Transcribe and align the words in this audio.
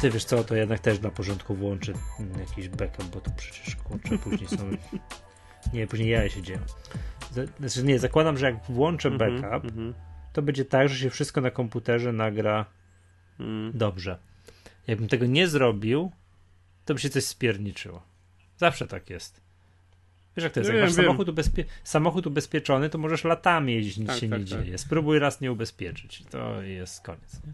Ty 0.00 0.10
wiesz 0.10 0.24
co, 0.24 0.44
to 0.44 0.56
jednak 0.56 0.80
też 0.80 0.98
dla 0.98 1.10
porządku 1.10 1.54
włączę 1.54 1.92
jakiś 2.38 2.68
backup, 2.68 3.04
bo 3.04 3.20
to 3.20 3.30
przecież 3.36 3.76
kurczę, 3.76 4.18
później 4.18 4.48
są... 4.48 4.70
Nie, 5.72 5.86
później 5.86 6.08
jaja 6.08 6.28
się 6.28 6.42
dzieją. 6.42 6.58
Znaczy 7.58 7.84
nie, 7.84 7.98
zakładam, 7.98 8.38
że 8.38 8.46
jak 8.46 8.64
włączę 8.68 9.08
mm 9.08 9.20
-hmm, 9.20 9.40
backup, 9.40 9.72
mm 9.72 9.92
-hmm. 9.92 9.94
to 10.32 10.42
będzie 10.42 10.64
tak, 10.64 10.88
że 10.88 10.96
się 10.96 11.10
wszystko 11.10 11.40
na 11.40 11.50
komputerze 11.50 12.12
nagra 12.12 12.66
mm. 13.40 13.72
dobrze. 13.74 14.18
Jakbym 14.86 15.08
tego 15.08 15.26
nie 15.26 15.48
zrobił, 15.48 16.12
to 16.84 16.94
by 16.94 17.00
się 17.00 17.10
coś 17.10 17.24
spierniczyło. 17.24 18.02
Zawsze 18.56 18.86
tak 18.86 19.10
jest. 19.10 19.40
Wiesz 20.36 20.44
jak 20.44 20.52
to 20.52 20.60
jest, 20.60 20.72
jak 20.72 20.82
masz 20.82 20.92
samochód, 20.92 21.28
ubezpie 21.28 21.64
samochód 21.84 22.26
ubezpieczony, 22.26 22.90
to 22.90 22.98
możesz 22.98 23.24
latami 23.24 23.74
jeździć, 23.74 23.96
nic 23.96 24.08
tak, 24.08 24.18
się 24.18 24.28
tak, 24.28 24.40
nie 24.40 24.46
tak. 24.46 24.64
dzieje. 24.64 24.78
Spróbuj 24.78 25.18
raz 25.18 25.40
nie 25.40 25.52
ubezpieczyć. 25.52 26.24
To 26.30 26.62
jest 26.62 27.02
koniec. 27.02 27.40
Nie? 27.46 27.52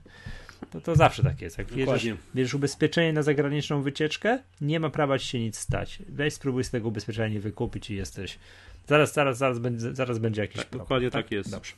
To, 0.71 0.81
to 0.81 0.97
zawsze 0.97 1.23
tak 1.23 1.43
jest. 1.43 1.59
Jak 1.59 1.73
bierzesz, 1.73 2.07
bierzesz 2.35 2.55
ubezpieczenie 2.55 3.13
na 3.13 3.23
zagraniczną 3.23 3.83
wycieczkę, 3.83 4.39
nie 4.61 4.81
ma 4.81 4.91
prawa 4.91 5.19
ci 5.19 5.27
się 5.27 5.41
nic 5.41 5.59
stać. 5.59 5.99
Weź 6.09 6.35
spróbuj 6.35 6.65
z 6.65 6.71
tego 6.71 6.89
ubezpieczenia 6.89 7.41
wykupić 7.41 7.91
i 7.91 7.97
jesteś. 7.97 8.39
Zaraz, 8.87 9.13
zaraz, 9.13 9.39
zaraz, 9.39 9.59
będzie, 9.59 9.95
zaraz 9.95 10.19
będzie 10.19 10.43
jakiś 10.43 10.57
tak, 10.57 10.67
problem. 10.67 10.85
Dokładnie 10.85 11.11
tak, 11.11 11.25
tak 11.25 11.33
jest. 11.33 11.51
Dobrze. 11.51 11.73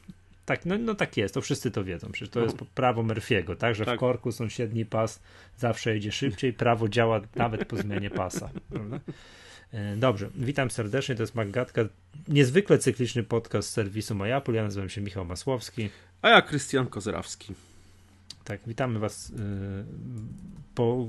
Tak, 0.47 0.67
no, 0.67 0.79
no 0.79 0.95
tak 0.95 1.17
jest, 1.17 1.35
to 1.35 1.41
wszyscy 1.41 1.71
to 1.71 1.85
wiedzą. 1.85 2.09
Przecież 2.13 2.29
to 2.31 2.41
no. 2.41 2.47
jest 2.47 2.59
prawo 2.59 3.03
Murphy'ego, 3.03 3.57
tak? 3.57 3.75
Że 3.75 3.85
tak. 3.85 3.97
w 3.97 4.01
korku 4.01 4.33
sąsiedni 4.33 4.87
pas 4.87 5.21
zawsze 5.57 5.95
jedzie 5.95 6.13
szybciej, 6.13 6.53
prawo 6.53 6.89
działa 6.89 7.21
nawet 7.35 7.65
po 7.65 7.77
zmianie 7.77 8.11
pasa. 8.11 8.51
Prawda? 8.71 9.01
E, 9.73 9.97
dobrze, 9.97 10.31
witam 10.35 10.71
serdecznie, 10.71 11.15
to 11.15 11.23
jest 11.23 11.35
Maggatka, 11.35 11.83
niezwykle 12.29 12.79
cykliczny 12.79 13.23
podcast 13.23 13.69
z 13.69 13.73
serwisu 13.73 14.15
MyApple, 14.15 14.55
ja 14.55 14.63
nazywam 14.63 14.89
się 14.89 15.01
Michał 15.01 15.25
Masłowski. 15.25 15.91
A 16.23 16.29
ja 16.29 16.43
Krystian 16.43 16.87
Kozerawski. 16.87 17.55
Tak, 18.45 18.61
witamy 18.67 18.99
was 18.99 19.29
yy, 19.29 19.37
po 20.75 21.07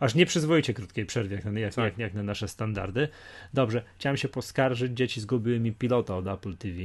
aż 0.00 0.14
nieprzyzwoicie 0.14 0.74
krótkiej 0.74 1.06
przerwie, 1.06 1.36
jak, 1.36 1.44
jak, 1.54 1.74
tak. 1.74 1.84
jak, 1.84 1.98
jak, 1.98 2.14
na 2.14 2.22
nasze 2.22 2.48
standardy. 2.48 3.08
Dobrze, 3.54 3.82
chciałem 3.98 4.16
się 4.16 4.28
poskarżyć, 4.28 4.92
dzieci 4.92 5.20
zgubiły 5.20 5.60
mi 5.60 5.72
pilota 5.72 6.16
od 6.16 6.26
Apple 6.26 6.56
TV. 6.56 6.78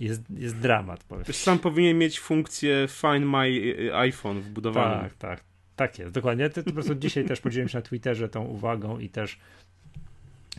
Jest, 0.00 0.22
jest 0.30 0.58
dramat. 0.58 1.04
Powiem. 1.04 1.24
Sam 1.32 1.58
powinien 1.58 1.98
mieć 1.98 2.20
funkcję 2.20 2.88
Find 2.88 3.26
My 3.26 3.94
iPhone 3.94 4.40
wbudowaną. 4.40 5.00
Tak, 5.00 5.14
tak. 5.14 5.44
Tak 5.76 5.98
jest, 5.98 6.12
dokładnie. 6.12 6.50
To, 6.50 6.62
po 6.62 6.72
prostu 6.72 6.94
dzisiaj 6.94 7.24
też 7.24 7.40
podzieliłem 7.40 7.68
się 7.68 7.78
na 7.78 7.82
Twitterze 7.82 8.28
tą 8.28 8.44
uwagą 8.44 8.98
i 8.98 9.08
też 9.08 9.38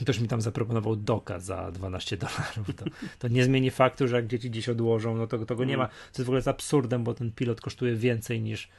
Ktoś 0.01 0.19
mi 0.19 0.27
tam 0.27 0.41
zaproponował 0.41 0.95
doka 0.95 1.39
za 1.39 1.71
12 1.71 2.17
dolarów. 2.17 2.75
To, 2.75 2.85
to, 3.19 3.27
nie 3.27 3.43
zmieni 3.43 3.71
faktu, 3.71 4.07
że 4.07 4.15
jak 4.15 4.27
dzieci 4.27 4.49
gdzieś 4.49 4.69
odłożą, 4.69 5.17
no 5.17 5.27
to 5.27 5.45
tego 5.45 5.65
nie 5.65 5.77
ma. 5.77 5.87
Co 5.87 6.21
jest 6.21 6.25
w 6.25 6.29
ogóle 6.29 6.41
z 6.41 6.47
absurdem, 6.47 7.03
bo 7.03 7.13
ten 7.13 7.31
pilot 7.31 7.61
kosztuje 7.61 7.95
więcej 7.95 8.41
niż 8.41 8.69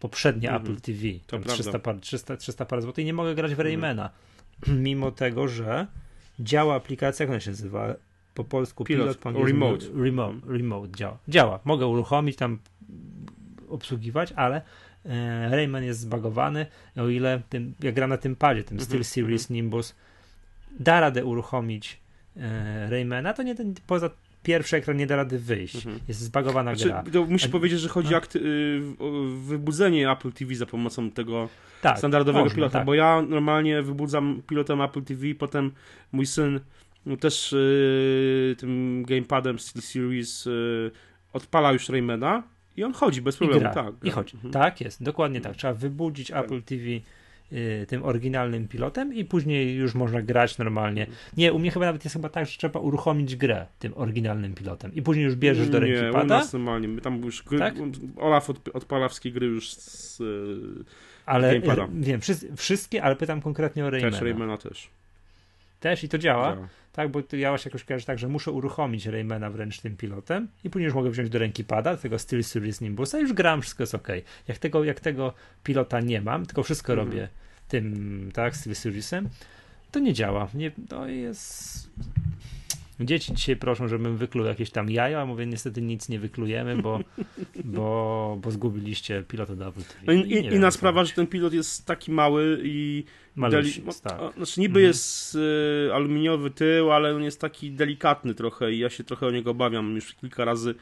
poprzednie 0.00 0.48
mm 0.50 0.62
-hmm. 0.62 0.66
Apple 0.66 0.80
TV. 0.80 1.00
To 1.26 1.54
300 1.54 1.78
par, 1.78 2.00
300, 2.00 2.36
300 2.36 2.64
par 2.64 2.82
złotych 2.82 3.02
i 3.02 3.06
nie 3.06 3.12
mogę 3.12 3.34
grać 3.34 3.54
w 3.54 3.60
Raymana. 3.60 4.10
Mm. 4.68 4.82
Mimo 4.84 5.10
tego, 5.10 5.48
że 5.48 5.86
działa 6.40 6.74
aplikacja, 6.74 7.24
jak 7.24 7.30
ona 7.30 7.40
się 7.40 7.50
nazywa? 7.50 7.94
Po 8.34 8.44
polsku 8.44 8.84
pilot, 8.84 9.18
pilot 9.18 9.48
remote. 9.48 9.86
remote. 9.94 10.38
Remote 10.46 10.96
działa. 10.96 11.18
Działa. 11.28 11.60
Mogę 11.64 11.86
uruchomić, 11.86 12.36
tam 12.36 12.58
obsługiwać, 13.68 14.32
ale 14.32 14.62
e, 15.04 15.50
Rayman 15.56 15.84
jest 15.84 16.00
zbagowany, 16.00 16.66
o 16.96 17.08
ile 17.08 17.42
tym, 17.48 17.74
jak 17.80 17.94
gram 17.94 18.10
na 18.10 18.16
tym 18.16 18.36
padzie, 18.36 18.64
tym 18.64 18.76
mm 18.76 18.84
-hmm. 18.84 18.88
SteelSeries 18.88 19.42
mm 19.42 19.48
-hmm. 19.48 19.62
Nimbus 19.62 19.94
da 20.78 21.00
radę 21.00 21.24
uruchomić 21.24 22.00
e, 22.36 22.90
Raymana, 22.90 23.32
to 23.32 23.42
nie 23.42 23.54
ten, 23.54 23.74
poza 23.86 24.10
pierwszy 24.42 24.76
ekran 24.76 24.96
nie 24.96 25.06
da 25.06 25.16
rady 25.16 25.38
wyjść. 25.38 25.76
Mhm. 25.76 25.98
Jest 26.08 26.20
zbagowana 26.20 26.74
znaczy, 26.74 26.88
gra. 26.88 27.04
To 27.12 27.26
muszę 27.26 27.48
A, 27.48 27.50
powiedzieć, 27.50 27.80
że 27.80 27.88
chodzi 27.88 28.10
no. 28.10 28.18
o 28.18 28.38
y, 28.38 28.80
wybudzenie 29.46 30.10
Apple 30.10 30.32
TV 30.32 30.54
za 30.54 30.66
pomocą 30.66 31.10
tego 31.10 31.48
tak, 31.82 31.98
standardowego 31.98 32.44
można, 32.44 32.54
pilota, 32.54 32.78
tak. 32.78 32.86
bo 32.86 32.94
ja 32.94 33.22
normalnie 33.22 33.82
wybudzam 33.82 34.42
pilotem 34.48 34.80
Apple 34.80 35.02
TV, 35.02 35.22
potem 35.38 35.72
mój 36.12 36.26
syn 36.26 36.60
no, 37.06 37.16
też 37.16 37.52
y, 37.52 38.56
tym 38.58 39.04
gamepadem 39.06 39.58
SteelSeries 39.58 40.46
y, 40.46 40.90
odpala 41.32 41.72
już 41.72 41.88
Raymana 41.88 42.42
i 42.76 42.84
on 42.84 42.92
chodzi 42.92 43.22
bez 43.22 43.36
problemu. 43.36 43.70
I, 43.70 43.74
tak, 43.74 43.94
I 44.04 44.10
chodzi. 44.10 44.36
Mhm. 44.36 44.52
Tak 44.52 44.80
jest, 44.80 45.02
dokładnie 45.02 45.40
tak. 45.40 45.56
Trzeba 45.56 45.74
wybudzić 45.74 46.28
tak. 46.28 46.44
Apple 46.44 46.62
TV 46.62 46.84
tym 47.88 48.04
oryginalnym 48.04 48.68
pilotem 48.68 49.14
i 49.14 49.24
później 49.24 49.74
już 49.76 49.94
można 49.94 50.22
grać 50.22 50.58
normalnie. 50.58 51.06
Nie, 51.36 51.52
u 51.52 51.58
mnie 51.58 51.70
chyba 51.70 51.86
nawet 51.86 52.04
jest 52.04 52.16
chyba 52.16 52.28
tak, 52.28 52.46
że 52.46 52.58
trzeba 52.58 52.80
uruchomić 52.80 53.36
grę 53.36 53.66
tym 53.78 53.92
oryginalnym 53.96 54.54
pilotem 54.54 54.94
i 54.94 55.02
później 55.02 55.24
już 55.24 55.36
bierzesz 55.36 55.68
do 55.68 55.80
ręki 55.80 56.02
Nie, 56.02 56.12
pada. 56.12 56.24
u 56.24 56.38
nas 56.38 56.52
normalnie, 56.52 56.88
my 56.88 57.00
tam 57.00 57.24
już 57.24 57.42
gry, 57.42 57.58
tak? 57.58 57.74
Olaf 58.16 58.50
od, 58.50 58.68
odpala 58.68 59.08
gry 59.24 59.46
już 59.46 59.72
z 59.72 60.22
ale 61.26 61.60
wiem, 61.92 62.20
wszystkie, 62.56 63.02
ale 63.02 63.16
pytam 63.16 63.40
konkretnie 63.40 63.84
o 63.84 63.90
Raymana. 63.90 64.12
Też 64.12 64.22
Raymana 64.22 64.56
też. 64.56 64.90
Też 65.80 66.04
i 66.04 66.08
to 66.08 66.18
działa? 66.18 66.54
działa. 66.54 66.68
Tak, 66.98 67.10
bo 67.10 67.22
ja 67.32 67.48
właśnie 67.48 67.68
jakoś 67.68 67.84
kojarzę 67.84 68.06
tak, 68.06 68.18
że 68.18 68.28
muszę 68.28 68.50
uruchomić 68.50 69.06
Raymana 69.06 69.50
wręcz 69.50 69.80
tym 69.80 69.96
pilotem 69.96 70.48
i 70.64 70.70
później 70.70 70.84
już 70.84 70.94
mogę 70.94 71.10
wziąć 71.10 71.30
do 71.30 71.38
ręki 71.38 71.64
pada, 71.64 71.96
tego 71.96 72.18
Steel 72.18 72.44
Series 72.44 72.80
Nimbusa 72.80 73.18
i 73.18 73.22
już 73.22 73.32
gram, 73.32 73.62
wszystko 73.62 73.82
jest 73.82 73.94
ok. 73.94 74.08
Jak 74.48 74.58
tego, 74.58 74.84
jak 74.84 75.00
tego 75.00 75.32
pilota 75.64 76.00
nie 76.00 76.20
mam, 76.20 76.46
tylko 76.46 76.62
wszystko 76.62 76.92
mm. 76.92 77.06
robię 77.06 77.28
tym, 77.68 78.30
tak, 78.34 78.56
Steel 78.56 78.76
Seriesem, 78.76 79.28
to 79.90 79.98
nie 80.00 80.12
działa. 80.12 80.48
Nie, 80.54 80.70
to 80.88 81.08
jest 81.08 81.90
Dzieci 83.00 83.34
dzisiaj 83.34 83.56
proszą, 83.56 83.88
żebym 83.88 84.16
wykluł 84.16 84.46
jakieś 84.46 84.70
tam 84.70 84.90
jaja, 84.90 85.20
a 85.20 85.26
mówię, 85.26 85.46
niestety 85.46 85.82
nic 85.82 86.08
nie 86.08 86.18
wyklujemy, 86.18 86.82
bo, 86.82 87.00
bo, 87.64 88.38
bo 88.42 88.50
zgubiliście 88.50 89.22
pilota 89.28 89.56
do. 89.56 89.72
No 90.06 90.12
i, 90.12 90.20
i, 90.20 90.46
inna 90.46 90.70
sprawa, 90.70 91.04
że 91.04 91.12
ten 91.12 91.26
pilot 91.26 91.52
jest 91.52 91.86
taki 91.86 92.12
mały 92.12 92.60
i 92.62 93.04
deli... 93.50 93.72
tak. 94.02 94.34
znaczy 94.36 94.60
niby 94.60 94.80
mhm. 94.80 94.86
jest 94.86 95.34
y, 95.34 95.90
aluminiowy 95.94 96.50
tył, 96.50 96.92
ale 96.92 97.14
on 97.14 97.22
jest 97.22 97.40
taki 97.40 97.70
delikatny 97.70 98.34
trochę 98.34 98.72
i 98.72 98.78
ja 98.78 98.90
się 98.90 99.04
trochę 99.04 99.26
o 99.26 99.30
niego 99.30 99.50
obawiam. 99.50 99.94
Już 99.94 100.14
kilka 100.14 100.44
razy 100.44 100.74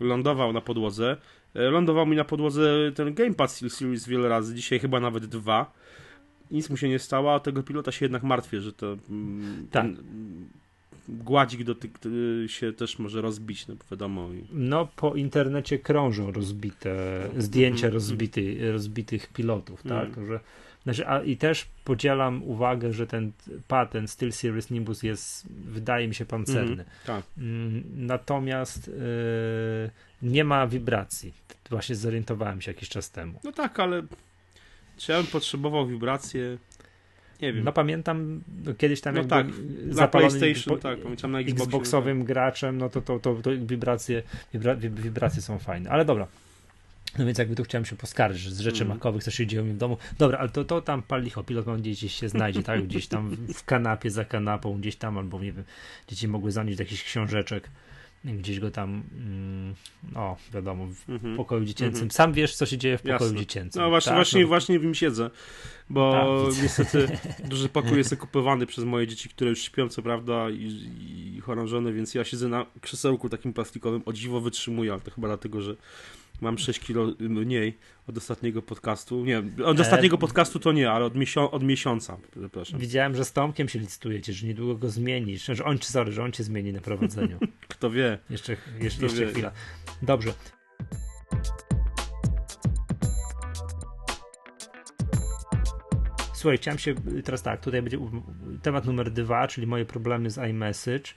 lądował 0.00 0.52
na 0.52 0.60
podłodze. 0.60 1.16
E, 1.54 1.70
lądował 1.70 2.06
mi 2.06 2.16
na 2.16 2.24
podłodze 2.24 2.92
ten 2.94 3.14
Gamepad 3.14 3.52
Steel 3.52 3.70
Series 3.70 4.08
wiele 4.08 4.28
razy, 4.28 4.54
dzisiaj 4.54 4.78
chyba 4.78 5.00
nawet 5.00 5.26
dwa. 5.26 5.72
Nic 6.50 6.70
mu 6.70 6.76
się 6.76 6.88
nie 6.88 6.98
stało, 6.98 7.34
a 7.34 7.40
tego 7.40 7.62
pilota 7.62 7.92
się 7.92 8.04
jednak 8.04 8.22
martwię, 8.22 8.60
że 8.60 8.72
to 8.72 8.96
mm, 9.10 9.66
tak. 9.70 9.84
ten, 9.84 9.96
gładzik 11.08 11.64
dotyk 11.64 11.98
się 12.46 12.72
też 12.72 12.98
może 12.98 13.22
rozbić, 13.22 13.66
no 13.66 13.74
wiadomo. 13.90 14.28
No 14.52 14.88
po 14.96 15.14
internecie 15.14 15.78
krążą 15.78 16.32
rozbite 16.32 17.22
zdjęcia 17.38 17.86
mm, 17.86 17.94
rozbity, 17.94 18.72
rozbitych 18.72 19.32
pilotów, 19.32 19.82
tak, 19.82 20.18
mm. 20.18 20.26
że 20.26 20.40
znaczy, 20.94 21.08
a, 21.08 21.22
I 21.22 21.36
też 21.36 21.66
podzielam 21.84 22.42
uwagę, 22.42 22.92
że 22.92 23.06
ten 23.06 23.32
patent 23.68 24.10
Steel 24.10 24.32
Series 24.32 24.70
Nimbus 24.70 25.02
jest, 25.02 25.46
wydaje 25.50 26.08
mi 26.08 26.14
się, 26.14 26.24
pancerny. 26.24 26.72
Mm, 26.72 26.86
tak. 27.06 27.24
Mm, 27.38 27.84
natomiast 27.96 28.88
yy, 28.88 29.90
nie 30.22 30.44
ma 30.44 30.66
wibracji. 30.66 31.34
Właśnie 31.70 31.96
zorientowałem 31.96 32.60
się 32.60 32.70
jakiś 32.70 32.88
czas 32.88 33.10
temu. 33.10 33.40
No 33.44 33.52
tak, 33.52 33.80
ale 33.80 34.02
czy 34.96 35.12
ja 35.12 35.18
bym 35.18 35.26
potrzebował 35.26 35.86
wibracje? 35.86 36.58
Nie 37.42 37.52
wiem. 37.52 37.64
No 37.64 37.72
pamiętam 37.72 38.40
no, 38.64 38.74
kiedyś 38.74 39.00
tam 39.00 39.14
no 39.14 39.24
tak, 39.24 39.46
na 39.84 40.08
PlayStation, 40.08 40.74
po, 40.74 40.80
tak, 40.80 41.00
pamiętam 41.00 41.32
na 41.32 41.40
Xboxie, 41.40 41.64
Xboxowym 41.64 42.18
tak. 42.18 42.26
graczem, 42.26 42.78
no 42.78 42.88
to, 42.88 43.00
to, 43.00 43.18
to, 43.18 43.34
to 43.34 43.50
wibracje, 43.50 44.22
wibra, 44.52 44.76
wibracje 44.76 45.42
są 45.42 45.58
fajne. 45.58 45.90
Ale 45.90 46.04
dobra. 46.04 46.26
No 47.18 47.26
więc 47.26 47.38
jakby 47.38 47.56
tu 47.56 47.64
chciałem 47.64 47.84
się 47.84 47.96
poskarżyć, 47.96 48.42
że 48.42 48.50
z 48.50 48.60
rzeczy 48.60 48.84
mm. 48.84 48.96
makowych 48.96 49.24
co 49.24 49.30
się 49.30 49.46
dzieją 49.46 49.64
mi 49.64 49.72
w 49.72 49.76
domu. 49.76 49.96
Dobra, 50.18 50.38
ale 50.38 50.48
to, 50.48 50.64
to 50.64 50.82
tam 50.82 51.02
pal 51.02 51.22
licho, 51.22 51.44
pilot 51.44 51.66
mam 51.66 51.80
gdzieś 51.80 52.14
się 52.14 52.28
znajdzie, 52.28 52.62
tak? 52.62 52.86
Gdzieś 52.86 53.06
tam 53.06 53.36
w 53.54 53.64
kanapie, 53.64 54.10
za 54.10 54.24
kanapą, 54.24 54.80
gdzieś 54.80 54.96
tam, 54.96 55.18
albo 55.18 55.40
nie 55.40 55.52
wiem, 55.52 55.64
dzieci 56.08 56.28
mogły 56.28 56.52
zanieść 56.52 56.78
jakichś 56.78 57.04
książeczek 57.04 57.70
gdzieś 58.24 58.60
go 58.60 58.70
tam, 58.70 59.02
mm, 59.12 59.74
o, 60.14 60.36
wiadomo, 60.54 60.86
w 60.86 61.08
mm 61.08 61.20
-hmm. 61.20 61.36
pokoju 61.36 61.64
dziecięcym. 61.64 61.98
Mm 61.98 62.08
-hmm. 62.08 62.14
Sam 62.14 62.32
wiesz, 62.32 62.56
co 62.56 62.66
się 62.66 62.78
dzieje 62.78 62.98
w 62.98 63.02
pokoju 63.02 63.20
Jasne. 63.20 63.38
dziecięcym. 63.38 63.82
No 63.82 63.88
właśnie, 63.88 64.10
tak? 64.10 64.16
właśnie, 64.16 64.42
no. 64.42 64.48
właśnie 64.48 64.78
w 64.78 64.84
nim 64.84 64.94
siedzę, 64.94 65.30
bo 65.90 66.12
tak, 66.48 66.62
niestety 66.62 67.18
duży 67.44 67.68
pokój 67.68 67.98
jest 67.98 68.12
okupowany 68.18 68.66
przez 68.66 68.84
moje 68.84 69.06
dzieci, 69.06 69.28
które 69.28 69.50
już 69.50 69.62
śpią, 69.62 69.88
co 69.88 70.02
prawda, 70.02 70.50
i, 70.50 71.34
i 71.36 71.40
chorążone, 71.40 71.92
więc 71.92 72.14
ja 72.14 72.24
siedzę 72.24 72.48
na 72.48 72.66
krzesełku 72.80 73.28
takim 73.28 73.52
plastikowym, 73.52 74.02
o 74.06 74.12
dziwo 74.12 74.40
wytrzymuję, 74.40 74.92
ale 74.92 75.00
to 75.00 75.10
chyba 75.10 75.28
dlatego, 75.28 75.60
że 75.60 75.76
Mam 76.40 76.58
6 76.58 76.80
kilo 76.80 77.14
mniej 77.18 77.78
od 78.06 78.16
ostatniego 78.16 78.62
podcastu. 78.62 79.24
Nie, 79.24 79.38
od 79.64 79.78
e, 79.78 79.82
ostatniego 79.82 80.18
podcastu 80.18 80.58
to 80.58 80.72
nie, 80.72 80.90
ale 80.90 81.04
od, 81.04 81.16
miesią 81.16 81.50
od 81.50 81.62
miesiąca, 81.62 82.18
przepraszam. 82.40 82.80
Widziałem, 82.80 83.14
że 83.14 83.24
z 83.24 83.32
Tomkiem 83.32 83.68
się 83.68 83.78
licytujecie, 83.78 84.32
że 84.32 84.46
niedługo 84.46 84.74
go 84.74 84.90
zmienisz. 84.90 85.44
Że 85.44 85.64
on, 85.64 85.78
sorry, 85.78 86.12
że 86.12 86.22
on 86.22 86.32
cię 86.32 86.44
zmieni 86.44 86.72
na 86.72 86.80
prowadzeniu. 86.80 87.38
Kto 87.68 87.90
wie. 87.90 88.18
Jeszcze, 88.30 88.56
jeszcze, 88.80 88.96
Kto 88.96 89.06
jeszcze 89.06 89.26
wie. 89.26 89.32
chwila. 89.32 89.52
Dobrze. 90.02 90.32
Słuchaj, 96.34 96.58
chciałem 96.58 96.78
się, 96.78 96.94
teraz 97.24 97.42
tak, 97.42 97.60
tutaj 97.60 97.82
będzie 97.82 97.98
temat 98.62 98.84
numer 98.84 99.10
dwa, 99.10 99.48
czyli 99.48 99.66
moje 99.66 99.84
problemy 99.84 100.30
z 100.30 100.38
iMessage. 100.50 101.14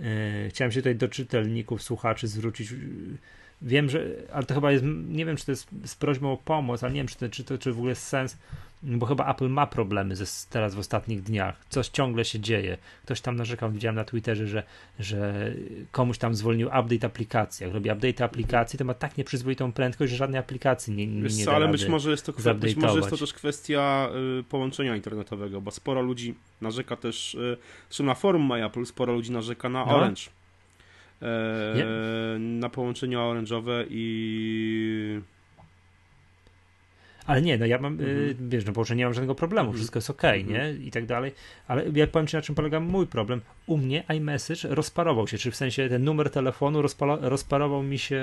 E, 0.00 0.48
chciałem 0.48 0.72
się 0.72 0.80
tutaj 0.80 0.96
do 0.96 1.08
czytelników, 1.08 1.82
słuchaczy 1.82 2.28
zwrócić 2.28 2.74
wiem, 3.62 3.90
że, 3.90 4.06
ale 4.32 4.46
to 4.46 4.54
chyba 4.54 4.72
jest, 4.72 4.84
nie 5.08 5.26
wiem, 5.26 5.36
czy 5.36 5.46
to 5.46 5.52
jest 5.52 5.68
z 5.84 5.94
prośbą 5.94 6.32
o 6.32 6.36
pomoc, 6.36 6.82
ale 6.82 6.92
nie 6.92 7.00
wiem, 7.00 7.06
czy 7.06 7.16
to, 7.16 7.28
czy 7.28 7.44
to 7.44 7.58
czy 7.58 7.72
w 7.72 7.76
ogóle 7.76 7.90
jest 7.90 8.02
sens, 8.02 8.36
bo 8.82 9.06
chyba 9.06 9.30
Apple 9.30 9.48
ma 9.48 9.66
problemy 9.66 10.16
ze, 10.16 10.24
teraz 10.50 10.74
w 10.74 10.78
ostatnich 10.78 11.22
dniach. 11.22 11.64
Coś 11.68 11.88
ciągle 11.88 12.24
się 12.24 12.40
dzieje. 12.40 12.78
Ktoś 13.02 13.20
tam 13.20 13.36
narzekał, 13.36 13.70
widziałem 13.70 13.96
na 13.96 14.04
Twitterze, 14.04 14.46
że, 14.46 14.62
że 14.98 15.52
komuś 15.92 16.18
tam 16.18 16.34
zwolnił 16.34 16.66
update 16.66 17.06
aplikacji. 17.06 17.64
Jak 17.64 17.74
robi 17.74 17.90
update 17.90 18.24
aplikacji, 18.24 18.78
to 18.78 18.84
ma 18.84 18.94
tak 18.94 19.18
nieprzyzwoitą 19.18 19.72
prędkość, 19.72 20.10
że 20.10 20.16
żadnej 20.16 20.40
aplikacji 20.40 20.94
nie, 20.94 21.06
nie, 21.06 21.22
Wiesz 21.22 21.36
co, 21.36 21.50
da 21.50 21.56
ale 21.56 21.68
być 21.68 21.86
może, 21.86 22.10
jest 22.10 22.26
to 22.26 22.54
być 22.54 22.76
może 22.76 22.96
jest 22.96 23.10
to 23.10 23.16
też 23.16 23.32
kwestia 23.32 24.08
y, 24.40 24.42
połączenia 24.42 24.96
internetowego, 24.96 25.60
bo 25.60 25.70
sporo 25.70 26.02
ludzi 26.02 26.34
narzeka 26.60 26.96
też, 26.96 27.34
y, 27.34 27.56
zresztą 27.88 28.04
na 28.04 28.14
forum 28.14 28.46
My 28.46 28.64
Apple 28.64 28.86
sporo 28.86 29.12
ludzi 29.12 29.32
narzeka 29.32 29.68
na 29.68 29.84
no. 29.84 29.96
Orange. 29.96 30.22
E, 31.22 32.38
na 32.38 32.68
połączenie 32.68 33.16
orange'owe 33.16 33.84
i 33.90 35.20
ale 37.26 37.42
nie, 37.42 37.58
no 37.58 37.66
ja 37.66 37.78
mam, 37.78 38.00
y, 38.00 38.04
mhm. 38.04 38.50
wiesz, 38.50 38.64
no 38.64 38.72
bo 38.72 38.94
nie 38.94 39.04
mam 39.04 39.14
żadnego 39.14 39.34
problemu, 39.34 39.66
mhm. 39.66 39.76
wszystko 39.76 39.98
jest 39.98 40.10
ok, 40.10 40.24
mhm. 40.24 40.48
nie? 40.48 40.86
I 40.86 40.90
tak 40.90 41.06
dalej. 41.06 41.32
Ale 41.68 41.84
ja 41.94 42.06
powiem 42.06 42.26
ci, 42.26 42.36
na 42.36 42.42
czym 42.42 42.54
polega 42.54 42.80
mój 42.80 43.06
problem. 43.06 43.40
U 43.66 43.76
mnie 43.76 44.04
iMessage 44.16 44.68
rozparował 44.74 45.28
się, 45.28 45.38
czy 45.38 45.50
w 45.50 45.56
sensie 45.56 45.88
ten 45.88 46.04
numer 46.04 46.30
telefonu 46.30 46.82
rozparował 47.20 47.82
mi 47.82 47.98
się 47.98 48.20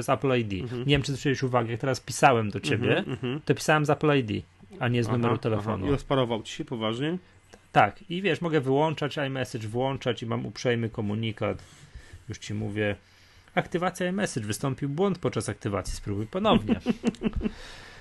z 0.00 0.08
Apple 0.08 0.38
ID. 0.38 0.52
Nie 0.52 0.84
wiem, 0.86 1.02
czy 1.02 1.12
zwróciłeś 1.12 1.42
uwagę, 1.42 1.70
jak 1.70 1.80
teraz 1.80 2.00
pisałem 2.00 2.50
do 2.50 2.60
ciebie, 2.60 3.04
to 3.44 3.54
pisałem 3.54 3.86
z 3.86 3.90
Apple 3.90 4.18
ID, 4.18 4.44
a 4.80 4.88
nie 4.88 5.04
z 5.04 5.06
aha, 5.06 5.16
numeru 5.16 5.38
telefonu. 5.38 5.76
Aha. 5.78 5.88
I 5.88 5.90
rozparował 5.90 6.42
ci 6.42 6.54
się 6.54 6.64
poważnie? 6.64 7.18
Tak, 7.72 8.10
i 8.10 8.22
wiesz, 8.22 8.40
mogę 8.40 8.60
wyłączać 8.60 9.18
iMessage, 9.18 9.68
włączać 9.68 10.22
i 10.22 10.26
mam 10.26 10.46
uprzejmy 10.46 10.88
komunikat. 10.88 11.62
Już 12.32 12.38
ci 12.38 12.54
mówię, 12.54 12.96
aktywacja 13.54 14.08
iMessage, 14.08 14.46
wystąpił 14.46 14.88
błąd 14.88 15.18
podczas 15.18 15.48
aktywacji, 15.48 15.96
spróbuj 15.96 16.26
ponownie. 16.26 16.80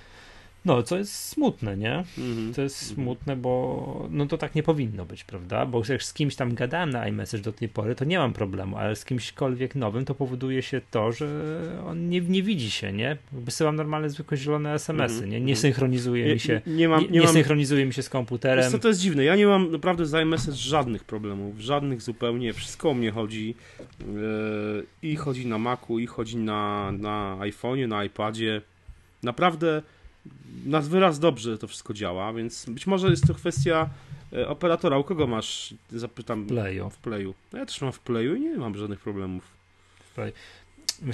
No, 0.66 0.84
co 0.84 0.98
jest 0.98 1.16
smutne, 1.16 1.78
nie? 1.78 2.04
Mm-hmm. 2.18 2.56
To 2.56 2.62
jest 2.62 2.88
smutne, 2.88 3.36
bo 3.36 4.08
no 4.12 4.26
to 4.26 4.38
tak 4.38 4.56
nie 4.56 4.64
powinno 4.64 5.06
być, 5.06 5.24
prawda? 5.24 5.66
Bo 5.66 5.82
jak 5.90 6.04
z 6.04 6.14
kimś 6.14 6.36
tam 6.36 6.56
gadałem 6.56 6.90
na 6.90 7.08
iMessage 7.08 7.44
do 7.44 7.54
tej 7.54 7.70
pory, 7.70 7.96
to 7.96 8.06
nie 8.06 8.18
mam 8.18 8.34
problemu, 8.34 8.78
ale 8.78 8.96
z 8.96 9.06
kimśkolwiek 9.06 9.76
nowym 9.76 10.06
to 10.06 10.16
powoduje 10.16 10.62
się 10.62 10.82
to, 10.92 11.12
że 11.12 11.28
on 11.88 12.10
nie, 12.10 12.22
nie 12.22 12.44
widzi 12.44 12.72
się, 12.72 12.94
nie? 12.94 13.18
Wysyłam 13.32 13.76
normalne, 13.76 14.10
zwykłe 14.10 14.38
zielone 14.38 14.74
SMS-y, 14.74 15.24
mm-hmm. 15.24 15.28
nie? 15.28 15.42
Nie 15.42 15.56
synchronizuje 15.56 16.26
nie, 16.26 16.34
mi 16.34 16.40
się, 16.40 16.62
nie, 16.68 16.76
nie, 16.76 16.90
mam, 16.90 17.02
nie, 17.02 17.10
nie 17.10 17.22
mam... 17.22 17.34
synchronizuje 17.34 17.86
mi 17.86 17.94
się 17.94 18.04
z 18.04 18.10
komputerem. 18.10 18.72
Co 18.72 18.80
to 18.80 18.88
jest 18.88 19.00
dziwne, 19.00 19.24
ja 19.24 19.36
nie 19.36 19.48
mam 19.48 19.72
naprawdę 19.72 20.06
z 20.06 20.14
iMessage 20.14 20.58
żadnych 20.58 21.04
problemów, 21.04 21.60
żadnych 21.60 22.02
zupełnie, 22.02 22.54
wszystko 22.54 22.90
o 22.90 22.94
mnie 22.94 23.12
chodzi 23.12 23.56
yy, 24.00 24.86
i 25.02 25.16
chodzi 25.16 25.48
na 25.48 25.58
Macu, 25.58 26.00
i 26.00 26.08
chodzi 26.08 26.38
na, 26.38 26.92
na 26.92 27.38
iPhone'ie, 27.40 27.88
na 27.88 28.04
iPadzie. 28.04 28.62
Naprawdę 29.24 29.82
na 30.66 30.82
wyraz 30.82 31.20
dobrze 31.20 31.58
to 31.58 31.68
wszystko 31.68 31.94
działa, 31.94 32.34
więc 32.34 32.66
być 32.70 32.88
może 32.88 33.10
jest 33.10 33.28
to 33.28 33.34
kwestia 33.34 33.90
e, 34.34 34.48
operatora. 34.48 34.98
U 34.98 35.04
kogo 35.04 35.28
masz? 35.28 35.74
Zapytam. 35.92 36.46
Playu. 36.46 36.90
W 36.90 36.98
Playu. 36.98 37.34
No 37.54 37.60
ja 37.60 37.66
też 37.66 37.82
mam 37.82 37.92
w 37.92 38.00
Playu 38.00 38.36
i 38.36 38.42
nie 38.42 38.58
mam 38.58 38.78
żadnych 38.78 39.00
problemów. 39.00 39.44
W 40.16 40.32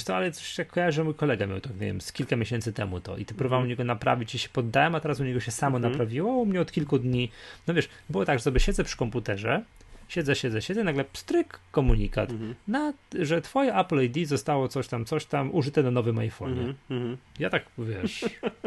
to, 0.06 0.15
ale 0.15 0.31
coś 0.31 0.57
jak 0.57 0.68
kojarzę, 0.68 1.04
mój 1.04 1.13
kolega 1.13 1.48
miał 1.48 1.62
to, 1.62 1.69
nie 1.69 1.75
wiem, 1.80 2.01
z 2.01 2.12
kilka 2.12 2.36
miesięcy 2.36 2.74
temu 2.74 3.00
to 3.00 3.18
i 3.18 3.25
ty 3.25 3.33
próbowałem 3.33 3.62
mm. 3.62 3.68
u 3.68 3.69
niego 3.69 3.83
naprawić 3.83 4.36
i 4.36 4.39
się 4.39 4.50
poddałem, 4.50 4.95
a 4.95 5.00
teraz 5.00 5.19
u 5.19 5.24
niego 5.24 5.39
się 5.39 5.51
samo 5.51 5.77
mm. 5.77 5.92
naprawiło, 5.92 6.33
u 6.33 6.45
mnie 6.45 6.62
od 6.62 6.71
kilku 6.71 7.00
dni, 7.00 7.31
no 7.68 7.74
wiesz, 7.74 7.89
było 8.09 8.25
tak, 8.25 8.39
że 8.39 8.44
sobie 8.44 8.59
siedzę 8.59 8.83
przy 8.83 8.98
komputerze, 8.98 9.63
siedzę, 10.07 10.36
siedzę, 10.36 10.62
siedzę, 10.62 10.83
nagle 10.83 11.04
pstryk, 11.04 11.59
komunikat, 11.71 12.30
-hmm. 12.30 12.54
na, 12.68 12.94
że 13.19 13.42
twoje 13.42 13.75
Apple 13.75 14.04
ID 14.04 14.27
zostało 14.27 14.68
coś 14.68 14.88
tam, 14.88 15.06
coś 15.06 15.25
tam 15.25 15.56
użyte 15.56 15.83
na 15.83 15.92
nowym 15.92 16.15
iPhone'ie. 16.15 16.74
Mm 16.89 17.13
-hmm. 17.13 17.18
Ja 17.39 17.50
tak, 17.50 17.65
wiesz... 17.77 18.25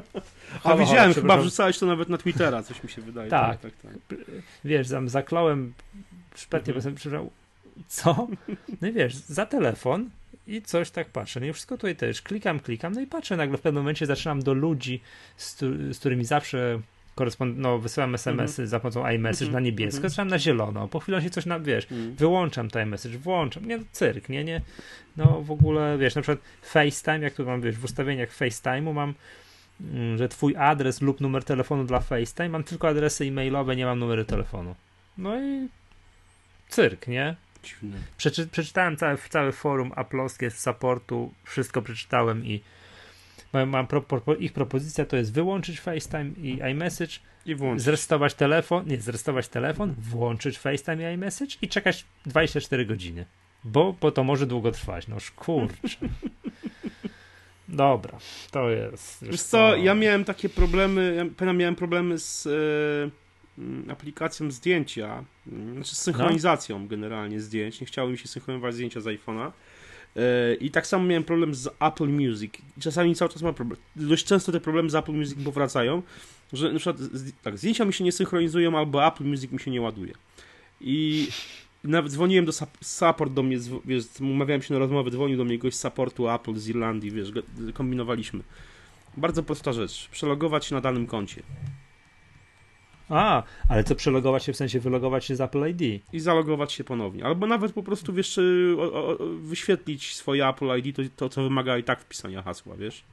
A 0.65 0.77
widziałem, 0.77 1.15
chyba 1.15 1.37
wrzucałeś 1.37 1.79
to 1.79 1.87
nawet 1.87 2.09
na 2.09 2.19
Twittera, 2.19 2.63
coś 2.63 2.83
mi 2.83 2.91
się 2.91 3.03
wydaje. 3.03 3.31
Tak, 3.31 3.61
tak, 3.61 3.73
tak. 3.77 3.93
tak. 4.09 4.19
Wiesz, 4.65 4.89
tam 4.89 5.09
zakląłem 5.09 5.73
szpetnie, 6.35 6.75
mm 6.75 6.95
-hmm. 6.95 7.27
co? 7.89 8.29
No 8.81 8.89
i 8.89 8.93
wiesz, 8.93 9.15
za 9.15 9.47
telefon 9.47 10.11
i 10.47 10.63
coś 10.63 10.91
tak 10.91 11.09
patrzę. 11.09 11.41
No 11.41 11.47
i 11.47 11.53
wszystko 11.53 11.77
tutaj 11.77 11.97
też 11.97 12.23
klikam, 12.23 12.61
klikam, 12.61 12.93
no 12.93 13.01
i 13.01 13.07
patrzę, 13.07 13.37
nagle 13.37 13.59
w 13.59 13.61
pewnym 13.61 13.83
momencie 13.83 14.07
zaczynam 14.07 14.43
do 14.43 14.55
ludzi, 14.55 15.01
z, 15.37 15.59
z 15.91 15.99
którymi 15.99 16.25
zawsze 16.25 16.81
korespond- 17.17 17.57
no, 17.57 17.79
wysyłam 17.79 18.15
SMS-y 18.15 18.63
mm-hmm. 18.63 18.67
za 18.67 18.81
pomocą 18.81 19.09
iMessage 19.09 19.51
mm-hmm. 19.51 19.55
na 19.55 19.61
niebiesko, 19.61 20.07
mm-hmm. 20.09 20.27
na 20.27 20.39
zielono. 20.39 20.89
Po 20.89 21.01
chwilę 21.01 21.23
się 21.23 21.31
coś 21.31 21.47
na, 21.47 21.61
wiesz, 21.61 21.93
mm. 21.93 22.15
wyłączam 22.15 22.71
to 22.71 22.81
iMessage, 22.81 23.19
włączam. 23.19 23.65
Nie, 23.65 23.79
cyrk, 23.93 24.29
nie, 24.29 24.45
nie. 24.45 24.61
No 25.17 25.43
w 25.43 25.51
ogóle, 25.51 25.99
wiesz, 25.99 26.15
na 26.15 26.23
przykład 26.23 26.49
FaceTime, 26.63 27.19
jak 27.19 27.35
tu 27.35 27.47
mam, 27.47 27.61
wiesz, 27.61 27.77
w 27.77 27.85
ustawieniach 27.85 28.37
FaceTime'u 28.37 28.95
mam, 28.95 29.15
mm, 29.81 30.19
że 30.19 30.29
twój 30.29 30.57
adres 30.57 31.01
lub 31.01 31.21
numer 31.21 31.45
telefonu 31.45 31.85
dla 31.85 32.01
FaceTime, 32.01 32.49
mam 32.49 32.65
tylko 32.65 32.89
adresy 32.89 33.25
e-mailowe, 33.25 33.77
nie 33.77 33.85
mam 33.85 33.99
numeru 33.99 34.25
telefonu. 34.25 34.75
No 35.19 35.41
i 35.41 35.69
cyrk, 36.69 37.09
nie? 37.09 37.37
Przeczy- 38.19 38.49
przeczytałem 38.49 38.97
całe, 38.97 39.19
całe 39.19 39.53
forum 39.53 39.93
aploskie 39.97 40.51
z 40.51 40.59
supportu, 40.59 41.33
wszystko 41.45 41.83
przeczytałem 41.83 42.47
i 42.47 42.61
mam 43.53 43.87
pro, 43.87 44.03
pro, 44.03 44.37
ich 44.37 44.53
propozycja 44.53 45.07
to 45.07 45.17
jest 45.17 45.33
wyłączyć 45.33 45.81
FaceTime 45.81 46.31
i 46.37 46.61
iMessage, 46.71 47.13
I 47.47 47.55
włączyć. 47.55 47.85
zrestować 47.85 48.35
telefon, 48.35 48.87
nie, 48.87 49.01
zrestować 49.01 49.49
telefon, 49.49 49.95
włączyć 49.99 50.59
FaceTime 50.59 51.11
i 51.11 51.15
iMessage 51.15 51.57
i 51.63 51.69
czekać 51.69 52.05
24 52.27 52.87
godziny. 52.87 53.27
Bo, 53.65 53.95
bo 54.01 54.13
to 54.13 54.25
może 54.25 54.47
długo 54.47 54.73
trwać. 54.73 55.09
No 55.09 55.17
kurczę. 55.37 55.97
Dobra, 57.69 58.19
to 58.51 58.71
jest. 58.71 59.25
Wiesz 59.25 59.43
co, 59.43 59.77
ja 59.77 59.95
miałem 59.95 60.25
takie 60.25 60.49
problemy, 60.49 61.31
ja 61.41 61.53
miałem 61.53 61.77
problemy 61.77 62.19
z 62.19 62.47
e, 62.47 63.93
aplikacją 63.93 64.51
zdjęcia, 64.51 65.25
znaczy 65.75 65.95
z 65.95 65.99
synchronizacją 65.99 66.79
no. 66.79 66.87
generalnie 66.87 67.41
zdjęć. 67.41 67.81
Nie 67.81 67.87
chciało 67.87 68.11
mi 68.11 68.19
się 68.19 68.29
synchronizować 68.29 68.75
zdjęcia 68.75 69.01
z 69.01 69.05
iPhone'a. 69.05 69.51
I 70.61 70.71
tak 70.71 70.87
samo 70.87 71.05
miałem 71.05 71.25
problem 71.25 71.55
z 71.55 71.69
Apple 71.81 72.09
Music. 72.09 72.53
Czasami 72.81 73.15
cały 73.15 73.31
czas 73.31 73.43
mam 73.43 73.55
problem. 73.55 73.81
Dość 73.97 74.25
często 74.25 74.53
te 74.53 74.61
problemy 74.61 74.91
z 74.91 74.95
Apple 74.95 75.13
Music 75.13 75.45
powracają, 75.45 76.03
że 76.53 76.73
na 76.73 76.79
przykład 76.79 76.97
tak, 77.43 77.59
zdjęcia 77.59 77.85
mi 77.85 77.93
się 77.93 78.05
nie 78.05 78.13
synchronizują, 78.13 78.79
albo 78.79 79.07
Apple 79.07 79.25
Music 79.25 79.53
mi 79.53 79.61
się 79.61 79.71
nie 79.71 79.81
ładuje. 79.81 80.15
I 80.81 81.29
nawet 81.85 82.13
dzwoniłem 82.13 82.45
do 82.45 82.53
support 82.81 83.33
do 83.33 83.43
mnie, 83.43 83.59
wiesz, 83.85 84.05
umawiałem 84.21 84.63
się 84.63 84.75
na 84.75 84.81
rozmowę, 84.81 85.11
dzwonił 85.11 85.37
do 85.37 85.45
mnie 85.45 85.59
gość 85.59 85.77
z 85.77 85.81
supportu 85.81 86.31
Apple 86.31 86.55
z 86.55 86.69
Irlandii, 86.69 87.11
wiesz, 87.11 87.33
kombinowaliśmy. 87.75 88.41
Bardzo 89.17 89.43
prosta 89.43 89.73
rzecz. 89.73 90.09
Przelogować 90.09 90.67
się 90.67 90.75
na 90.75 90.81
danym 90.81 91.07
koncie. 91.07 91.43
A, 93.11 93.43
ale 93.69 93.85
co 93.85 93.95
przelogować 93.95 94.45
się 94.45 94.53
w 94.53 94.57
sensie 94.57 94.81
wylogować 94.81 95.25
się 95.25 95.37
z 95.37 95.41
Apple 95.41 95.69
ID? 95.69 96.03
I 96.13 96.21
zalogować 96.21 96.73
się 96.73 96.85
ponownie. 96.85 97.25
Albo 97.25 97.47
nawet 97.47 97.73
po 97.73 97.83
prostu 97.83 98.13
wiesz, 98.13 98.39
y, 98.39 98.77
o, 98.79 98.93
o, 98.93 99.17
wyświetlić 99.41 100.15
swoje 100.15 100.49
Apple 100.49 100.79
ID, 100.79 100.97
to, 100.97 101.03
to 101.17 101.29
co 101.29 101.43
wymaga 101.43 101.79
i 101.79 101.85
tak 101.85 102.01
wpisania 102.01 102.43
hasła, 102.43 102.77
wiesz. 102.77 103.05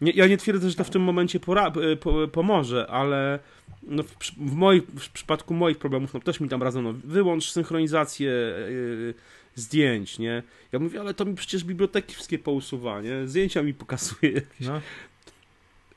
Nie, 0.00 0.12
ja 0.12 0.26
nie 0.26 0.36
twierdzę, 0.36 0.70
że 0.70 0.76
to 0.76 0.84
w 0.84 0.90
tym 0.90 1.02
momencie 1.02 1.40
pora, 1.40 1.72
po, 2.00 2.28
pomoże, 2.28 2.86
ale 2.90 3.38
no 3.82 4.02
w, 4.02 4.16
w, 4.36 4.54
moich, 4.54 4.82
w 4.82 5.10
przypadku 5.10 5.54
moich 5.54 5.78
problemów, 5.78 6.14
no 6.14 6.20
też 6.20 6.40
mi 6.40 6.48
tam 6.48 6.62
razem, 6.62 6.84
no, 6.84 6.94
wyłącz 7.04 7.50
synchronizację 7.50 8.28
yy, 8.28 9.14
zdjęć, 9.54 10.18
nie? 10.18 10.42
Ja 10.72 10.78
mówię, 10.78 11.00
ale 11.00 11.14
to 11.14 11.24
mi 11.24 11.34
przecież 11.34 11.64
biblioteki 11.64 12.14
wszystkie 12.14 12.38
pousuwa, 12.38 13.00
nie? 13.00 13.28
Zdjęcia 13.28 13.62
mi 13.62 13.74
pokazuje. 13.74 14.42
No. 14.60 14.80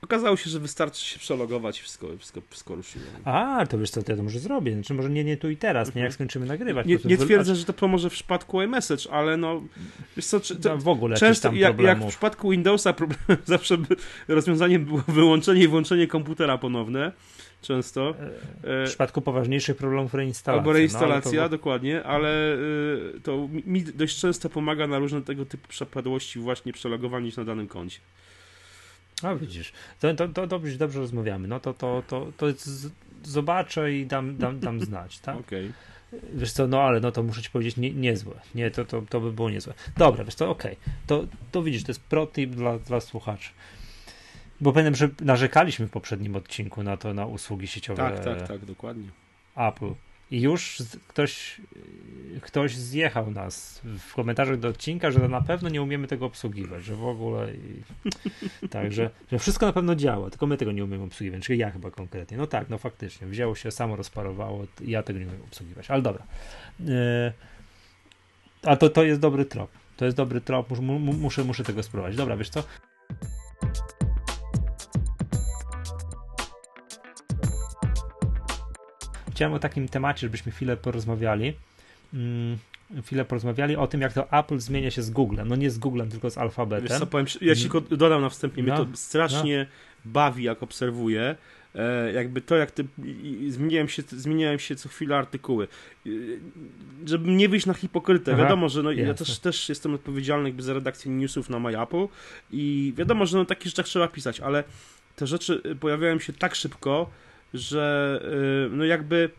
Okazało 0.01 0.37
się, 0.37 0.49
że 0.49 0.59
wystarczy 0.59 1.05
się 1.05 1.19
przelogować 1.19 1.79
i 1.79 1.81
wszystko, 1.81 2.07
wszystko, 2.17 2.41
wszystko 2.49 2.75
ruszyło. 2.75 3.05
A, 3.25 3.65
to 3.69 3.77
wiesz 3.77 3.89
co, 3.89 4.03
to 4.03 4.11
ja 4.11 4.17
to 4.17 4.23
może 4.23 4.39
zrobię. 4.39 4.73
Znaczy 4.73 4.93
może 4.93 5.09
nie, 5.09 5.23
nie 5.23 5.37
tu 5.37 5.49
i 5.49 5.57
teraz, 5.57 5.95
nie 5.95 6.01
jak 6.01 6.13
skończymy 6.13 6.45
nagrywać. 6.45 6.87
Nie, 6.87 6.97
nie 7.05 7.17
twierdzę, 7.17 7.55
że 7.55 7.65
to 7.65 7.73
pomoże 7.73 8.09
w 8.09 8.13
przypadku 8.13 8.61
iMessage, 8.61 9.11
ale 9.11 9.37
no, 9.37 9.61
wiesz 10.17 10.25
co, 10.25 10.39
czy, 10.39 10.57
no, 10.63 10.77
w 10.77 10.87
ogóle 10.87 11.17
często 11.17 11.53
jak, 11.53 11.81
jak, 11.81 11.99
w 11.99 12.07
przypadku 12.07 12.49
Windowsa 12.49 12.93
problem, 12.93 13.19
zawsze 13.45 13.77
by, 13.77 13.95
rozwiązaniem 14.27 14.85
było 14.85 15.03
wyłączenie 15.07 15.63
i 15.63 15.67
włączenie 15.67 16.07
komputera 16.07 16.57
ponowne. 16.57 17.11
Często. 17.61 18.15
E, 18.63 18.85
w 18.85 18.87
przypadku 18.87 19.21
poważniejszych 19.21 19.77
problemów 19.77 20.13
reinstalacja. 20.13 20.61
Albo 20.61 20.73
reinstalacja, 20.73 21.41
no, 21.41 21.49
to... 21.49 21.49
dokładnie, 21.49 22.03
ale 22.03 22.55
y, 22.55 23.21
to 23.23 23.49
mi 23.65 23.83
dość 23.83 24.19
często 24.19 24.49
pomaga 24.49 24.87
na 24.87 24.99
różne 24.99 25.21
tego 25.21 25.45
typu 25.45 25.67
przepadłości 25.67 26.39
właśnie 26.39 26.73
przelogowanie 26.73 27.31
się 27.31 27.41
na 27.41 27.45
danym 27.45 27.67
koncie. 27.67 27.99
A 29.23 29.35
widzisz, 29.35 29.73
to, 29.99 30.13
to, 30.13 30.27
to 30.27 30.47
dobrze, 30.47 30.77
dobrze 30.77 30.99
rozmawiamy. 30.99 31.47
No 31.47 31.59
to, 31.59 31.73
to, 31.73 32.03
to, 32.07 32.27
to 32.37 32.51
z, 32.51 32.91
zobaczę 33.23 33.93
i 33.93 34.05
dam, 34.05 34.37
dam, 34.37 34.59
dam 34.59 34.81
znać, 34.85 35.19
tak? 35.19 35.37
Okej. 35.37 35.65
Okay. 35.65 36.19
Wiesz 36.33 36.51
co, 36.51 36.67
no 36.67 36.81
ale 36.81 36.99
no 36.99 37.11
to 37.11 37.23
muszę 37.23 37.41
ci 37.41 37.49
powiedzieć, 37.49 37.77
nie, 37.77 37.91
niezłe. 37.91 38.41
Nie, 38.55 38.71
to, 38.71 38.85
to, 38.85 39.01
to 39.09 39.19
by 39.19 39.31
było 39.31 39.49
niezłe. 39.49 39.73
Dobra, 39.97 40.23
wiesz 40.23 40.35
co, 40.35 40.49
okej. 40.49 40.71
Okay. 40.71 40.93
To, 41.07 41.25
to 41.51 41.63
widzisz, 41.63 41.83
to 41.83 41.89
jest 41.89 42.01
pro 42.01 42.27
tip 42.27 42.49
dla, 42.49 42.79
dla 42.79 42.99
słuchaczy. 42.99 43.49
Bo 44.61 44.73
pamiętam, 44.73 44.95
że 44.95 45.09
narzekaliśmy 45.21 45.87
w 45.87 45.89
poprzednim 45.89 46.35
odcinku 46.35 46.83
na 46.83 46.97
to, 46.97 47.13
na 47.13 47.25
usługi 47.25 47.67
sieciowe. 47.67 48.03
Tak, 48.03 48.23
tak, 48.23 48.47
tak, 48.47 48.65
dokładnie. 48.65 49.09
Apple. 49.55 49.91
I 50.31 50.41
już 50.41 50.83
ktoś, 51.07 51.61
ktoś 52.41 52.75
zjechał 52.75 53.31
nas 53.31 53.81
w 53.83 54.13
komentarzach 54.13 54.59
do 54.59 54.67
odcinka, 54.67 55.11
że 55.11 55.27
na 55.27 55.41
pewno 55.41 55.69
nie 55.69 55.81
umiemy 55.81 56.07
tego 56.07 56.25
obsługiwać, 56.25 56.83
że 56.83 56.95
w 56.95 57.05
ogóle. 57.05 57.53
I... 57.53 57.83
Także, 58.69 59.09
że 59.31 59.39
wszystko 59.39 59.65
na 59.65 59.73
pewno 59.73 59.95
działa, 59.95 60.29
tylko 60.29 60.47
my 60.47 60.57
tego 60.57 60.71
nie 60.71 60.83
umiemy 60.83 61.03
obsługiwać, 61.03 61.43
czyli 61.43 61.59
ja 61.59 61.71
chyba 61.71 61.91
konkretnie. 61.91 62.37
No 62.37 62.47
tak, 62.47 62.69
no 62.69 62.77
faktycznie, 62.77 63.27
wzięło 63.27 63.55
się, 63.55 63.71
samo 63.71 63.95
rozparowało, 63.95 64.65
ja 64.81 65.03
tego 65.03 65.19
nie 65.19 65.25
umiem 65.27 65.41
obsługiwać, 65.41 65.91
ale 65.91 66.01
dobra. 66.01 66.23
Yy... 66.79 67.33
A 68.63 68.75
to, 68.75 68.89
to 68.89 69.03
jest 69.03 69.21
dobry 69.21 69.45
trop. 69.45 69.71
To 69.97 70.05
jest 70.05 70.17
dobry 70.17 70.41
trop, 70.41 70.69
muszę, 70.69 70.81
muszę, 70.81 71.43
muszę 71.43 71.63
tego 71.63 71.83
spróbować. 71.83 72.15
Dobra, 72.15 72.37
wiesz 72.37 72.49
co? 72.49 72.63
Chciałem 79.37 79.53
o 79.53 79.59
takim 79.59 79.87
temacie, 79.87 80.19
żebyśmy 80.19 80.51
chwilę 80.51 80.77
porozmawiali. 80.77 81.53
Mm, 82.13 82.57
chwilę 83.05 83.25
porozmawiali 83.25 83.75
o 83.75 83.87
tym, 83.87 84.01
jak 84.01 84.13
to 84.13 84.31
Apple 84.31 84.59
zmienia 84.59 84.91
się 84.91 85.01
z 85.01 85.09
Googlem. 85.09 85.47
No 85.47 85.55
nie 85.55 85.71
z 85.71 85.77
Googlem, 85.77 86.09
tylko 86.09 86.29
z 86.29 86.37
alfabetem. 86.37 86.87
Wiesz 86.87 86.99
co, 86.99 87.07
powiem, 87.07 87.27
ja 87.41 87.55
ci 87.55 87.69
mm. 87.73 87.83
dodam 87.91 88.21
na 88.21 88.29
wstępie, 88.29 88.63
no, 88.63 88.75
mnie 88.75 88.85
to 88.85 88.97
strasznie 88.97 89.67
no. 90.05 90.11
bawi, 90.11 90.43
jak 90.43 90.63
obserwuję. 90.63 91.35
E, 91.75 92.13
jakby 92.13 92.41
to, 92.41 92.55
jak 92.55 92.71
ty, 92.71 92.85
zmieniałem 93.47 93.89
się, 93.89 94.03
zmieniałem 94.07 94.59
się 94.59 94.75
co 94.75 94.89
chwilę 94.89 95.17
artykuły. 95.17 95.67
E, 96.05 96.09
żeby 97.05 97.31
nie 97.31 97.49
wyjść 97.49 97.65
na 97.65 97.73
hipokrytę. 97.73 98.33
Aha, 98.33 98.43
wiadomo, 98.43 98.69
że 98.69 98.83
no, 98.83 98.91
ja 98.91 99.13
też, 99.13 99.39
też 99.39 99.69
jestem 99.69 99.93
odpowiedzialny 99.93 100.49
jakby 100.49 100.63
za 100.63 100.73
redakcję 100.73 101.11
newsów 101.11 101.49
na 101.49 101.59
MyApple 101.59 102.07
i 102.51 102.93
wiadomo, 102.97 103.25
że 103.25 103.37
no, 103.37 103.45
takich 103.45 103.67
rzeczach 103.67 103.85
trzeba 103.85 104.07
pisać, 104.07 104.39
ale 104.39 104.63
te 105.15 105.27
rzeczy 105.27 105.61
pojawiają 105.79 106.19
się 106.19 106.33
tak 106.33 106.55
szybko, 106.55 107.09
że 107.53 108.19
y, 108.67 108.75
no 108.75 108.85
jakby 108.85 109.29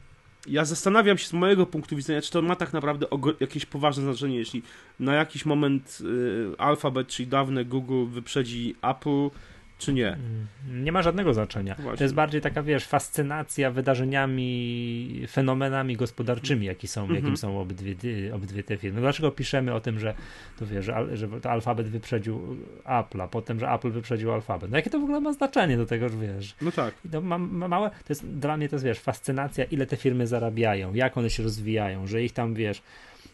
ja 0.47 0.65
zastanawiam 0.65 1.19
się 1.19 1.27
z 1.27 1.33
mojego 1.33 1.67
punktu 1.67 1.97
widzenia, 1.97 2.23
czy 2.23 2.31
to 2.31 2.43
ma 2.43 2.57
tak 2.57 2.73
naprawdę 2.73 3.07
jakieś 3.41 3.67
poważne 3.67 4.03
znaczenie, 4.03 4.37
jeśli 4.37 4.63
na 5.01 5.15
jakiś 5.15 5.47
moment 5.47 5.99
y, 6.01 6.59
Alphabet, 6.59 7.09
czyli 7.09 7.29
dawne 7.29 7.65
Google 7.65 8.07
wyprzedzi 8.07 8.75
Apple, 8.83 9.29
czy 9.79 9.93
nie? 9.93 10.09
Mm, 10.09 10.85
nie 10.85 10.93
ma 10.93 11.03
żadnego 11.03 11.35
znaczenia. 11.35 11.75
Właśnie. 11.75 11.99
To 11.99 12.05
jest 12.05 12.15
bardziej 12.15 12.41
taka, 12.41 12.63
wiesz, 12.63 12.87
fascynacja 12.87 13.71
wydarzeniami, 13.71 15.27
fenomenami 15.31 15.97
gospodarczymi, 15.97 16.67
jakie 16.67 16.89
są, 16.89 17.01
mm 17.01 17.13
-hmm. 17.13 17.17
jakim 17.21 17.37
są 17.37 17.61
obydwie, 17.61 17.95
obydwie 18.35 18.63
te 18.63 18.77
firmy. 18.77 19.01
Dlaczego 19.01 19.31
piszemy 19.31 19.75
o 19.75 19.81
tym, 19.81 19.99
że 19.99 20.15
to 20.59 20.67
wiesz, 20.67 20.85
że, 20.85 21.17
że 21.17 21.29
to 21.29 21.51
Alphabet 21.51 21.89
wyprzedził 21.89 22.57
Apple, 22.85 23.21
a 23.21 23.29
potem, 23.29 23.61
że 23.61 23.69
Apple 23.69 23.91
wyprzedził 23.91 24.33
Alphabet. 24.33 24.71
No 24.71 24.77
jakie 24.77 24.91
to 24.91 25.01
w 25.01 25.03
ogóle 25.03 25.21
ma 25.21 25.33
znaczenie 25.33 25.77
do 25.77 25.87
tego, 25.87 26.09
że 26.09 26.17
wiesz? 26.17 26.55
No 26.63 26.73
tak. 26.73 26.95
ma, 27.23 27.39
ma 27.39 27.69
małe, 27.69 27.91
to 27.91 28.07
jest, 28.09 28.27
dla 28.27 28.57
mnie 28.57 28.69
to 28.69 28.77
jest, 28.77 28.85
wiesz, 28.85 29.01
fascynacja, 29.01 29.65
ile 29.65 29.87
te 29.87 29.97
firmy 29.97 30.27
zarabiają, 30.27 30.95
jak 30.95 31.17
one 31.17 31.31
się 31.31 31.43
rozwijają, 31.43 32.07
że 32.07 32.23
ich 32.23 32.33
tam, 32.33 32.55
wiesz, 32.55 32.83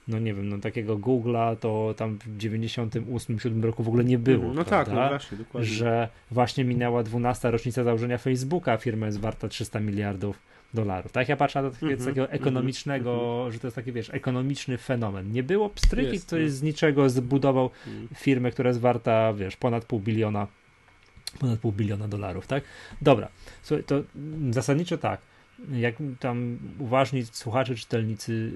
no 0.09 0.19
nie 0.19 0.35
wiem, 0.35 0.49
no 0.49 0.59
takiego 0.59 0.97
Google'a 0.97 1.57
to 1.57 1.95
tam 1.97 2.19
w 2.19 2.39
98-7 2.39 3.63
roku 3.63 3.83
w 3.83 3.89
ogóle 3.89 4.05
nie 4.05 4.19
było. 4.19 4.55
No 4.55 4.65
prawda? 4.65 4.85
tak, 4.85 4.89
no 4.95 5.09
właśnie, 5.09 5.39
dokładnie. 5.39 5.71
Że 5.71 6.09
właśnie 6.31 6.65
minęła 6.65 7.03
12 7.03 7.51
rocznica 7.51 7.85
założenia 7.85 8.19
Facebooka, 8.19 8.77
firma 8.77 9.07
jest 9.07 9.21
warta 9.21 9.49
300 9.49 9.81
miliardów 9.81 10.39
dolarów. 10.75 11.13
Tak 11.13 11.29
ja 11.29 11.37
patrzę 11.37 11.63
na 11.63 11.71
to 11.71 11.77
mm 11.83 11.97
-hmm, 11.97 12.05
takiego 12.05 12.23
mhm, 12.23 12.41
ekonomicznego, 12.41 13.11
mm 13.11 13.49
-hmm. 13.49 13.53
że 13.53 13.59
to 13.59 13.67
jest 13.67 13.75
taki, 13.75 13.93
wiesz, 13.93 14.11
ekonomiczny 14.15 14.79
fenomen. 14.79 15.33
Nie 15.33 15.43
było 15.43 15.71
pstryki, 15.71 16.21
który 16.21 16.45
no. 16.45 16.51
z 16.51 16.63
niczego 16.63 17.11
zbudował 17.11 17.71
mm. 17.87 18.09
firmę, 18.15 18.51
która 18.51 18.69
jest 18.69 18.81
warta, 18.81 19.33
wiesz, 19.33 19.57
ponad 19.57 19.85
pół 19.85 20.01
biliona 20.01 20.47
ponad 21.39 21.59
pół 21.61 21.73
biliona 21.73 22.09
dolarów, 22.09 22.47
tak? 22.47 22.65
Dobra, 23.03 23.29
słuchaj, 23.63 23.85
to 23.85 24.03
zasadniczo 24.51 24.99
tak, 24.99 25.21
jak 25.73 25.95
tam 26.21 26.59
uważni 26.79 27.25
słuchacze, 27.25 27.75
czytelnicy 27.75 28.53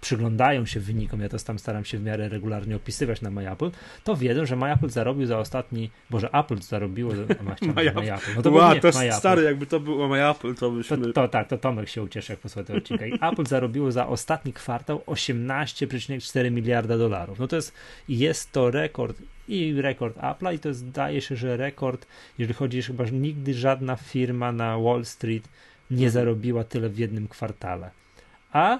przyglądają 0.00 0.66
się 0.66 0.80
wynikom, 0.80 1.20
ja 1.20 1.28
to 1.28 1.38
tam 1.38 1.58
staram 1.58 1.84
się 1.84 1.98
w 1.98 2.02
miarę 2.02 2.28
regularnie 2.28 2.76
opisywać 2.76 3.20
na 3.20 3.30
MyApple, 3.30 3.70
to 4.04 4.16
wiedzą, 4.16 4.46
że 4.46 4.56
MyApple 4.56 4.88
zarobił 4.88 5.26
za 5.26 5.38
ostatni, 5.38 5.90
boże 6.10 6.30
Apple 6.32 6.62
zarobiło 6.62 7.12
za 7.16 7.22
MyApple. 8.00 8.34
No 8.36 8.42
to 8.42 8.50
wow, 8.50 8.80
to 8.80 8.86
jest 8.86 9.18
stary, 9.18 9.42
jakby 9.42 9.66
to 9.66 9.80
było 9.80 10.08
MyApple, 10.08 10.54
to 10.54 10.70
byśmy... 10.70 10.96
To, 10.98 11.12
to, 11.12 11.28
tak, 11.28 11.48
to 11.48 11.58
Tomek 11.58 11.88
się 11.88 12.02
ucieszy, 12.02 12.32
jak 12.32 12.40
posłucha 12.40 12.66
tego 12.66 12.78
odcinka. 12.78 13.06
I 13.06 13.14
Apple 13.14 13.46
zarobiło 13.46 13.92
za 13.92 14.06
ostatni 14.06 14.52
kwartał 14.52 14.98
18,4 15.06 16.50
miliarda 16.50 16.98
dolarów. 16.98 17.38
No 17.38 17.48
to 17.48 17.56
jest, 17.56 17.72
jest 18.08 18.52
to 18.52 18.70
rekord 18.70 19.16
i 19.48 19.80
rekord 19.80 20.16
Apple'a 20.16 20.54
i 20.54 20.58
to 20.58 20.74
zdaje 20.74 21.20
się, 21.20 21.36
że 21.36 21.56
rekord, 21.56 22.06
jeżeli 22.38 22.54
chodzi, 22.54 22.82
chyba 22.82 23.06
że 23.06 23.12
nigdy 23.12 23.54
żadna 23.54 23.96
firma 23.96 24.52
na 24.52 24.78
Wall 24.78 25.04
Street 25.04 25.48
nie 25.90 26.10
zarobiła 26.10 26.64
tyle 26.64 26.88
w 26.88 26.98
jednym 26.98 27.28
kwartale. 27.28 27.90
A 28.52 28.78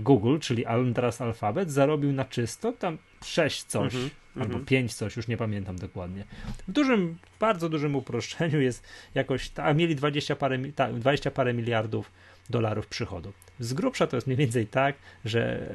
Google, 0.00 0.38
czyli 0.38 0.64
teraz 0.94 1.20
Alphabet, 1.20 1.70
zarobił 1.70 2.12
na 2.12 2.24
czysto 2.24 2.72
tam 2.72 2.98
6 3.24 3.64
coś, 3.64 3.94
mm 3.94 4.06
-hmm, 4.06 4.10
albo 4.34 4.54
mm 4.54 4.64
-hmm. 4.64 4.68
5 4.68 4.94
coś, 4.94 5.16
już 5.16 5.28
nie 5.28 5.36
pamiętam 5.36 5.76
dokładnie. 5.76 6.24
W 6.68 6.72
dużym, 6.72 7.18
bardzo 7.40 7.68
dużym 7.68 7.96
uproszczeniu 7.96 8.60
jest 8.60 8.86
jakoś, 9.14 9.50
a 9.56 9.72
mieli 9.72 9.96
20 9.96 10.36
parę, 10.36 10.58
ta, 10.74 10.92
20 10.92 11.30
parę 11.30 11.54
miliardów 11.54 12.12
dolarów 12.50 12.86
przychodu. 12.86 13.32
Z 13.60 13.72
grubsza 13.72 14.06
to 14.06 14.16
jest 14.16 14.26
mniej 14.26 14.36
więcej 14.36 14.66
tak, 14.66 14.96
że, 15.24 15.74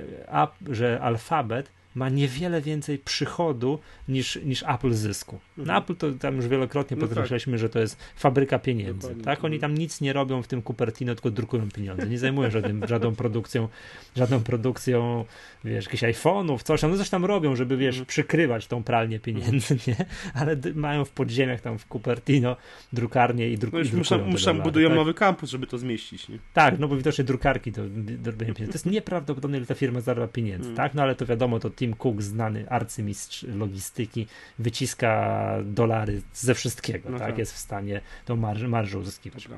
że 0.69 1.01
Alphabet 1.01 1.71
ma 1.95 2.09
niewiele 2.09 2.61
więcej 2.61 2.99
przychodu 2.99 3.79
niż, 4.07 4.39
niż 4.43 4.63
Apple 4.67 4.93
zysku. 4.93 5.39
Mhm. 5.57 5.67
Na 5.67 5.83
Apple 5.83 5.95
to 5.95 6.11
tam 6.11 6.35
już 6.35 6.47
wielokrotnie 6.47 6.97
no 6.97 7.07
podkreślaliśmy, 7.07 7.53
tak. 7.53 7.59
że 7.59 7.69
to 7.69 7.79
jest 7.79 7.97
fabryka 8.15 8.59
pieniędzy. 8.59 8.93
Dokładnie. 8.93 9.23
Tak, 9.23 9.43
oni 9.43 9.59
tam 9.59 9.77
nic 9.77 10.01
nie 10.01 10.13
robią 10.13 10.41
w 10.41 10.47
tym 10.47 10.63
Cupertino, 10.63 11.15
tylko 11.15 11.31
drukują 11.31 11.69
pieniądze. 11.69 12.07
Nie 12.07 12.19
zajmują 12.19 12.51
żadnym, 12.51 12.87
żadną 12.87 13.15
produkcją, 13.15 13.67
żadną 14.15 14.39
produkcją, 14.39 15.25
wiesz, 15.63 15.85
jakichś 15.85 16.03
iPhone'ów, 16.03 16.63
coś 16.63 16.81
no 16.81 16.97
coś 16.97 17.09
tam 17.09 17.25
robią, 17.25 17.55
żeby, 17.55 17.77
wiesz, 17.77 17.95
mhm. 17.95 18.05
przykrywać 18.05 18.67
tą 18.67 18.83
pralnię 18.83 19.19
pieniędzy, 19.19 19.77
nie? 19.87 19.95
Ale 20.33 20.57
mają 20.75 21.05
w 21.05 21.11
podziemiach 21.11 21.61
tam 21.61 21.77
w 21.77 21.85
Cupertino 21.85 22.55
drukarnię 22.93 23.49
i, 23.49 23.57
druk, 23.57 23.73
no 23.73 23.79
i 23.79 23.93
muszą, 23.93 24.25
muszą 24.25 24.61
budują 24.61 24.89
tak? 24.89 24.97
nowy 24.97 25.13
kampus, 25.13 25.49
żeby 25.49 25.67
to 25.67 25.77
zmieścić, 25.77 26.29
nie? 26.29 26.37
Tak, 26.53 26.79
no 26.79 26.87
bo 26.87 26.97
widocznie 26.97 27.23
drukarki 27.23 27.71
to, 27.71 27.81
to, 28.23 28.31
to 28.55 28.71
jest 28.73 28.85
nieprawdopodobne, 28.85 29.57
ile 29.57 29.65
ta 29.65 29.75
firma 29.75 30.01
zarabia 30.01 30.27
pieniędzy, 30.27 30.65
mm. 30.65 30.77
tak? 30.77 30.93
No 30.93 31.03
ale 31.03 31.15
to 31.15 31.25
wiadomo, 31.25 31.59
to 31.59 31.69
Tim 31.81 31.95
Cook, 31.95 32.21
znany 32.21 32.69
arcymistrz 32.69 33.43
logistyki, 33.43 34.27
wyciska 34.59 35.57
dolary 35.65 36.21
ze 36.33 36.55
wszystkiego, 36.55 37.09
no 37.09 37.19
tak? 37.19 37.27
tak? 37.27 37.37
Jest 37.37 37.53
w 37.53 37.57
stanie 37.57 38.01
tą 38.25 38.35
marżę, 38.35 38.67
marżę 38.67 38.99
uzyskiwać. 38.99 39.49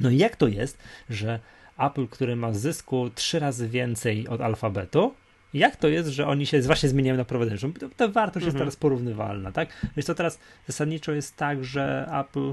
No 0.00 0.10
i 0.10 0.18
jak 0.18 0.36
to 0.36 0.48
jest, 0.48 0.78
że 1.10 1.40
Apple, 1.78 2.06
który 2.06 2.36
ma 2.36 2.52
zysku 2.52 3.10
trzy 3.14 3.38
razy 3.38 3.68
więcej 3.68 4.28
od 4.28 4.40
alfabetu, 4.40 5.14
jak 5.54 5.76
to 5.76 5.88
jest, 5.88 6.08
że 6.08 6.26
oni 6.26 6.46
się 6.46 6.60
właśnie 6.60 6.88
zmieniają 6.88 7.16
na? 7.16 7.24
To, 7.24 7.88
ta 7.96 8.08
wartość 8.08 8.44
mhm. 8.44 8.44
jest 8.44 8.58
teraz 8.58 8.76
porównywalna, 8.76 9.52
tak? 9.52 9.68
Więc 9.96 10.06
to 10.06 10.14
teraz 10.14 10.38
zasadniczo 10.66 11.12
jest 11.12 11.36
tak, 11.36 11.64
że 11.64 12.08
Apple 12.20 12.52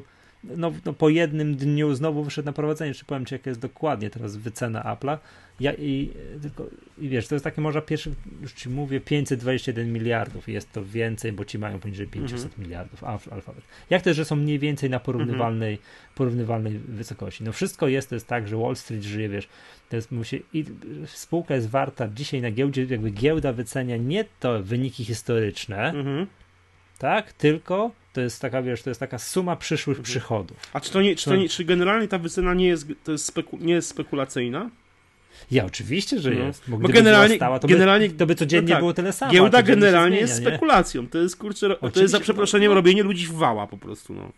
no, 0.57 0.71
no, 0.85 0.93
po 0.93 1.09
jednym 1.09 1.55
dniu 1.55 1.95
znowu 1.95 2.23
wyszedł 2.23 2.45
na 2.45 2.53
prowadzenie. 2.53 2.93
Czy 2.93 3.05
powiem 3.05 3.25
ci, 3.25 3.35
jaka 3.35 3.49
jest 3.49 3.61
dokładnie 3.61 4.09
teraz 4.09 4.35
wycena 4.35 4.83
Apple'a. 4.83 5.17
Ja, 5.59 5.73
i, 5.73 6.13
tylko, 6.41 6.67
I 6.97 7.09
wiesz, 7.09 7.27
to 7.27 7.35
jest 7.35 7.43
takie 7.43 7.61
może 7.61 7.81
pierwszy, 7.81 8.13
już 8.41 8.53
ci 8.53 8.69
mówię, 8.69 8.99
521 8.99 9.93
miliardów. 9.93 10.49
Jest 10.49 10.71
to 10.71 10.85
więcej, 10.85 11.31
bo 11.31 11.45
ci 11.45 11.59
mają 11.59 11.79
poniżej 11.79 12.07
500 12.07 12.43
mhm. 12.43 12.63
miliardów 12.63 13.03
alfabet. 13.03 13.63
Jak 13.89 14.01
to, 14.01 14.13
że 14.13 14.25
są 14.25 14.35
mniej 14.35 14.59
więcej 14.59 14.89
na 14.89 14.99
porównywalnej, 14.99 15.73
mhm. 15.73 15.89
porównywalnej 16.15 16.79
wysokości? 16.79 17.43
No 17.43 17.51
wszystko 17.51 17.87
jest, 17.87 18.09
to 18.09 18.15
jest 18.15 18.27
tak, 18.27 18.47
że 18.47 18.57
Wall 18.57 18.75
Street 18.75 19.03
żyje, 19.03 19.29
wiesz, 19.29 19.49
to 19.89 19.95
jest, 19.95 20.11
musi, 20.11 20.43
i 20.53 20.65
spółka 21.05 21.55
jest 21.55 21.69
warta 21.69 22.07
dzisiaj 22.07 22.41
na 22.41 22.51
giełdzie, 22.51 22.85
jakby 22.89 23.11
giełda 23.11 23.53
wycenia 23.53 23.97
nie 23.97 24.25
to 24.39 24.63
wyniki 24.63 25.05
historyczne, 25.05 25.89
mhm. 25.89 26.27
tak, 26.97 27.33
tylko 27.33 27.91
to 28.17 28.21
jest 28.21 28.41
taka, 28.41 28.61
wiesz, 28.61 28.83
to 28.83 28.89
jest 28.89 28.99
taka 28.99 29.19
suma 29.19 29.55
przyszłych 29.55 30.01
przychodów. 30.01 30.57
A 30.73 30.79
czy 30.79 30.91
to 30.91 31.01
nie, 31.01 31.15
czy, 31.15 31.25
to 31.25 31.35
nie, 31.35 31.49
czy 31.49 31.65
generalnie 31.65 32.07
ta 32.07 32.17
wycena 32.17 32.53
nie 32.53 32.67
jest, 32.67 32.87
to 33.03 33.11
jest 33.11 33.25
speku, 33.25 33.57
nie 33.61 33.73
jest 33.73 33.89
spekulacyjna? 33.89 34.69
Ja 35.51 35.65
oczywiście, 35.65 36.19
że 36.19 36.29
no. 36.29 36.45
jest. 36.45 36.63
Bo, 36.67 36.77
bo 36.77 36.87
generalnie, 36.87 37.35
stała, 37.35 37.59
to, 37.59 37.67
generalnie, 37.67 38.09
by, 38.09 38.15
to 38.15 38.25
by 38.25 38.35
codziennie 38.35 38.69
no 38.69 38.75
tak. 38.75 38.79
było 38.79 38.93
tyle 38.93 39.13
samo. 39.13 39.31
Giełda 39.31 39.63
generalnie 39.63 40.17
zmienia, 40.17 40.27
jest 40.27 40.41
spekulacją. 40.41 41.01
Nie? 41.01 41.07
To 41.07 41.17
jest 41.17 41.37
kurczę, 41.37 41.67
oczywiście, 41.67 41.93
to 41.93 41.99
jest 42.01 42.11
za 42.11 42.19
przeproszeniem 42.19 42.69
no, 42.71 42.75
robienie 42.75 43.03
ludzi 43.03 43.27
w 43.27 43.31
wała 43.31 43.67
po 43.67 43.77
prostu. 43.77 44.13
No. 44.13 44.31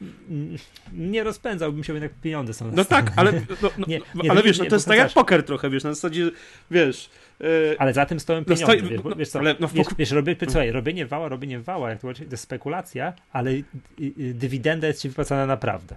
Nie 0.93 1.23
rozpędzałbym 1.23 1.83
się, 1.83 1.93
jednak 1.93 2.11
pieniądze 2.13 2.53
są. 2.53 2.71
No 2.71 2.85
tak, 2.85 3.11
ale, 3.15 3.31
no, 3.31 3.39
no, 3.77 3.85
nie, 3.87 4.01
nie, 4.15 4.31
ale 4.31 4.43
wiesz, 4.43 4.59
no, 4.59 4.65
to 4.65 4.75
jest 4.75 4.87
tak 4.87 4.97
jak 4.97 5.13
poker 5.13 5.43
trochę, 5.43 5.69
wiesz, 5.69 5.83
na 5.83 5.93
zasadzie, 5.93 6.31
wiesz, 6.71 7.09
E, 7.41 7.81
ale 7.81 7.93
za 7.93 8.05
tym 8.05 8.19
stoją 8.19 8.45
pieniądze. 8.45 8.65
No 8.65 8.73
stoi, 8.73 8.89
wiesz, 8.89 9.17
wiesz, 9.17 9.29
co, 9.29 9.39
ale 9.39 9.55
no 9.59 9.67
wiesz, 9.67 9.87
wiesz 9.97 10.11
robię, 10.11 10.35
słuchaj, 10.43 10.71
robienie 10.71 11.05
wała, 11.05 11.29
robienie 11.29 11.59
wała, 11.59 11.89
jak 11.89 12.01
to, 12.01 12.13
to 12.13 12.23
jest 12.31 12.43
spekulacja, 12.43 13.13
ale 13.31 13.51
dywidenda 14.17 14.87
jest 14.87 15.01
ci 15.01 15.09
wypłacana 15.09 15.45
naprawdę. 15.45 15.95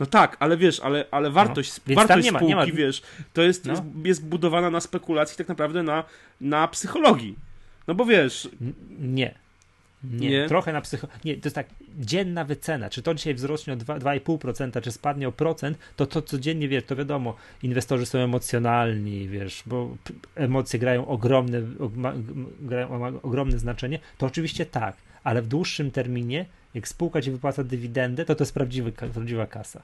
No 0.00 0.06
tak, 0.06 0.36
ale 0.40 0.56
wiesz, 0.56 0.80
ale, 0.80 1.04
ale 1.10 1.30
wartość, 1.30 1.72
no, 1.86 1.94
wartość 1.94 2.24
nie 2.24 2.32
ma, 2.32 2.38
spółki, 2.38 2.54
nie 2.54 2.56
ma. 2.56 2.66
wiesz, 2.66 3.02
to 3.32 3.42
jest, 3.42 3.64
no. 3.64 3.72
jest, 3.72 3.82
jest 4.04 4.26
budowana 4.26 4.70
na 4.70 4.80
spekulacji 4.80 5.36
tak 5.36 5.48
naprawdę 5.48 5.82
na, 5.82 6.04
na 6.40 6.68
psychologii. 6.68 7.36
No 7.88 7.94
bo 7.94 8.04
wiesz... 8.04 8.48
Nie. 8.98 9.34
Nie, 10.04 10.30
nie, 10.30 10.48
trochę 10.48 10.72
na 10.72 10.80
psycho... 10.80 11.08
Nie, 11.24 11.34
to 11.36 11.40
jest 11.46 11.54
tak, 11.54 11.66
dzienna 11.98 12.44
wycena. 12.44 12.90
Czy 12.90 13.02
to 13.02 13.14
dzisiaj 13.14 13.34
wzrośnie 13.34 13.72
o 13.72 13.76
2,5%, 13.76 14.82
czy 14.82 14.92
spadnie 14.92 15.28
o 15.28 15.32
procent, 15.32 15.78
to 15.96 16.06
to 16.06 16.22
codziennie, 16.22 16.68
wiesz, 16.68 16.84
to 16.84 16.96
wiadomo, 16.96 17.36
inwestorzy 17.62 18.06
są 18.06 18.18
emocjonalni, 18.18 19.28
wiesz, 19.28 19.62
bo 19.66 19.96
emocje 20.34 20.78
grają 20.78 21.06
ogromne, 21.06 21.62
grają 22.60 23.18
ogromne 23.22 23.58
znaczenie. 23.58 23.98
To 24.18 24.26
oczywiście 24.26 24.66
tak, 24.66 24.96
ale 25.24 25.42
w 25.42 25.46
dłuższym 25.46 25.90
terminie, 25.90 26.46
jak 26.76 26.88
spółka 26.88 27.22
ci 27.22 27.30
wypłaca 27.30 27.64
dywidendę, 27.64 28.24
to 28.24 28.34
to 28.34 28.44
jest 28.44 28.54
prawdziwy, 28.54 28.92
prawdziwa 28.92 29.46
kasa. 29.46 29.82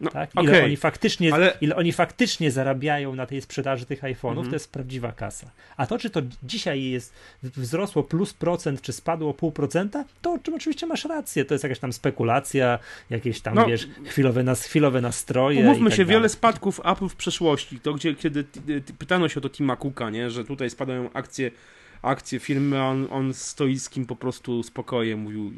No, 0.00 0.10
tak? 0.10 0.30
ile, 0.34 0.52
okay. 0.52 0.64
oni 0.64 0.76
faktycznie, 0.76 1.34
ale... 1.34 1.56
ile 1.60 1.76
oni 1.76 1.92
faktycznie 1.92 2.50
zarabiają 2.50 3.14
na 3.14 3.26
tej 3.26 3.42
sprzedaży 3.42 3.86
tych 3.86 4.02
iPhone'ów, 4.02 4.32
mm 4.32 4.44
-hmm. 4.44 4.48
to 4.48 4.54
jest 4.54 4.72
prawdziwa 4.72 5.12
kasa. 5.12 5.50
A 5.76 5.86
to, 5.86 5.98
czy 5.98 6.10
to 6.10 6.20
dzisiaj 6.42 6.82
jest 6.82 7.14
wzrosło 7.42 8.02
plus 8.02 8.34
procent, 8.34 8.82
czy 8.82 8.92
spadło 8.92 9.34
pół 9.34 9.52
procenta, 9.52 10.04
to 10.22 10.38
oczywiście 10.54 10.86
masz 10.86 11.04
rację. 11.04 11.44
To 11.44 11.54
jest 11.54 11.64
jakaś 11.64 11.78
tam 11.78 11.92
spekulacja, 11.92 12.78
jakieś 13.10 13.40
tam, 13.40 13.54
no, 13.54 13.66
wiesz, 13.66 13.88
chwilowe, 14.06 14.42
nas, 14.42 14.64
chwilowe 14.64 15.00
nastroje. 15.00 15.60
Umówmy 15.60 15.90
tak 15.90 15.96
się, 15.96 16.04
dalej. 16.04 16.16
wiele 16.16 16.28
spadków 16.28 16.80
Apple 16.84 17.08
w 17.08 17.16
przeszłości, 17.16 17.80
to 17.80 17.94
gdzie, 17.94 18.14
kiedy 18.14 18.44
pytano 18.98 19.28
się 19.28 19.38
o 19.38 19.40
to 19.40 19.50
Tima 19.50 19.76
Cooka, 19.76 20.10
nie, 20.10 20.30
że 20.30 20.44
tutaj 20.44 20.70
spadają 20.70 21.12
akcje 21.12 21.50
akcje 22.02 22.38
firmy, 22.38 22.82
on, 22.82 23.08
on 23.10 23.34
stoickim 23.34 24.06
po 24.06 24.16
prostu 24.16 24.62
spokojem 24.62 25.18
mówił, 25.18 25.52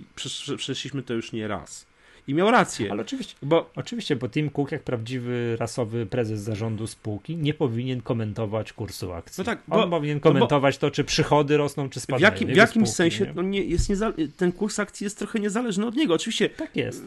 przeszliśmy 0.57 1.03
to 1.03 1.15
już 1.15 1.33
nie 1.33 1.49
raz. 1.49 1.87
I 2.29 2.35
miał 2.35 2.51
rację. 2.51 2.91
Ale 2.91 3.03
oczywiście, 3.03 3.35
bo, 3.43 3.71
oczywiście, 3.77 4.17
bo 4.17 4.29
Tim 4.29 4.51
Cook, 4.51 4.73
jak 4.73 4.83
prawdziwy 4.83 5.57
rasowy 5.61 6.07
prezes 6.07 6.41
zarządu 6.41 6.87
spółki, 6.87 7.37
nie 7.37 7.55
powinien 7.55 8.01
komentować 8.01 8.73
kursu 8.73 9.13
akcji. 9.13 9.41
No 9.41 9.45
tak, 9.45 9.63
bo, 9.69 9.85
On 9.85 9.91
powinien 9.91 10.21
komentować 10.21 10.79
to, 10.79 10.91
czy 10.91 11.05
przychody 11.05 11.57
rosną, 11.57 11.89
czy 11.89 12.01
spadają. 12.01 12.19
W, 12.19 12.23
jakim, 12.23 12.49
w 12.49 12.57
jakimś 12.57 12.89
spółki, 12.89 12.97
sensie 12.97 13.25
nie? 13.25 13.33
No 13.35 13.43
nie, 13.43 13.65
jest 13.65 13.91
ten 14.37 14.53
kurs 14.53 14.79
akcji 14.79 15.05
jest 15.05 15.19
trochę 15.19 15.41
niezależny 15.41 15.87
od 15.87 15.97
niego. 15.97 16.15
Oczywiście. 16.15 16.49
Tak 16.49 16.77
jest. 16.77 17.05
Y, 17.05 17.07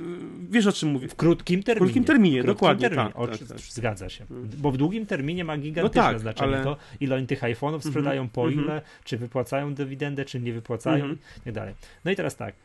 wiesz 0.49 0.67
o 0.67 0.71
czym 0.71 0.89
mówię. 0.89 1.07
W 1.07 1.15
krótkim 1.15 1.63
terminie. 1.63 1.79
W 1.79 1.83
krótkim 1.83 2.03
terminie, 2.03 2.43
krótkim 2.43 2.55
dokładnie. 2.55 2.89
Terminie. 2.89 3.13
Tak, 3.13 3.39
tak, 3.39 3.47
tak, 3.47 3.59
Zgadza 3.59 4.09
się. 4.09 4.25
Mm. 4.31 4.49
Bo 4.57 4.71
w 4.71 4.77
długim 4.77 5.05
terminie 5.05 5.43
ma 5.43 5.57
gigantyczne 5.57 6.01
no 6.01 6.07
tak, 6.07 6.19
znaczenie 6.19 6.55
ale... 6.55 6.63
to, 6.63 6.77
ile 6.99 7.15
oni 7.15 7.27
tych 7.27 7.41
iPhone'ów 7.41 7.75
mhm, 7.75 7.81
sprzedają, 7.81 8.29
po 8.29 8.47
mm 8.47 8.59
-hmm. 8.59 8.63
ile, 8.63 8.81
czy 9.03 9.17
wypłacają 9.17 9.73
dywidendę, 9.73 10.25
czy 10.25 10.39
nie 10.39 10.53
wypłacają 10.53 11.05
mm 11.05 11.15
-hmm. 11.15 11.41
i 11.41 11.43
tak 11.43 11.53
dalej. 11.53 11.73
No 12.05 12.11
i 12.11 12.15
teraz 12.15 12.35
tak 12.35 12.55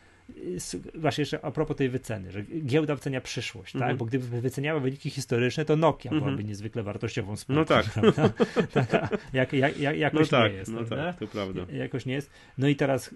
właśnie 0.95 1.23
jeszcze 1.23 1.45
a 1.45 1.51
propos 1.51 1.77
tej 1.77 1.89
wyceny, 1.89 2.33
że 2.33 2.43
giełda 2.43 2.95
wycenia 2.95 3.21
przyszłość, 3.21 3.73
tak? 3.73 3.83
Mhm. 3.83 3.97
Bo 3.97 4.05
gdyby 4.05 4.41
wyceniała 4.41 4.81
wyniki 4.81 5.11
historyczne, 5.11 5.65
to 5.65 5.77
Nokia 5.77 6.11
mm 6.11 6.23
byłaby 6.23 6.45
niezwykle 6.45 6.83
wartościową 6.83 7.37
spółką. 7.37 7.61
No 7.61 7.65
tak. 7.65 7.87
Taka, 8.73 9.09
jak, 9.33 9.53
jak, 9.53 9.79
jak, 9.81 9.99
jakoś 9.99 10.31
no 10.31 10.39
tak, 10.39 10.53
nie 10.53 10.59
jest. 10.59 10.73
No 10.73 10.85
tak, 10.85 11.19
to 11.19 11.27
prawda. 11.27 11.67
Jakoś 11.73 12.07
nie 12.07 12.15
jest. 12.15 12.31
No 12.59 12.69
i 12.69 12.77
teraz 12.77 13.15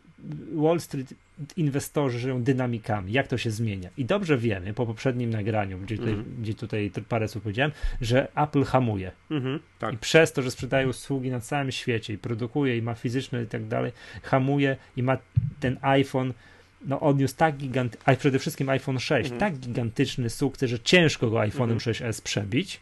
Wall 0.53 0.81
Street 0.81 1.15
inwestorzy 1.57 2.19
żyją 2.19 2.43
dynamikami, 2.43 3.13
jak 3.13 3.29
to 3.29 3.39
się 3.39 3.51
zmienia. 3.51 3.91
I 3.97 4.05
dobrze 4.05 4.39
wiemy 4.39 4.75
po 4.75 4.87
poprzednim 4.87 5.31
nagraniu, 5.31 5.79
gdzie 5.79 5.97
tutaj, 5.97 6.13
mm 6.13 6.27
gdzie 6.39 6.55
tutaj 6.55 6.91
parę 7.09 7.29
słów 7.29 7.45
powiedziałem, 7.45 7.73
że 8.01 8.29
Apple 8.37 8.65
hamuje. 8.65 9.13
Mm 9.31 9.61
tak. 9.79 9.95
I 9.95 9.99
przez 9.99 10.33
to, 10.33 10.43
że 10.43 10.51
sprzedaje 10.51 10.89
usługi 10.89 11.31
na 11.31 11.41
całym 11.41 11.73
świecie 11.73 12.13
i 12.15 12.19
produkuje 12.19 12.77
i 12.77 12.83
ma 12.83 12.95
fizyczne 12.95 13.43
i 13.43 13.47
tak 13.47 13.67
dalej, 13.67 13.93
hamuje 14.23 14.77
i 14.97 15.03
ma 15.03 15.19
ten 15.61 15.79
iPhone 15.83 16.33
no 16.81 17.01
odniósł 17.01 17.37
tak 17.37 17.57
gigantyczny, 17.57 18.05
a 18.05 18.17
przede 18.17 18.39
wszystkim 18.39 18.69
iPhone 18.69 18.99
6, 18.99 19.33
mhm. 19.33 19.41
tak 19.41 19.61
gigantyczny 19.61 20.31
sukces, 20.31 20.71
że 20.71 20.81
ciężko 20.81 21.31
go 21.31 21.37
iPhone'em 21.37 21.73
mhm. 21.73 21.79
6s 21.79 22.23
przebić, 22.23 22.81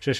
że, 0.00 0.12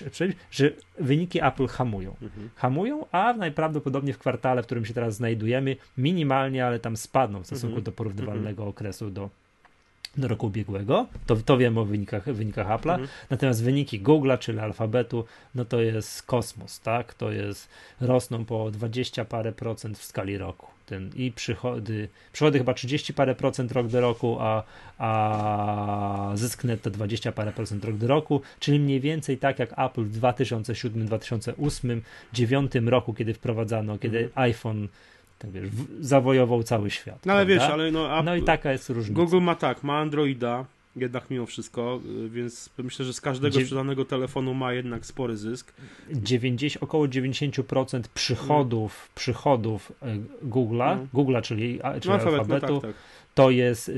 że 0.51 0.71
wyniki 0.99 1.45
Apple 1.45 1.67
hamują. 1.67 2.17
Mhm. 2.23 2.51
Hamują, 2.55 3.07
a 3.13 3.33
najprawdopodobniej 3.33 4.15
w 4.15 4.19
kwartale, 4.19 4.63
w 4.63 4.67
którym 4.67 4.85
się 4.85 4.95
teraz 4.95 5.15
znajdujemy, 5.15 5.77
minimalnie, 5.99 6.67
ale 6.67 6.79
tam 6.79 6.97
spadną 6.97 7.43
w 7.43 7.47
stosunku 7.47 7.77
mhm. 7.77 7.85
do 7.85 7.93
porównywalnego 7.93 8.63
mhm. 8.63 8.69
okresu 8.69 9.11
do, 9.11 9.31
do 10.17 10.29
roku 10.29 10.47
ubiegłego. 10.47 11.07
To, 11.27 11.37
to 11.37 11.59
wiemy 11.59 11.81
o 11.81 11.85
wynikach, 11.85 12.33
wynikach 12.33 12.67
Apple'a. 12.67 12.93
Mhm. 12.93 13.09
Natomiast 13.31 13.65
wyniki 13.65 14.03
Google'a, 14.03 14.39
czyli 14.39 14.59
alfabetu, 14.59 15.25
no 15.55 15.65
to 15.65 15.81
jest 15.81 16.23
kosmos, 16.23 16.81
tak? 16.81 17.15
To 17.15 17.33
jest, 17.33 17.69
rosną 18.01 18.45
po 18.45 18.71
20 18.71 19.25
parę 19.25 19.53
procent 19.53 19.99
w 19.99 20.05
skali 20.05 20.39
roku 20.39 20.67
i 21.17 21.33
przychody, 21.33 22.09
przychody 22.33 22.59
chyba 22.59 22.75
30 22.75 23.15
parę 23.15 23.35
procent 23.35 23.73
rok 23.73 23.87
do 23.87 24.01
roku, 24.01 24.37
a, 24.41 24.63
a 24.99 26.33
zysk 26.35 26.65
netto 26.65 26.91
20 26.91 27.33
parę 27.33 27.53
procent 27.53 27.85
rok 27.85 27.97
do 27.97 28.07
roku, 28.07 28.41
czyli 28.61 28.79
mniej 28.81 29.01
więcej 29.01 29.39
tak 29.39 29.59
jak 29.59 29.79
Apple 29.79 30.03
w 30.03 30.11
2007, 30.11 31.07
2008, 31.07 32.03
2009 32.33 32.73
roku, 32.91 33.15
kiedy 33.15 33.35
wprowadzano, 33.35 33.99
kiedy 33.99 34.19
mm. 34.19 34.31
iPhone 34.35 34.89
tak 35.39 35.51
wiesz, 35.51 35.69
zawojował 36.01 36.63
cały 36.63 36.91
świat. 36.91 37.27
No 37.27 37.33
ale 37.33 37.47
prawda? 37.47 37.65
wiesz, 37.65 37.73
ale 37.73 37.91
no, 37.91 38.19
Apple, 38.19 38.25
no 38.25 38.35
i 38.35 38.43
taka 38.43 38.73
jest 38.73 38.91
różnica. 38.91 39.21
Google 39.21 39.41
ma 39.41 39.55
tak, 39.55 39.83
ma 39.83 39.99
Androida, 39.99 40.65
jednak 40.97 41.31
mimo 41.31 41.47
wszystko, 41.47 42.01
y, 42.25 42.29
więc 42.29 42.71
myślę, 42.79 43.05
że 43.05 43.13
z 43.13 43.21
każdego 43.21 43.51
Dziew... 43.55 43.63
sprzedanego 43.63 44.05
telefonu 44.05 44.55
ma 44.55 44.73
jednak 44.73 45.07
spory 45.07 45.37
zysk. 45.37 45.73
90, 46.11 46.83
około 46.83 47.07
90% 47.07 48.03
przychodów, 48.15 49.11
przychodów 49.15 49.93
y, 50.03 50.47
Google'a, 50.47 50.93
mm. 50.93 51.09
Google'a, 51.15 51.43
czyli, 51.43 51.81
czyli 52.01 52.15
no, 52.15 52.15
alfabetu, 52.15 52.75
no, 52.75 52.81
tak, 52.81 52.91
tak 52.91 53.01
to 53.35 53.51
jest 53.51 53.89
y, 53.89 53.93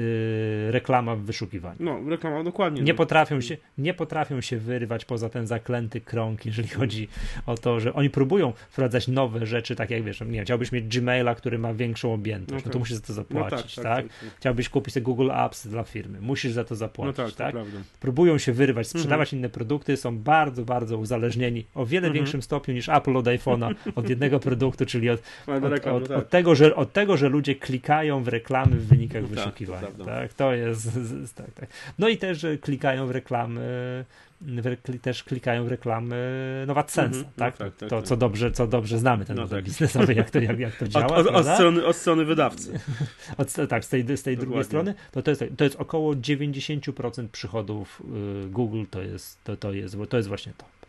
reklama 0.71 1.17
w 1.17 1.21
wyszukiwaniu. 1.21 1.77
No, 1.81 2.01
reklama, 2.11 2.45
dokładnie. 2.45 2.83
Nie, 2.83 2.93
no. 2.93 2.97
potrafią 2.97 3.41
się, 3.41 3.57
nie 3.79 3.95
potrafią 3.95 4.41
się 4.41 4.59
wyrwać 4.59 5.05
poza 5.05 5.29
ten 5.29 5.47
zaklęty 5.47 6.01
krąg, 6.01 6.47
jeżeli 6.47 6.69
chodzi 6.69 7.09
o 7.47 7.55
to, 7.55 7.81
że 7.81 7.95
oni 7.95 8.11
próbują 8.11 8.53
wprowadzać 8.71 9.09
nowe 9.09 9.47
rzeczy, 9.47 9.77
tak 9.77 9.91
jak 9.91 10.03
wiesz, 10.03 10.21
nie, 10.21 10.43
chciałbyś 10.43 10.73
mieć 10.73 10.99
Gmaila, 10.99 11.35
który 11.35 11.59
ma 11.59 11.75
większą 11.75 12.15
objętość, 12.15 12.65
no, 12.65 12.69
no 12.69 12.73
to 12.73 12.79
musisz 12.79 12.97
za 12.97 13.03
to 13.03 13.13
zapłacić, 13.13 13.77
no 13.77 13.83
tak, 13.83 13.97
tak, 13.97 14.05
tak? 14.05 14.21
tak, 14.21 14.37
Chciałbyś 14.37 14.69
kupić 14.69 14.95
sobie 14.95 15.05
Google 15.05 15.31
Apps 15.33 15.67
dla 15.67 15.83
firmy, 15.83 16.21
musisz 16.21 16.53
za 16.53 16.65
to 16.65 16.77
zapłacić, 16.77 17.19
no 17.19 17.31
tak? 17.31 17.55
tak? 17.55 17.65
Próbują 18.01 18.39
się 18.39 18.53
wyrwać, 18.53 18.89
sprzedawać 18.89 19.29
mhm. 19.29 19.39
inne 19.39 19.49
produkty, 19.49 19.97
są 19.97 20.19
bardzo, 20.19 20.65
bardzo 20.65 20.99
uzależnieni 20.99 21.65
o 21.75 21.87
wiele 21.87 22.07
mhm. 22.07 22.15
większym 22.15 22.43
stopniu 22.43 22.75
niż 22.75 22.89
Apple 22.89 23.17
od 23.17 23.27
iPhone'a, 23.27 23.75
od 23.95 24.09
jednego 24.09 24.41
produktu, 24.41 24.87
czyli 24.87 25.11
od, 25.11 25.23
od, 25.47 25.65
od, 25.65 25.87
od, 25.87 26.09
tak. 26.09 26.29
tego, 26.29 26.55
że, 26.55 26.77
od 26.77 26.93
tego, 26.93 27.17
że 27.17 27.29
ludzie 27.29 27.55
klikają 27.55 28.23
w 28.23 28.29
reklamy 28.29 28.77
w 28.77 28.87
wynikach 28.87 29.22
tak, 29.29 29.37
wyszukiwania. 29.37 29.89
To 29.99 30.05
tak, 30.05 30.33
to 30.33 30.55
jest. 30.55 30.89
Tak, 31.35 31.53
tak. 31.53 31.69
No 31.99 32.09
i 32.09 32.17
też 32.17 32.47
klikają 32.61 33.07
w 33.07 33.11
reklamy, 33.11 34.05
w, 34.41 34.77
też 35.03 35.25
klikają 35.25 35.65
w 35.65 35.69
reklamy 35.69 36.65
no 36.67 36.75
AdSense, 36.75 37.19
mm 37.19 37.31
-hmm, 37.31 37.39
tak? 37.39 37.61
No, 37.61 37.67
tak, 37.67 37.77
tak? 37.77 37.91
To, 37.91 37.97
tak. 37.97 38.09
co 38.09 38.17
dobrze, 38.17 38.51
co 38.51 38.67
dobrze 38.67 38.99
znamy 38.99 39.25
ten 39.25 39.37
no, 39.37 39.43
model 39.43 39.59
tak. 39.59 39.65
biznesowy, 39.65 40.15
jak 40.15 40.31
to, 40.31 40.41
jak, 40.41 40.59
jak 40.59 40.77
to 40.77 40.89
działa. 40.89 41.07
Od, 41.07 41.27
od, 41.27 41.35
od, 41.35 41.47
strony, 41.47 41.87
od 41.87 41.97
strony 41.97 42.25
wydawcy. 42.25 42.81
Od, 43.39 43.69
tak, 43.69 43.85
z 43.85 43.89
tej, 43.89 44.17
z 44.17 44.23
tej 44.23 44.37
drugiej 44.37 44.65
strony, 44.65 44.95
to, 45.11 45.23
to, 45.23 45.31
jest, 45.31 45.45
to 45.57 45.65
jest 45.65 45.77
około 45.77 46.13
90% 46.15 47.29
przychodów 47.29 48.03
y, 48.45 48.49
Google, 48.49 48.85
to 48.91 49.03
jest, 49.03 49.45
to, 49.45 49.57
to 49.57 49.73
jest, 49.73 49.97
bo 49.97 50.07
to 50.07 50.17
jest 50.17 50.29
właśnie 50.29 50.53
to. 50.59 50.82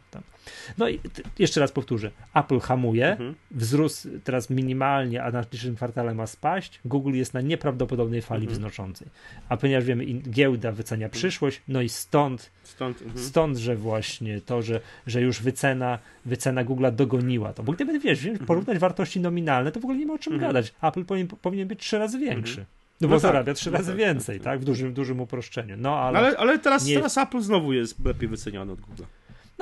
No 0.77 0.89
i 0.89 0.99
jeszcze 1.39 1.59
raz 1.59 1.71
powtórzę, 1.71 2.11
Apple 2.33 2.59
hamuje, 2.59 3.11
mhm. 3.11 3.35
wzrósł 3.51 4.09
teraz 4.23 4.49
minimalnie, 4.49 5.23
a 5.23 5.31
na 5.31 5.43
pierwszym 5.43 5.75
kwartale 5.75 6.13
ma 6.13 6.27
spaść. 6.27 6.79
Google 6.85 7.13
jest 7.13 7.33
na 7.33 7.41
nieprawdopodobnej 7.41 8.21
fali 8.21 8.43
mhm. 8.43 8.57
wznoszącej. 8.57 9.07
A 9.49 9.57
ponieważ 9.57 9.85
wiemy, 9.85 10.05
giełda 10.05 10.71
wycenia 10.71 11.05
mhm. 11.05 11.19
przyszłość, 11.19 11.61
no 11.67 11.81
i 11.81 11.89
stąd, 11.89 12.51
stąd, 12.63 13.01
mhm. 13.01 13.25
stąd 13.25 13.57
że 13.57 13.75
właśnie 13.75 14.41
to, 14.41 14.61
że, 14.61 14.79
że 15.07 15.21
już 15.21 15.41
wycena, 15.41 15.99
wycena 16.25 16.65
Google'a 16.65 16.91
dogoniła 16.91 17.53
to. 17.53 17.63
Bo 17.63 17.73
gdyby, 17.73 17.99
wiesz, 17.99 18.25
mhm. 18.25 18.45
porównać 18.45 18.79
wartości 18.79 19.19
nominalne, 19.19 19.71
to 19.71 19.79
w 19.79 19.83
ogóle 19.83 19.99
nie 19.99 20.05
ma 20.05 20.13
o 20.13 20.19
czym 20.19 20.33
mhm. 20.33 20.51
gadać. 20.51 20.73
Apple 20.81 21.05
powinien, 21.05 21.27
powinien 21.27 21.67
być 21.67 21.79
trzy 21.79 21.97
razy 21.97 22.19
większy. 22.19 22.65
No 23.01 23.07
bo 23.07 23.15
no 23.15 23.21
tak. 23.21 23.31
zarabia 23.31 23.53
trzy 23.53 23.71
no 23.71 23.77
razy 23.77 23.91
tak, 23.91 23.97
więcej, 23.97 24.39
tak, 24.39 24.45
tak, 24.45 24.59
w 24.59 24.63
dużym, 24.63 24.93
dużym 24.93 25.19
uproszczeniu. 25.19 25.75
No, 25.77 25.99
ale, 25.99 26.19
ale, 26.19 26.37
ale 26.37 26.59
teraz, 26.59 26.85
nie... 26.85 26.95
teraz 26.95 27.17
Apple 27.17 27.41
znowu 27.41 27.73
jest 27.73 28.05
lepiej 28.05 28.29
wyceniany 28.29 28.71
od 28.71 28.81
Google. 28.81 29.03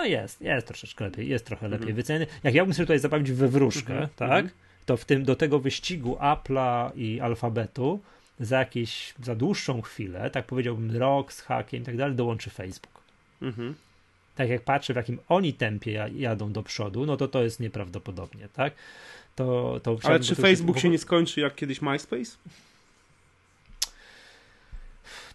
No 0.01 0.07
jest, 0.07 0.41
jest 0.41 0.67
troszeczkę 0.67 1.05
lepiej, 1.05 1.29
jest 1.29 1.45
trochę 1.45 1.67
lepiej 1.67 1.87
mm. 1.87 1.95
wyceniony. 1.95 2.27
Jak 2.43 2.53
ja 2.53 2.65
bym 2.65 2.73
sobie 2.73 2.85
tutaj 2.85 2.99
zabawić 2.99 3.31
we 3.31 3.47
wróżkę, 3.47 3.93
-hmm. 3.93 4.07
tak, 4.15 4.45
to 4.85 4.97
w 4.97 5.05
tym, 5.05 5.23
do 5.23 5.35
tego 5.35 5.59
wyścigu 5.59 6.15
Apple'a 6.15 6.91
i 6.95 7.19
alfabetu 7.19 7.99
za 8.39 8.59
jakieś, 8.59 9.13
za 9.23 9.35
dłuższą 9.35 9.81
chwilę, 9.81 10.29
tak 10.29 10.45
powiedziałbym 10.45 10.97
rok 10.97 11.33
z 11.33 11.41
hakiem 11.41 11.81
i 11.81 11.85
tak 11.85 11.97
dalej, 11.97 12.15
dołączy 12.15 12.49
Facebook. 12.49 13.01
-hmm. 13.41 13.73
Tak 14.35 14.49
jak 14.49 14.61
patrzę, 14.61 14.93
w 14.93 14.95
jakim 14.95 15.19
oni 15.29 15.53
tempie 15.53 16.09
jadą 16.15 16.51
do 16.51 16.63
przodu, 16.63 17.05
no 17.05 17.17
to 17.17 17.27
to 17.27 17.43
jest 17.43 17.59
nieprawdopodobnie, 17.59 18.47
tak? 18.53 18.73
To, 19.35 19.79
to 19.83 19.97
Ale 20.03 20.19
czy 20.19 20.35
Facebook 20.35 20.79
się 20.79 20.89
nie 20.89 20.99
skończy 20.99 21.41
jak 21.41 21.55
kiedyś 21.55 21.81
MySpace? 21.81 22.37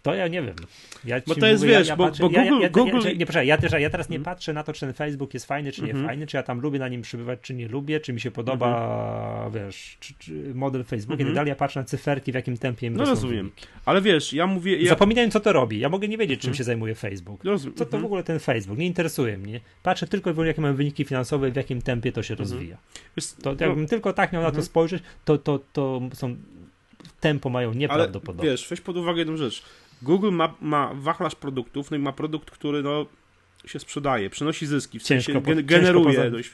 To 0.07 0.15
ja 0.15 0.27
nie 0.27 0.41
wiem. 0.41 0.55
Ja 1.05 1.21
bo 1.27 1.35
to 1.35 1.47
jest, 1.47 1.63
mówię, 1.63 1.77
wiesz, 1.77 1.87
ja, 1.87 1.93
ja 1.93 1.97
bo, 1.97 2.05
patrzę, 2.05 2.23
bo, 2.23 2.29
Google... 2.29 2.45
Ja, 2.45 2.61
ja, 2.61 2.69
Google... 2.69 3.17
nie, 3.17 3.25
proszę, 3.25 3.45
ja, 3.45 3.57
też, 3.57 3.71
ja 3.71 3.89
teraz 3.89 4.09
nie 4.09 4.17
mhm. 4.17 4.35
patrzę 4.35 4.53
na 4.53 4.63
to, 4.63 4.73
czy 4.73 4.79
ten 4.79 4.93
Facebook 4.93 5.33
jest 5.33 5.45
fajny, 5.45 5.71
czy 5.71 5.81
nie 5.81 5.91
mm 5.91 6.03
-hmm. 6.03 6.07
fajny, 6.07 6.27
czy 6.27 6.37
ja 6.37 6.43
tam 6.43 6.59
lubię 6.59 6.79
na 6.79 6.87
nim 6.87 7.01
przybywać, 7.01 7.39
czy 7.41 7.53
nie 7.53 7.67
lubię, 7.67 7.99
czy 7.99 8.13
mi 8.13 8.21
się 8.21 8.31
podoba, 8.31 8.67
mm 8.67 9.51
-hmm. 9.51 9.65
wiesz, 9.65 9.97
czy, 9.99 10.13
czy 10.19 10.53
model 10.55 10.83
Facebooka 10.83 11.13
mm 11.13 11.25
-hmm. 11.25 11.27
i 11.27 11.31
tak 11.31 11.35
dalej. 11.35 11.49
Ja 11.49 11.55
patrzę 11.55 11.79
na 11.79 11.85
cyferki, 11.85 12.31
w 12.31 12.35
jakim 12.35 12.57
tempie 12.57 12.87
im 12.87 12.97
No 12.97 13.05
rozumiem. 13.05 13.51
Ale 13.85 14.01
wiesz, 14.01 14.33
ja 14.33 14.47
mówię... 14.47 14.77
Ja... 14.77 14.89
Zapominałem, 14.89 15.31
co 15.31 15.39
to 15.39 15.53
robi. 15.53 15.79
Ja 15.79 15.89
mogę 15.89 16.07
nie 16.07 16.17
wiedzieć, 16.17 16.39
czym 16.39 16.49
mhm. 16.49 16.57
się 16.57 16.63
zajmuje 16.63 16.95
Facebook. 16.95 17.43
Co 17.75 17.85
to 17.85 17.99
w 17.99 18.05
ogóle 18.05 18.23
ten 18.23 18.39
Facebook? 18.39 18.77
Nie 18.77 18.85
interesuje 18.85 19.37
mnie. 19.37 19.59
Patrzę 19.83 20.07
tylko 20.07 20.29
i 20.29 20.33
wyłącznie, 20.33 20.47
jakie 20.47 20.61
mam 20.61 20.75
wyniki 20.75 21.05
finansowe, 21.05 21.51
w 21.51 21.55
jakim 21.55 21.81
tempie 21.81 22.11
to 22.11 22.23
się 22.23 22.35
rozwija. 22.35 22.77
To, 23.43 23.49
jakbym 23.49 23.81
no... 23.81 23.87
tylko 23.87 24.13
tak 24.13 24.33
miał 24.33 24.43
na 24.43 24.51
to 24.51 24.61
spojrzeć, 24.61 25.03
to, 25.25 25.37
to, 25.37 25.59
to 25.73 26.01
są 26.13 26.35
tempo 27.19 27.49
mają 27.49 27.73
nieprawdopodobne. 27.73 28.41
Ale 28.41 28.51
wiesz, 28.51 28.67
weź 28.69 28.81
pod 28.81 28.97
uwagę 28.97 29.19
jedną 29.19 29.37
rzecz. 29.37 29.63
Google 30.01 30.31
ma, 30.31 30.55
ma 30.61 30.93
wachlarz 30.93 31.35
produktów, 31.35 31.91
no 31.91 31.97
i 31.97 31.99
ma 31.99 32.11
produkt, 32.11 32.51
który 32.51 32.83
no, 32.83 33.05
się 33.65 33.79
sprzedaje, 33.79 34.29
przynosi 34.29 34.65
zyski, 34.65 34.99
w 34.99 35.03
ciężko, 35.03 35.33
sensie 35.33 35.55
gen, 35.55 35.65
generuje 35.65 36.15
ciężko 36.15 36.31
dość. 36.31 36.51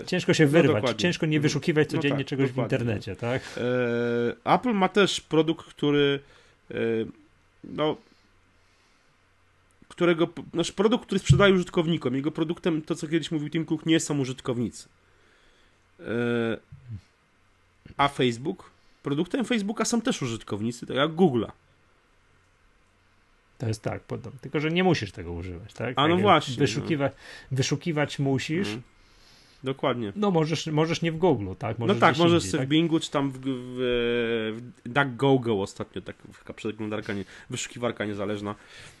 E, 0.00 0.06
ciężko 0.06 0.34
się 0.34 0.44
no 0.44 0.50
wyrwać, 0.50 0.84
no 0.84 0.94
ciężko 0.94 1.26
nie 1.26 1.40
wyszukiwać 1.40 1.88
no 1.88 1.98
codziennie 1.98 2.16
no 2.16 2.24
tak, 2.24 2.28
czegoś 2.28 2.48
dokładnie. 2.48 2.78
w 2.78 2.80
internecie, 2.80 3.16
tak? 3.16 3.42
E, 4.44 4.54
Apple 4.54 4.72
ma 4.72 4.88
też 4.88 5.20
produkt, 5.20 5.66
który 5.66 6.20
e, 6.70 6.74
no 7.64 7.96
którego, 9.88 10.28
nasz 10.54 10.72
produkt, 10.72 11.06
który 11.06 11.18
sprzedaje 11.18 11.54
użytkownikom. 11.54 12.16
Jego 12.16 12.30
produktem, 12.30 12.82
to 12.82 12.94
co 12.94 13.08
kiedyś 13.08 13.30
mówił 13.30 13.50
Tim 13.50 13.66
Cook, 13.66 13.86
nie 13.86 14.00
są 14.00 14.18
użytkownicy. 14.18 14.88
A 17.96 18.08
Facebook? 18.08 18.70
Produktem 19.02 19.44
Facebooka 19.44 19.84
są 19.84 20.00
też 20.00 20.22
użytkownicy, 20.22 20.86
tak 20.86 20.96
jak 20.96 21.10
Google'a. 21.10 21.50
To 23.60 23.68
jest 23.68 23.82
tak, 23.82 24.02
podobnie. 24.02 24.40
tylko 24.40 24.60
że 24.60 24.70
nie 24.70 24.84
musisz 24.84 25.12
tego 25.12 25.32
używać, 25.32 25.72
tak? 25.74 25.92
A 25.96 26.08
no 26.08 26.14
tak 26.14 26.22
właśnie. 26.22 26.56
Wyszukiwać, 26.56 27.12
no. 27.50 27.56
wyszukiwać 27.56 28.18
musisz. 28.18 28.66
Mhm. 28.66 28.82
Dokładnie. 29.64 30.12
No 30.16 30.30
możesz, 30.30 30.66
możesz 30.66 31.02
nie 31.02 31.12
w 31.12 31.16
Google, 31.16 31.48
tak? 31.58 31.78
Możesz 31.78 31.96
no 31.96 32.00
tak, 32.00 32.18
możesz 32.18 32.44
indziej, 32.44 32.58
w 32.58 32.60
tak? 32.60 32.68
Bingu, 32.68 33.00
czy 33.00 33.10
tam 33.10 33.30
w, 33.30 33.38
w, 33.38 33.42
w 34.84 34.88
DuckGoGo 34.88 35.62
ostatnio, 35.62 36.02
tak, 36.02 36.16
taka 36.38 36.52
przeglądarka, 36.54 37.12
nie, 37.12 37.24
wyszukiwarka 37.50 38.04
niezależna 38.04 38.54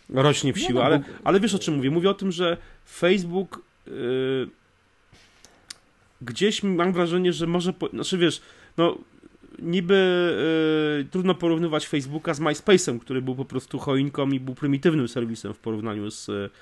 rośnie 0.08 0.52
w 0.52 0.58
siłę, 0.58 0.74
no, 0.74 0.82
ale, 0.82 1.02
ale 1.24 1.40
wiesz 1.40 1.54
o 1.54 1.58
czym 1.58 1.76
mówię? 1.76 1.90
Mówię 1.90 2.10
o 2.10 2.14
tym, 2.14 2.32
że 2.32 2.56
Facebook 2.90 3.62
yy, 3.86 4.48
gdzieś 6.22 6.62
mam 6.62 6.92
wrażenie, 6.92 7.32
że 7.32 7.46
może, 7.46 7.72
po, 7.72 7.88
znaczy 7.88 8.18
wiesz, 8.18 8.42
no 8.76 8.98
niby 9.62 9.94
yy, 10.98 11.04
trudno 11.04 11.34
porównywać 11.34 11.88
Facebooka 11.88 12.34
z 12.34 12.40
MySpace'em, 12.40 12.98
który 12.98 13.22
był 13.22 13.34
po 13.34 13.44
prostu 13.44 13.78
choinką 13.78 14.30
i 14.30 14.40
był 14.40 14.54
prymitywnym 14.54 15.08
serwisem 15.08 15.54
w 15.54 15.58
porównaniu 15.58 16.10
z, 16.10 16.52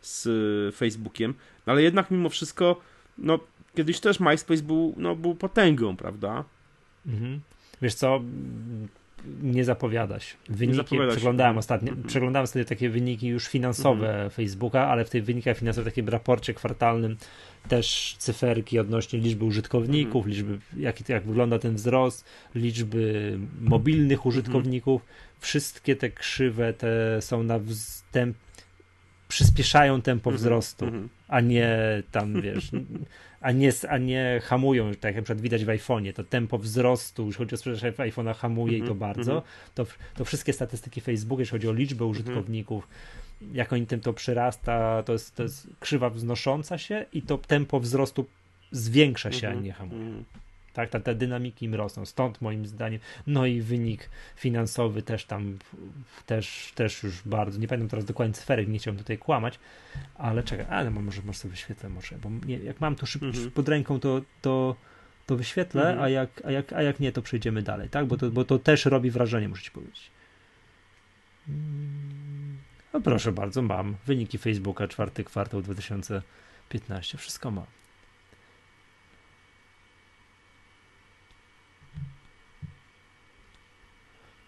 z 0.00 0.74
Facebookiem, 0.76 1.34
no, 1.66 1.72
ale 1.72 1.82
jednak 1.82 2.10
mimo 2.10 2.28
wszystko, 2.28 2.80
no 3.18 3.38
kiedyś 3.74 4.00
też 4.00 4.20
MySpace 4.20 4.62
był, 4.62 4.94
no, 4.96 5.16
był 5.16 5.34
potęgą, 5.34 5.96
prawda? 5.96 6.44
Mhm. 7.06 7.40
Wiesz 7.82 7.94
co, 7.94 8.20
nie 9.42 9.64
zapowiada 9.64 10.20
się. 10.20 10.36
Wyniki, 10.48 10.98
przeglądałem. 11.10 11.58
Ostatnio, 11.58 11.92
mm 11.92 12.02
-hmm. 12.02 12.06
przeglądałem 12.06 12.44
ostatnio 12.44 12.64
takie 12.64 12.90
wyniki 12.90 13.28
już 13.28 13.48
finansowe 13.48 14.14
mm 14.14 14.28
-hmm. 14.28 14.32
Facebooka, 14.32 14.88
ale 14.88 15.04
w 15.04 15.10
tych 15.10 15.24
wynikach 15.24 15.58
finansowych, 15.58 15.92
w 15.92 15.94
takim 15.94 16.08
raporcie 16.08 16.54
kwartalnym 16.54 17.16
też 17.68 18.16
cyferki 18.18 18.78
odnośnie 18.78 19.18
liczby 19.18 19.44
użytkowników, 19.44 20.26
mm 20.26 20.36
-hmm. 20.36 20.36
liczby, 20.36 20.58
jak, 20.76 21.08
jak 21.08 21.24
wygląda 21.24 21.58
ten 21.58 21.74
wzrost, 21.74 22.24
liczby 22.54 23.38
mobilnych 23.60 24.26
użytkowników. 24.26 25.02
Wszystkie 25.40 25.96
te 25.96 26.10
krzywe 26.10 26.72
te 26.72 27.22
są 27.22 27.42
na 27.42 27.58
wstęp 27.58 28.36
przyspieszają 29.28 30.02
tempo 30.02 30.30
mhm. 30.30 30.36
wzrostu, 30.36 30.84
mhm. 30.84 31.08
a 31.28 31.40
nie 31.40 31.78
tam, 32.10 32.42
wiesz, 32.42 32.70
a 33.42 33.52
nie, 33.52 33.72
a 33.88 33.98
nie 33.98 34.40
hamują, 34.44 34.94
tak 34.94 35.04
jak 35.04 35.16
na 35.16 35.22
przykład 35.22 35.40
widać 35.40 35.64
w 35.64 35.68
iPhone'ie, 35.68 36.12
to 36.12 36.24
tempo 36.24 36.58
wzrostu, 36.58 37.26
jeśli 37.26 37.38
chodzi 37.38 37.54
o 37.54 37.58
sprzedaż 37.58 37.82
iPhone'a 37.82 38.34
hamuje 38.34 38.76
mm 38.76 38.80
-hmm, 38.80 38.84
i 38.84 38.88
to 38.88 38.92
mhm, 38.92 38.98
bardzo, 38.98 39.32
mm 39.32 39.42
-hmm. 39.42 39.74
to, 39.74 39.86
to 40.14 40.24
wszystkie 40.24 40.52
statystyki 40.52 41.00
Facebooka, 41.00 41.40
jeśli 41.40 41.50
chodzi 41.52 41.68
o 41.68 41.72
liczbę 41.72 42.04
użytkowników, 42.04 42.88
mm 42.88 43.52
-hmm. 43.52 43.56
jak 43.56 43.72
oni 43.72 43.86
tym 43.86 44.00
to 44.00 44.12
przyrasta, 44.12 45.02
to 45.02 45.12
jest, 45.12 45.34
to 45.34 45.42
jest 45.42 45.66
krzywa 45.80 46.10
wznosząca 46.10 46.78
się 46.78 47.04
i 47.12 47.22
to 47.22 47.38
tempo 47.38 47.80
wzrostu 47.80 48.26
zwiększa 48.70 49.32
się, 49.32 49.48
a 49.48 49.54
nie 49.54 49.72
hamuje. 49.72 50.24
Tak, 50.72 50.90
te, 50.90 51.00
te 51.00 51.14
dynamiki 51.14 51.66
im 51.66 51.74
rosną. 51.74 52.06
Stąd 52.06 52.40
moim 52.40 52.66
zdaniem, 52.66 53.00
no 53.26 53.46
i 53.46 53.60
wynik 53.60 54.10
finansowy 54.36 55.02
też 55.02 55.24
tam, 55.24 55.58
też, 56.26 56.72
też 56.74 57.02
już 57.02 57.22
bardzo, 57.22 57.58
nie 57.58 57.68
pamiętam 57.68 57.88
teraz 57.88 58.04
dokładnie 58.04 58.34
cyferek, 58.34 58.68
nie 58.68 58.78
chciałbym 58.78 58.98
tutaj 58.98 59.18
kłamać, 59.18 59.58
ale 60.14 60.42
czekaj, 60.42 60.66
ale 60.70 60.90
może, 60.90 61.22
może 61.22 61.38
sobie 61.38 61.50
wyświetlę, 61.50 61.88
może, 61.88 62.16
bo 62.18 62.30
nie, 62.46 62.58
jak 62.58 62.80
mam 62.80 62.96
tu 62.96 63.06
szybko 63.06 63.26
mhm. 63.26 63.50
pod 63.50 63.68
ręką, 63.68 64.00
to, 64.00 64.20
to, 64.42 64.76
to 65.26 65.36
wyświetlę, 65.36 65.82
mhm. 65.82 66.04
a, 66.04 66.08
jak, 66.08 66.30
a, 66.44 66.50
jak, 66.50 66.72
a 66.72 66.82
jak 66.82 67.00
nie, 67.00 67.12
to 67.12 67.22
przejdziemy 67.22 67.62
dalej, 67.62 67.88
tak, 67.88 68.06
bo 68.06 68.16
to, 68.16 68.30
bo 68.30 68.44
to 68.44 68.58
też 68.58 68.84
robi 68.84 69.10
wrażenie, 69.10 69.48
muszę 69.48 69.62
ci 69.62 69.70
powiedzieć. 69.70 70.10
No 72.92 73.00
proszę 73.00 73.32
bardzo, 73.32 73.62
mam 73.62 73.96
wyniki 74.06 74.38
Facebooka, 74.38 74.88
czwarty 74.88 75.24
kwartał 75.24 75.62
2015, 75.62 77.18
wszystko 77.18 77.50
mam. 77.50 77.66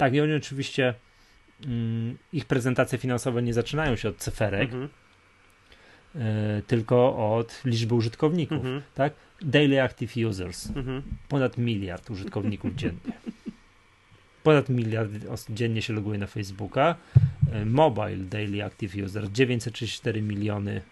Tak, 0.05 0.15
i 0.15 0.21
oni 0.21 0.35
oczywiście 0.35 0.95
mm, 1.67 2.19
ich 2.33 2.45
prezentacje 2.45 2.99
finansowe 2.99 3.43
nie 3.43 3.55
zaczynają 3.55 3.97
się 3.97 4.09
od 4.09 4.17
cyferek, 4.17 4.63
mhm. 4.63 4.89
y, 6.15 6.63
tylko 6.67 7.17
od 7.37 7.61
liczby 7.65 7.95
użytkowników. 7.95 8.57
Mhm. 8.57 8.83
Tak? 8.95 9.13
Daily 9.43 9.83
Active 9.83 10.17
Users. 10.17 10.67
Mhm. 10.77 11.03
Ponad 11.29 11.59
miliard 11.59 12.11
użytkowników 12.11 12.75
dziennie. 12.81 13.13
Ponad 14.43 14.69
miliard 14.69 15.11
osób 15.29 15.55
dziennie 15.55 15.83
się 15.83 15.93
loguje 15.93 16.19
na 16.19 16.27
Facebooka. 16.27 16.97
Y, 17.63 17.67
mobile 17.67 18.17
Daily 18.17 18.65
Active 18.65 18.95
Users 19.05 19.31
934 19.31 20.23
miliony. 20.23 20.83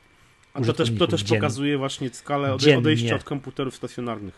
A 0.54 0.60
to 0.60 0.72
też, 0.72 0.92
to 0.98 1.06
też 1.06 1.24
pokazuje 1.24 1.78
właśnie 1.78 2.10
skalę 2.10 2.54
ode, 2.54 2.78
odejścia 2.78 3.14
od 3.14 3.24
komputerów 3.24 3.76
stacjonarnych. 3.76 4.34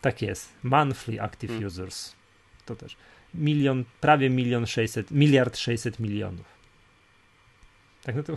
Tak 0.00 0.22
jest. 0.22 0.52
Monthly 0.62 1.22
Active 1.22 1.50
hmm. 1.50 1.66
Users. 1.66 2.12
To 2.66 2.76
też 2.76 2.96
milion, 3.34 3.84
prawie 4.00 4.30
milion 4.30 4.66
sześćset, 4.66 5.10
miliard 5.10 5.56
sześćset 5.56 5.98
milionów. 5.98 6.46
Tak, 8.02 8.16
no 8.16 8.22
to 8.22 8.36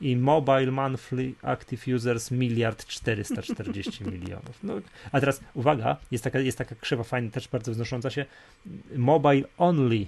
i 0.00 0.16
mobile 0.16 0.70
monthly 0.70 1.34
active 1.42 1.94
users 1.94 2.30
miliard 2.30 2.86
440 2.86 4.04
milionów. 4.12 4.58
No, 4.62 4.74
a 5.12 5.20
teraz 5.20 5.40
uwaga, 5.54 5.96
jest 6.10 6.24
taka, 6.24 6.38
jest 6.38 6.58
taka 6.58 6.74
krzywa 6.74 7.04
fajna, 7.04 7.30
też 7.30 7.48
bardzo 7.48 7.72
wznosząca 7.72 8.10
się. 8.10 8.24
Mobile 8.96 9.42
only 9.58 10.06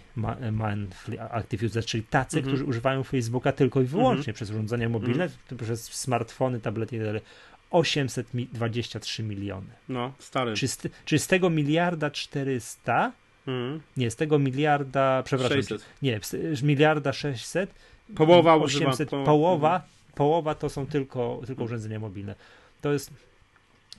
monthly 0.53 1.21
active 1.21 1.63
users, 1.63 1.87
czyli 1.87 2.03
tacy, 2.03 2.37
mhm. 2.37 2.55
którzy 2.55 2.65
używają 2.65 3.03
Facebooka 3.05 3.53
tylko 3.53 3.81
i 3.81 3.85
wyłącznie 3.85 4.19
mhm. 4.19 4.35
przez 4.35 4.51
urządzenia 4.51 4.89
mobilne, 4.89 5.25
mhm. 5.25 5.59
przez 5.59 5.85
smartfony, 5.85 6.61
tablety 6.61 6.97
i 6.97 6.99
tak 6.99 7.07
dalej. 7.07 7.23
823 7.71 9.23
miliony. 9.23 9.67
No, 9.89 10.13
stary. 10.19 10.55
Czy 10.55 10.69
z, 10.69 10.79
czy 11.05 11.19
z 11.19 11.27
tego 11.27 11.51
miliarda 11.51 12.11
400 12.11 13.13
Hmm. 13.49 13.81
Nie, 13.97 14.11
z 14.11 14.17
tego 14.17 14.39
miliarda, 14.39 15.23
przepraszam, 15.23 15.57
600. 15.57 15.85
nie, 16.03 16.21
z 16.53 16.63
miliarda 16.63 17.13
600, 17.13 17.75
połowa 18.17 18.55
800, 18.55 19.13
używa, 19.13 19.25
połowa, 19.25 19.69
hmm. 19.69 19.89
połowa 20.15 20.55
to 20.55 20.69
są 20.69 20.87
tylko, 20.87 21.41
tylko 21.47 21.65
urządzenia 21.65 21.99
mobilne. 21.99 22.35
To 22.81 22.93
jest, 22.93 23.11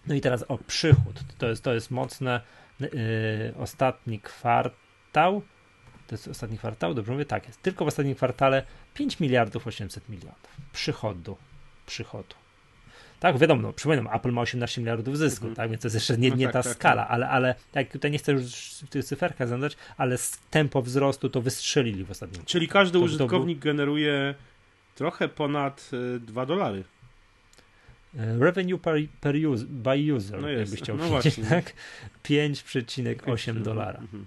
no 0.08 0.16
i 0.16 0.22
teraz 0.22 0.46
o 0.48 0.58
przychód, 0.58 1.24
to 1.38 1.50
jest, 1.50 1.64
to 1.64 1.74
jest 1.74 1.92
mocne, 1.92 2.42
yy, 2.80 2.90
ostatni 3.58 4.20
kwartał, 4.20 5.42
to 6.08 6.16
jest 6.16 6.28
ostatni 6.28 6.58
kwartał, 6.58 6.94
dobrze 6.94 7.12
mówię, 7.12 7.26
tak 7.26 7.48
jest, 7.48 7.62
tylko 7.62 7.86
w 7.86 7.88
ostatnim 7.88 8.16
kwartale 8.16 8.64
5 8.94 9.20
miliardów 9.20 9.68
800 9.68 10.10
milionów 10.10 10.58
przychodu, 10.74 11.38
przychodu. 11.86 12.36
Tak, 13.20 13.38
wiadomo, 13.38 13.62
no, 13.62 13.74
przypominam, 13.74 14.08
Apple 14.14 14.32
ma 14.32 14.42
18 14.42 14.82
miliardów 14.82 15.18
zysku, 15.18 15.46
mm 15.46 15.54
-hmm. 15.54 15.58
tak, 15.58 15.70
więc 15.70 15.82
to 15.82 15.86
jest 15.86 15.96
jeszcze 15.96 16.18
nie, 16.18 16.32
nie 16.32 16.46
no 16.46 16.52
tak, 16.52 16.64
ta 16.64 16.70
tak, 16.70 16.78
skala, 16.78 17.02
tak. 17.02 17.12
ale, 17.12 17.30
ale 17.30 17.56
jak 17.74 17.92
tutaj 17.92 18.12
nie 18.12 18.18
chcę 18.18 18.32
już 18.32 18.52
tych 18.90 19.06
cyferkach 19.06 19.48
zadać, 19.48 19.78
ale 19.98 20.18
z 20.18 20.40
tempo 20.50 20.82
wzrostu 20.82 21.30
to 21.30 21.42
wystrzelili 21.42 22.06
w 22.06 22.12
ostatnim 22.12 22.46
Czyli 22.46 22.68
każdy 22.68 23.00
to, 23.00 23.06
użytkownik 23.06 23.58
to 23.58 23.64
był... 23.64 23.72
generuje 23.72 24.36
trochę 24.96 25.30
ponad 25.30 25.90
2 26.20 26.44
y, 26.44 26.46
dolary. 26.46 26.84
E, 28.18 28.40
revenue 28.40 28.78
per, 28.78 28.96
per 29.22 29.36
use, 29.36 29.66
by 29.66 30.14
user, 30.16 30.42
no 30.42 30.50
jakbyś 30.50 30.82
chciał 30.82 30.98
no 30.98 31.10
powiedzieć, 31.10 31.36
tak? 31.50 31.74
5,8 32.24 33.62
dolara. 33.62 34.00
Mm. 34.00 34.26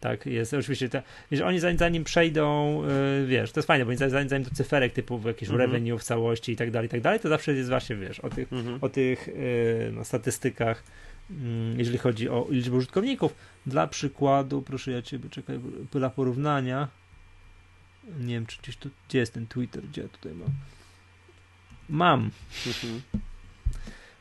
Tak, 0.00 0.26
jest 0.26 0.54
oczywiście. 0.54 0.88
To, 0.88 1.02
wiesz, 1.30 1.40
oni 1.40 1.60
zanim, 1.60 1.78
zanim 1.78 2.04
przejdą, 2.04 2.82
yy, 3.20 3.26
wiesz, 3.26 3.52
to 3.52 3.60
jest 3.60 3.66
fajne, 3.66 3.84
bo 3.86 3.96
zanim, 3.96 4.28
zanim 4.28 4.44
do 4.44 4.50
cyferek 4.50 4.92
typu 4.92 5.20
jakieś 5.24 5.48
mm 5.48 5.60
-hmm. 5.60 5.64
revenue 5.64 5.98
w 5.98 6.04
całości 6.04 6.52
i 6.52 6.56
tak 6.56 6.70
dalej, 6.70 6.86
i 6.86 6.90
tak 6.90 7.00
dalej, 7.00 7.20
to 7.20 7.28
zawsze 7.28 7.52
jest 7.52 7.68
właśnie, 7.68 7.96
wiesz, 7.96 8.20
o 8.20 8.30
tych, 8.30 8.52
mm 8.52 8.66
-hmm. 8.66 8.78
o 8.80 8.88
tych 8.88 9.26
yy, 9.26 9.92
no, 9.92 10.04
statystykach, 10.04 10.84
yy, 11.30 11.36
jeżeli 11.76 11.98
chodzi 11.98 12.28
o 12.28 12.46
liczbę 12.50 12.76
użytkowników. 12.76 13.34
Dla 13.66 13.86
przykładu, 13.86 14.62
proszę 14.62 14.90
ja 14.90 15.02
ciebie, 15.02 15.30
czekaj, 15.30 15.60
dla 15.92 16.10
porównania, 16.10 16.88
nie 18.20 18.34
wiem, 18.34 18.46
czy 18.46 18.58
gdzieś 18.62 18.76
tu, 18.76 18.90
gdzie 19.08 19.18
jest 19.18 19.34
ten 19.34 19.46
Twitter, 19.46 19.82
gdzie 19.82 20.02
ja 20.02 20.08
tutaj 20.08 20.32
mam. 20.32 20.50
Mam. 21.88 22.30
-hmm. 22.54 23.00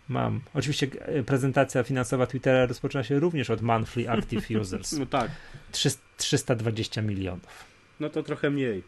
Mam. 0.09 0.41
Oczywiście 0.53 0.87
e, 0.99 1.23
prezentacja 1.23 1.83
finansowa 1.83 2.27
Twittera 2.27 2.65
rozpoczyna 2.65 3.03
się 3.03 3.19
również 3.19 3.49
od 3.49 3.61
monthly 3.61 4.09
active 4.09 4.51
users. 4.61 4.91
No 4.91 5.05
tak. 5.05 5.31
320 6.17 7.01
milionów. 7.01 7.65
No 7.99 8.09
to 8.09 8.23
trochę 8.23 8.49
mniej. 8.49 8.83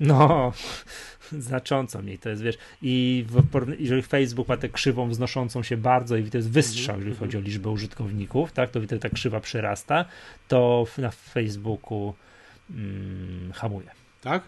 No, 0.00 0.52
znacząco 1.32 2.02
mniej. 2.02 2.18
To 2.18 2.28
jest, 2.28 2.42
wiesz, 2.42 2.58
i 2.82 3.24
w, 3.28 3.42
jeżeli 3.78 4.02
Facebook 4.02 4.48
ma 4.48 4.56
tę 4.56 4.68
krzywą 4.68 5.08
wznoszącą 5.08 5.62
się 5.62 5.76
bardzo 5.76 6.16
i 6.16 6.30
to 6.30 6.38
jest 6.38 6.50
wystrzał, 6.50 6.98
jeżeli 6.98 7.16
chodzi 7.16 7.36
o 7.36 7.40
liczbę 7.40 7.70
użytkowników, 7.70 8.52
tak, 8.52 8.70
to 8.70 8.80
widzę, 8.80 8.98
ta 8.98 9.08
krzywa 9.08 9.40
przyrasta, 9.40 10.04
to 10.48 10.86
na 10.98 11.10
Facebooku 11.10 12.14
mm, 12.70 13.52
hamuje. 13.52 13.90
Tak? 14.20 14.42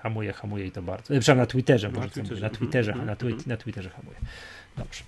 Hamuje, 0.00 0.32
hamuje 0.32 0.66
i 0.66 0.70
to 0.70 0.82
bardzo. 0.82 1.04
Przepraszam, 1.04 1.38
na 1.38 1.46
Twitterze, 1.46 1.88
na 1.88 2.08
Twitterze, 2.08 2.40
na 2.40 2.50
Twitterze, 2.50 2.94
na, 2.94 3.16
twi 3.16 3.34
na 3.46 3.56
Twitterze 3.56 3.90
hamuje. 3.90 4.16
Dobrze. 4.78 5.02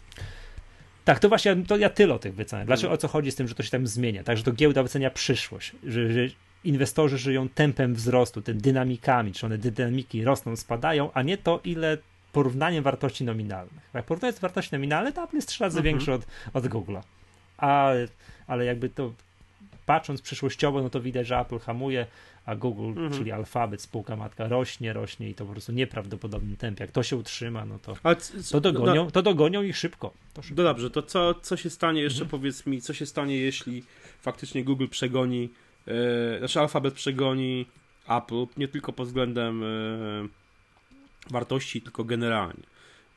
Tak, 1.04 1.18
to 1.18 1.28
właśnie 1.28 1.56
to 1.56 1.76
ja 1.76 1.90
tyle 1.90 2.14
o 2.14 2.18
tych 2.18 2.34
wycenach. 2.34 2.66
Dlaczego 2.66 2.92
o 2.92 2.96
co 2.96 3.08
chodzi 3.08 3.30
z 3.30 3.34
tym, 3.34 3.48
że 3.48 3.54
to 3.54 3.62
się 3.62 3.70
tam 3.70 3.86
zmienia? 3.86 4.24
Także 4.24 4.44
to 4.44 4.52
giełda 4.52 4.82
wycenia 4.82 5.10
przyszłość, 5.10 5.72
że, 5.86 6.12
że 6.12 6.20
inwestorzy 6.64 7.18
żyją 7.18 7.48
tempem 7.48 7.94
wzrostu, 7.94 8.42
tym 8.42 8.60
dynamikami, 8.60 9.32
czy 9.32 9.46
one 9.46 9.58
dynamiki 9.58 10.24
rosną, 10.24 10.56
spadają, 10.56 11.12
a 11.12 11.22
nie 11.22 11.38
to, 11.38 11.60
ile 11.64 11.98
porównaniem 12.32 12.84
wartości 12.84 13.24
nominalnych. 13.24 13.90
Jak 13.94 14.04
porównując 14.04 14.38
wartości 14.38 14.70
nominalne, 14.72 15.12
to 15.12 15.24
Apple 15.24 15.36
jest 15.36 15.48
trzy 15.48 15.64
razy 15.64 15.78
mhm. 15.78 15.94
większy 15.94 16.12
od, 16.12 16.26
od 16.52 16.64
Google'a. 16.64 17.00
Ale, 17.56 18.08
ale 18.46 18.64
jakby 18.64 18.88
to 18.88 19.12
patrząc 19.86 20.22
przyszłościowo, 20.22 20.82
no 20.82 20.90
to 20.90 21.00
widać, 21.00 21.26
że 21.26 21.38
Apple 21.38 21.58
hamuje, 21.58 22.06
a 22.50 22.56
Google, 22.56 22.88
mhm. 22.88 23.12
czyli 23.12 23.32
Alphabet, 23.32 23.82
spółka 23.82 24.16
matka, 24.16 24.48
rośnie, 24.48 24.92
rośnie 24.92 25.30
i 25.30 25.34
to 25.34 25.46
po 25.46 25.52
prostu 25.52 25.72
nieprawdopodobnym 25.72 26.56
tempie. 26.56 26.84
Jak 26.84 26.92
to 26.92 27.02
się 27.02 27.16
utrzyma, 27.16 27.64
no 27.64 27.78
to, 27.78 27.96
to, 28.50 28.60
dogonią, 28.60 29.04
no, 29.04 29.10
to 29.10 29.22
dogonią 29.22 29.62
ich 29.62 29.76
szybko. 29.76 30.12
To 30.34 30.42
szybko. 30.42 30.62
No 30.62 30.68
dobrze, 30.68 30.90
to 30.90 31.02
co, 31.02 31.34
co 31.34 31.56
się 31.56 31.70
stanie 31.70 32.02
jeszcze, 32.02 32.22
mhm. 32.22 32.30
powiedz 32.30 32.66
mi, 32.66 32.80
co 32.80 32.94
się 32.94 33.06
stanie, 33.06 33.36
jeśli 33.36 33.84
faktycznie 34.20 34.64
Google 34.64 34.86
przegoni 34.86 35.48
Yy, 35.86 36.38
znaczy 36.38 36.60
Alphabet 36.60 36.94
przegoni 36.94 37.66
Apple 38.08 38.46
nie 38.56 38.68
tylko 38.68 38.92
pod 38.92 39.06
względem 39.06 39.62
yy, 39.62 40.28
wartości, 41.30 41.82
tylko 41.82 42.04
generalnie. 42.04 42.62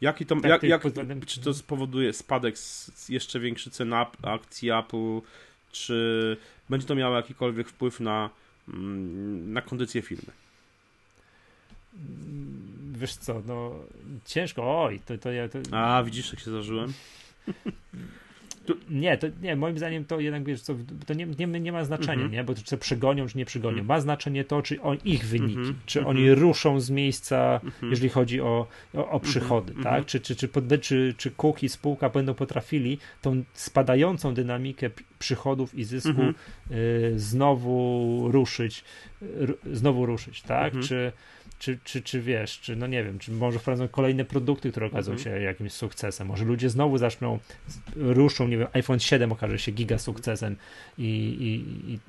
Jaki 0.01 0.25
to, 0.25 0.35
tak, 0.35 0.63
jak, 0.63 0.63
jak, 0.63 0.83
czy 1.25 1.41
to 1.41 1.53
spowoduje 1.53 2.13
spadek, 2.13 2.55
jeszcze 3.09 3.39
większy 3.39 3.69
cen 3.69 3.93
akcji 4.21 4.71
Apple, 4.71 5.21
czy 5.71 6.37
będzie 6.69 6.87
to 6.87 6.95
miało 6.95 7.15
jakikolwiek 7.15 7.69
wpływ 7.69 7.99
na, 7.99 8.29
na 9.47 9.61
kondycję 9.61 10.01
firmy? 10.01 10.31
Wiesz 12.91 13.15
co, 13.15 13.41
no 13.47 13.75
ciężko, 14.25 14.83
oj, 14.83 14.99
to, 14.99 15.17
to 15.17 15.31
ja... 15.31 15.49
To... 15.49 15.59
A, 15.71 16.03
widzisz, 16.03 16.33
jak 16.33 16.39
się 16.39 16.51
zażyłem? 16.51 16.93
Nie, 18.89 19.17
to 19.17 19.27
nie, 19.41 19.55
moim 19.55 19.77
zdaniem 19.77 20.05
to 20.05 20.19
jednak 20.19 20.43
wiesz, 20.43 20.61
co, 20.61 20.75
to 21.05 21.13
nie, 21.13 21.25
nie, 21.25 21.47
nie 21.47 21.71
ma 21.71 21.83
znaczenia, 21.83 22.13
mm 22.13 22.27
-hmm. 22.27 22.31
nie? 22.31 22.43
Bo 22.43 22.55
czy 22.55 22.77
przegonią, 22.77 23.27
czy 23.27 23.37
nie 23.37 23.45
przegonią. 23.45 23.73
Mm 23.73 23.85
-hmm. 23.85 23.89
Ma 23.89 23.99
znaczenie 23.99 24.43
to, 24.43 24.61
czy 24.61 24.81
on, 24.81 24.97
ich 25.05 25.25
wyniki, 25.25 25.53
mm 25.53 25.71
-hmm. 25.71 25.75
czy 25.85 25.99
mhm. 25.99 26.17
oni 26.17 26.31
ruszą 26.31 26.79
z 26.79 26.89
miejsca, 26.89 27.59
mhm. 27.63 27.89
jeżeli 27.89 28.09
chodzi 28.09 28.41
o, 28.41 28.67
o, 28.93 29.09
o 29.09 29.19
przychody, 29.19 29.73
mhm. 29.73 29.83
tak? 29.83 30.05
Czy, 30.05 30.19
czy, 30.19 30.35
czy, 30.35 30.49
czy, 30.81 31.13
czy 31.17 31.31
Cook 31.31 31.63
i 31.63 31.69
spółka 31.69 32.09
będą 32.09 32.33
potrafili 32.33 32.97
tą 33.21 33.43
spadającą 33.53 34.33
dynamikę 34.33 34.89
przychodów 35.19 35.75
i 35.75 35.83
zysku 35.83 36.21
y, 36.71 37.13
znowu 37.15 38.27
ruszyć, 38.31 38.83
y, 39.21 39.75
znowu 39.75 40.05
ruszyć, 40.05 40.41
tak? 40.41 40.73
Czy 40.79 41.11
czy, 41.63 41.79
czy, 41.83 42.01
czy 42.01 42.21
wiesz, 42.21 42.59
czy 42.59 42.75
no 42.75 42.87
nie 42.87 43.03
wiem, 43.03 43.19
czy 43.19 43.31
może 43.31 43.59
wprowadzą 43.59 43.87
kolejne 43.87 44.25
produkty, 44.25 44.71
które 44.71 44.85
okazą 44.85 45.11
mhm. 45.11 45.23
się 45.23 45.43
jakimś 45.43 45.73
sukcesem. 45.73 46.27
Może 46.27 46.45
ludzie 46.45 46.69
znowu 46.69 46.97
zaczną, 46.97 47.39
ruszą, 47.95 48.47
nie 48.47 48.57
wiem, 48.57 48.67
iPhone 48.73 48.99
7 48.99 49.31
okaże 49.31 49.59
się 49.59 49.71
giga 49.71 49.97
sukcesem 49.97 50.55
i, 50.97 51.03
i, 51.03 51.93
i 51.93 51.99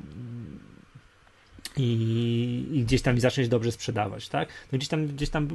i, 1.76 2.66
i, 2.72 2.84
gdzieś 2.84 3.02
tam 3.02 3.20
zacząć 3.20 3.48
dobrze 3.48 3.72
sprzedawać, 3.72 4.28
tak? 4.28 4.48
No 4.72 4.78
gdzieś 4.78 4.88
tam, 4.88 5.06
gdzieś 5.06 5.30
tam, 5.30 5.48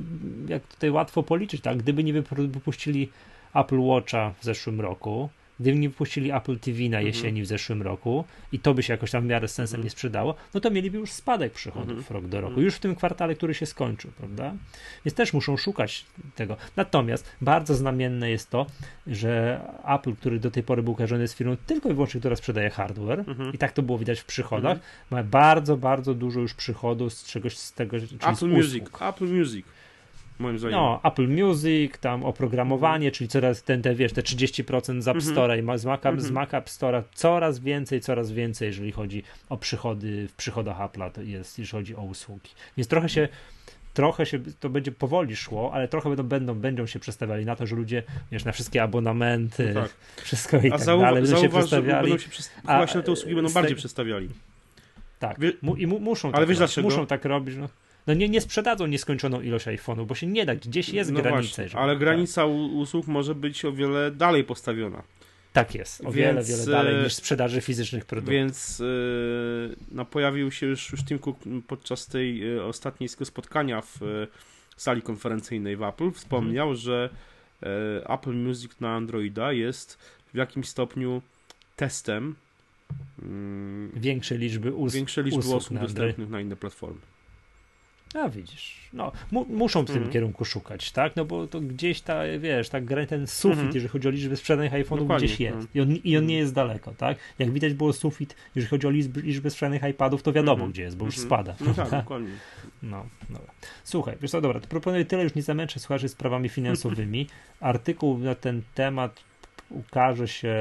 jak 0.48 0.68
tutaj 0.68 0.92
łatwo 0.92 1.24
policzyć, 1.24 1.62
tak? 1.62 1.78
Gdyby 1.78 2.04
nie 2.04 2.14
wypuścili 2.14 3.10
Apple 3.54 3.80
Watcha 3.80 4.34
w 4.40 4.44
zeszłym 4.44 4.82
roku, 4.82 5.30
Gdyby 5.60 5.80
nie 5.80 5.90
wypuścili 5.90 6.32
Apple 6.32 6.60
TV 6.60 6.80
na 6.80 6.86
mhm. 6.86 7.06
jesieni 7.06 7.42
w 7.42 7.46
zeszłym 7.46 7.82
roku 7.82 8.26
i 8.52 8.60
to 8.60 8.74
by 8.74 8.84
się 8.84 8.94
jakoś 8.94 9.12
tam 9.12 9.24
w 9.24 9.26
miarę 9.26 9.48
z 9.48 9.54
sensem 9.54 9.76
mhm. 9.76 9.84
nie 9.84 9.90
sprzedało, 9.90 10.36
no 10.54 10.60
to 10.60 10.72
mieliby 10.72 10.98
już 10.98 11.12
spadek 11.12 11.54
przychodów 11.54 11.98
mhm. 11.98 12.14
rok 12.14 12.28
do 12.28 12.42
roku, 12.42 12.62
już 12.62 12.76
w 12.76 12.80
tym 12.80 12.96
kwartale, 12.96 13.36
który 13.36 13.54
się 13.54 13.66
skończył, 13.66 14.12
prawda? 14.18 14.54
Więc 15.06 15.16
też 15.16 15.34
muszą 15.34 15.58
szukać 15.58 16.06
tego. 16.36 16.58
Natomiast 16.76 17.30
bardzo 17.42 17.76
znamienne 17.76 18.30
jest 18.30 18.50
to, 18.50 18.66
że 19.08 19.62
Apple, 19.96 20.16
który 20.16 20.40
do 20.40 20.52
tej 20.52 20.64
pory 20.64 20.84
był 20.84 20.96
kojarzony 20.96 21.28
z 21.28 21.36
firmą 21.36 21.58
tylko 21.66 21.90
i 21.90 21.94
wyłącznie, 21.94 22.20
która 22.20 22.36
sprzedaje 22.36 22.70
hardware, 22.70 23.26
i 23.54 23.58
tak 23.58 23.72
to 23.72 23.82
było 23.82 23.98
widać 23.98 24.20
w 24.20 24.26
przychodach, 24.26 24.78
ma 25.10 25.24
bardzo, 25.24 25.78
bardzo 25.78 26.14
dużo 26.14 26.40
już 26.40 26.54
przychodów 26.54 27.14
z 27.14 27.26
czegoś 27.26 27.58
z 27.58 27.74
tego, 27.74 27.98
Apple 27.98 28.48
Music, 28.48 28.84
Apple 29.02 29.28
Music 29.28 29.66
moim 30.40 30.60
zdaniem. 30.60 30.80
No, 30.80 31.00
Apple 31.04 31.28
Music, 31.28 31.98
tam 31.98 32.24
oprogramowanie, 32.24 33.12
czyli 33.12 33.28
coraz 33.28 33.64
ten, 33.64 33.82
te, 33.82 33.96
wiesz, 33.96 34.14
te 34.14 34.22
30% 34.22 35.02
z 35.02 35.08
App 35.08 35.16
mhm. 35.16 35.36
Store'a 35.36 35.64
-hmm. 35.64 35.76
i 35.76 35.80
z 35.80 35.86
Mac, 35.86 36.02
-hmm. 36.02 36.20
z 36.20 36.32
Mac 36.32 36.54
App 36.54 36.68
Store'a 36.68 37.04
coraz 37.14 37.60
więcej, 37.60 38.02
coraz 38.02 38.32
więcej, 38.32 38.66
jeżeli 38.66 38.92
chodzi 38.92 39.24
o 39.50 39.58
przychody 39.58 40.28
w 40.28 40.34
przychodach 40.34 40.78
Apple'a, 40.78 41.12
to 41.12 41.22
jest, 41.22 41.60
jeżeli 41.60 41.80
chodzi 41.80 41.96
o 41.96 42.02
usługi. 42.02 42.50
Więc 42.78 42.88
trochę 42.88 43.10
się 43.10 43.28
trochę 43.94 44.26
się 44.26 44.40
to 44.60 44.70
będzie 44.70 44.92
powoli 44.92 45.36
szło, 45.36 45.74
ale 45.74 45.88
trochę 45.88 46.10
będą, 46.10 46.24
będą, 46.24 46.56
będą 46.56 46.86
się 46.86 47.00
przestawiali 47.00 47.46
na 47.46 47.56
to, 47.56 47.68
że 47.68 47.76
ludzie, 47.76 48.04
wiesz, 48.32 48.46
na 48.46 48.52
wszystkie 48.52 48.84
abonamenty, 48.84 49.72
no 49.74 49.82
tak. 49.82 49.92
wszystko 50.26 50.58
i 50.58 50.72
A 50.72 50.78
tak 50.78 50.86
dalej, 50.86 51.24
będą 51.24 51.42
się 51.42 51.50
przestawiali. 51.50 52.10
Będą 52.10 52.24
się. 52.24 52.30
A, 52.66 52.78
właśnie 52.78 52.98
na 52.98 53.04
te 53.04 53.12
usługi 53.12 53.36
będą 53.36 53.54
bardziej 53.54 53.76
przestawiali. 53.76 54.30
Tak, 55.20 55.40
Wie... 55.40 55.52
i 55.78 55.88
mu, 55.88 56.00
muszą 56.00 56.28
ale 56.32 56.48
tak 56.48 56.50
wiesz 56.50 56.60
robić. 56.60 56.78
Muszą 56.78 57.06
tak 57.06 57.26
robić, 57.26 57.56
no 57.58 57.70
no 58.10 58.16
nie, 58.16 58.30
nie 58.30 58.42
sprzedadzą 58.42 58.88
nieskończoną 58.88 59.42
ilość 59.42 59.68
iPhone'ów, 59.68 60.06
bo 60.06 60.16
się 60.16 60.28
nie 60.28 60.46
da, 60.46 60.56
gdzieś 60.56 60.90
jest 60.90 61.12
no 61.12 61.22
granica. 61.22 61.62
Właśnie, 61.62 61.80
ale 61.80 61.98
granica 61.98 62.46
usług 62.46 63.08
może 63.08 63.36
być 63.36 63.66
o 63.66 63.72
wiele 63.72 64.12
dalej 64.12 64.44
postawiona. 64.44 65.04
Tak 65.54 65.76
jest, 65.76 66.06
o 66.06 66.12
wiele, 66.12 66.44
wiele 66.44 66.66
dalej 66.66 67.00
e, 67.00 67.04
niż 67.04 67.14
sprzedaży 67.14 67.62
fizycznych 67.62 68.06
produktów. 68.06 68.34
Więc 68.34 68.80
yy, 68.80 69.76
no, 69.92 70.06
pojawił 70.06 70.52
się 70.52 70.66
już, 70.66 70.92
już 70.92 71.04
Tim 71.04 71.20
Cook 71.20 71.40
podczas 71.68 72.08
tej 72.08 72.40
yy, 72.40 72.64
ostatniej 72.64 73.10
spotkania 73.10 73.82
w 73.82 74.02
yy, 74.02 74.28
sali 74.78 75.02
konferencyjnej 75.02 75.78
w 75.78 75.84
Apple. 75.84 76.12
Wspomniał, 76.12 76.68
hmm. 76.68 76.82
że 76.82 77.10
Apple 78.06 78.34
Music 78.34 78.72
na 78.80 78.96
Androida 78.96 79.52
jest 79.52 79.98
w 80.34 80.38
jakimś 80.38 80.68
stopniu 80.68 81.22
testem 81.76 82.36
mm, 83.22 83.92
większej 83.96 84.38
liczby, 84.38 84.74
us 84.74 84.94
większej 84.94 85.24
liczby 85.24 85.40
usług, 85.40 85.58
usług 85.58 85.80
dostępnych 85.80 86.30
na 86.30 86.42
inne 86.42 86.56
platformy. 86.56 87.00
A 88.14 88.30
widzisz, 88.30 88.90
no, 88.94 89.12
mu, 89.32 89.46
muszą 89.50 89.84
w 89.84 89.88
tym 89.88 89.98
mm. 89.98 90.10
kierunku 90.10 90.46
szukać, 90.46 90.92
tak? 90.92 91.16
No 91.16 91.26
bo 91.26 91.48
to 91.48 91.62
gdzieś 91.62 92.02
ta, 92.02 92.22
wiesz, 92.40 92.70
tak 92.70 92.84
ten 93.10 93.28
sufit, 93.28 93.60
mm. 93.60 93.72
jeżeli 93.74 93.88
chodzi 93.88 94.08
o 94.08 94.12
liczbę 94.12 94.36
sprzedanych 94.36 94.74
iPhone'ów, 94.74 95.18
gdzieś 95.18 95.40
jest. 95.40 95.56
Mm. 95.56 95.68
I, 95.74 95.82
on, 95.82 95.96
I 96.04 96.18
on 96.18 96.26
nie 96.26 96.38
jest 96.38 96.54
daleko, 96.54 96.94
tak? 96.98 97.18
Jak 97.40 97.52
widać 97.52 97.74
było 97.74 97.94
sufit, 97.94 98.36
jeżeli 98.56 98.70
chodzi 98.70 98.88
o 98.88 98.90
liczbę, 98.90 99.22
liczbę 99.22 99.50
sprzedanych 99.50 99.84
iPadów, 99.84 100.24
to 100.24 100.34
wiadomo 100.34 100.60
mm. 100.60 100.72
gdzie 100.72 100.82
jest, 100.82 100.98
bo 100.98 101.06
już 101.06 101.18
mhm. 101.18 101.28
spada. 101.28 101.56
No 101.66 101.74
tak, 101.74 101.90
dokładnie. 101.92 102.32
No, 102.84 103.06
dobra. 103.30 103.52
Słuchaj, 103.84 104.18
wiesz 104.22 104.32
co, 104.32 104.42
dobra, 104.42 104.60
to 104.60 104.68
proponuję 104.68 105.06
tyle, 105.06 105.24
już 105.24 105.36
nie 105.36 105.42
zamęczę 105.42 105.80
słuchaczy 105.80 106.10
sprawami 106.10 106.50
finansowymi. 106.50 107.28
Artykuł 107.60 108.18
na 108.18 108.36
ten 108.36 108.62
temat 108.76 109.24
ukaże 109.70 110.28
się, 110.28 110.56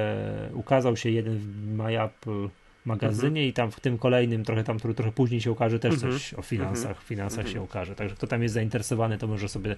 ukazał 0.53 0.97
się 0.97 1.11
jeden 1.11 1.39
w 1.39 1.77
MyApple 1.77 2.49
magazynie 2.89 3.41
mhm. 3.41 3.47
i 3.47 3.53
tam 3.53 3.71
w 3.71 3.81
tym 3.81 3.99
kolejnym, 3.99 4.45
trochę 4.45 4.65
tam, 4.65 4.79
który 4.79 4.95
trochę 4.95 5.13
później 5.13 5.41
się 5.41 5.53
ukaże, 5.53 5.79
też 5.79 5.95
mhm. 5.95 6.13
coś 6.13 6.35
o 6.35 6.43
finansach, 6.43 6.91
mhm. 6.91 7.07
finansach 7.07 7.49
się 7.49 7.63
ukaże. 7.63 7.95
Także 7.95 8.17
kto 8.17 8.27
tam 8.27 8.43
jest 8.43 8.55
zainteresowany, 8.55 9.19
to 9.19 9.27
może 9.27 9.49
sobie, 9.49 9.77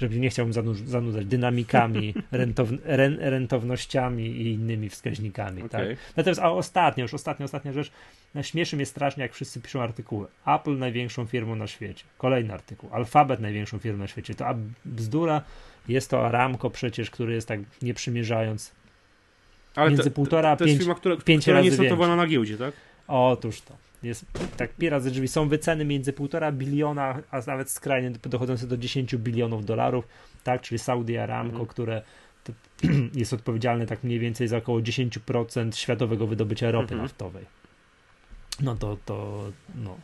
żeby 0.00 0.18
nie 0.18 0.30
chciałbym 0.30 0.52
zanudzać 0.86 1.26
dynamikami, 1.26 2.14
rentow, 2.32 2.68
ren, 2.84 3.16
rentownościami 3.20 4.26
i 4.26 4.52
innymi 4.52 4.88
wskaźnikami. 4.88 5.62
Okay. 5.62 5.88
Tak? 5.88 5.98
Natomiast 6.16 6.40
a 6.40 6.50
ostatnia, 6.50 7.02
już 7.02 7.14
ostatnia, 7.14 7.44
ostatnia 7.44 7.72
rzecz, 7.72 7.92
śmieszy 8.42 8.76
mnie 8.76 8.86
strasznie, 8.86 9.22
jak 9.22 9.32
wszyscy 9.32 9.60
piszą 9.60 9.82
artykuły. 9.82 10.26
Apple 10.46 10.78
największą 10.78 11.26
firmą 11.26 11.56
na 11.56 11.66
świecie. 11.66 12.04
Kolejny 12.18 12.54
artykuł. 12.54 12.90
Alfabet 12.92 13.40
największą 13.40 13.78
firmą 13.78 13.98
na 13.98 14.06
świecie. 14.06 14.34
To 14.34 14.44
bzdura, 14.84 15.42
jest 15.88 16.10
to 16.10 16.26
Aramco 16.26 16.70
przecież, 16.70 17.10
który 17.10 17.34
jest 17.34 17.48
tak 17.48 17.60
nie 17.82 17.94
przymierzając 17.94 18.72
ale 19.74 19.90
między 19.90 20.04
to, 20.04 20.10
półtora 20.10 20.50
a 20.50 20.56
to 20.56 20.64
jest 20.64 20.78
firma, 20.78 20.94
która, 20.94 21.16
pięć 21.16 21.42
która 21.42 21.56
razy 21.56 21.78
nie 21.78 21.84
jest 21.86 21.98
na 22.16 22.26
giełdzie, 22.26 22.58
tak? 22.58 22.74
Otóż 23.08 23.60
to. 23.60 23.76
Jest 24.02 24.26
tak 24.56 24.74
pięć 24.74 24.90
razy 24.90 25.10
drzwi. 25.10 25.28
Są 25.28 25.48
wyceny 25.48 25.84
między 25.84 26.12
półtora 26.12 26.52
biliona, 26.52 27.22
a 27.30 27.40
nawet 27.46 27.70
skrajnie 27.70 28.10
dochodzące 28.10 28.66
do 28.66 28.76
10 28.76 29.16
bilionów 29.16 29.64
dolarów, 29.64 30.08
tak? 30.44 30.60
Czyli 30.60 30.78
Saudi 30.78 31.18
Aramco, 31.18 31.50
mhm. 31.50 31.66
które 31.66 32.02
jest 33.14 33.32
odpowiedzialne 33.32 33.86
tak 33.86 34.04
mniej 34.04 34.18
więcej 34.18 34.48
za 34.48 34.56
około 34.56 34.80
10% 34.80 35.76
światowego 35.76 36.26
wydobycia 36.26 36.70
ropy 36.70 36.82
mhm. 36.82 37.02
naftowej. 37.02 37.44
No 38.60 38.76
to, 38.76 38.96
to, 39.04 39.44
no. 39.74 39.96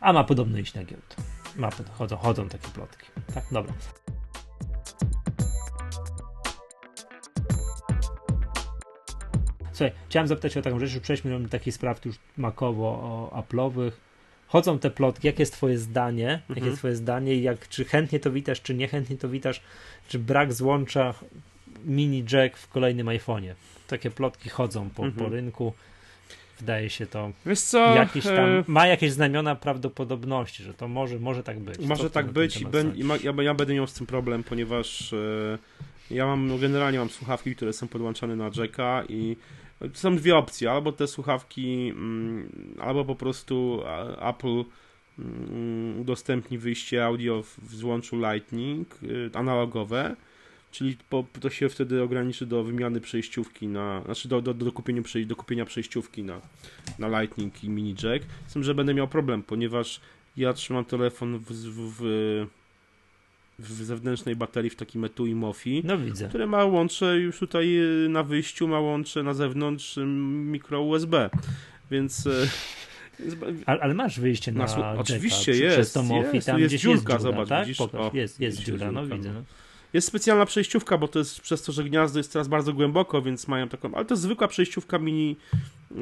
A 0.00 0.12
ma 0.12 0.24
podobno 0.24 0.58
iść 0.58 0.74
na 0.74 0.84
giełdę. 0.84 1.14
Ma, 1.56 1.70
chodzą, 1.92 2.16
chodzą 2.16 2.48
takie 2.48 2.68
plotki. 2.68 3.06
Tak, 3.34 3.44
dobra. 3.52 3.72
Słuchaj, 9.78 9.92
chciałem 10.08 10.28
zapytać 10.28 10.56
o 10.56 10.62
taką 10.62 10.78
rzecz, 10.78 10.90
że 10.90 11.00
przejdźmy 11.00 11.40
do 11.40 11.48
takich 11.48 11.74
spraw 11.74 12.06
już 12.06 12.16
makowo 12.36 12.86
o 12.86 13.42
Apple'owych. 13.42 13.90
chodzą 14.46 14.78
te 14.78 14.90
plotki, 14.90 15.26
jakie 15.26 15.42
jest 15.42 15.52
twoje 15.52 15.78
zdanie, 15.78 16.30
mhm. 16.30 16.56
jakie 16.56 16.66
jest 16.66 16.78
twoje 16.78 16.96
zdanie 16.96 17.34
i 17.34 17.42
jak, 17.42 17.68
czy 17.68 17.84
chętnie 17.84 18.20
to 18.20 18.30
witasz, 18.30 18.62
czy 18.62 18.74
niechętnie 18.74 19.16
to 19.16 19.28
witasz, 19.28 19.60
czy 20.08 20.18
brak 20.18 20.52
złącza 20.52 21.14
mini 21.84 22.24
jack 22.32 22.56
w 22.56 22.68
kolejnym 22.68 23.06
iPhone'ie. 23.06 23.54
Takie 23.86 24.10
plotki 24.10 24.48
chodzą 24.48 24.90
po, 24.90 25.04
mhm. 25.04 25.24
po 25.24 25.34
rynku. 25.34 25.72
Wydaje 26.58 26.90
się 26.90 27.06
to. 27.06 27.30
Wiesz 27.46 27.60
co? 27.60 27.94
Jakiś 27.94 28.24
tam, 28.24 28.48
e... 28.48 28.64
ma 28.66 28.86
jakieś 28.86 29.12
znamiona 29.12 29.54
prawdopodobności, 29.54 30.62
że 30.62 30.74
to 30.74 30.88
może, 30.88 31.18
może 31.18 31.42
tak 31.42 31.60
być. 31.60 31.78
Może 31.78 32.10
tak 32.10 32.30
być 32.30 32.60
i, 32.60 32.66
ben, 32.66 32.96
i 32.96 33.04
ma, 33.04 33.16
ja, 33.16 33.32
ja, 33.42 33.54
będę 33.54 33.74
miał 33.74 33.86
z 33.86 33.92
tym 33.92 34.06
problem, 34.06 34.44
ponieważ 34.44 35.12
e, 35.12 35.58
ja 36.10 36.26
mam, 36.26 36.48
no 36.48 36.58
generalnie 36.58 36.98
mam 36.98 37.10
słuchawki, 37.10 37.56
które 37.56 37.72
są 37.72 37.88
podłączane 37.88 38.36
na 38.36 38.50
jacka 38.56 39.04
i 39.08 39.36
są 39.92 40.16
dwie 40.16 40.36
opcje, 40.36 40.70
albo 40.70 40.92
te 40.92 41.06
słuchawki, 41.06 41.88
mm, 41.88 42.74
albo 42.80 43.04
po 43.04 43.14
prostu 43.14 43.82
Apple 44.20 44.64
mm, 45.18 46.00
udostępni 46.00 46.58
wyjście 46.58 47.04
audio 47.04 47.42
w 47.42 47.74
złączu 47.74 48.16
Lightning 48.16 49.02
y, 49.02 49.30
analogowe, 49.34 50.16
czyli 50.70 50.96
po, 51.10 51.24
to 51.40 51.50
się 51.50 51.68
wtedy 51.68 52.02
ograniczy 52.02 52.46
do 52.46 52.64
wymiany 52.64 53.00
przejściówki 53.00 53.68
na, 53.68 54.02
znaczy 54.04 54.28
do, 54.28 54.42
do, 54.42 54.54
do, 54.54 54.72
kupienia, 54.72 55.02
do 55.26 55.36
kupienia 55.36 55.64
przejściówki 55.64 56.22
na, 56.22 56.40
na 56.98 57.20
Lightning 57.20 57.64
i 57.64 57.68
mini 57.68 57.94
jack. 58.02 58.26
Z 58.46 58.52
tym, 58.52 58.64
że 58.64 58.74
będę 58.74 58.94
miał 58.94 59.08
problem, 59.08 59.42
ponieważ 59.42 60.00
ja 60.36 60.52
trzymam 60.52 60.84
telefon 60.84 61.38
w, 61.38 61.52
w, 61.52 61.94
w 61.98 62.46
w 63.58 63.72
zewnętrznej 63.72 64.36
baterii 64.36 64.70
w 64.70 64.76
takim 64.76 65.04
etui 65.04 65.34
MOFI, 65.34 65.82
no 65.84 65.98
widzę. 65.98 66.28
które 66.28 66.46
ma 66.46 66.64
łącze 66.64 67.18
już 67.18 67.38
tutaj 67.38 67.78
y, 68.04 68.08
na 68.08 68.22
wyjściu, 68.22 68.68
ma 68.68 68.80
łącze 68.80 69.22
na 69.22 69.34
zewnątrz 69.34 69.98
y, 69.98 70.06
mikro 70.06 70.82
USB, 70.82 71.30
więc... 71.90 72.24
Ale, 73.66 73.80
ale, 73.80 73.94
masz 73.94 74.20
wyjście 74.20 74.52
na, 74.52 74.64
na 74.64 74.92
Oczywiście 74.92 75.52
jest, 75.52 75.76
przez 75.76 75.92
to 75.92 76.02
MOFI, 76.02 76.36
jest, 76.36 76.46
tam 76.46 76.60
jest 76.60 76.74
dziurka, 76.74 76.92
jest 76.92 77.04
dziura, 77.04 77.18
zobacz, 77.18 77.48
tak? 77.48 77.66
widzisz? 77.66 77.80
O, 77.80 78.10
jest, 78.14 78.40
jest, 78.40 78.58
dziura, 78.58 78.92
no 78.92 79.06
widzę. 79.06 79.32
No. 79.32 79.42
Jest 79.92 80.08
specjalna 80.08 80.46
przejściówka, 80.46 80.98
bo 80.98 81.08
to 81.08 81.18
jest 81.18 81.40
przez 81.40 81.62
to, 81.62 81.72
że 81.72 81.84
gniazdo 81.84 82.18
jest 82.18 82.32
teraz 82.32 82.48
bardzo 82.48 82.72
głęboko, 82.72 83.22
więc 83.22 83.48
mają 83.48 83.68
taką, 83.68 83.94
ale 83.94 84.04
to 84.04 84.14
jest 84.14 84.22
zwykła 84.22 84.48
przejściówka 84.48 84.98
mini 84.98 85.36
e, 85.90 85.94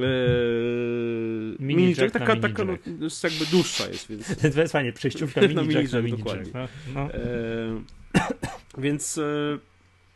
mini, 1.59 1.83
mini 1.83 1.95
jack, 1.99 2.13
taka, 2.13 2.37
taka 2.37 2.65
no, 2.65 2.73
jest 3.01 3.25
jakby 3.25 3.47
dłuższa 3.47 3.87
jest, 3.89 4.09
więc... 4.09 4.37
To 4.55 4.61
jest 4.61 4.73
fajnie, 4.73 4.93
przejściówka 4.93 5.41
mini, 5.49 5.55
mini 5.55 5.75
jack, 5.75 5.93
mini 5.95 6.19
dokładnie. 6.19 6.53
No. 6.55 6.69
no. 6.95 7.15
E, 7.15 7.83
więc 8.79 9.19
e, 9.19 9.59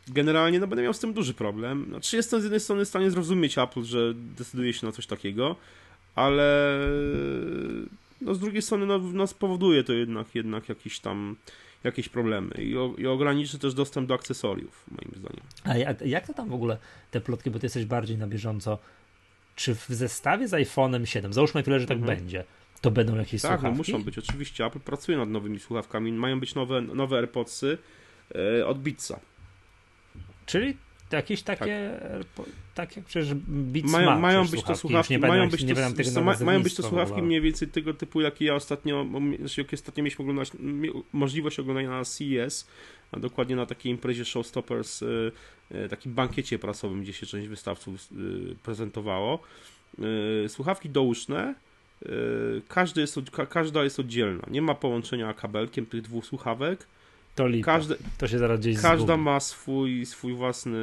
generalnie 0.09 0.61
no, 0.61 0.67
będę 0.67 0.83
miał 0.83 0.95
z 0.95 0.99
tym 0.99 1.13
duży 1.13 1.35
problem. 1.35 1.87
Znaczy 1.89 2.17
jestem 2.17 2.41
z 2.41 2.43
jednej 2.45 2.61
strony 2.61 2.85
w 2.85 2.89
stanie 2.89 3.11
zrozumieć 3.11 3.59
Apple, 3.59 3.83
że 3.83 4.15
decyduje 4.15 4.73
się 4.73 4.87
na 4.87 4.93
coś 4.93 5.07
takiego, 5.07 5.57
ale 6.15 6.79
no, 8.21 8.35
z 8.35 8.39
drugiej 8.39 8.63
strony 8.63 8.87
no, 8.87 8.99
no, 8.99 9.27
spowoduje 9.27 9.85
to 9.85 9.93
jednak, 9.93 10.35
jednak 10.35 10.69
jakiś 10.69 11.01
tam 11.01 11.37
jakieś 11.85 12.09
problemy 12.09 12.55
i, 12.59 12.77
o, 12.77 12.95
i 12.99 13.07
ograniczy 13.07 13.59
też 13.59 13.75
dostęp 13.75 14.09
do 14.09 14.15
akcesoriów, 14.15 14.85
moim 14.91 15.11
zdaniem. 15.17 15.43
A 15.65 15.77
jak, 15.77 16.01
jak 16.01 16.27
to 16.27 16.35
tam 16.35 16.49
w 16.49 16.55
ogóle 16.55 16.79
te 17.11 17.21
plotki, 17.21 17.51
bo 17.51 17.59
ty 17.59 17.67
jesteś 17.67 17.85
bardziej 17.85 18.19
na 18.19 18.27
bieżąco, 18.27 18.79
czy 19.61 19.75
w 19.75 19.87
zestawie 19.89 20.49
z 20.49 20.53
iPhone'em 20.53 21.05
7, 21.05 21.33
załóżmy 21.33 21.63
tyle, 21.63 21.81
że 21.81 21.87
tak 21.87 21.99
mhm. 21.99 22.19
będzie, 22.19 22.45
to 22.81 22.91
będą 22.91 23.17
jakieś 23.17 23.43
tak, 23.43 23.51
no 23.51 23.57
słuchawki? 23.57 23.79
Tak, 23.79 23.95
muszą 23.95 24.05
być, 24.05 24.19
oczywiście. 24.19 24.65
Apple 24.65 24.81
pracuje 24.81 25.19
nad 25.19 25.29
nowymi 25.29 25.59
słuchawkami, 25.59 26.13
mają 26.13 26.41
być 26.41 26.55
nowe, 26.55 26.81
nowe 26.81 27.17
AirPodsy 27.17 27.79
e, 28.35 28.67
od 28.67 28.83
Beatsa. 28.83 29.21
Czyli 30.47 30.77
jakieś 31.13 31.43
takie, 31.43 32.01
tak. 32.37 32.47
takie 32.75 33.03
przecież 33.03 33.35
Beats 33.35 33.93
mają, 33.93 34.11
ma, 34.11 34.19
mają 34.19 34.47
być 34.47 34.63
to 34.63 34.77
słuchawki, 34.77 35.19
mają 35.19 35.49
być 35.49 35.65
to, 35.65 36.15
to 36.15 36.21
ma, 36.23 36.35
mają 36.45 36.63
być 36.63 36.75
to 36.75 36.83
słuchawki 36.83 37.23
mniej 37.23 37.41
więcej 37.41 37.69
tego 37.69 37.95
typu, 37.95 38.21
jakie 38.21 38.45
ja 38.45 38.55
ostatnio, 38.55 39.07
znaczy 39.39 39.61
jakie 39.61 39.77
ostatnio 39.77 40.03
mieliśmy 40.03 40.23
oglądać, 40.23 40.51
możliwość 41.13 41.59
oglądania 41.59 41.91
na 41.91 42.05
CES, 42.05 42.67
a 43.13 43.21
dokładnie 43.21 43.57
na 43.57 43.67
takiej 43.67 43.93
imprezie 43.93 44.25
Showstoppers, 44.25 45.03
y, 45.03 45.33
y, 45.75 45.89
takim 45.89 46.15
bankiecie 46.15 46.59
prasowym, 46.59 47.03
gdzie 47.03 47.13
się 47.13 47.27
część 47.27 47.49
wystawców 47.49 48.09
y, 48.13 48.57
prezentowało. 48.63 49.39
Słuchawki 50.49 50.91
douszne, 50.91 51.55
każdy 52.69 53.01
jest, 53.01 53.19
każda 53.49 53.85
jest 53.85 54.01
oddzielna, 54.01 54.43
nie 54.51 54.63
ma 54.63 54.75
połączenia 54.75 55.35
kabelkiem 55.35 55.87
tych 55.87 56.03
dwóch 56.03 56.27
słuchawek, 56.27 56.87
to 57.35 57.49
lipa. 57.49 57.67
Każde, 57.67 57.97
to 58.19 58.29
się 58.29 58.39
zaraz 58.39 58.61
gdzieś 58.61 58.77
Każda 58.77 59.07
zgubi. 59.07 59.23
ma 59.23 59.41
swój, 59.41 60.07
swój 60.07 60.35
własny 60.35 60.79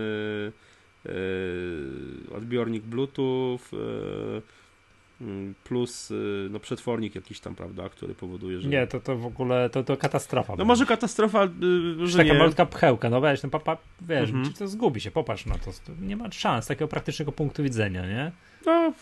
odbiornik 2.36 2.84
Bluetooth 2.84 3.60
plus 5.64 6.12
e, 6.12 6.50
no, 6.50 6.60
przetwornik 6.60 7.16
jakiś 7.16 7.40
tam, 7.40 7.56
prawda, 7.56 7.90
który 7.90 8.16
powoduje, 8.16 8.62
że... 8.62 8.70
Nie, 8.70 8.88
to, 8.88 9.00
to 9.00 9.18
w 9.18 9.26
ogóle, 9.26 9.70
to, 9.70 9.84
to 9.84 9.98
katastrofa. 9.98 10.56
No 10.56 10.66
może 10.66 10.86
katastrofa, 10.86 11.48
że 12.04 12.18
Taka 12.18 12.34
nie. 12.34 12.40
malutka 12.40 12.66
pchełka, 12.66 13.10
no 13.10 13.22
weź, 13.22 13.44
no 13.44 13.50
papa, 13.50 13.78
wiesz, 14.02 14.30
mhm. 14.30 14.54
to 14.54 14.68
zgubi 14.68 15.02
się, 15.02 15.12
popatrz 15.12 15.46
na 15.46 15.58
to. 15.58 15.72
Nie 16.02 16.18
ma 16.18 16.32
szans, 16.32 16.68
takiego 16.68 16.88
praktycznego 16.88 17.32
punktu 17.32 17.64
widzenia, 17.64 18.08
nie? 18.08 18.32
No, 18.66 18.94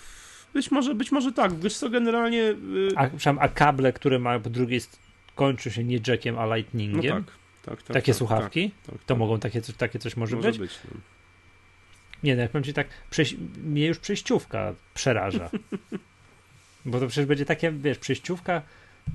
być 0.54 0.72
może, 0.72 0.96
być 0.96 1.12
może 1.12 1.32
tak. 1.32 1.54
Wiesz 1.60 1.78
co, 1.78 1.90
generalnie... 1.90 2.56
A, 2.96 3.10
a 3.40 3.50
kable, 3.50 3.94
które 3.94 4.20
mają 4.20 4.42
po 4.42 4.50
drugiej 4.50 4.82
kończy 5.36 5.72
się 5.72 5.84
nie 5.84 6.00
jackiem, 6.08 6.40
a 6.40 6.56
lightningiem. 6.56 7.18
No 7.18 7.24
tak, 7.24 7.36
tak, 7.66 7.84
tak, 7.84 7.94
takie 7.94 8.12
tak, 8.12 8.18
słuchawki? 8.18 8.70
Tak, 8.70 8.86
tak, 8.86 9.04
to 9.04 9.06
tak. 9.06 9.18
mogą 9.18 9.40
takie, 9.40 9.62
takie 9.78 10.00
coś 10.00 10.18
może, 10.18 10.36
może 10.36 10.50
być? 10.50 10.60
być 10.60 10.80
no. 10.86 11.00
Nie, 12.26 12.36
no 12.36 12.42
jak 12.42 12.52
powiem 12.52 12.64
ci 12.64 12.74
tak, 12.74 12.88
przejś... 13.10 13.36
mnie 13.64 13.86
już 13.86 14.00
przejściówka 14.00 14.74
przeraża. 14.94 15.50
Bo 16.86 17.00
to 17.00 17.08
przecież 17.08 17.26
będzie 17.26 17.46
takie, 17.46 17.72
wiesz, 17.72 17.98
przejściówka 17.98 18.62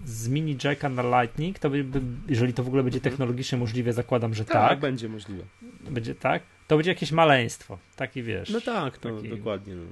z 0.05 0.29
mini 0.29 0.57
jacka 0.65 0.89
na 0.89 1.23
lightning, 1.23 1.59
to 1.59 1.71
by, 1.71 1.85
by, 1.85 2.01
jeżeli 2.29 2.55
to 2.55 2.65
w 2.65 2.67
ogóle 2.67 2.83
będzie 2.83 2.99
mhm. 2.99 3.13
technologicznie 3.13 3.59
możliwe, 3.59 3.93
zakładam, 3.93 4.35
że 4.35 4.45
tak. 4.45 4.55
Tak, 4.55 4.81
będzie 4.81 5.09
możliwe. 5.09 5.43
Będzie 5.91 6.15
tak, 6.15 6.43
to 6.69 6.77
będzie 6.77 6.91
jakieś 6.91 7.13
maleństwo. 7.13 7.79
Taki 7.97 8.23
wiesz. 8.23 8.51
No 8.51 8.61
tak, 8.61 8.99
to 8.99 9.17
taki... 9.17 9.29
dokładnie. 9.29 9.75
No. 9.75 9.83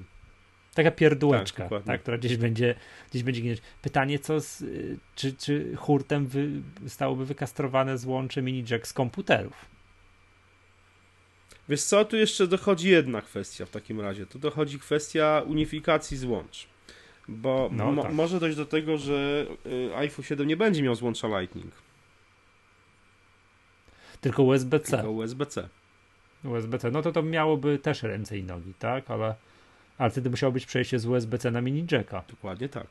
Taka 0.74 0.90
pierdółeczka, 0.90 1.68
tak, 1.68 1.84
tak, 1.84 2.00
która 2.02 2.18
gdzieś 2.18 2.36
będzie, 2.36 2.74
gdzieś 3.10 3.22
będzie 3.22 3.40
ginąć. 3.40 3.60
Pytanie, 3.82 4.18
co 4.18 4.40
z, 4.40 4.64
czy, 5.14 5.32
czy 5.32 5.76
hurtem 5.76 6.26
wy, 6.26 6.50
stałoby 6.86 7.26
wykastrowane 7.26 7.98
złącze 7.98 8.42
mini 8.42 8.64
jack 8.70 8.86
z 8.86 8.92
komputerów? 8.92 9.77
Wiesz 11.68 11.82
co, 11.82 12.04
tu 12.04 12.16
jeszcze 12.16 12.46
dochodzi 12.46 12.88
jedna 12.88 13.22
kwestia 13.22 13.66
w 13.66 13.70
takim 13.70 14.00
razie. 14.00 14.26
Tu 14.26 14.38
dochodzi 14.38 14.78
kwestia 14.78 15.42
unifikacji 15.46 16.16
złącz. 16.16 16.66
Bo 17.28 17.70
no, 17.72 17.92
mo 17.92 18.02
tak. 18.02 18.12
może 18.12 18.40
dojść 18.40 18.56
do 18.56 18.66
tego, 18.66 18.98
że 18.98 19.46
y, 19.66 19.96
iPhone 19.96 20.24
7 20.24 20.48
nie 20.48 20.56
będzie 20.56 20.82
miał 20.82 20.94
złącza 20.94 21.40
Lightning. 21.40 21.72
Tylko 24.20 24.42
USB-C. 24.42 24.96
Tylko 24.96 25.10
USB-C. 25.10 25.68
USB-C. 26.44 26.90
No 26.90 27.02
to 27.02 27.12
to 27.12 27.22
miałoby 27.22 27.78
też 27.78 28.02
ręce 28.02 28.38
i 28.38 28.42
nogi, 28.42 28.74
tak? 28.78 29.10
Ale 29.10 29.34
ale 29.98 30.10
wtedy 30.10 30.30
musiało 30.30 30.52
być 30.52 30.66
przejście 30.66 30.98
z 30.98 31.06
USB-C 31.06 31.50
na 31.50 31.60
mini 31.60 31.86
jacka. 31.92 32.24
Dokładnie 32.30 32.68
tak. 32.68 32.86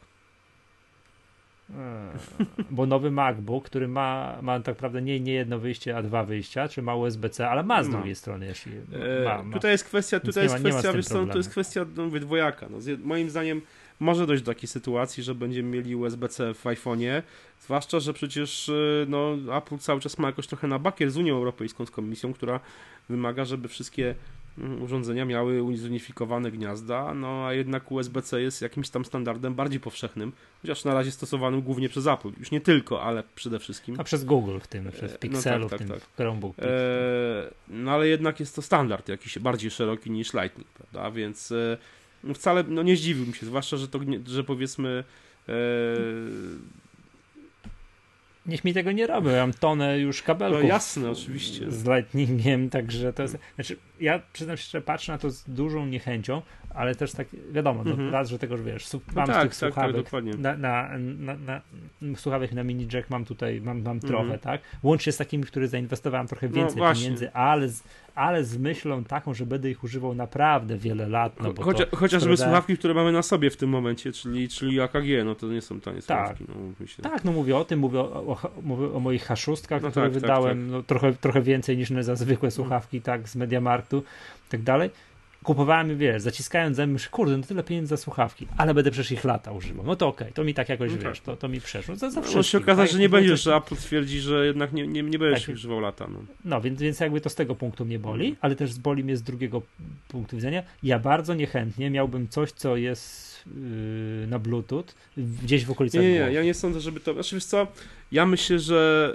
Bo 2.70 2.86
nowy 2.86 3.12
MacBook, 3.12 3.66
który 3.66 3.88
ma, 3.88 4.38
ma 4.42 4.60
tak 4.60 4.68
naprawdę 4.68 5.02
nie, 5.02 5.20
nie 5.20 5.34
jedno 5.34 5.60
wyjście, 5.60 5.98
a 5.98 6.04
dwa 6.04 6.24
wyjścia, 6.24 6.68
czy 6.68 6.82
ma 6.82 6.96
USB-C, 6.96 7.50
ale 7.50 7.64
ma 7.64 7.84
z 7.84 7.90
drugiej 7.90 8.16
strony 8.16 8.46
jeśli 8.46 8.72
eee, 8.72 9.26
ma, 9.26 9.44
ma. 9.44 9.54
Tutaj 9.54 9.72
jest 9.72 9.84
kwestia, 9.84 10.20
tutaj 10.20 10.44
jest 10.44 10.56
ma, 10.56 10.70
kwestia, 10.70 10.94
wiesz 10.94 11.06
co, 11.06 11.26
to 11.26 11.38
jest 11.38 11.50
kwestia 11.50 11.86
no, 11.96 12.10
dwojaka. 12.10 12.68
No, 12.70 12.78
moim 13.04 13.30
zdaniem 13.30 13.62
może 14.00 14.28
dojść 14.28 14.44
do 14.44 14.54
takiej 14.54 14.68
sytuacji, 14.68 15.24
że 15.24 15.36
będziemy 15.36 15.70
mieli 15.70 15.96
USB-C 15.96 16.54
w 16.54 16.64
iPhone'ie, 16.64 17.22
zwłaszcza, 17.62 18.00
że 18.00 18.14
przecież 18.14 18.70
y, 18.70 19.06
no, 19.10 19.38
Apple 19.58 19.78
cały 19.78 20.02
czas 20.02 20.18
ma 20.18 20.28
jakoś 20.28 20.48
trochę 20.48 20.68
na 20.68 20.80
bakier 20.80 21.12
z 21.12 21.18
Unią 21.18 21.36
Europejską, 21.36 21.86
z 21.86 21.92
Komisją, 21.92 22.34
która 22.34 22.60
wymaga, 23.10 23.46
żeby 23.46 23.68
wszystkie 23.68 24.16
urządzenia 24.82 25.26
miały 25.26 25.78
zunifikowane 25.78 26.52
gniazda, 26.52 27.14
no 27.14 27.46
a 27.46 27.54
jednak 27.54 27.92
USB-C 27.92 28.42
jest 28.42 28.62
jakimś 28.62 28.90
tam 28.90 29.06
standardem 29.06 29.56
bardziej 29.56 29.80
powszechnym, 29.80 30.32
chociaż 30.62 30.86
na 30.86 30.94
razie 30.94 31.12
stosowanym 31.12 31.62
głównie 31.62 31.90
przez 31.90 32.08
Apple. 32.08 32.32
Już 32.40 32.52
nie 32.52 32.62
tylko, 32.62 33.04
ale 33.04 33.24
przede 33.36 33.60
wszystkim. 33.60 33.96
A 34.00 34.04
przez 34.04 34.26
Google 34.26 34.60
w 34.60 34.68
tym, 34.68 34.92
przez 34.92 35.18
Pixelu, 35.18 35.64
no 35.64 35.70
tak, 35.70 35.80
tak, 35.80 35.88
w 35.88 35.92
tym 35.92 36.00
tak. 36.00 36.16
Chromebook. 36.16 36.60
E, 36.60 36.64
no 37.68 37.92
ale 37.92 38.08
jednak 38.08 38.40
jest 38.40 38.56
to 38.56 38.62
standard 38.62 39.10
jakiś 39.10 39.40
bardziej 39.40 39.72
szeroki 39.72 40.12
niż 40.12 40.34
Lightning, 40.34 40.68
prawda? 40.68 41.12
Więc 41.12 41.52
e, 41.52 42.34
wcale 42.34 42.64
no, 42.68 42.84
nie 42.84 42.96
zdziwiłbym 42.96 43.34
się, 43.34 43.46
zwłaszcza, 43.46 43.78
że 43.78 43.88
to, 43.88 44.00
że 44.26 44.44
powiedzmy 44.44 45.04
e, 45.50 45.54
niech 48.48 48.66
mi 48.66 48.74
tego 48.74 48.92
nie 48.92 49.08
robią. 49.08 49.30
Ja 49.30 49.42
mam 49.42 49.54
tonę 49.54 50.00
już 50.00 50.22
kabelków. 50.22 50.62
No 50.62 50.68
jasne, 50.68 51.12
oczywiście. 51.12 51.72
Z 51.72 51.86
lightningiem, 51.86 52.70
także 52.70 53.14
to 53.14 53.22
jest. 53.22 53.38
Znaczy, 53.56 53.78
ja 54.00 54.22
przyznam 54.34 54.58
się, 54.58 54.70
że 54.72 54.82
patrzę 54.82 55.12
na 55.12 55.18
to 55.18 55.32
z 55.32 55.44
dużą 55.44 55.86
niechęcią, 55.86 56.42
ale 56.70 56.96
też 56.96 57.12
tak, 57.12 57.28
wiadomo, 57.52 57.82
mm 57.82 57.98
-hmm. 57.98 58.12
raz, 58.12 58.30
że 58.30 58.40
tego, 58.40 58.58
że 58.58 58.64
wiesz, 58.64 58.94
no 58.94 59.00
mam 59.16 59.28
no 59.28 59.34
tak, 59.34 59.56
z 59.56 59.60
tych 59.60 59.60
tak, 59.60 59.74
słuchawek, 59.74 60.10
tak, 60.10 60.24
na, 60.24 60.58
na, 60.58 60.98
na, 60.98 61.36
na, 61.36 61.62
słuchawek 62.16 62.52
na 62.52 62.64
mini 62.64 62.88
jack 62.94 63.10
mam 63.10 63.26
tutaj, 63.26 63.62
mam, 63.62 63.82
mam 63.82 64.00
trochę, 64.00 64.26
mm 64.26 64.38
-hmm. 64.38 64.42
tak? 64.42 64.62
Łącznie 64.84 65.12
z 65.12 65.18
takimi, 65.18 65.44
które 65.44 65.68
zainwestowałem 65.68 66.28
trochę 66.28 66.48
no 66.48 66.54
więcej 66.54 66.82
no, 66.82 66.94
pieniędzy, 66.94 67.32
ale, 67.34 67.70
ale 68.18 68.44
z 68.44 68.58
myślą 68.58 69.04
taką, 69.04 69.34
że 69.34 69.46
będę 69.46 69.70
ich 69.70 69.84
używał 69.84 70.16
naprawdę 70.16 70.78
wiele 70.78 71.10
lat. 71.10 71.40
No 71.40 71.54
bo 71.54 71.64
Chocia, 71.64 71.86
chociażby 71.96 72.38
słuchawki, 72.38 72.78
które 72.78 72.94
mamy 72.94 73.12
na 73.12 73.22
sobie 73.22 73.50
w 73.50 73.58
tym 73.58 73.70
momencie, 73.70 74.12
czyli, 74.12 74.50
czyli 74.50 74.82
AKG, 74.82 75.08
no 75.26 75.36
to 75.36 75.48
nie 75.48 75.62
są 75.62 75.82
tanie 75.82 76.02
tak. 76.02 76.38
słuchawki. 76.38 76.46
No. 77.04 77.10
Tak, 77.10 77.26
no 77.26 77.32
mówię 77.32 77.58
o 77.58 77.66
tym, 77.66 77.80
mówię 77.80 78.00
o, 78.00 78.04
o, 78.04 78.38
mówię 78.64 78.94
o 78.94 79.00
moich 79.00 79.24
haszustkach, 79.24 79.82
no 79.82 79.92
które 79.92 80.06
tak, 80.06 80.14
tak 80.14 80.22
wydałem 80.22 80.58
tak, 80.58 80.68
tak. 80.68 80.72
No, 80.72 80.84
trochę, 80.84 81.14
trochę 81.14 81.42
więcej 81.42 81.78
niż 81.78 81.90
za 82.00 82.16
zwykłe 82.16 82.52
słuchawki, 82.52 83.02
tak, 83.02 83.30
z 83.30 83.36
Mediamarktu 83.36 84.04
i 84.48 84.52
tak 84.52 84.62
dalej 84.62 84.90
kupowałem, 85.48 85.98
wiesz, 85.98 86.22
zaciskając 86.22 86.78
zęby, 86.78 87.00
kurde, 87.12 87.38
no 87.38 87.44
tyle 87.44 87.64
pieniędzy 87.64 87.90
za 87.90 87.98
słuchawki, 87.98 88.48
ale 88.58 88.74
będę 88.74 88.92
przecież 88.92 89.12
ich 89.12 89.24
lata 89.24 89.52
używał. 89.52 89.86
No 89.86 89.96
to 89.96 90.08
okej, 90.08 90.28
okay, 90.28 90.34
to 90.34 90.44
mi 90.44 90.54
tak 90.54 90.70
jakoś, 90.70 90.92
no 90.92 90.98
wiesz, 90.98 91.20
tak. 91.20 91.26
to, 91.26 91.36
to 91.36 91.48
mi 91.48 91.62
przeszło. 91.62 91.96
Za, 91.96 92.10
za 92.10 92.22
Może 92.22 92.44
się 92.44 92.58
okazać, 92.58 92.90
tak? 92.90 92.94
że 92.94 93.00
nie 93.00 93.10
będziesz, 93.10 93.44
że 93.44 93.56
Apple 93.56 93.76
twierdzi, 93.76 94.20
że 94.20 94.46
jednak 94.46 94.74
nie, 94.74 94.88
nie, 94.88 95.04
nie 95.04 95.20
będziesz 95.20 95.46
tak. 95.46 95.56
używał 95.56 95.80
lata. 95.80 96.08
No. 96.12 96.20
no, 96.46 96.62
więc, 96.62 96.82
więc 96.82 97.00
jakby 97.00 97.22
to 97.22 97.30
z 97.30 97.36
tego 97.36 97.56
punktu 97.56 97.86
mnie 97.86 98.00
boli, 98.00 98.36
ale 98.42 98.56
też 98.56 98.80
boli 98.80 99.04
mnie 99.04 99.18
z 99.18 99.24
drugiego 99.24 99.62
punktu 100.08 100.36
widzenia. 100.36 100.64
Ja 100.84 101.00
bardzo 101.00 101.34
niechętnie 101.34 101.90
miałbym 101.90 102.28
coś, 102.28 102.52
co 102.52 102.78
jest 102.78 103.44
yy, 103.46 104.28
na 104.28 104.40
Bluetooth 104.40 104.86
gdzieś 105.18 105.66
w 105.66 105.72
okolicach 105.72 106.02
Nie, 106.02 106.12
nie, 106.12 106.18
ja 106.18 106.44
nie 106.44 106.54
sądzę, 106.54 106.80
żeby 106.80 107.00
to... 107.00 107.14
Znaczy, 107.14 107.36
wiesz 107.36 107.46
co, 107.46 107.68
ja 108.12 108.26
myślę, 108.26 108.60
że 108.60 109.14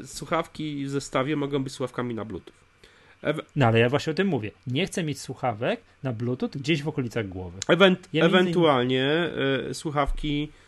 yy, 0.00 0.06
słuchawki 0.06 0.84
w 0.86 0.90
zestawie 0.90 1.36
mogą 1.36 1.64
być 1.64 1.72
słuchawkami 1.72 2.14
na 2.14 2.24
Bluetooth. 2.24 2.63
No 3.56 3.66
ale 3.66 3.78
ja 3.78 3.88
właśnie 3.88 4.10
o 4.10 4.14
tym 4.14 4.28
mówię. 4.28 4.50
Nie 4.66 4.86
chcę 4.86 5.04
mieć 5.04 5.20
słuchawek 5.20 5.80
na 6.02 6.12
Bluetooth 6.12 6.48
gdzieś 6.48 6.82
w 6.82 6.88
okolicach 6.88 7.28
głowy. 7.28 7.58
Ewent 7.68 8.08
ja 8.12 8.24
ewentualnie 8.24 9.30
słuchawki 9.72 10.48
E, 10.52 10.63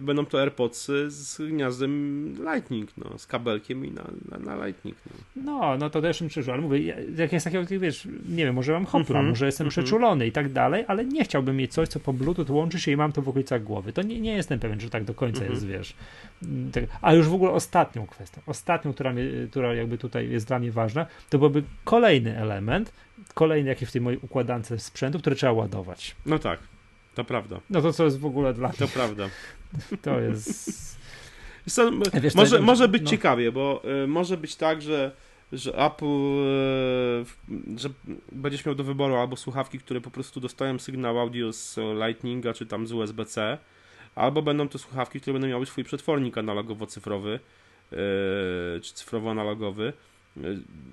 będą 0.00 0.26
to 0.26 0.40
AirPodsy 0.40 1.10
z 1.10 1.42
gniazdem 1.50 2.34
Lightning, 2.52 2.90
no, 2.96 3.18
z 3.18 3.26
kabelkiem 3.26 3.84
i 3.84 3.90
na, 3.90 4.04
na, 4.30 4.38
na 4.38 4.66
Lightning. 4.66 4.96
No. 5.36 5.42
no, 5.44 5.76
no 5.76 5.90
to 5.90 6.02
też 6.02 6.20
bym 6.20 6.28
przeżył, 6.28 6.52
ale 6.52 6.62
mówię, 6.62 6.94
jak 7.16 7.32
jest 7.32 7.44
takiego, 7.44 7.80
wiesz, 7.80 8.08
nie 8.28 8.44
wiem, 8.44 8.54
może 8.54 8.72
mam 8.72 8.86
hopla, 8.86 9.18
mm 9.18 9.26
-hmm, 9.26 9.28
może 9.30 9.46
jestem 9.46 9.64
mm 9.64 9.70
-hmm. 9.70 9.72
przeczulony 9.72 10.26
i 10.26 10.32
tak 10.32 10.52
dalej, 10.52 10.84
ale 10.88 11.04
nie 11.04 11.24
chciałbym 11.24 11.56
mieć 11.56 11.72
coś, 11.72 11.88
co 11.88 12.00
po 12.00 12.12
Bluetooth 12.12 12.54
łączy 12.54 12.80
się 12.80 12.92
i 12.92 12.96
mam 12.96 13.12
to 13.12 13.22
w 13.22 13.28
okolicach 13.28 13.62
głowy. 13.62 13.92
To 13.92 14.02
nie, 14.02 14.20
nie 14.20 14.34
jestem 14.34 14.58
pewien, 14.58 14.80
że 14.80 14.90
tak 14.90 15.04
do 15.04 15.14
końca 15.14 15.38
mm 15.38 15.50
-hmm. 15.50 15.54
jest, 15.54 15.66
wiesz. 15.66 15.94
Mm, 16.42 16.72
tak. 16.72 16.84
A 17.02 17.14
już 17.14 17.28
w 17.28 17.34
ogóle 17.34 17.50
ostatnią 17.50 18.06
kwestią, 18.06 18.40
ostatnią, 18.46 18.92
która, 18.92 19.12
mnie, 19.12 19.24
która 19.50 19.74
jakby 19.74 19.98
tutaj 19.98 20.30
jest 20.30 20.46
dla 20.46 20.58
mnie 20.58 20.72
ważna, 20.72 21.06
to 21.30 21.38
byłby 21.38 21.62
kolejny 21.84 22.38
element, 22.38 22.92
kolejny 23.34 23.68
jakiś 23.68 23.88
w 23.88 23.92
tej 23.92 24.00
mojej 24.00 24.20
układance 24.22 24.82
sprzętu, 24.82 25.18
który 25.18 25.36
trzeba 25.36 25.52
ładować. 25.52 26.16
No 26.26 26.38
tak. 26.38 26.58
To 27.16 27.24
prawda. 27.24 27.60
No 27.70 27.82
to 27.82 27.92
co 27.92 28.04
jest 28.04 28.18
w 28.18 28.26
ogóle 28.26 28.54
dla 28.54 28.68
To 28.68 28.88
prawda. 28.88 29.28
To 30.02 30.20
jest... 30.20 30.96
Co, 31.68 31.90
Wiesz, 32.22 32.34
może, 32.34 32.60
może 32.60 32.88
być 32.88 33.02
no. 33.02 33.10
ciekawie, 33.10 33.52
bo 33.52 33.82
y, 34.04 34.06
może 34.06 34.36
być 34.36 34.56
tak, 34.56 34.82
że, 34.82 35.12
że 35.52 35.74
Apple, 35.86 36.04
y, 36.04 37.78
że 37.80 37.88
będziesz 38.32 38.66
miał 38.66 38.74
do 38.74 38.84
wyboru 38.84 39.16
albo 39.16 39.36
słuchawki, 39.36 39.78
które 39.78 40.00
po 40.00 40.10
prostu 40.10 40.40
dostają 40.40 40.78
sygnał 40.78 41.18
audio 41.18 41.52
z 41.52 41.76
Lightninga, 42.06 42.54
czy 42.54 42.66
tam 42.66 42.86
z 42.86 42.92
USB-C, 42.92 43.58
albo 44.14 44.42
będą 44.42 44.68
to 44.68 44.78
słuchawki, 44.78 45.20
które 45.20 45.32
będą 45.32 45.48
miały 45.48 45.66
swój 45.66 45.84
przetwornik 45.84 46.36
analogowo-cyfrowy, 46.36 47.38
y, 47.92 48.80
czy 48.80 48.94
cyfrowo-analogowy. 48.94 49.92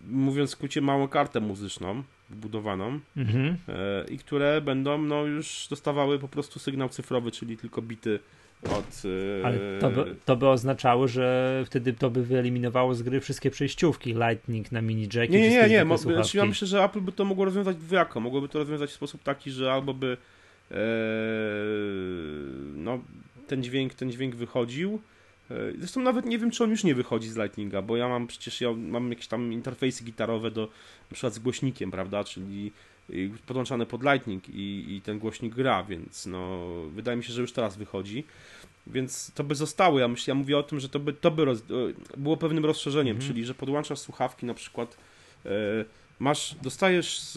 Mówiąc 0.10 0.50
w 0.50 0.54
skrócie, 0.54 0.82
małą 0.82 1.08
kartę 1.08 1.40
muzyczną, 1.40 2.04
wbudowaną 2.34 3.00
mhm. 3.18 3.58
e, 3.68 4.06
i 4.10 4.18
które 4.18 4.62
będą 4.62 4.98
no, 4.98 5.26
już 5.26 5.68
dostawały 5.70 6.20
po 6.20 6.28
prostu 6.28 6.60
sygnał 6.60 6.90
cyfrowy, 6.90 7.32
czyli 7.32 7.58
tylko 7.58 7.82
bity 7.82 8.20
od... 8.64 9.04
E, 9.42 9.46
Ale 9.46 9.58
to 9.80 9.90
by, 9.90 10.16
to 10.26 10.36
by 10.36 10.48
oznaczało, 10.48 11.08
że 11.08 11.64
wtedy 11.66 11.94
to 11.94 12.10
by 12.10 12.24
wyeliminowało 12.24 12.96
z 12.96 13.02
gry 13.04 13.20
wszystkie 13.20 13.52
przejściówki, 13.52 14.14
Lightning 14.14 14.72
na 14.72 14.82
mini 14.82 15.04
jack 15.14 15.32
Nie, 15.32 15.42
nie, 15.42 15.50
nie, 15.50 15.70
nie. 15.70 15.86
Mo, 15.86 15.98
znaczy 15.98 16.38
ja 16.38 16.46
myślę, 16.46 16.68
że 16.68 16.84
Apple 16.84 17.02
by 17.02 17.12
to 17.12 17.26
mogło 17.26 17.46
rozwiązać 17.46 17.78
dwojako. 17.78 18.20
Mogłoby 18.20 18.50
to 18.50 18.60
rozwiązać 18.60 18.90
w 18.90 18.94
sposób 18.94 19.24
taki, 19.24 19.52
że 19.52 19.74
albo 19.74 19.94
by 19.94 20.18
e, 20.72 20.76
no, 22.76 23.00
ten 23.48 23.64
dźwięk, 23.64 23.94
ten 23.94 24.12
dźwięk 24.12 24.36
wychodził, 24.36 25.02
zresztą 25.78 26.02
nawet 26.02 26.26
nie 26.26 26.40
wiem, 26.40 26.52
czy 26.52 26.64
on 26.64 26.70
już 26.70 26.84
nie 26.84 26.96
wychodzi 26.96 27.30
z 27.30 27.38
Lightninga, 27.38 27.82
bo 27.82 27.98
ja 27.98 28.08
mam 28.08 28.28
przecież 28.28 28.62
ja 28.62 28.74
mam 28.74 29.10
jakieś 29.10 29.28
tam 29.28 29.54
interfejsy 29.54 30.04
gitarowe 30.04 30.52
do 30.52 30.62
na 31.12 31.14
przykład 31.14 31.34
z 31.34 31.40
głośnikiem, 31.40 31.92
prawda, 31.92 32.24
czyli 32.24 32.72
y, 33.10 33.32
podłączane 33.46 33.86
pod 33.86 34.04
Lightning 34.04 34.50
i, 34.50 34.96
i 34.96 35.02
ten 35.02 35.20
głośnik 35.20 35.56
gra, 35.56 35.84
więc 35.84 36.26
no 36.26 36.68
wydaje 36.90 37.18
mi 37.18 37.24
się, 37.24 37.34
że 37.34 37.42
już 37.42 37.52
teraz 37.52 37.78
wychodzi. 37.78 38.24
Więc 38.88 39.32
to 39.36 39.44
by 39.44 39.56
zostało. 39.56 40.00
Ja 40.00 40.08
myślę, 40.08 40.32
ja 40.32 40.36
mówię 40.36 40.58
o 40.58 40.64
tym, 40.64 40.80
że 40.80 40.90
to 40.90 41.00
by, 41.00 41.14
to 41.14 41.32
by 41.32 41.46
roz, 41.46 41.60
e, 41.60 41.64
było 42.18 42.38
pewnym 42.38 42.66
rozszerzeniem, 42.66 43.16
mhm. 43.16 43.32
czyli 43.32 43.46
że 43.46 43.54
podłączasz 43.54 44.00
słuchawki 44.00 44.46
na 44.46 44.54
przykład 44.54 44.98
e, 45.46 45.50
masz, 46.20 46.56
dostajesz 46.62 47.20
z, 47.20 47.34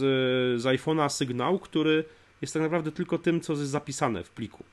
z 0.60 0.64
iPhone'a 0.64 1.08
sygnał, 1.08 1.58
który 1.58 2.04
jest 2.42 2.54
tak 2.54 2.62
naprawdę 2.62 2.92
tylko 2.92 3.18
tym, 3.18 3.40
co 3.40 3.52
jest 3.52 3.70
zapisane 3.70 4.24
w 4.24 4.30
pliku. 4.30 4.64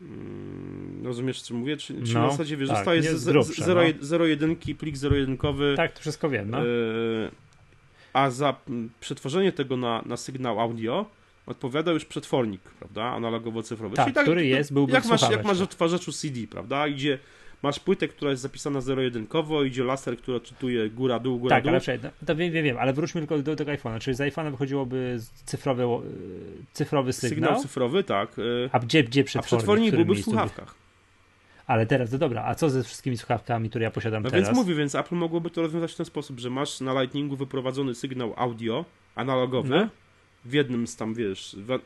Mm, 0.00 1.00
rozumiesz, 1.04 1.42
co 1.42 1.54
mówię? 1.54 1.76
Czy, 1.76 2.02
czy 2.02 2.14
no, 2.14 2.20
na 2.20 2.30
zasadzie, 2.30 2.56
wiesz, 2.56 2.68
tak, 2.68 2.76
zostaje 2.76 3.02
no. 4.18 4.24
01 4.24 4.56
plik 4.56 4.96
01 5.02 5.38
Tak, 5.76 5.92
to 5.92 6.00
wszystko 6.00 6.30
wiem, 6.30 6.50
no. 6.50 6.64
Yy, 6.64 7.30
a 8.12 8.30
za 8.30 8.56
przetworzenie 9.00 9.52
tego 9.52 9.76
na, 9.76 10.02
na 10.06 10.16
sygnał 10.16 10.60
audio 10.60 11.06
odpowiada 11.46 11.92
już 11.92 12.04
przetwornik, 12.04 12.60
prawda, 12.60 13.02
analogowo-cyfrowy. 13.02 13.94
Tak, 13.94 14.12
tak, 14.14 14.24
który 14.24 14.46
jest, 14.46 14.72
byłby 14.72 14.92
jak 14.92 15.04
masz, 15.04 15.30
jak 15.30 15.44
masz 15.44 15.58
w 15.58 15.62
odtwarzaczu 15.62 16.12
CD, 16.12 16.46
prawda, 16.46 16.86
idzie 16.86 17.18
masz 17.64 17.80
płytę, 17.80 18.08
która 18.08 18.30
jest 18.30 18.42
zapisana 18.42 18.80
zero-jedynkowo, 18.80 19.62
idzie 19.62 19.84
laser, 19.84 20.18
który 20.18 20.40
czytuje 20.40 20.90
góra-dół, 20.90 21.38
góra-dół. 21.38 21.72
Tak, 21.72 21.88
ale 21.88 21.98
no, 22.02 22.26
to 22.26 22.36
wiem, 22.36 22.52
wiem, 22.52 22.64
wiem, 22.64 22.78
ale 22.78 22.92
wróćmy 22.92 23.20
tylko 23.20 23.38
do, 23.38 23.56
tego 23.56 23.72
iPhone'a, 23.72 23.98
czyli 23.98 24.16
z 24.16 24.20
iPhone'a 24.20 24.50
wychodziłoby 24.50 25.18
cyfrowy, 25.44 25.82
e, 25.82 26.00
cyfrowy 26.72 27.12
sygnał. 27.12 27.30
Sygnał 27.30 27.62
cyfrowy, 27.62 28.04
tak. 28.04 28.38
E, 28.38 28.42
a 28.72 28.78
gdzie, 28.78 29.04
gdzie 29.04 29.24
przetwornik? 29.24 29.54
A 29.54 29.56
przetwornik 29.56 29.94
byłby 29.94 30.14
w 30.14 30.24
słuchawkach. 30.24 30.74
Ale 31.66 31.86
teraz, 31.86 32.10
to 32.10 32.18
dobra, 32.18 32.44
a 32.44 32.54
co 32.54 32.70
ze 32.70 32.82
wszystkimi 32.82 33.16
słuchawkami, 33.16 33.70
które 33.70 33.84
ja 33.84 33.90
posiadam 33.90 34.22
no 34.22 34.30
teraz? 34.30 34.46
Więc 34.46 34.58
mówię, 34.58 34.74
więc 34.74 34.94
Apple 34.94 35.16
mogłoby 35.16 35.50
to 35.50 35.62
rozwiązać 35.62 35.92
w 35.92 35.96
ten 35.96 36.06
sposób, 36.06 36.40
że 36.40 36.50
masz 36.50 36.80
na 36.80 37.00
Lightningu 37.00 37.36
wyprowadzony 37.36 37.94
sygnał 37.94 38.34
audio 38.36 38.84
analogowy 39.14 39.68
no. 39.68 39.88
w 40.44 40.52
jednym 40.52 40.86
z 40.86 40.96
tam, 40.96 41.14
wiesz, 41.14 41.56
w, 41.58 41.78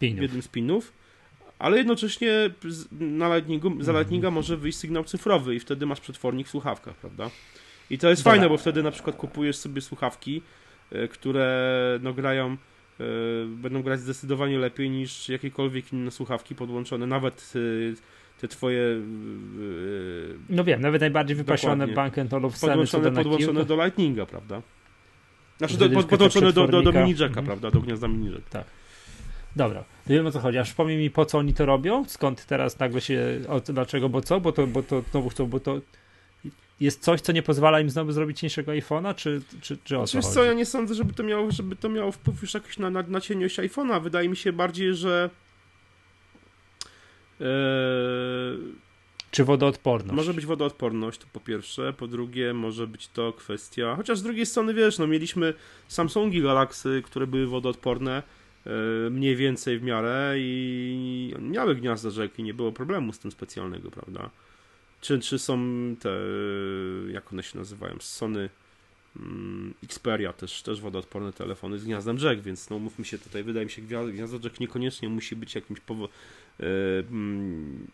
w 0.00 0.02
jednym 0.02 0.42
z 0.42 0.48
pinów 0.48 0.92
ale 1.58 1.78
jednocześnie 1.78 2.50
na 3.00 3.34
Lightningu, 3.34 3.68
za 3.68 3.74
mhm. 3.74 3.98
Lightninga 3.98 4.30
może 4.30 4.56
wyjść 4.56 4.78
sygnał 4.78 5.04
cyfrowy 5.04 5.54
i 5.54 5.60
wtedy 5.60 5.86
masz 5.86 6.00
przetwornik 6.00 6.46
w 6.46 6.50
słuchawkach, 6.50 6.94
prawda? 6.94 7.30
I 7.90 7.98
to 7.98 8.10
jest 8.10 8.22
Dobra. 8.22 8.32
fajne, 8.32 8.48
bo 8.48 8.56
wtedy 8.56 8.82
na 8.82 8.90
przykład 8.90 9.16
kupujesz 9.16 9.56
sobie 9.56 9.80
słuchawki, 9.80 10.42
e, 10.92 11.08
które 11.08 11.98
no 12.02 12.12
grają, 12.12 12.50
e, 12.52 13.04
będą 13.46 13.82
grać 13.82 14.00
zdecydowanie 14.00 14.58
lepiej 14.58 14.90
niż 14.90 15.28
jakiekolwiek 15.28 15.92
inne 15.92 16.10
słuchawki 16.10 16.54
podłączone, 16.54 17.06
nawet 17.06 17.52
e, 17.56 18.40
te 18.40 18.48
twoje. 18.48 19.00
No 20.48 20.64
wiem, 20.64 20.80
nawet 20.80 21.00
najbardziej 21.00 21.36
wypasione 21.36 21.88
Bank 21.88 22.14
Olufseny 22.32 22.72
podłączone, 22.72 23.12
podłączone 23.12 23.64
do 23.64 23.84
Lightninga, 23.84 24.26
prawda? 24.26 24.62
Znaczy 25.58 25.76
do, 25.76 26.02
podłączone 26.02 26.52
do, 26.52 26.68
do, 26.68 26.82
do 26.82 26.92
mini 26.92 27.10
jacka, 27.10 27.26
mhm. 27.26 27.46
prawda? 27.46 27.70
Do 27.70 27.80
gniazda 27.80 28.08
mini 28.08 28.32
jack. 28.32 28.48
Tak. 28.50 28.64
Dobra, 29.56 29.84
wiem 30.06 30.26
o 30.26 30.30
co 30.30 30.40
chodzi. 30.40 30.58
Aż 30.58 30.68
przypomnij 30.68 30.96
mi, 30.96 31.10
po 31.10 31.26
co 31.26 31.38
oni 31.38 31.54
to 31.54 31.66
robią? 31.66 32.04
Skąd 32.08 32.46
teraz 32.46 32.78
nagle 32.78 33.00
się. 33.00 33.40
O, 33.48 33.60
dlaczego, 33.60 34.08
bo 34.08 34.20
co? 34.20 34.40
Bo 34.40 34.52
to, 34.52 34.66
bo 34.66 34.82
to 34.82 35.02
znowu 35.10 35.28
chcą, 35.28 35.46
bo 35.46 35.60
to 35.60 35.80
jest 36.80 37.02
coś, 37.02 37.20
co 37.20 37.32
nie 37.32 37.42
pozwala 37.42 37.80
im 37.80 37.90
znowu 37.90 38.12
zrobić 38.12 38.40
cieńszego 38.40 38.72
iPhone'a, 38.72 39.14
czy, 39.14 39.42
czy, 39.60 39.78
czy 39.84 39.98
o 39.98 40.06
co 40.06 40.18
Wiesz 40.18 40.26
co, 40.26 40.44
ja 40.44 40.52
nie 40.52 40.66
sądzę, 40.66 40.94
żeby 40.94 41.12
to 41.12 41.22
miało, 41.22 41.50
żeby 41.50 41.76
to 41.76 41.88
miało 41.88 42.12
wpływ 42.12 42.42
już 42.42 42.54
jakiś 42.54 42.78
na, 42.78 42.90
na, 42.90 43.02
na 43.02 43.20
cieniość 43.20 43.58
iPhone'a. 43.58 44.02
Wydaje 44.02 44.28
mi 44.28 44.36
się 44.36 44.52
bardziej, 44.52 44.94
że 44.94 45.30
eee... 47.40 47.46
Czy 49.30 49.44
wodoodporność? 49.44 50.16
Może 50.16 50.34
być 50.34 50.46
wodoodporność, 50.46 51.18
to 51.20 51.26
po 51.32 51.40
pierwsze. 51.40 51.92
Po 51.92 52.06
drugie, 52.06 52.54
może 52.54 52.86
być 52.86 53.08
to 53.08 53.32
kwestia. 53.32 53.96
Chociaż 53.96 54.18
z 54.18 54.22
drugiej 54.22 54.46
strony, 54.46 54.74
wiesz, 54.74 54.98
no 54.98 55.06
mieliśmy 55.06 55.54
Samsungi 55.88 56.42
Galaxy, 56.42 57.02
które 57.04 57.26
były 57.26 57.46
wodoodporne 57.46 58.22
mniej 59.10 59.36
więcej 59.36 59.78
w 59.78 59.82
miarę 59.82 60.34
i 60.38 61.34
miały 61.40 61.74
gniazda 61.74 62.10
rzeki, 62.10 62.42
nie 62.42 62.54
było 62.54 62.72
problemu 62.72 63.12
z 63.12 63.18
tym 63.18 63.30
specjalnego, 63.30 63.90
prawda? 63.90 64.30
Czy, 65.00 65.20
czy 65.20 65.38
są 65.38 65.58
te, 66.00 66.10
jak 67.12 67.32
one 67.32 67.42
się 67.42 67.58
nazywają, 67.58 67.96
Sony 68.00 68.48
mm, 69.16 69.74
Xperia, 69.84 70.32
też, 70.32 70.62
też 70.62 70.80
wodoodporne 70.80 71.32
telefony 71.32 71.78
z 71.78 71.84
gniazdem 71.84 72.18
jack, 72.18 72.42
więc 72.42 72.70
no 72.70 72.78
mówmy 72.78 73.04
się 73.04 73.18
tutaj, 73.18 73.42
wydaje 73.42 73.66
mi 73.66 73.72
się, 73.72 73.82
gniazdo 73.82 74.38
jack 74.44 74.60
niekoniecznie 74.60 75.08
musi 75.08 75.36
być 75.36 75.54
jakimś 75.54 75.80
powo- 75.80 76.08
e, 76.60 76.64
mm, 77.10 77.86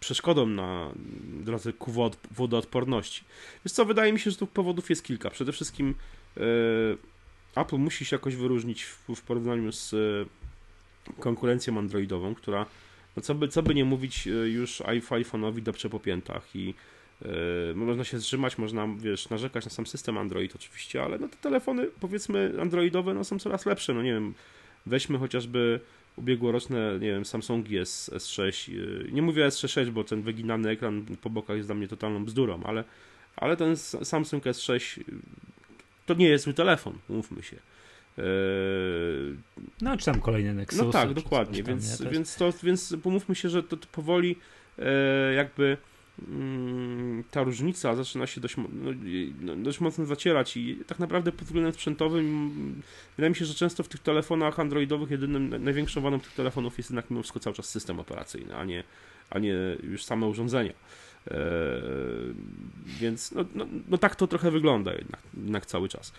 przeszkodą 0.00 0.46
na 0.46 0.90
drodze 1.24 1.72
ku 1.72 1.92
wodoodporności. 2.30 3.24
Więc 3.64 3.72
co, 3.72 3.84
wydaje 3.84 4.12
mi 4.12 4.20
się, 4.20 4.30
że 4.30 4.36
tu 4.36 4.46
powodów 4.46 4.90
jest 4.90 5.04
kilka. 5.04 5.30
Przede 5.30 5.52
wszystkim 5.52 5.94
e, 6.36 6.40
Apple 7.56 7.76
musi 7.76 8.04
się 8.04 8.16
jakoś 8.16 8.36
wyróżnić 8.36 8.84
w, 8.84 9.14
w 9.14 9.22
porównaniu 9.22 9.72
z 9.72 9.94
e, 9.94 9.96
konkurencją 11.20 11.78
androidową, 11.78 12.34
która, 12.34 12.66
no 13.16 13.22
co, 13.22 13.34
by, 13.34 13.48
co 13.48 13.62
by 13.62 13.74
nie 13.74 13.84
mówić, 13.84 14.26
e, 14.26 14.30
już 14.30 14.80
iPhone'owi 14.80 15.62
depcze 15.62 15.90
po 15.90 16.00
piętach 16.00 16.56
i 16.56 16.74
Yy, 17.22 17.74
można 17.74 18.04
się 18.04 18.18
zrzymać, 18.18 18.58
można, 18.58 18.88
wiesz, 18.98 19.28
narzekać 19.28 19.64
na 19.64 19.70
sam 19.70 19.86
system 19.86 20.18
Android 20.18 20.56
oczywiście, 20.56 21.02
ale 21.02 21.18
no 21.18 21.28
te 21.28 21.36
telefony, 21.36 21.86
powiedzmy, 22.00 22.52
androidowe, 22.60 23.14
no 23.14 23.24
są 23.24 23.38
coraz 23.38 23.66
lepsze, 23.66 23.94
no 23.94 24.02
nie 24.02 24.12
wiem, 24.12 24.34
weźmy 24.86 25.18
chociażby 25.18 25.80
ubiegłoroczne, 26.16 26.92
nie 27.00 27.08
wiem, 27.08 27.24
Samsungi 27.24 27.78
S, 27.78 28.10
S6, 28.14 28.72
yy, 28.72 29.08
nie 29.12 29.22
mówię 29.22 29.48
S6, 29.48 29.90
bo 29.90 30.04
ten 30.04 30.22
wyginany 30.22 30.68
ekran 30.68 31.06
po 31.22 31.30
bokach 31.30 31.56
jest 31.56 31.68
dla 31.68 31.74
mnie 31.74 31.88
totalną 31.88 32.24
bzdurą, 32.24 32.62
ale, 32.62 32.84
ale 33.36 33.56
ten 33.56 33.76
Samsung 33.76 34.44
S6 34.44 35.00
to 36.06 36.14
nie 36.14 36.28
jest 36.28 36.44
zły 36.44 36.54
telefon, 36.54 36.98
mówmy 37.08 37.42
się. 37.42 37.56
Yy, 38.16 38.24
no, 39.80 39.96
czy 39.96 40.04
tam 40.04 40.20
kolejny 40.20 40.54
Nexus. 40.54 40.78
No 40.78 40.90
tak, 40.90 41.14
dokładnie, 41.14 41.62
tam, 41.62 41.66
więc, 41.66 42.02
więc, 42.02 42.36
to, 42.36 42.52
więc 42.62 42.94
pomówmy 43.02 43.34
się, 43.34 43.48
że 43.48 43.62
to, 43.62 43.76
to 43.76 43.86
powoli 43.92 44.36
jakby 45.36 45.76
Mm, 46.28 47.24
ta 47.30 47.42
różnica 47.42 47.94
zaczyna 47.94 48.26
się 48.26 48.40
dość, 48.40 48.56
no, 48.56 48.64
no, 49.40 49.56
dość 49.56 49.80
mocno 49.80 50.06
zacierać 50.06 50.56
i 50.56 50.76
tak 50.86 50.98
naprawdę 50.98 51.32
pod 51.32 51.44
względem 51.44 51.72
sprzętowym 51.72 52.26
mm, 52.26 52.82
wydaje 53.16 53.30
mi 53.30 53.36
się, 53.36 53.44
że 53.44 53.54
często 53.54 53.82
w 53.82 53.88
tych 53.88 54.00
telefonach 54.00 54.60
androidowych 54.60 55.10
jedynym, 55.10 55.64
największą 55.64 56.00
wadą 56.00 56.20
tych 56.20 56.32
telefonów 56.32 56.78
jest 56.78 56.90
jednak 56.90 57.10
mimo 57.10 57.22
wszystko 57.22 57.40
cały 57.40 57.56
czas 57.56 57.68
system 57.68 58.00
operacyjny, 58.00 58.56
a 58.56 58.64
nie, 58.64 58.84
a 59.30 59.38
nie 59.38 59.54
już 59.82 60.04
same 60.04 60.26
urządzenia. 60.26 60.72
Eee, 61.30 61.36
więc 62.86 63.32
no, 63.32 63.44
no, 63.54 63.66
no, 63.88 63.98
tak 63.98 64.16
to 64.16 64.26
trochę 64.26 64.50
wygląda 64.50 64.92
jednak, 64.92 65.20
jednak 65.36 65.66
cały 65.66 65.88
czas. 65.88 66.12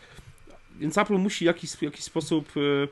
Więc 0.80 0.98
Apple 0.98 1.14
musi 1.14 1.46
w 1.46 1.48
jakiś, 1.48 1.82
jakiś 1.82 2.04
sposób 2.04 2.54
e, 2.58 2.88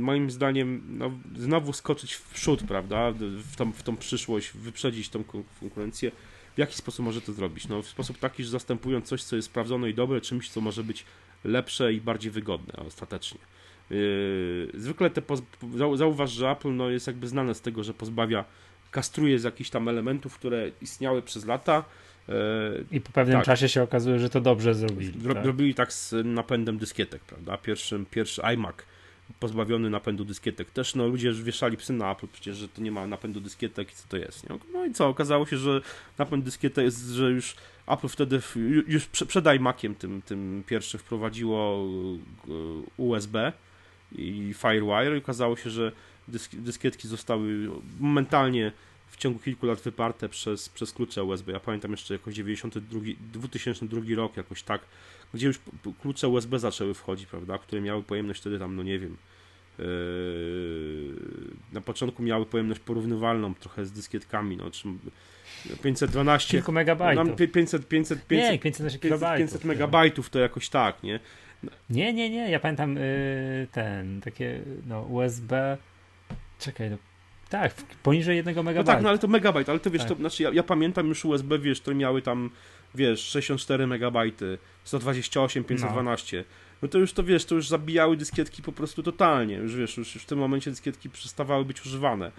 moim 0.00 0.30
zdaniem 0.30 0.82
no, 0.88 1.10
znowu 1.36 1.72
skoczyć 1.72 2.14
w 2.14 2.34
przód, 2.34 2.62
prawda, 2.62 3.12
w 3.52 3.56
tą, 3.56 3.72
w 3.72 3.82
tą 3.82 3.96
przyszłość, 3.96 4.50
wyprzedzić 4.54 5.08
tą 5.08 5.24
konkurencję. 5.24 6.12
W 6.54 6.58
jaki 6.58 6.74
sposób 6.74 7.04
może 7.04 7.20
to 7.20 7.32
zrobić? 7.32 7.68
No, 7.68 7.82
w 7.82 7.88
sposób 7.88 8.18
taki, 8.18 8.44
że 8.44 8.50
zastępując 8.50 9.06
coś, 9.06 9.22
co 9.22 9.36
jest 9.36 9.48
sprawdzone 9.48 9.90
i 9.90 9.94
dobre, 9.94 10.20
czymś, 10.20 10.48
co 10.48 10.60
może 10.60 10.84
być 10.84 11.04
lepsze 11.44 11.92
i 11.92 12.00
bardziej 12.00 12.30
wygodne 12.30 12.74
ostatecznie. 12.86 13.40
Yy, 13.90 14.70
zwykle 14.74 15.10
te 15.10 15.22
zauważ, 15.96 16.30
że 16.30 16.50
Apple 16.50 16.76
no, 16.76 16.90
jest 16.90 17.06
jakby 17.06 17.28
znane 17.28 17.54
z 17.54 17.60
tego, 17.60 17.84
że 17.84 17.94
pozbawia, 17.94 18.44
kastruje 18.94 19.38
z 19.38 19.44
jakichś 19.44 19.70
tam 19.70 19.88
elementów, 19.88 20.38
które 20.38 20.70
istniały 20.80 21.22
przez 21.22 21.46
lata. 21.46 21.84
Yy, 22.28 22.34
I 22.90 23.00
po 23.00 23.12
pewnym 23.12 23.36
tak. 23.36 23.44
czasie 23.44 23.68
się 23.68 23.82
okazuje, 23.82 24.18
że 24.18 24.30
to 24.30 24.40
dobrze 24.40 24.74
zrobili. 24.74 25.12
tak? 25.34 25.44
Robili 25.44 25.74
tak 25.74 25.92
z 25.92 26.14
napędem 26.24 26.78
dyskietek, 26.78 27.22
prawda? 27.22 27.56
Pierwszy, 27.56 28.04
pierwszy 28.10 28.42
iMac 28.42 28.76
pozbawiony 29.40 29.90
napędu 29.90 30.24
dyskietek. 30.24 30.70
Też 30.70 30.94
no, 30.94 31.06
ludzie 31.06 31.32
wieszali 31.32 31.76
psy 31.76 31.92
na 31.92 32.12
Apple 32.12 32.26
przecież, 32.32 32.56
że 32.56 32.68
to 32.68 32.82
nie 32.82 32.92
ma 32.92 33.06
napędu 33.06 33.40
dyskietek 33.40 33.92
i 33.92 33.94
co 33.94 34.08
to 34.08 34.16
jest. 34.16 34.50
Nie? 34.50 34.58
No 34.72 34.84
i 34.84 34.92
co, 34.92 35.08
okazało 35.08 35.46
się, 35.46 35.56
że 35.56 35.80
napęd 36.18 36.44
dyskietek 36.44 36.84
jest, 36.84 37.08
że 37.08 37.30
już 37.30 37.56
Apple 37.86 38.08
wtedy 38.08 38.40
już 38.86 39.06
przed 39.06 39.46
iMaciem 39.46 39.94
tym, 39.94 40.22
tym 40.22 40.64
pierwszym 40.66 41.00
wprowadziło 41.00 41.86
e, 42.48 42.52
USB 42.96 43.52
i 44.12 44.54
Firewire 44.58 45.16
i 45.16 45.18
okazało 45.18 45.56
się, 45.56 45.70
że 45.70 45.92
dyskietki 46.52 47.08
zostały 47.08 47.70
momentalnie 48.00 48.72
w 49.14 49.16
ciągu 49.16 49.38
kilku 49.38 49.66
lat 49.66 49.80
wyparte 49.80 50.28
przez, 50.28 50.68
przez 50.68 50.92
klucze 50.92 51.24
USB. 51.24 51.52
Ja 51.52 51.60
pamiętam 51.60 51.90
jeszcze 51.90 52.14
jakoś 52.14 52.34
92, 52.34 53.00
2002 53.32 54.00
rok, 54.16 54.36
jakoś 54.36 54.62
tak, 54.62 54.80
gdzie 55.34 55.46
już 55.46 55.60
klucze 56.00 56.28
USB 56.28 56.58
zaczęły 56.58 56.94
wchodzić, 56.94 57.26
prawda, 57.26 57.58
które 57.58 57.82
miały 57.82 58.02
pojemność 58.02 58.40
wtedy 58.40 58.58
tam, 58.58 58.76
no 58.76 58.82
nie 58.82 58.98
wiem, 58.98 59.16
yy, 59.78 59.84
na 61.72 61.80
początku 61.80 62.22
miały 62.22 62.46
pojemność 62.46 62.80
porównywalną 62.80 63.54
trochę 63.54 63.86
z 63.86 63.92
dyskietkami, 63.92 64.56
no, 64.56 64.70
czy 64.70 64.88
512. 65.82 66.50
Kilku 66.50 66.72
megabajtów. 66.72 67.26
Nam 67.26 67.36
500, 67.36 67.88
500, 67.88 68.26
500, 68.26 68.52
nie, 68.52 68.58
500, 68.58 69.00
500, 69.00 69.38
500 69.38 69.64
megabajtów 69.64 70.30
to 70.30 70.38
jakoś 70.38 70.68
tak, 70.68 71.02
nie? 71.02 71.20
Nie, 71.90 72.12
nie, 72.12 72.30
nie, 72.30 72.50
ja 72.50 72.60
pamiętam 72.60 72.96
yy, 72.96 73.02
ten, 73.72 74.20
takie, 74.20 74.60
no, 74.86 75.02
USB, 75.02 75.78
czekaj, 76.58 76.90
no, 76.90 76.96
tak, 77.48 77.74
poniżej 78.02 78.36
jednego 78.36 78.62
megabajta. 78.62 78.92
No 78.92 78.96
tak, 78.96 79.02
no 79.02 79.08
ale 79.08 79.18
to 79.18 79.28
megabajt, 79.28 79.68
ale 79.68 79.80
to 79.80 79.90
wiesz, 79.90 80.02
tak. 80.02 80.08
to 80.08 80.14
znaczy 80.14 80.42
ja, 80.42 80.50
ja, 80.52 80.62
pamiętam 80.62 81.08
już 81.08 81.24
USB, 81.24 81.58
wiesz, 81.58 81.80
które 81.80 81.96
miały 81.96 82.22
tam, 82.22 82.50
wiesz, 82.94 83.20
64 83.20 83.86
megabajty, 83.86 84.58
128, 84.84 85.64
512. 85.64 86.36
No. 86.36 86.44
no 86.82 86.88
to 86.88 86.98
już 86.98 87.12
to 87.12 87.22
wiesz, 87.22 87.44
to 87.44 87.54
już 87.54 87.68
zabijały 87.68 88.16
dyskietki 88.16 88.62
po 88.62 88.72
prostu 88.72 89.02
totalnie. 89.02 89.54
Już 89.54 89.76
wiesz, 89.76 89.96
już, 89.96 90.14
już 90.14 90.24
w 90.24 90.26
tym 90.26 90.38
momencie 90.38 90.70
dyskietki 90.70 91.10
przestawały 91.10 91.64
być 91.64 91.86
używane. 91.86 92.32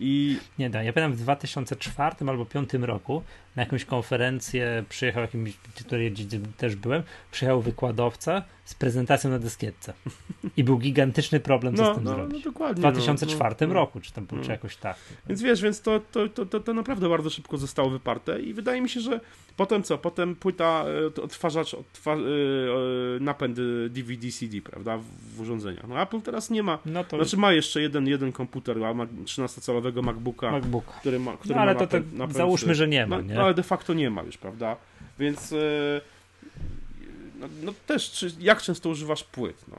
I... 0.00 0.38
Nie 0.58 0.70
da, 0.70 0.82
ja 0.82 0.92
pamiętam 0.92 1.18
w 1.18 1.20
2004 1.20 2.16
albo 2.20 2.44
2005 2.44 2.86
roku 2.86 3.22
na 3.56 3.62
jakąś 3.62 3.84
konferencję 3.84 4.84
przyjechał 4.88 5.22
jakimś, 5.22 5.56
której 5.86 6.14
też 6.56 6.76
byłem, 6.76 7.02
przyjechał 7.30 7.60
wykładowca 7.60 8.42
z 8.64 8.74
prezentacją 8.74 9.30
na 9.30 9.38
dyskietce. 9.38 9.92
I 10.56 10.64
był 10.64 10.78
gigantyczny 10.78 11.40
problem, 11.40 11.76
co 11.76 11.82
no, 11.82 11.92
z 11.92 11.94
tym 11.94 12.04
no, 12.04 12.14
zrobić. 12.14 12.44
No, 12.44 12.52
dokładnie, 12.52 12.76
w 12.76 12.78
2004 12.78 13.54
no, 13.60 13.66
no, 13.66 13.74
roku, 13.74 14.00
czy 14.00 14.12
tam 14.12 14.26
no. 14.32 14.42
czy 14.44 14.50
jakoś 14.50 14.76
tak. 14.76 14.96
Więc 15.28 15.42
wiesz, 15.42 15.62
więc 15.62 15.82
to, 15.82 16.00
to, 16.12 16.28
to, 16.28 16.46
to, 16.46 16.60
to 16.60 16.74
naprawdę 16.74 17.08
bardzo 17.08 17.30
szybko 17.30 17.58
zostało 17.58 17.90
wyparte 17.90 18.40
i 18.40 18.54
wydaje 18.54 18.80
mi 18.80 18.88
się, 18.88 19.00
że 19.00 19.20
potem 19.56 19.82
co? 19.82 19.98
Potem 19.98 20.36
płyta, 20.36 20.84
e, 21.18 21.22
odtwarzacz, 21.22 21.74
odtwa, 21.74 22.14
yy, 22.14 23.18
napęd 23.20 23.58
DVD, 23.88 24.30
CD, 24.30 24.60
prawda, 24.62 24.98
w 25.36 25.40
urządzeniach. 25.40 25.88
No 25.88 26.02
Apple 26.02 26.20
teraz 26.20 26.50
nie 26.50 26.62
ma, 26.62 26.78
no 26.86 27.04
to... 27.04 27.16
znaczy 27.16 27.36
ma 27.36 27.52
jeszcze 27.52 27.82
jeden, 27.82 28.06
jeden 28.06 28.32
komputer, 28.32 28.78
ma 28.78 29.06
13-calowego 29.06 29.89
MacBooka, 29.92 30.50
MacBook. 30.50 30.84
który 30.84 31.18
ma, 31.18 31.36
który 31.36 31.54
no, 31.54 31.60
ale 31.60 31.74
ma 31.74 31.80
napęd, 31.80 32.10
to, 32.10 32.16
napęd, 32.18 32.36
załóżmy, 32.36 32.74
że 32.74 32.88
nie 32.88 33.06
ma, 33.06 33.16
no, 33.16 33.22
nie? 33.22 33.40
ale 33.40 33.54
de 33.54 33.62
facto 33.62 33.94
nie 33.94 34.10
ma 34.10 34.22
już, 34.22 34.38
prawda? 34.38 34.76
Więc 35.18 35.50
yy, 35.50 36.00
no, 37.40 37.48
no, 37.62 37.74
też, 37.86 38.10
czy, 38.10 38.30
jak 38.40 38.62
często 38.62 38.88
używasz 38.88 39.24
płyt, 39.24 39.64
no? 39.68 39.76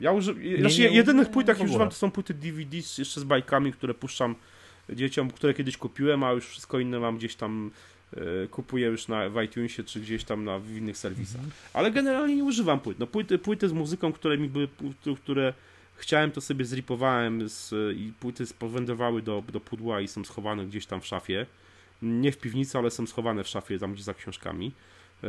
Ja 0.00 0.12
używam, 0.12 0.42
znaczy, 0.60 0.82
jedynych 0.82 1.30
płyt, 1.30 1.48
jakich 1.48 1.64
używam, 1.64 1.88
to 1.88 1.94
są 1.94 2.10
płyty 2.10 2.34
DVD 2.34 2.76
jeszcze 2.76 3.20
z 3.20 3.24
bajkami, 3.24 3.72
które 3.72 3.94
puszczam 3.94 4.34
dzieciom, 4.90 5.30
które 5.30 5.54
kiedyś 5.54 5.76
kupiłem, 5.76 6.24
a 6.24 6.32
już 6.32 6.46
wszystko 6.46 6.78
inne 6.78 6.98
mam 6.98 7.18
gdzieś 7.18 7.34
tam 7.34 7.70
e, 8.16 8.46
kupuję 8.46 8.86
już 8.86 9.08
na, 9.08 9.28
w 9.28 9.42
iTunesie 9.42 9.84
czy 9.84 10.00
gdzieś 10.00 10.24
tam 10.24 10.44
na, 10.44 10.58
w 10.58 10.70
innych 10.70 10.98
serwisach. 10.98 11.36
Mhm. 11.36 11.52
Ale 11.72 11.90
generalnie 11.90 12.36
nie 12.36 12.44
używam 12.44 12.80
płyt. 12.80 12.98
No, 12.98 13.06
płyty, 13.06 13.38
płyty 13.38 13.68
z 13.68 13.72
muzyką, 13.72 14.12
które 14.12 14.38
mi 14.38 14.48
były, 14.48 14.68
które 15.22 15.52
chciałem, 15.96 16.30
to 16.30 16.40
sobie 16.40 16.64
zripowałem 16.64 17.48
z, 17.48 17.74
i 17.96 18.12
płyty 18.20 18.44
powędrowały 18.58 19.22
do, 19.22 19.42
do 19.52 19.60
pudła 19.60 20.00
i 20.00 20.08
są 20.08 20.24
schowane 20.24 20.66
gdzieś 20.66 20.86
tam 20.86 21.00
w 21.00 21.06
szafie. 21.06 21.46
Nie 22.02 22.32
w 22.32 22.38
piwnicy, 22.38 22.78
ale 22.78 22.90
są 22.90 23.06
schowane 23.06 23.44
w 23.44 23.48
szafie, 23.48 23.78
tam 23.78 23.94
gdzie 23.94 24.02
za 24.02 24.14
książkami. 24.14 24.72
E, 25.24 25.28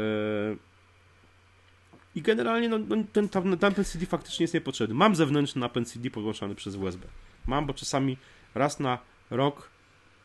I 2.15 2.21
generalnie 2.21 2.69
no, 2.69 2.77
no 2.77 2.95
ten, 3.13 3.29
ten, 3.29 3.57
ten 3.57 3.85
CD 3.85 4.05
faktycznie 4.05 4.43
jest 4.43 4.53
niepotrzebny. 4.53 4.95
Mam 4.95 5.15
zewnętrzny 5.15 5.59
napęd 5.59 5.91
CD 5.91 6.09
podłączany 6.09 6.55
przez 6.55 6.75
USB. 6.75 7.07
Mam, 7.47 7.65
bo 7.65 7.73
czasami 7.73 8.17
raz 8.55 8.79
na 8.79 8.99
rok 9.29 9.69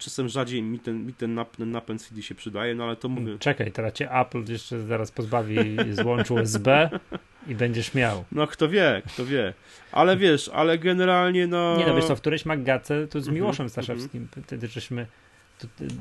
czasem 0.05 0.29
rzadziej 0.29 0.63
mi 0.63 0.79
ten, 0.79 1.07
mi 1.07 1.15
ten, 1.15 1.35
nap, 1.35 1.57
ten 1.57 1.71
napęd 1.71 2.03
CD 2.03 2.23
się 2.23 2.35
przydaje, 2.35 2.75
no 2.75 2.85
ale 2.85 2.97
to 2.97 3.09
mówię. 3.09 3.39
Czekaj, 3.39 3.73
teraz 3.73 3.93
cię 3.93 4.11
Apple 4.13 4.45
jeszcze 4.49 4.81
zaraz 4.81 5.11
pozbawi 5.11 5.77
złączu 6.03 6.35
USB 6.35 6.91
i 7.47 7.55
będziesz 7.55 7.95
miał. 7.95 8.25
No 8.33 8.47
kto 8.47 8.69
wie, 8.69 9.03
kto 9.07 9.27
wie. 9.27 9.55
Ale 9.93 10.17
wiesz, 10.17 10.51
ale 10.55 10.79
generalnie 10.79 11.47
no... 11.47 11.77
Nie 11.77 11.87
no, 11.87 11.95
wiesz 11.95 12.05
co, 12.05 12.17
w 12.17 12.21
którejś 12.21 12.45
Maggace 12.45 13.07
to 13.07 13.21
z 13.21 13.29
mhm, 13.29 13.35
Miłoszem 13.35 13.69
Staszewskim, 13.69 14.27
mm-hmm. 14.27 14.43
wtedy 14.43 14.67
żeśmy 14.67 15.07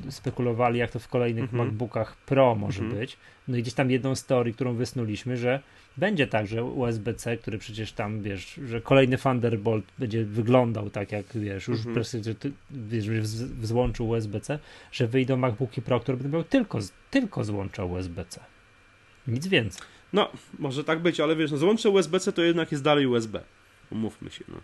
spekulowali, 0.10 0.80
jak 0.80 0.92
to 0.92 1.00
w 1.00 1.08
kolejnych 1.08 1.52
mm-hmm. 1.52 1.56
MacBookach 1.56 2.18
Pro 2.18 2.56
może 2.56 2.82
mm-hmm. 2.82 2.94
być. 2.94 3.18
No 3.48 3.58
i 3.58 3.62
gdzieś 3.62 3.74
tam 3.74 3.92
jedną 3.92 4.16
z 4.16 4.26
teorii, 4.26 4.54
którą 4.54 4.74
wysnuliśmy, 4.74 5.38
że 5.38 5.60
będzie 5.98 6.28
tak, 6.28 6.48
że 6.48 6.64
USB-C, 6.64 7.38
który 7.38 7.58
przecież 7.58 7.92
tam, 7.92 8.22
wiesz, 8.22 8.60
że 8.66 8.82
kolejny 8.82 9.18
Thunderbolt 9.18 9.86
będzie 10.00 10.26
wyglądał 10.26 10.90
tak, 10.90 11.12
jak 11.12 11.26
wiesz, 11.36 11.68
już 11.68 11.86
mm 11.86 12.04
-hmm. 12.04 12.36
ty, 12.40 12.52
wiesz, 12.72 13.10
w 13.30 13.66
złączu 13.66 14.08
USB-C, 14.08 14.60
że 14.92 15.08
wyjdą 15.08 15.38
MacBooki 15.38 15.82
Pro, 15.82 16.00
które 16.00 16.18
będą 16.18 16.32
miały 16.32 16.44
tylko, 16.44 16.80
tylko 17.12 17.44
złącza 17.44 17.86
USB-C. 17.86 18.40
Nic 19.28 19.48
więcej. 19.48 19.82
No, 20.14 20.32
może 20.60 20.84
tak 20.84 21.00
być, 21.00 21.20
ale 21.20 21.36
wiesz, 21.36 21.52
no, 21.52 21.58
złącze 21.58 21.90
USB-C 21.90 22.34
to 22.34 22.42
jednak 22.42 22.72
jest 22.72 22.84
dalej 22.84 23.08
USB. 23.08 23.42
Umówmy 23.92 24.30
się, 24.30 24.44
no. 24.48 24.58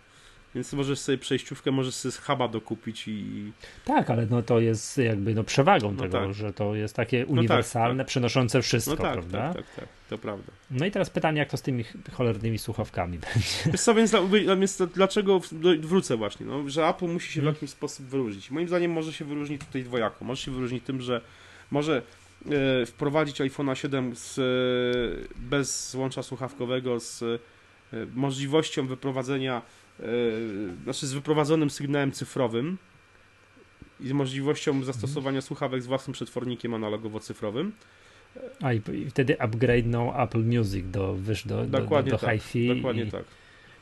Więc 0.54 0.72
możesz 0.72 0.98
sobie 0.98 1.18
przejściówkę, 1.18 1.70
możesz 1.70 1.94
sobie 1.94 2.12
z 2.12 2.18
huba 2.18 2.48
dokupić 2.48 3.08
i... 3.08 3.52
Tak, 3.84 4.10
ale 4.10 4.26
no 4.26 4.42
to 4.42 4.60
jest 4.60 4.98
jakby 4.98 5.34
no 5.34 5.44
przewagą 5.44 5.92
no 5.92 6.02
tego, 6.02 6.18
tak. 6.18 6.34
że 6.34 6.52
to 6.52 6.74
jest 6.74 6.96
takie 6.96 7.26
uniwersalne, 7.26 7.88
no 7.88 7.98
tak, 7.98 8.06
tak. 8.06 8.06
przenoszące 8.06 8.62
wszystko, 8.62 8.94
no 8.94 9.02
tak, 9.02 9.12
prawda? 9.12 9.54
Tak, 9.54 9.66
tak, 9.66 9.74
tak, 9.74 9.88
to 10.10 10.18
prawda. 10.18 10.52
No 10.70 10.86
i 10.86 10.90
teraz 10.90 11.10
pytanie, 11.10 11.38
jak 11.38 11.50
to 11.50 11.56
z 11.56 11.62
tymi 11.62 11.84
cholernymi 12.12 12.58
słuchawkami 12.58 13.18
będzie? 13.34 13.48
Wiesz 13.72 13.80
co, 13.80 13.94
więc, 13.94 14.12
więc 14.58 14.82
dlaczego, 14.94 15.40
wrócę 15.80 16.16
właśnie, 16.16 16.46
no, 16.46 16.68
że 16.68 16.88
Apple 16.88 17.06
musi 17.06 17.32
się 17.32 17.40
w 17.40 17.44
hmm. 17.44 17.54
jakiś 17.54 17.70
sposób 17.70 18.06
wyróżnić. 18.06 18.50
Moim 18.50 18.68
zdaniem 18.68 18.92
może 18.92 19.12
się 19.12 19.24
wyróżnić 19.24 19.64
tutaj 19.64 19.84
dwojako. 19.84 20.24
Może 20.24 20.42
się 20.42 20.50
wyróżnić 20.50 20.84
tym, 20.84 21.00
że 21.00 21.20
może 21.70 22.02
e, 22.50 22.86
wprowadzić 22.86 23.40
iPhone'a 23.40 23.74
7 23.74 24.16
z, 24.16 24.38
e, 24.38 24.42
bez 25.40 25.90
złącza 25.90 26.22
słuchawkowego, 26.22 27.00
z 27.00 27.22
e, 27.22 27.38
możliwością 28.14 28.86
wyprowadzenia 28.86 29.62
znaczy 30.84 31.06
z 31.06 31.12
wyprowadzonym 31.12 31.70
sygnałem 31.70 32.12
cyfrowym 32.12 32.78
i 34.00 34.08
z 34.08 34.12
możliwością 34.12 34.84
zastosowania 34.84 35.40
słuchawek 35.40 35.82
z 35.82 35.86
własnym 35.86 36.12
przetwornikiem 36.14 36.72
analogowo-cyfrowym. 36.72 37.70
A 38.62 38.72
i, 38.72 38.80
i 38.94 39.10
wtedy 39.10 39.34
upgrade'ną 39.34 40.22
Apple 40.22 40.44
Music 40.44 40.84
do, 40.90 41.16
wiesz, 41.20 41.46
do, 41.46 41.66
do, 41.66 41.80
do, 41.80 42.02
do 42.02 42.18
tak, 42.18 42.42
hi-fi. 42.42 42.76
Dokładnie 42.76 43.02
i, 43.02 43.10
tak 43.10 43.24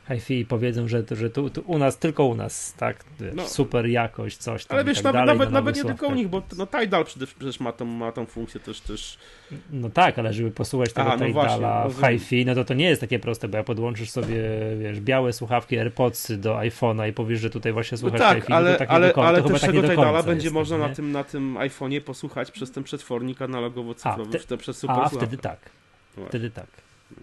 hi-fi 0.07 0.45
powiedzą, 0.45 0.87
że, 0.87 1.03
że 1.11 1.29
tu, 1.29 1.49
tu, 1.49 1.63
u 1.65 1.77
nas, 1.77 1.97
tylko 1.97 2.25
u 2.25 2.35
nas, 2.35 2.73
tak, 2.77 3.03
no. 3.33 3.47
super 3.47 3.85
jakość, 3.85 4.37
coś 4.37 4.65
tam 4.65 4.75
Ale 4.75 4.85
wiesz, 4.85 4.97
tak 4.97 5.03
nawet, 5.03 5.19
dalej, 5.19 5.37
nawet, 5.37 5.49
no, 5.49 5.59
nawet 5.59 5.75
nie 5.75 5.83
tylko 5.83 6.07
u 6.07 6.15
nich, 6.15 6.27
bo 6.27 6.41
no, 6.57 6.67
Tidal 6.67 7.05
przecież 7.05 7.59
ma 7.59 7.71
tą, 7.71 7.85
ma 7.85 8.11
tą 8.11 8.25
funkcję 8.25 8.59
też, 8.59 8.81
też... 8.81 9.17
No 9.71 9.89
tak, 9.89 10.19
ale 10.19 10.33
żeby 10.33 10.51
posłuchać 10.51 10.93
tego 10.93 11.07
Aha, 11.07 11.17
no 11.19 11.25
Tidala 11.25 11.87
w 11.89 12.01
hi-fi, 12.01 12.45
no 12.45 12.55
to 12.55 12.65
to 12.65 12.73
nie 12.73 12.85
jest 12.85 13.01
takie 13.01 13.19
proste, 13.19 13.47
bo 13.47 13.57
jak 13.57 13.65
podłączysz 13.65 14.09
sobie, 14.09 14.43
wiesz, 14.79 14.99
białe 14.99 15.33
słuchawki 15.33 15.79
AirPodsy 15.79 16.37
do 16.37 16.55
iPhone'a 16.55 17.09
i 17.09 17.13
powiesz, 17.13 17.39
że 17.39 17.49
tutaj 17.49 17.73
właśnie 17.73 17.97
słuchasz 17.97 18.19
no 18.19 18.25
tak, 18.25 18.37
hi-fi, 18.37 18.53
ale, 18.53 18.71
no 18.71 18.77
to 18.77 18.91
ale, 18.91 19.13
do, 19.13 19.25
ale 19.25 19.43
też 19.43 19.61
tak 19.61 19.71
tego 19.71 19.89
Tidala 19.89 20.23
będzie 20.23 20.43
jest, 20.43 20.53
można 20.53 20.77
na 20.77 20.89
tym, 20.89 21.11
na 21.11 21.23
tym 21.23 21.55
iPhone'ie 21.55 22.01
posłuchać 22.01 22.51
przez 22.51 22.71
ten 22.71 22.83
przetwornik 22.83 23.39
analogowo-cyfrowy, 23.39 24.45
te, 24.47 24.57
przez 24.57 24.77
super 24.77 24.97
A, 24.99 25.09
wtedy 25.09 25.37
tak, 25.37 25.59
wtedy 26.27 26.49
tak, 26.49 26.67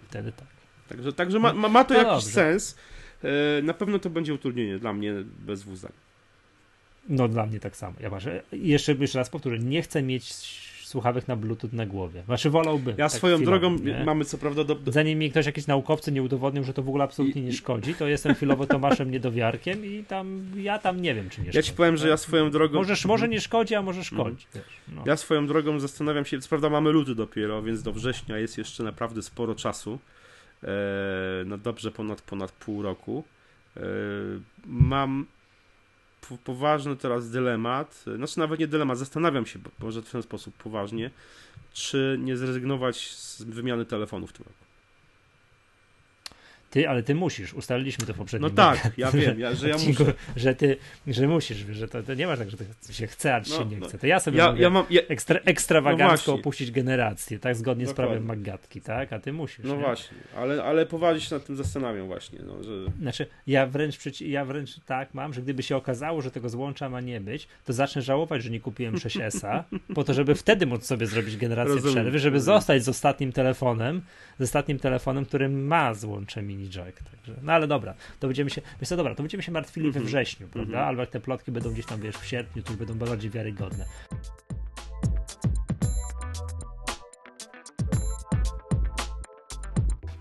wtedy 0.09 0.31
tak. 0.31 0.54
Także, 0.89 1.13
także 1.13 1.39
ma, 1.39 1.53
ma, 1.53 1.69
ma 1.69 1.83
to 1.83 1.93
no 1.93 1.99
jakiś 1.99 2.13
dobrze. 2.13 2.29
sens. 2.29 2.77
E, 3.23 3.61
na 3.61 3.73
pewno 3.73 3.99
to 3.99 4.09
będzie 4.09 4.33
utrudnienie 4.33 4.79
dla 4.79 4.93
mnie 4.93 5.13
bez 5.45 5.59
zdań. 5.59 5.91
No 7.09 7.27
dla 7.27 7.45
mnie 7.45 7.59
tak 7.59 7.75
samo. 7.75 7.95
Ja 7.99 8.09
maszę, 8.09 8.43
jeszcze, 8.51 8.93
jeszcze 8.93 9.19
raz 9.19 9.29
powtórzę, 9.29 9.59
nie 9.59 9.81
chcę 9.81 10.03
mieć 10.03 10.33
słuchawek 10.85 11.27
na 11.27 11.35
Bluetooth 11.35 11.69
na 11.73 11.85
głowie. 11.85 12.23
Znaczy 12.25 12.49
wolałbym. 12.49 12.95
Ja 12.97 13.09
tak 13.09 13.17
swoją 13.17 13.43
drogą 13.43 13.75
nie? 13.75 14.03
mamy 14.05 14.25
co 14.25 14.37
prawda... 14.37 14.63
Do... 14.63 14.77
Zanim 14.87 15.19
mi 15.19 15.31
ktoś, 15.31 15.45
jakiś 15.45 15.67
naukowcy 15.67 16.11
nie 16.11 16.23
udowodnił, 16.23 16.63
że 16.63 16.73
to 16.73 16.83
w 16.83 16.89
ogóle 16.89 17.03
absolutnie 17.03 17.41
nie 17.41 17.53
szkodzi, 17.53 17.93
to 17.93 18.07
jestem 18.07 18.35
chwilowo 18.35 18.67
Tomaszem 18.67 19.11
Niedowiarkiem 19.11 19.85
i 19.85 20.03
tam 20.03 20.45
ja 20.55 20.79
tam 20.79 21.01
nie 21.01 21.15
wiem, 21.15 21.29
czy 21.29 21.41
nie 21.41 21.45
szkodzi. 21.45 21.57
Ja 21.57 21.63
ci 21.63 21.73
powiem, 21.73 21.97
że 21.97 22.07
ja 22.07 22.17
swoją 22.17 22.51
drogą... 22.51 22.79
Możesz, 22.79 23.05
może 23.05 23.27
nie 23.27 23.41
szkodzi, 23.41 23.75
a 23.75 23.81
może 23.81 24.03
szkodzi. 24.03 24.45
Mm. 24.55 24.65
No. 24.95 25.03
Ja 25.05 25.17
swoją 25.17 25.47
drogą 25.47 25.79
zastanawiam 25.79 26.25
się, 26.25 26.39
co 26.39 26.49
prawda 26.49 26.69
mamy 26.69 26.91
luty 26.91 27.15
dopiero, 27.15 27.63
więc 27.63 27.83
do 27.83 27.93
września 27.93 28.37
jest 28.37 28.57
jeszcze 28.57 28.83
naprawdę 28.83 29.21
sporo 29.21 29.55
czasu. 29.55 29.99
Eee, 30.65 31.45
no 31.45 31.57
dobrze 31.57 31.91
ponad, 31.91 32.21
ponad 32.21 32.51
pół 32.51 32.81
roku. 32.81 33.23
Eee, 33.77 33.83
mam 34.65 35.25
poważny 36.43 36.95
teraz 36.95 37.29
dylemat, 37.29 38.03
znaczy 38.15 38.39
nawet 38.39 38.59
nie 38.59 38.67
dylemat, 38.67 38.97
zastanawiam 38.97 39.45
się, 39.45 39.59
może 39.79 40.01
w 40.01 40.11
ten 40.11 40.23
sposób 40.23 40.55
poważnie, 40.55 41.11
czy 41.73 42.19
nie 42.21 42.37
zrezygnować 42.37 43.11
z 43.11 43.43
wymiany 43.43 43.85
telefonu 43.85 44.27
w 44.27 44.33
tym 44.33 44.45
roku. 44.45 44.64
Ty, 46.75 46.89
ale 46.89 47.03
ty 47.03 47.15
musisz, 47.15 47.53
ustaliliśmy 47.53 48.05
to 48.05 48.13
w 48.13 48.17
poprzednim 48.17 48.49
No 48.49 48.55
tak, 48.55 48.91
ja 48.97 49.11
wiem, 49.11 49.39
ja, 49.39 49.55
że 49.55 49.69
ja 49.69 49.77
muszę. 49.77 50.13
Że 50.35 50.55
ty, 50.55 50.77
że 51.07 51.27
musisz, 51.27 51.57
że 51.57 51.87
to, 51.87 52.03
to 52.03 52.13
nie 52.13 52.27
ma 52.27 52.37
tak, 52.37 52.49
że 52.49 52.57
to 52.57 52.93
się 52.93 53.07
chce, 53.07 53.35
a 53.35 53.41
czy 53.41 53.51
no, 53.51 53.57
się 53.57 53.65
nie 53.65 53.77
no. 53.77 53.87
chce. 53.87 53.97
To 53.97 54.07
ja 54.07 54.19
sobie 54.19 54.37
ja, 54.37 54.47
mogę 54.47 54.61
ja 54.61 54.69
mam, 54.69 54.85
ja... 54.89 55.01
ekstra, 55.01 55.39
ekstrawagancko 55.45 56.31
no 56.31 56.37
opuścić 56.37 56.71
generację, 56.71 57.39
tak, 57.39 57.55
zgodnie 57.55 57.85
Dokładnie. 57.85 58.05
z 58.05 58.07
prawem 58.07 58.25
Maggatki, 58.25 58.81
tak, 58.81 59.13
a 59.13 59.19
ty 59.19 59.33
musisz. 59.33 59.65
No 59.65 59.75
nie? 59.75 59.81
właśnie, 59.81 60.17
ale, 60.37 60.63
ale 60.63 60.85
poważnie 60.85 61.21
się 61.21 61.35
nad 61.35 61.45
tym 61.45 61.55
zastanawiam 61.55 62.07
właśnie, 62.07 62.39
no, 62.45 62.63
że... 62.63 62.71
Znaczy, 63.01 63.27
ja 63.47 63.67
wręcz, 63.67 63.97
przeci- 63.97 64.27
ja 64.27 64.45
wręcz 64.45 64.79
tak 64.79 65.13
mam, 65.13 65.33
że 65.33 65.41
gdyby 65.41 65.63
się 65.63 65.75
okazało, 65.75 66.21
że 66.21 66.31
tego 66.31 66.49
złącza 66.49 66.89
ma 66.89 67.01
nie 67.01 67.21
być, 67.21 67.47
to 67.65 67.73
zacznę 67.73 68.01
żałować, 68.01 68.43
że 68.43 68.49
nie 68.49 68.59
kupiłem 68.59 68.95
6S-a, 68.95 69.63
po 69.95 70.03
to, 70.03 70.13
żeby 70.13 70.35
wtedy 70.35 70.65
móc 70.65 70.85
sobie 70.85 71.07
zrobić 71.07 71.37
generację 71.37 71.75
Rozumiem. 71.75 71.95
przerwy, 71.95 72.19
żeby 72.19 72.39
zostać 72.39 72.83
z 72.83 72.89
ostatnim 72.89 73.31
telefonem, 73.31 74.01
z 74.39 74.41
ostatnim 74.41 74.79
telefonem, 74.79 75.25
który 75.25 75.49
ma 75.49 75.93
złącze 75.93 76.41
mini 76.41 76.64
jack, 76.65 77.03
także 77.11 77.35
no 77.41 77.53
ale 77.53 77.67
dobra, 77.67 77.93
to 78.19 78.27
będziemy 78.27 78.49
się, 78.49 78.61
wiesz 78.79 78.89
co, 78.89 78.97
dobra, 78.97 79.15
to 79.15 79.23
będziemy 79.23 79.43
się 79.43 79.51
martwili 79.51 79.85
we 79.85 79.87
mhm. 79.87 80.05
wrześniu, 80.05 80.47
prawda? 80.47 80.71
Mhm. 80.71 80.87
Albo 80.87 81.01
jak 81.01 81.09
te 81.09 81.19
plotki 81.19 81.51
będą 81.51 81.71
gdzieś 81.71 81.85
tam, 81.85 82.01
wiesz, 82.01 82.15
w 82.15 82.25
sierpniu, 82.25 82.63
to 82.63 82.71
już 82.71 82.79
będą 82.79 83.05
bardziej 83.05 83.31
wiarygodne. 83.31 83.85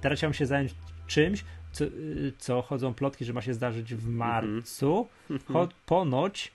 Teraz 0.00 0.18
chciałbym 0.18 0.34
się 0.34 0.46
zająć 0.46 0.74
czymś, 1.06 1.44
co, 1.72 1.84
co 2.38 2.62
chodzą 2.62 2.94
plotki, 2.94 3.24
że 3.24 3.32
ma 3.32 3.42
się 3.42 3.54
zdarzyć 3.54 3.94
w 3.94 4.08
marcu. 4.08 5.08
Mhm. 5.30 5.68
ponoć 5.86 6.52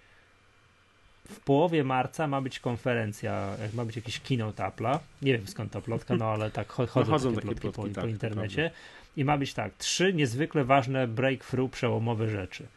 w 1.29 1.39
połowie 1.39 1.83
marca 1.83 2.27
ma 2.27 2.41
być 2.41 2.59
konferencja, 2.59 3.55
ma 3.73 3.85
być 3.85 3.95
jakiś 3.95 4.19
keynote 4.19 4.63
Apple'a. 4.63 4.99
Nie 5.21 5.37
wiem 5.37 5.47
skąd 5.47 5.71
ta 5.71 5.81
plotka, 5.81 6.15
no 6.15 6.25
ale 6.25 6.51
tak 6.51 6.67
chodzą, 6.67 6.91
no, 6.95 7.05
chodzą 7.05 7.35
takie, 7.35 7.41
plotki, 7.41 7.61
plotki 7.61 7.81
po, 7.81 7.87
tak, 7.95 8.03
po 8.03 8.09
internecie. 8.09 8.71
I 9.18 9.26
ma 9.26 9.38
być 9.38 9.53
tak, 9.53 9.74
trzy 9.78 10.14
niezwykle 10.14 10.64
ważne 10.64 11.07
breakthrough, 11.07 11.72
przełomowe 11.72 12.30
rzeczy. 12.30 12.68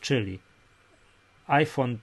Czyli 0.00 0.38
iPhone, 1.46 1.98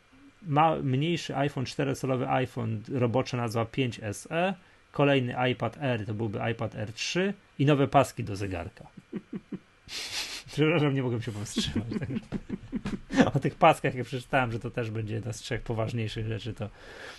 ma, 0.47 0.75
mniejszy 0.75 1.35
iPhone, 1.35 1.63
4-calowy 1.63 2.27
iPhone, 2.27 2.81
robocza 2.91 3.37
nazwa 3.37 3.63
5SE, 3.63 4.53
kolejny 4.91 5.35
iPad 5.51 5.77
Air 5.77 6.05
to 6.05 6.13
byłby 6.13 6.39
iPad 6.51 6.75
Air 6.75 6.93
3 6.93 7.33
i 7.59 7.65
nowe 7.65 7.87
paski 7.87 8.23
do 8.23 8.35
zegarka. 8.35 8.87
Przepraszam, 10.53 10.93
nie 10.93 11.03
mogłem 11.03 11.21
się 11.21 11.31
powstrzymać. 11.31 11.87
o 13.35 13.39
tych 13.39 13.55
paskach, 13.55 13.95
jak 13.95 14.05
przeczytałem, 14.05 14.51
że 14.51 14.59
to 14.59 14.71
też 14.71 14.91
będzie 14.91 15.13
jedna 15.15 15.33
z 15.33 15.37
trzech 15.37 15.61
poważniejszych 15.61 16.27
rzeczy, 16.27 16.53
to, 16.53 16.69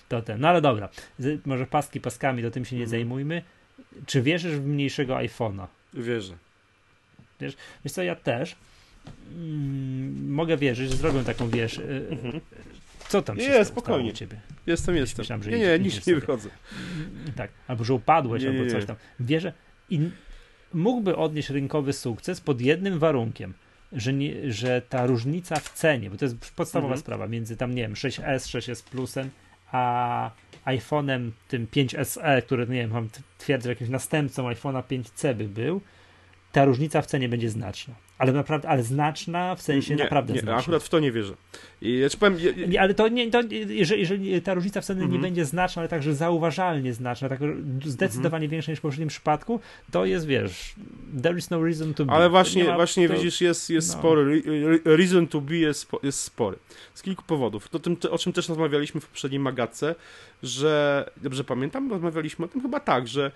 to 0.09 0.23
ten. 0.23 0.41
No 0.41 0.49
ale 0.49 0.61
dobra, 0.61 0.89
może 1.47 1.67
paski 1.67 2.01
paskami, 2.01 2.43
to 2.43 2.51
tym 2.51 2.65
się 2.65 2.77
nie 2.77 2.83
mhm. 2.83 2.91
zajmujmy. 2.91 3.43
Czy 4.07 4.23
wierzysz 4.23 4.57
w 4.57 4.67
mniejszego 4.67 5.15
iPhone'a? 5.15 5.67
Wierzę. 5.95 6.37
Wiesz, 7.41 7.57
wiesz 7.85 7.93
co, 7.93 8.03
ja 8.03 8.15
też 8.15 8.57
mm, 9.35 10.33
mogę 10.33 10.57
wierzyć, 10.57 10.91
że 10.91 10.97
zrobią 10.97 11.25
taką, 11.25 11.49
wiesz, 11.49 11.79
y, 11.79 12.07
mhm. 12.11 12.41
co 13.09 13.23
tam 13.23 13.41
się 13.41 13.49
nie, 13.49 13.65
spokojnie. 13.65 14.11
u 14.11 14.15
ciebie? 14.15 14.41
Jestem, 14.67 14.97
jestem. 14.97 15.23
Myślałem, 15.23 15.43
że 15.43 15.51
nie, 15.51 15.59
nie, 15.59 15.79
nic 15.79 16.07
nie 16.07 16.15
wychodzę. 16.15 16.49
Tak, 17.37 17.51
albo 17.69 17.85
że 17.85 17.95
upadłeś, 17.95 18.43
nie, 18.43 18.49
albo 18.49 18.71
coś 18.71 18.85
tam. 18.85 18.97
Wierzę 19.21 19.53
i 19.91 20.11
mógłby 20.75 21.17
odnieść 21.17 21.51
rynkowy 21.51 21.93
sukces 21.93 22.41
pod 22.41 22.61
jednym 22.61 22.99
warunkiem, 22.99 23.55
że, 23.93 24.13
nie, 24.13 24.53
że 24.53 24.83
ta 24.89 25.07
różnica 25.07 25.57
w 25.57 25.73
cenie, 25.73 26.11
bo 26.11 26.17
to 26.17 26.25
jest 26.25 26.37
podstawowa 26.57 26.93
mhm. 26.93 27.01
sprawa, 27.01 27.27
między 27.27 27.57
tam, 27.57 27.75
nie 27.75 27.83
wiem, 27.83 27.95
6S, 27.95 28.59
6S 28.59 28.83
Plusem, 28.91 29.31
a 29.73 30.31
iPhone'em 30.65 31.31
tym 31.49 31.67
5SE, 31.67 32.43
który, 32.43 32.67
nie 32.67 32.81
wiem, 32.81 32.91
mam 32.91 33.09
twierdzę, 33.39 33.69
jakimś 33.69 33.91
następcą 33.91 34.51
iPhone'a 34.51 34.83
5C 34.83 35.35
by 35.35 35.49
był, 35.49 35.81
ta 36.53 36.65
różnica 36.65 37.03
w 37.03 37.07
cenie 37.07 37.29
będzie 37.29 37.51
znaczna. 37.51 37.95
Ale 38.19 38.33
naprawdę, 38.33 38.69
ale 38.69 38.83
znaczna 38.83 39.55
w 39.55 39.63
sensie 39.63 39.97
nie, 39.97 40.03
naprawdę 40.03 40.35
nie, 40.35 40.41
znaczna. 40.41 40.61
akurat 40.61 40.83
w 40.83 40.89
to 40.89 41.01
nie 41.01 41.13
wierzę. 41.13 41.35
I 41.83 41.99
ja 41.99 42.09
powiem, 42.21 42.39
ale 42.81 42.95
to 42.95 43.09
nie, 43.09 43.31
to, 43.31 43.41
jeżeli, 43.69 44.01
jeżeli 44.01 44.43
ta 44.43 44.55
różnica 44.55 44.81
w 44.81 44.85
cenie 44.85 44.99
mm 44.99 45.09
-hmm. 45.09 45.13
nie 45.13 45.17
mhm. 45.17 45.35
będzie 45.35 45.45
znaczna, 45.45 45.81
ale 45.81 45.89
także 45.89 46.15
zauważalnie 46.15 46.95
znaczna, 46.95 47.29
tak 47.29 47.41
zdecydowanie 47.85 48.45
mm 48.45 48.49
-hmm. 48.49 48.53
większa 48.53 48.73
niż 48.73 48.79
w 48.79 48.83
poprzednim 48.83 49.09
przypadku, 49.09 49.61
to 49.91 50.05
jest, 50.05 50.27
wiesz, 50.27 50.75
there 51.23 51.39
is 51.39 51.51
no 51.51 51.65
reason 51.65 51.95
to 51.95 52.05
be. 52.05 52.13
Ale 52.13 52.31
właśnie, 52.31 52.65
ma, 52.65 52.75
właśnie 52.75 53.09
to, 53.09 53.15
widzisz, 53.15 53.41
jest, 53.41 53.71
jest 53.71 53.89
no. 53.89 53.99
spory, 53.99 54.43
reason 54.85 55.27
to 55.27 55.41
be 55.41 55.57
jest, 55.57 55.91
jest 56.03 56.21
spory. 56.21 56.57
Z 56.95 57.03
kilku 57.03 57.25
powodów. 57.25 57.69
To 57.69 57.79
tym, 57.79 57.97
o 58.11 58.19
czym 58.19 58.33
też 58.33 58.49
rozmawialiśmy 58.49 59.01
w 59.01 59.07
poprzedniej 59.07 59.41
magatce, 59.41 59.95
że, 60.43 61.05
dobrze 61.17 61.45
pamiętam, 61.45 61.91
rozmawialiśmy 61.91 62.45
o 62.45 62.49
tym 62.49 62.63
chyba 62.63 62.81
tak, 62.81 63.09
że 63.09 63.31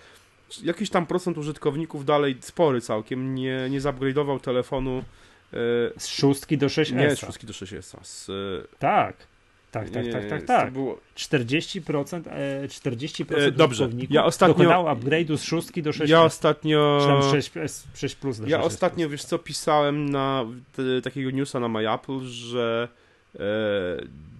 jakiś 0.62 0.90
tam 0.90 1.06
procent 1.06 1.38
użytkowników 1.38 2.04
dalej, 2.04 2.36
spory 2.40 2.80
całkiem, 2.80 3.34
nie, 3.34 3.70
nie 3.70 3.80
zupgrade'ował 3.80 4.40
telefonu 4.40 4.98
e, 4.98 5.56
z 5.98 6.06
szóstki 6.06 6.58
do 6.58 6.66
6S. 6.66 6.96
Nie, 6.96 7.16
z 7.16 7.18
szóstki 7.18 7.46
do 7.46 7.52
6S. 7.52 8.04
Z, 8.04 8.30
tak. 8.78 9.16
Tak, 9.72 9.90
tak, 9.90 10.04
tak, 10.12 10.28
tak, 10.28 10.42
tak. 10.44 10.72
Było... 10.72 10.98
40%, 11.16 12.22
e, 12.30 12.68
40% 12.68 13.34
e, 13.34 13.50
Dobrze. 13.52 13.88
Ja 14.10 14.24
ostatnio 14.24 14.54
dokonało 14.54 14.90
upgrade'u 14.94 15.36
z 15.36 15.42
szóstki 15.42 15.82
do 15.82 15.92
6 15.92 16.10
Ja 16.10 16.22
ostatnio 16.22 17.00
6, 17.30 17.52
6 17.94 18.14
plus 18.14 18.40
Ja 18.46 18.60
ostatnio, 18.60 19.08
wiesz 19.08 19.24
co, 19.24 19.38
pisałem 19.38 20.10
na 20.10 20.44
te, 20.76 21.02
takiego 21.02 21.30
newsa 21.30 21.60
na 21.60 21.68
MyApple, 21.68 22.20
że 22.20 22.88
e, 23.34 23.40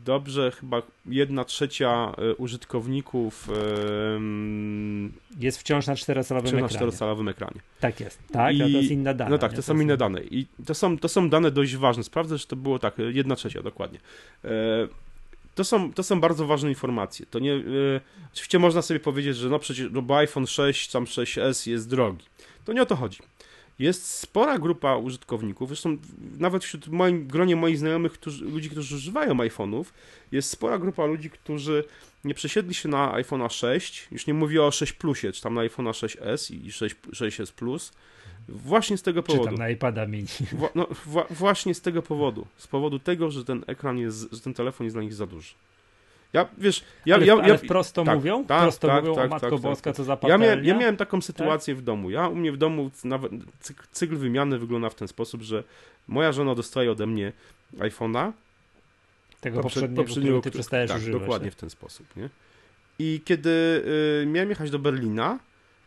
dobrze 0.05 0.50
chyba 0.50 0.82
jedna 1.07 1.44
trzecia 1.44 2.12
e, 2.18 2.34
użytkowników 2.34 3.48
jest 5.38 5.59
wciąż 5.59 5.86
na 5.86 5.96
czterocalowym 5.96 6.48
ekranie. 6.48 6.62
na 6.62 6.68
czterocalowym 6.68 7.28
ekranie. 7.28 7.61
Tak 7.80 8.00
jest, 8.00 8.18
tak, 8.32 8.55
I, 8.55 8.59
to 8.59 8.68
jest 8.68 8.90
inne 8.90 9.14
dane. 9.14 9.30
No 9.30 9.38
tak, 9.38 9.53
to 9.53 9.62
są 9.62 9.80
inne 9.80 9.96
dane 9.96 10.22
i 10.22 10.46
to 10.66 10.74
są, 10.74 10.98
to 10.98 11.09
są 11.09 11.28
dane 11.28 11.50
dość 11.50 11.76
ważne. 11.76 12.05
Sprawdzę, 12.05 12.38
że 12.38 12.46
to 12.46 12.57
było 12.57 12.78
tak, 12.78 12.94
jedna 13.12 13.36
trzecia 13.36 13.62
dokładnie. 13.62 13.98
E, 14.44 14.48
to 15.55 15.64
są, 15.64 15.92
to 15.92 16.03
są 16.03 16.20
bardzo 16.20 16.46
ważne 16.46 16.68
informacje. 16.68 17.26
To 17.26 17.38
nie, 17.38 17.53
e, 17.53 17.61
oczywiście 18.32 18.59
można 18.59 18.82
sobie 18.82 19.00
powiedzieć, 19.00 19.36
że 19.36 19.48
no 19.48 19.59
przecież, 19.59 19.88
no 19.92 20.03
bo 20.03 20.16
iPhone 20.16 20.46
6, 20.46 20.90
tam 20.90 21.05
6S 21.05 21.70
jest 21.70 21.90
drogi. 21.90 22.24
To 22.64 22.72
nie 22.72 22.82
o 22.82 22.86
to 22.86 22.96
chodzi 22.96 23.18
jest 23.82 24.06
spora 24.06 24.58
grupa 24.58 24.96
użytkowników, 24.96 25.68
zresztą 25.68 25.96
nawet 26.38 26.64
wśród 26.64 26.88
moim 26.88 27.26
gronie 27.26 27.56
moich 27.56 27.78
znajomych, 27.78 28.12
którzy, 28.12 28.44
ludzi, 28.44 28.70
którzy 28.70 28.96
używają 28.96 29.34
iPhone'ów, 29.34 29.84
jest 30.32 30.50
spora 30.50 30.78
grupa 30.78 31.06
ludzi, 31.06 31.30
którzy 31.30 31.84
nie 32.24 32.34
przesiedli 32.34 32.74
się 32.74 32.88
na 32.88 33.12
iPhone'a 33.12 33.50
6, 33.50 34.08
już 34.10 34.26
nie 34.26 34.34
mówię 34.34 34.62
o 34.62 34.70
6 34.70 34.92
Plusie, 34.92 35.32
czy 35.32 35.42
tam 35.42 35.54
na 35.54 35.60
iPhone'a 35.60 35.90
6S 35.90 36.54
i 36.54 36.72
6, 36.72 36.96
6S 37.12 37.52
Plus, 37.52 37.92
właśnie 38.48 38.96
z 38.96 39.02
tego 39.02 39.22
powodu. 39.22 39.44
Czy 39.44 39.50
tam 39.50 39.58
na 39.58 39.70
iPada 39.70 40.06
mini. 40.06 40.26
Wła, 40.58 40.68
no, 40.74 40.86
wła, 41.06 41.26
właśnie 41.30 41.74
z 41.74 41.80
tego 41.80 42.02
powodu. 42.02 42.46
Z 42.56 42.66
powodu 42.66 42.98
tego, 42.98 43.30
że 43.30 43.44
ten 43.44 43.64
ekran 43.66 43.98
jest, 43.98 44.32
że 44.32 44.40
ten 44.40 44.54
telefon 44.54 44.84
jest 44.84 44.96
dla 44.96 45.02
nich 45.02 45.14
za 45.14 45.26
duży. 45.26 45.54
Ja, 46.32 46.48
wiesz, 46.58 46.84
ja, 47.06 47.14
ale, 47.14 47.26
ja, 47.26 47.32
ale 47.34 47.48
ja, 47.48 47.56
wprost 47.58 47.94
to 47.94 48.04
tak, 48.04 48.14
mówią? 48.16 48.44
tak, 48.44 48.62
prosto 48.62 48.88
tak, 48.88 49.02
mówią 49.04 49.14
tak, 49.14 49.26
o 49.26 49.28
Matko 49.28 49.50
tak, 49.50 49.60
Boska, 49.60 49.90
tak. 49.90 49.96
co 49.96 50.04
za 50.04 50.18
ja, 50.22 50.36
ja 50.62 50.76
miałem 50.78 50.96
taką 50.96 51.20
sytuację 51.20 51.74
w 51.74 51.82
domu. 51.82 52.10
Ja 52.10 52.28
u 52.28 52.34
mnie 52.34 52.52
w 52.52 52.56
domu 52.56 52.90
nawet 53.04 53.32
cyk- 53.62 53.86
cykl 53.92 54.16
wymiany 54.16 54.58
wygląda 54.58 54.90
w 54.90 54.94
ten 54.94 55.08
sposób, 55.08 55.42
że 55.42 55.64
moja 56.08 56.32
żona 56.32 56.54
dostaje 56.54 56.90
ode 56.92 57.06
mnie 57.06 57.32
iPhone'a, 57.78 58.32
Tego 59.40 59.56
poprze- 59.58 59.62
poprzedniego, 59.62 60.02
poprzedniego, 60.02 60.38
którego 60.40 60.42
ty 60.42 60.50
przestajesz 60.50 60.90
tak, 60.90 61.00
używać. 61.00 61.20
dokładnie 61.20 61.48
tak? 61.50 61.58
w 61.58 61.60
ten 61.60 61.70
sposób, 61.70 62.16
nie? 62.16 62.28
I 62.98 63.20
kiedy 63.24 63.50
y, 64.22 64.26
miałem 64.26 64.48
jechać 64.50 64.70
do 64.70 64.78
Berlina 64.78 65.38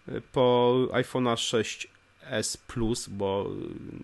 y, 0.10 0.22
po 0.32 0.76
iPhone'a 0.92 1.34
6s 2.32 2.58
Plus, 2.68 3.10
bo 3.10 3.48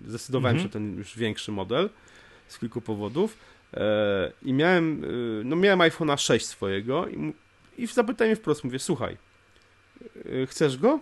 y, 0.06 0.10
zdecydowałem 0.10 0.56
Mhm. 0.58 0.70
się 0.70 0.74
ten 0.74 0.98
już 0.98 1.18
większy 1.18 1.52
model 1.52 1.90
z 2.48 2.60
kilku 2.60 2.82
powodów 2.82 3.38
i 4.42 4.54
miałem, 4.54 5.04
y, 5.04 5.42
no 5.46 5.56
miałem 5.56 5.80
iPhone'a 5.80 6.18
6 6.18 6.46
swojego 6.46 7.08
i, 7.08 7.34
i 7.78 7.88
zapytałem 7.88 8.30
je 8.30 8.36
wprost, 8.36 8.64
mówię, 8.64 8.80
słuchaj, 8.80 9.18
y, 10.26 10.48
chcesz 10.50 10.78
go? 10.78 11.00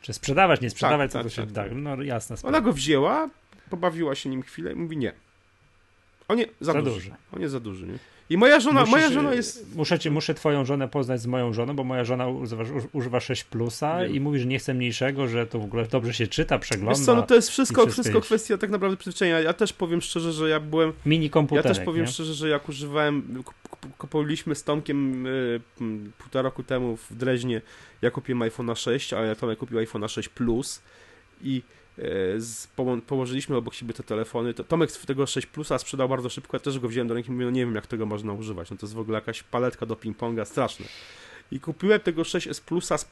Czy 0.00 0.12
sprzedawać, 0.12 0.60
nie 0.60 0.70
sprzedawać, 0.70 1.12
Tak, 1.12 1.12
co 1.12 1.18
tak, 1.18 1.22
to 1.24 1.30
się 1.30 1.42
tak, 1.42 1.52
tak, 1.54 1.68
tak. 1.68 1.78
No 1.78 2.02
jasna 2.02 2.36
sprawa. 2.36 2.56
Ona 2.58 2.64
go 2.66 2.72
wzięła, 2.72 3.30
pobawiła 3.70 4.14
się 4.14 4.28
nim 4.30 4.42
chwilę 4.42 4.72
i 4.72 4.76
mówi 4.76 4.96
nie. 4.96 5.12
On 6.28 6.36
nie, 6.36 6.46
za, 6.60 6.72
Za 6.72 6.82
duży. 6.82 6.94
duży. 6.94 7.14
On 7.32 7.40
jest 7.42 7.52
za 7.52 7.60
duży, 7.60 7.86
nie? 7.86 7.98
I 8.30 8.36
moja 8.36 8.60
żona, 8.60 8.80
Musisz, 8.80 8.92
moja 8.92 9.10
żona 9.10 9.34
jest... 9.34 9.76
Muszę, 9.76 9.98
ci, 9.98 10.10
muszę 10.10 10.34
twoją 10.34 10.64
żonę 10.64 10.88
poznać 10.88 11.20
z 11.20 11.26
moją 11.26 11.52
żoną, 11.52 11.76
bo 11.76 11.84
moja 11.84 12.04
żona 12.04 12.28
używa, 12.28 12.64
używa 12.92 13.20
6 13.20 13.44
plusa 13.44 13.98
Wiem. 14.00 14.14
i 14.14 14.20
mówi, 14.20 14.38
że 14.38 14.46
nie 14.46 14.58
chce 14.58 14.74
mniejszego, 14.74 15.28
że 15.28 15.46
to 15.46 15.58
w 15.58 15.64
ogóle 15.64 15.86
dobrze 15.86 16.14
się 16.14 16.26
czyta, 16.26 16.58
przegląda. 16.58 16.98
Wiesz 16.98 17.06
co, 17.06 17.14
no 17.14 17.22
to 17.22 17.34
jest 17.34 17.50
wszystko, 17.50 17.86
wszystko 17.86 18.20
kwestia 18.20 18.58
tak 18.58 18.70
naprawdę 18.70 18.96
przyzwyczajenia. 18.96 19.40
Ja 19.40 19.52
też 19.52 19.72
powiem 19.72 20.00
szczerze, 20.00 20.32
że 20.32 20.48
ja 20.48 20.60
byłem, 20.60 20.92
Mini 21.06 21.24
ja 21.26 21.30
komputerek, 21.30 21.76
też 21.76 21.84
powiem 21.84 22.04
nie? 22.04 22.12
szczerze, 22.12 22.34
że 22.34 22.48
jak 22.48 22.68
używałem, 22.68 23.42
kup- 23.44 23.68
kup- 23.70 23.96
kupowaliśmy 23.98 24.54
z 24.54 24.64
Tomkiem 24.64 25.26
y, 25.26 25.60
półtora 26.18 26.42
roku 26.42 26.62
temu 26.62 26.96
w 26.96 27.16
Dreźnie, 27.16 27.60
ja 28.02 28.10
kupiłem 28.10 28.40
iPhone'a 28.40 28.76
6, 28.76 29.12
a 29.12 29.34
Tomek 29.34 29.58
kupił 29.58 29.78
iPhone'a 29.78 30.08
6 30.08 30.28
Plus 30.28 30.82
i 31.42 31.62
z, 32.38 32.68
poło- 32.76 33.00
położyliśmy 33.00 33.56
obok 33.56 33.74
siebie 33.74 33.94
te 33.94 34.02
telefony. 34.02 34.54
To, 34.54 34.64
Tomek 34.64 34.92
tego 34.92 35.26
6 35.26 35.46
Plusa 35.46 35.78
sprzedał 35.78 36.08
bardzo 36.08 36.28
szybko, 36.28 36.56
ja 36.56 36.60
też 36.60 36.78
go 36.78 36.88
wziąłem 36.88 37.08
do 37.08 37.14
ręki 37.14 37.28
i 37.28 37.32
mówię, 37.32 37.44
no 37.44 37.50
nie 37.50 37.66
wiem 37.66 37.74
jak 37.74 37.86
tego 37.86 38.06
można 38.06 38.32
używać, 38.32 38.70
no 38.70 38.76
to 38.76 38.86
jest 38.86 38.94
w 38.94 38.98
ogóle 38.98 39.16
jakaś 39.16 39.42
paletka 39.42 39.86
do 39.86 39.94
ping-ponga, 39.94 40.44
straszne. 40.44 40.86
I 41.52 41.60
kupiłem 41.60 42.00
tego 42.00 42.22
6S 42.22 42.60
Plusa 42.60 42.98
z, 42.98 43.06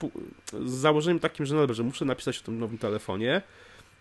z 0.65 0.71
założeniem 0.71 1.21
takim, 1.21 1.47
że 1.47 1.55
no 1.55 1.67
dobrze, 1.67 1.83
muszę 1.83 2.05
napisać 2.05 2.39
o 2.39 2.43
tym 2.43 2.59
nowym 2.59 2.79
telefonie. 2.79 3.43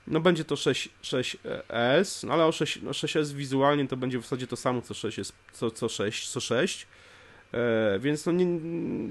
No 0.08 0.20
będzie 0.20 0.46
to 0.46 0.56
6, 0.56 0.90
6S, 1.04 2.28
no 2.28 2.34
ale 2.34 2.46
o 2.46 2.52
6, 2.52 2.82
no 2.82 2.92
6S 2.92 3.34
wizualnie 3.34 3.88
to 3.88 3.98
będzie 3.98 4.20
w 4.20 4.22
zasadzie 4.22 4.48
to 4.48 4.56
samo 4.56 4.82
co 4.82 4.94
6, 4.94 5.18
jest, 5.18 5.34
co, 5.54 5.72
co 5.72 5.90
6, 5.90 6.30
co 6.30 6.40
6. 6.40 6.88
E, 7.54 8.00
więc 8.00 8.26
no, 8.26 8.32
nie, 8.32 8.46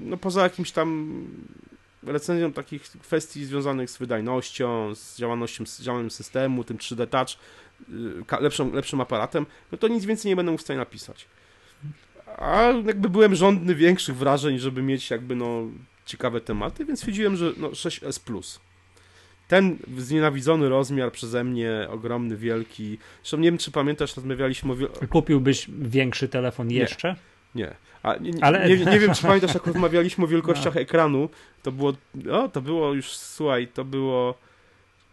no 0.05 0.17
poza 0.17 0.43
jakimś 0.43 0.71
tam 0.71 1.27
recenzją 2.03 2.53
takich 2.53 2.81
kwestii 2.81 3.45
związanych 3.45 3.89
z 3.89 3.97
wydajnością, 3.97 4.95
z 4.95 5.17
działalnością, 5.17 5.65
z 5.65 5.81
działaniem 5.81 6.11
systemu, 6.11 6.63
tym 6.63 6.77
3D 6.77 7.07
Touch, 7.07 7.29
y, 8.33 8.41
lepszą, 8.41 8.73
lepszym 8.73 9.01
aparatem, 9.01 9.45
no 9.71 9.77
to 9.77 9.87
nic 9.87 10.05
więcej 10.05 10.29
nie 10.29 10.35
będę 10.35 10.51
mógł 10.51 10.61
w 10.61 10.65
stanie 10.65 10.79
napisać. 10.79 11.27
A 12.37 12.73
jakby 12.85 13.09
byłem 13.09 13.35
żądny 13.35 13.75
większych 13.75 14.15
wrażeń, 14.15 14.59
żeby 14.59 14.81
mieć 14.81 15.09
jakby 15.09 15.35
no 15.35 15.67
ciekawe 16.05 16.41
tematy, 16.41 16.85
więc 16.85 16.99
stwierdziłem, 16.99 17.35
że 17.35 17.51
no 17.57 17.69
6S 17.69 18.19
Plus. 18.19 18.59
Ten 19.47 19.77
znienawidzony 19.97 20.69
rozmiar 20.69 21.11
przeze 21.11 21.43
mnie, 21.43 21.87
ogromny, 21.89 22.37
wielki. 22.37 22.97
Zresztą 23.21 23.37
nie 23.37 23.51
wiem, 23.51 23.57
czy 23.57 23.71
pamiętasz, 23.71 24.15
rozmawialiśmy 24.15 24.73
o. 24.73 25.07
Kupiłbyś 25.07 25.67
większy 25.79 26.29
telefon 26.29 26.71
jeszcze? 26.71 27.07
Nie. 27.07 27.30
A 28.03 28.15
nie, 28.15 28.31
nie, 28.31 28.43
Ale- 28.43 28.69
nie, 28.69 28.77
nie 28.85 28.99
wiem, 28.99 29.13
czy 29.13 29.21
pamiętasz, 29.27 29.53
jak 29.53 29.67
rozmawialiśmy 29.67 30.23
o 30.23 30.27
wielkościach 30.27 30.77
ekranu. 30.77 31.29
To 31.63 31.71
było. 31.71 31.93
O, 32.31 32.49
to 32.49 32.61
było 32.61 32.93
już, 32.93 33.11
słuchaj, 33.11 33.67
to 33.67 33.85
było 33.85 34.35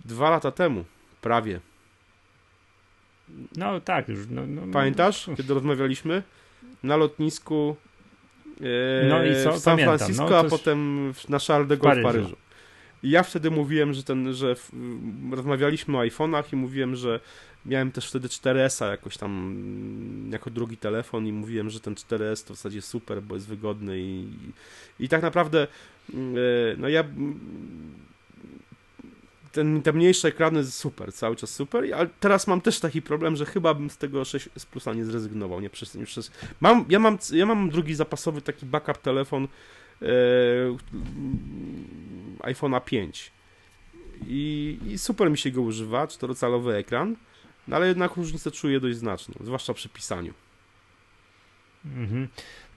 dwa 0.04 0.30
lata 0.30 0.50
temu. 0.50 0.84
Prawie. 1.20 1.60
No 3.56 3.80
tak, 3.80 4.08
już. 4.08 4.18
No, 4.30 4.46
no, 4.46 4.62
Pamiętasz, 4.72 5.30
kiedy 5.36 5.54
rozmawialiśmy? 5.54 6.22
Na 6.82 6.96
lotnisku 6.96 7.76
e, 8.60 9.08
No 9.08 9.24
i 9.24 9.34
co? 9.44 9.52
w 9.52 9.58
San 9.58 9.72
Pamiętam. 9.72 9.98
Francisco, 9.98 10.30
No 10.30 10.38
a 10.38 10.44
potem 10.44 11.12
w- 11.14 11.28
na 11.28 11.38
Charles 11.38 11.68
de 11.68 11.76
Gaulle 11.76 12.00
w 12.00 12.02
Paryżu. 12.04 12.24
Paryżu. 12.24 12.36
I 13.02 13.10
ja 13.10 13.22
wtedy 13.22 13.50
mówiłem, 13.50 13.94
że 13.94 14.02
ten, 14.02 14.34
że 14.34 14.54
w, 14.54 14.70
rozmawialiśmy 15.32 15.98
o 15.98 16.00
iPhone'ach 16.00 16.42
i 16.52 16.56
mówiłem, 16.56 16.96
że 16.96 17.20
miałem 17.66 17.92
też 17.92 18.08
wtedy 18.08 18.28
4S-a 18.28 18.86
jakoś 18.86 19.16
tam 19.16 19.30
mm, 19.30 20.32
jako 20.32 20.50
drugi 20.50 20.76
telefon 20.76 21.26
i 21.26 21.32
mówiłem, 21.32 21.70
że 21.70 21.80
ten 21.80 21.94
4S 21.94 22.46
to 22.46 22.54
w 22.54 22.56
zasadzie 22.56 22.82
super, 22.82 23.22
bo 23.22 23.34
jest 23.34 23.46
wygodny 23.46 24.00
i, 24.00 24.28
i 25.00 25.08
tak 25.08 25.22
naprawdę 25.22 25.66
mm, 26.14 26.36
e, 26.36 26.38
no 26.76 26.88
ja 26.88 27.00
mm, 27.00 27.38
ten, 29.52 29.82
te 29.82 29.92
mniejsze 29.92 30.28
ekrany 30.28 30.64
super, 30.64 31.12
cały 31.12 31.36
czas 31.36 31.50
super, 31.50 31.84
ale 31.94 32.08
teraz 32.20 32.46
mam 32.46 32.60
też 32.60 32.80
taki 32.80 33.02
problem, 33.02 33.36
że 33.36 33.46
chyba 33.46 33.74
bym 33.74 33.90
z 33.90 33.96
tego 33.96 34.24
6 34.24 34.48
z 34.58 34.66
plusa 34.66 34.94
nie 34.94 35.04
zrezygnował, 35.04 35.60
nie 35.60 35.70
przez, 35.70 35.94
nie 35.94 36.04
przez... 36.04 36.30
Mam, 36.60 36.84
ja, 36.88 36.98
mam, 36.98 37.18
ja 37.32 37.46
mam 37.46 37.70
drugi 37.70 37.94
zapasowy 37.94 38.42
taki 38.42 38.66
backup 38.66 38.98
telefon 38.98 39.48
e, 40.02 40.06
iPhone'a 42.38 42.84
5 42.84 43.32
I, 44.26 44.78
i 44.86 44.98
super 44.98 45.30
mi 45.30 45.38
się 45.38 45.50
go 45.50 45.62
używa, 45.62 46.06
czterocalowy 46.06 46.74
ekran, 46.74 47.16
no 47.68 47.76
ale 47.76 47.88
jednak 47.88 48.16
różnicę 48.16 48.50
czuję 48.50 48.80
dość 48.80 48.96
znaczną, 48.96 49.34
zwłaszcza 49.40 49.74
przy 49.74 49.88
pisaniu. 49.88 50.34
Mhm. 51.84 52.28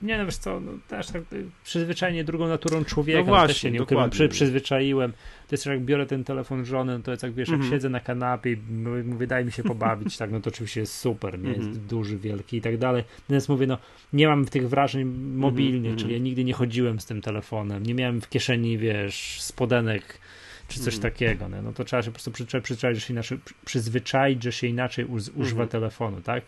Nie 0.02 0.18
no 0.18 0.26
wiesz 0.26 0.38
co, 0.38 0.60
no, 0.60 0.72
też 0.88 1.08
tak 1.08 1.22
przyzwyczajenie 1.64 2.24
drugą 2.24 2.48
naturą 2.48 2.86
człowieka, 2.86 3.20
No 3.20 3.26
no 3.26 3.32
właśnie, 3.32 3.48
też 3.48 3.58
się 3.58 3.72
nie 3.72 3.84
ukrywam, 3.84 4.10
przy, 4.10 4.30
przyzwyczaiłem. 4.30 5.12
To 5.12 5.48
jest 5.52 5.66
jak 5.66 5.82
biorę 5.82 6.06
ten 6.06 6.24
telefon 6.24 6.66
żony, 6.66 6.98
no 6.98 7.04
to 7.04 7.12
jest 7.12 7.24
jak 7.24 7.34
wiesz, 7.34 7.50
Mhm. 7.50 7.64
jak 7.64 7.72
siedzę 7.72 7.90
na 7.90 8.00
kanapie 8.00 8.52
i 8.52 8.58
mówię, 9.06 9.28
daj 9.28 9.46
mi 9.46 9.52
się 9.52 9.64
pobawić, 9.64 10.18
tak, 10.18 10.32
no 10.32 10.40
to 10.42 10.50
oczywiście 10.50 10.80
jest 10.80 10.98
super, 10.98 11.40
nie, 11.40 11.50
jest 11.50 11.62
Mhm. 11.62 11.88
duży, 11.88 12.18
wielki 12.18 12.58
i 12.58 12.62
tak 12.62 12.78
dalej. 12.78 13.04
Natomiast 13.22 13.50
mówię, 13.50 13.68
no 13.68 13.78
nie 14.14 14.28
mam 14.28 14.46
tych 14.46 14.70
wrażeń 14.70 15.06
mobilnie, 15.36 15.90
Mhm, 15.90 15.98
czyli 15.98 16.12
ja 16.12 16.18
mhm. 16.18 16.24
nigdy 16.24 16.44
nie 16.44 16.54
chodziłem 16.54 17.00
z 17.00 17.06
tym 17.06 17.22
telefonem, 17.22 17.86
nie 17.86 17.94
miałem 17.94 18.22
w 18.22 18.30
kieszeni, 18.30 18.78
wiesz, 18.78 19.42
spodenek 19.42 20.18
czy 20.72 20.80
coś 20.80 20.96
Mhm. 20.96 21.14
takiego, 21.14 21.50
no, 21.50 21.62
no 21.62 21.74
to 21.74 21.84
trzeba 21.84 22.02
się 22.04 22.10
po 22.12 22.14
prostu 22.14 22.32
przyzwyczaić, 22.32 22.64
przyzwyczaić, 22.64 22.98
że 23.00 23.02
się 23.08 23.14
inaczej, 23.14 23.40
przyzwyczaić, 23.66 24.44
że 24.44 24.52
się 24.52 24.68
inaczej 24.68 25.06
używa 25.06 25.42
Mhm. 25.64 25.70
telefonu, 25.70 26.22
tak? 26.22 26.44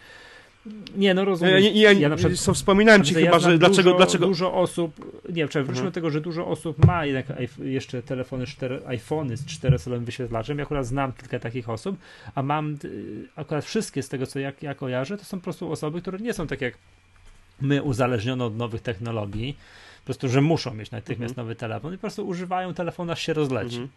Nie, 0.97 1.13
no 1.13 1.21
Ja, 1.21 1.25
rozumiem. 1.25 1.63
ja, 1.63 1.69
ja, 1.71 1.91
Ja 1.91 2.09
na 2.09 2.15
przykład- 2.15 2.39
co 2.39 2.53
wspominałem 2.53 3.03
ci 3.03 3.11
Znaczy, 3.13 3.25
chyba, 3.25 3.39
że 3.39 3.57
dlaczego, 3.57 3.83
dużo, 3.89 3.97
dlaczego... 3.97 4.27
dużo 4.27 4.53
osób, 4.53 4.95
nie, 5.29 5.47
czekaj, 5.47 5.63
wróćmy 5.63 5.71
Mhm. 5.71 5.85
do 5.85 5.91
tego, 5.91 6.09
że 6.09 6.21
dużo 6.21 6.47
osób 6.47 6.85
ma 6.85 7.05
jednak 7.05 7.25
jeszcze 7.63 8.03
telefony, 8.03 8.45
cztery, 8.47 8.81
iPhony 8.85 9.37
z 9.37 9.45
czterosolowym 9.45 10.05
wyświetlaczem. 10.05 10.57
Ja 10.57 10.63
akurat 10.63 10.85
znam 10.85 11.13
kilka 11.13 11.39
takich 11.39 11.69
osób, 11.69 11.97
a 12.35 12.43
mam 12.43 12.77
y, 12.85 13.27
akurat 13.35 13.65
wszystkie 13.65 14.03
z 14.03 14.09
tego, 14.09 14.27
co 14.27 14.39
ja, 14.39 14.51
ja 14.61 14.75
kojarzę, 14.75 15.17
to 15.17 15.25
są 15.25 15.37
po 15.37 15.43
prostu 15.43 15.71
osoby, 15.71 16.01
które 16.01 16.19
nie 16.19 16.33
są 16.33 16.47
tak 16.47 16.61
jak 16.61 16.73
my 17.61 17.83
uzależnione 17.83 18.45
od 18.45 18.57
nowych 18.57 18.81
technologii, 18.81 19.57
po 19.99 20.05
prostu, 20.05 20.29
że 20.29 20.41
muszą 20.41 20.73
mieć 20.73 20.91
natychmiast 20.91 21.31
Mhm. 21.31 21.47
nowy 21.47 21.55
telefon 21.55 21.93
i 21.93 21.97
po 21.97 22.01
prostu 22.01 22.27
używają 22.27 22.73
telefonu, 22.73 23.11
aż 23.11 23.21
się 23.21 23.33
rozleci. 23.33 23.75
Mhm. 23.75 23.89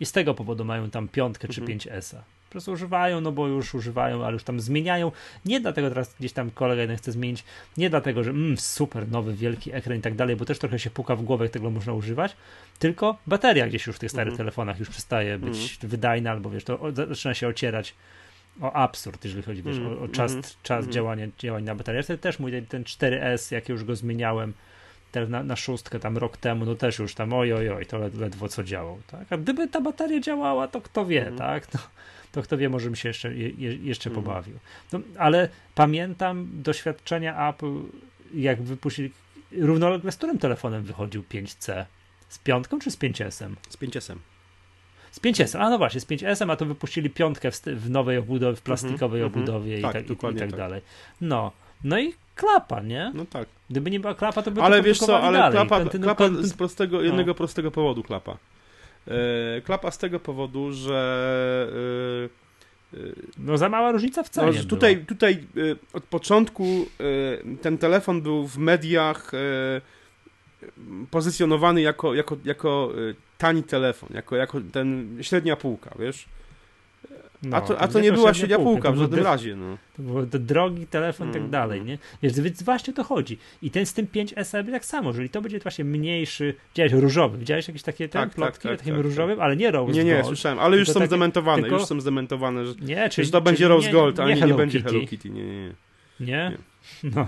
I 0.00 0.06
z 0.06 0.12
tego 0.12 0.34
powodu 0.34 0.64
mają 0.64 0.90
tam 0.90 1.08
piątkę 1.08 1.48
czy 1.48 1.60
Mhm. 1.60 1.78
5S-a. 1.78 2.22
Po 2.48 2.52
prostu 2.52 2.72
używają, 2.72 3.20
no 3.20 3.32
bo 3.32 3.48
już 3.48 3.74
używają, 3.74 4.24
ale 4.24 4.32
już 4.32 4.44
tam 4.44 4.60
zmieniają. 4.60 5.12
Nie 5.44 5.60
dlatego 5.60 5.88
teraz 5.88 6.14
gdzieś 6.18 6.32
tam 6.32 6.50
kolega 6.50 6.82
jeden 6.82 6.96
chce 6.96 7.12
zmienić, 7.12 7.44
nie 7.76 7.90
dlatego, 7.90 8.24
że 8.24 8.30
mm, 8.30 8.56
super, 8.58 9.08
nowy, 9.10 9.34
wielki 9.34 9.72
ekran 9.74 9.98
i 9.98 10.00
tak 10.00 10.14
dalej, 10.14 10.36
bo 10.36 10.44
też 10.44 10.58
trochę 10.58 10.78
się 10.78 10.90
puka 10.90 11.16
w 11.16 11.22
głowę, 11.22 11.44
jak 11.44 11.52
tego 11.52 11.70
można 11.70 11.92
używać, 11.92 12.36
tylko 12.78 13.16
bateria 13.26 13.68
gdzieś 13.68 13.86
już 13.86 13.96
w 13.96 13.98
tych 13.98 14.10
starych 14.10 14.32
Mhm. 14.32 14.36
telefonach 14.38 14.78
już 14.78 14.88
przestaje 14.88 15.38
być 15.38 15.78
wydajna, 15.82 16.30
albo 16.30 16.50
wiesz, 16.50 16.64
to 16.64 16.78
zaczyna 17.08 17.34
się 17.34 17.48
ocierać 17.48 17.94
o 18.60 18.72
absurd, 18.72 19.24
jeżeli 19.24 19.42
chodzi 19.42 19.62
wiesz, 19.62 19.78
o, 19.78 20.00
o 20.02 20.08
czas, 20.08 20.32
Mhm. 20.32 20.54
czas 20.62 20.76
Mhm. 20.78 20.92
działania, 20.92 21.26
działań 21.38 21.64
na 21.64 21.74
baterię. 21.74 22.02
Ja 22.08 22.16
też 22.16 22.38
mój 22.38 22.52
ten, 22.52 22.66
ten 22.66 22.82
4S, 22.84 23.52
jak 23.54 23.68
już 23.68 23.84
go 23.84 23.96
zmieniałem, 23.96 24.52
teraz 25.12 25.28
na, 25.30 25.42
na 25.42 25.56
szóstkę 25.56 26.00
tam 26.00 26.18
rok 26.18 26.36
temu, 26.36 26.64
no 26.64 26.74
też 26.74 26.98
już 26.98 27.14
tam 27.14 27.32
oj, 27.32 27.52
oj, 27.52 27.70
oj, 27.70 27.86
to 27.86 27.98
led, 27.98 28.14
ledwo 28.14 28.48
co 28.48 28.64
działał, 28.64 28.98
tak? 29.06 29.32
A 29.32 29.36
gdyby 29.36 29.68
ta 29.68 29.80
bateria 29.80 30.20
działała, 30.20 30.68
to 30.68 30.80
kto 30.80 31.06
wie, 31.06 31.20
Mhm. 31.28 31.38
tak? 31.38 31.66
To, 31.66 31.78
to 32.32 32.42
kto 32.42 32.56
wie, 32.58 32.68
może 32.68 32.86
bym 32.86 32.96
się 32.96 33.08
jeszcze, 33.08 33.34
je, 33.34 33.48
je- 33.48 33.76
jeszcze 33.76 34.10
Mhm. 34.10 34.24
pobawił. 34.24 34.58
No, 34.92 35.00
ale 35.18 35.48
pamiętam 35.74 36.48
doświadczenia 36.52 37.48
Apple, 37.48 37.72
jak 38.34 38.62
wypuścili, 38.62 39.10
równolegle 39.52 40.12
z 40.12 40.16
którym 40.16 40.38
telefonem 40.38 40.82
wychodził 40.82 41.22
5C? 41.22 41.84
Z 42.28 42.38
piątką 42.38 42.78
czy 42.78 42.90
z 42.90 42.96
5S-em? 42.96 43.54
Z 43.68 43.76
5S-em. 43.76 44.18
Z 45.10 45.20
5S, 45.20 45.58
a 45.58 45.70
no 45.70 45.78
właśnie, 45.78 46.00
z 46.00 46.06
5S-em, 46.06 46.50
a 46.52 46.56
to 46.56 46.66
wypuścili 46.66 47.10
piątkę 47.10 47.50
w, 47.50 47.60
w 47.62 47.90
nowej 47.90 48.18
obudowie, 48.18 48.56
w 48.56 48.62
plastikowej 48.62 49.22
Mhm, 49.22 49.40
mhm. 49.40 49.56
obudowie 49.56 49.78
i 49.78 49.82
Tak, 49.82 49.92
tak, 49.92 50.10
i, 50.10 50.12
i 50.12 50.16
tak 50.16 50.38
tak. 50.38 50.50
dalej. 50.56 50.82
No, 51.20 51.52
no 51.84 51.98
i 51.98 52.14
klapa, 52.34 52.80
nie? 52.82 53.12
No 53.14 53.24
tak. 53.24 53.48
Gdyby 53.70 53.90
nie 53.90 54.00
była 54.00 54.14
klapa, 54.14 54.42
to 54.42 54.50
by 54.50 54.62
Ale 54.62 54.76
to 54.76 54.82
wiesz 54.82 54.98
co, 54.98 55.20
ale 55.22 55.38
dalej. 55.38 55.52
klapa, 55.52 55.84
Kontynu- 55.84 56.02
klapa 56.02 56.28
z 56.40 56.52
prostego, 56.52 57.02
jednego 57.02 57.34
prostego 57.34 57.70
powodu 57.70 58.02
klapa. 58.02 58.36
E, 59.08 59.60
klapa 59.60 59.90
z 59.90 59.98
tego 59.98 60.20
powodu, 60.20 60.72
że 60.72 61.68
no 63.38 63.58
za 63.58 63.68
mała 63.68 63.92
różnica 63.92 64.22
w 64.22 64.28
cenie. 64.28 64.52
No, 64.58 64.64
tutaj, 64.64 65.04
tutaj 65.04 65.46
od 65.92 66.04
początku 66.04 66.86
ten 67.62 67.78
telefon 67.78 68.22
był 68.22 68.46
w 68.46 68.58
mediach 68.58 69.32
pozycjonowany 71.10 71.80
jako, 71.80 72.14
jako, 72.14 72.36
jako 72.44 72.92
tani 73.38 73.62
telefon, 73.62 74.08
jako, 74.14 74.36
jako 74.36 74.60
ten 74.72 75.18
średnia 75.22 75.56
półka, 75.56 75.90
wiesz? 75.98 76.26
No, 77.42 77.56
a 77.56 77.60
to, 77.60 77.78
a 77.78 77.88
to 77.88 78.00
nie 78.00 78.12
była 78.12 78.34
średnia 78.34 78.58
półka 78.58 78.92
w 78.92 78.96
żadnym 78.96 79.24
razie. 79.24 79.56
No. 79.56 79.78
To 79.96 80.02
był 80.02 80.26
drogi 80.26 80.86
telefon 80.86 81.28
i 81.28 81.32
tak 81.32 81.40
mm, 81.40 81.50
dalej, 81.50 81.78
mm. 81.78 81.88
nie? 81.88 81.98
Wiesz, 82.22 82.40
więc 82.40 82.62
właśnie 82.62 82.94
to 82.94 83.04
chodzi. 83.04 83.38
I 83.62 83.70
ten 83.70 83.86
z 83.86 83.92
tym 83.92 84.06
5 84.06 84.34
SE 84.42 84.64
tak 84.64 84.84
samo, 84.84 85.10
jeżeli 85.10 85.30
to 85.30 85.42
będzie 85.42 85.58
właśnie 85.58 85.84
mniejszy, 85.84 86.54
widziałeś 86.74 86.92
różowy, 86.92 87.38
widziałeś 87.38 87.68
jakieś 87.68 87.82
takie 87.82 88.08
tak, 88.08 88.28
tak, 88.28 88.34
plotki 88.34 88.68
tak, 88.68 88.78
takim 88.78 88.94
tak, 88.94 89.04
różowym, 89.04 89.36
tak. 89.36 89.44
ale 89.44 89.56
nie 89.56 89.70
rose 89.70 89.92
Nie, 89.92 90.04
nie, 90.04 90.14
gold, 90.14 90.26
słyszałem, 90.26 90.58
ale 90.58 90.76
już 90.76 90.88
są 90.88 90.94
takie, 90.94 91.06
zdementowane, 91.06 91.62
tylko... 91.62 91.78
już 91.78 91.86
są 91.86 92.00
zdementowane, 92.00 92.66
że, 92.66 92.74
nie, 92.80 93.08
czyli, 93.08 93.26
że 93.26 93.32
to 93.32 93.40
będzie 93.40 93.68
rose 93.68 93.90
gold, 93.90 94.20
a 94.20 94.28
nie, 94.28 94.34
nie, 94.34 94.42
nie 94.42 94.54
będzie 94.54 94.82
Hello 94.82 95.06
Kitty. 95.06 95.30
Nie, 95.30 95.44
nie. 95.44 95.74
Nie? 96.20 96.26
nie. 96.26 96.58
No. 97.16 97.26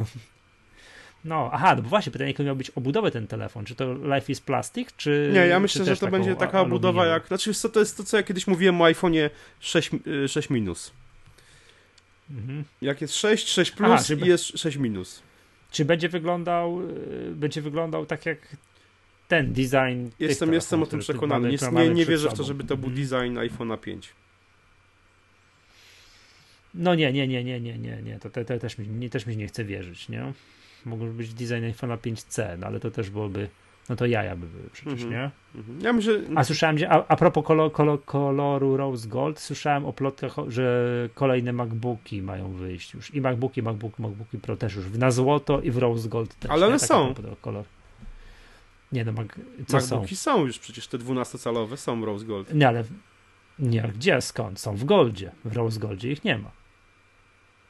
No, 1.25 1.51
aha, 1.53 1.75
no 1.77 1.83
bo 1.83 1.89
właśnie 1.89 2.12
pytanie, 2.12 2.31
jaką 2.31 2.45
miał 2.45 2.57
być 2.57 2.70
obudowę 2.70 3.11
ten 3.11 3.27
telefon? 3.27 3.64
Czy 3.64 3.75
to 3.75 3.95
Life 3.95 4.33
is 4.33 4.41
Plastic, 4.41 4.89
czy. 4.97 5.31
Nie, 5.35 5.47
ja 5.47 5.61
myślę, 5.61 5.85
że 5.85 5.97
to 5.97 6.09
będzie 6.09 6.37
taka 6.37 6.61
obudowa 6.61 7.07
jak. 7.07 7.27
Znaczy, 7.27 7.55
co 7.55 7.68
to 7.68 7.81
jest 7.81 7.97
to, 7.97 8.05
co 8.05 8.16
ja 8.16 8.23
kiedyś 8.23 8.47
mówiłem 8.47 8.81
o 8.81 8.85
iPhone'ie 8.85 9.31
6, 9.61 9.91
6 10.29 10.51
y, 10.51 10.55
minus. 10.55 10.93
Mhm. 12.31 12.64
Jak 12.83 13.01
jest 13.01 13.16
6, 13.16 13.49
6 13.49 13.70
plus 13.70 14.11
aha, 14.11 14.25
i 14.25 14.29
jest 14.29 14.59
6 14.59 14.77
minus. 14.77 15.23
Czy 15.70 15.85
będzie 15.85 16.09
wyglądał, 16.09 16.81
y, 16.81 17.33
będzie 17.35 17.62
wyglądał 17.62 18.07
tak 18.07 18.27
jak 18.27 18.57
ten 19.29 19.53
design. 19.53 20.09
Jestem, 20.18 20.53
jestem 20.53 20.83
o 20.83 20.87
tym 20.87 21.01
przekonany. 21.01 21.51
Nie, 21.51 21.59
nie, 21.73 21.95
nie 21.95 22.07
wierzę 22.07 22.31
w 22.31 22.35
to, 22.35 22.45
żeby 22.45 22.64
to 22.64 22.77
był 22.77 22.89
mhm. 22.89 23.09
design 23.09 23.39
iPhone'a 23.39 23.79
5. 23.79 24.12
No 26.75 26.95
nie, 26.95 27.12
nie, 27.12 27.29
nie, 27.29 27.45
nie, 27.45 27.61
nie, 27.61 27.79
nie, 27.79 28.03
nie. 28.03 28.18
To, 28.18 28.31
to, 28.31 28.45
to 28.45 28.59
też, 28.59 28.79
mi, 28.79 29.11
też 29.11 29.27
mi 29.27 29.37
nie 29.37 29.47
chce 29.47 29.64
wierzyć, 29.64 30.09
nie? 30.09 30.33
Mógłby 30.87 31.12
być 31.12 31.35
design 31.35 31.64
iPhone'a 31.64 31.97
5C, 31.97 32.59
no 32.59 32.66
ale 32.66 32.80
to 32.80 32.91
też 32.91 33.11
byłoby, 33.11 33.49
no 33.89 33.97
to 33.97 34.07
jaja 34.07 34.37
by 34.37 34.47
były 34.47 34.70
przecież, 34.72 35.03
mm 35.03 35.09
-hmm. 35.09 35.30
nie? 35.55 35.62
-hmm. 35.62 35.85
Ja 35.85 35.93
myślę... 35.93 36.20
A 36.35 36.45
słyszałem, 36.45 36.78
że 36.78 36.91
a, 36.91 37.05
a 37.09 37.16
propos 37.16 37.45
kolor, 37.45 37.72
kolor, 37.72 38.05
koloru 38.05 38.76
Rose 38.76 39.09
Gold, 39.09 39.41
słyszałem 39.41 39.85
o 39.85 39.93
plotkach, 39.93 40.33
że 40.49 41.09
kolejne 41.14 41.53
MacBooki 41.53 42.22
mają 42.22 42.53
wyjść 42.53 42.95
już. 42.95 43.14
I 43.14 43.20
MacBooki, 43.20 43.62
MacBook, 43.62 43.99
MacBooki 43.99 44.39
Pro 44.39 44.57
też 44.57 44.74
już 44.74 44.85
na 44.99 45.11
złoto 45.11 45.61
i 45.61 45.70
w 45.70 45.78
Rose 45.78 46.09
Gold 46.09 46.35
też. 46.35 46.51
Ale 46.51 46.66
one 46.66 46.78
są. 46.78 47.14
Kolor. 47.41 47.64
Nie 48.93 49.05
no, 49.05 49.12
Mac, 49.12 49.26
co 49.66 49.76
MacBooki 49.76 50.16
są? 50.16 50.33
są 50.33 50.47
już 50.47 50.59
przecież 50.59 50.87
te 50.87 50.99
12-calowe 50.99 51.76
są 51.76 52.05
Rose 52.05 52.24
Gold. 52.24 52.55
Nie, 52.55 52.68
ale 52.68 52.85
nie, 53.59 53.83
gdzie, 53.95 54.20
skąd? 54.20 54.61
Są 54.61 54.76
w 54.76 54.85
Goldzie. 54.85 55.33
W 55.45 55.57
Rose 55.57 55.80
Goldzie 55.80 56.12
ich 56.12 56.24
nie 56.24 56.39
ma. 56.39 56.51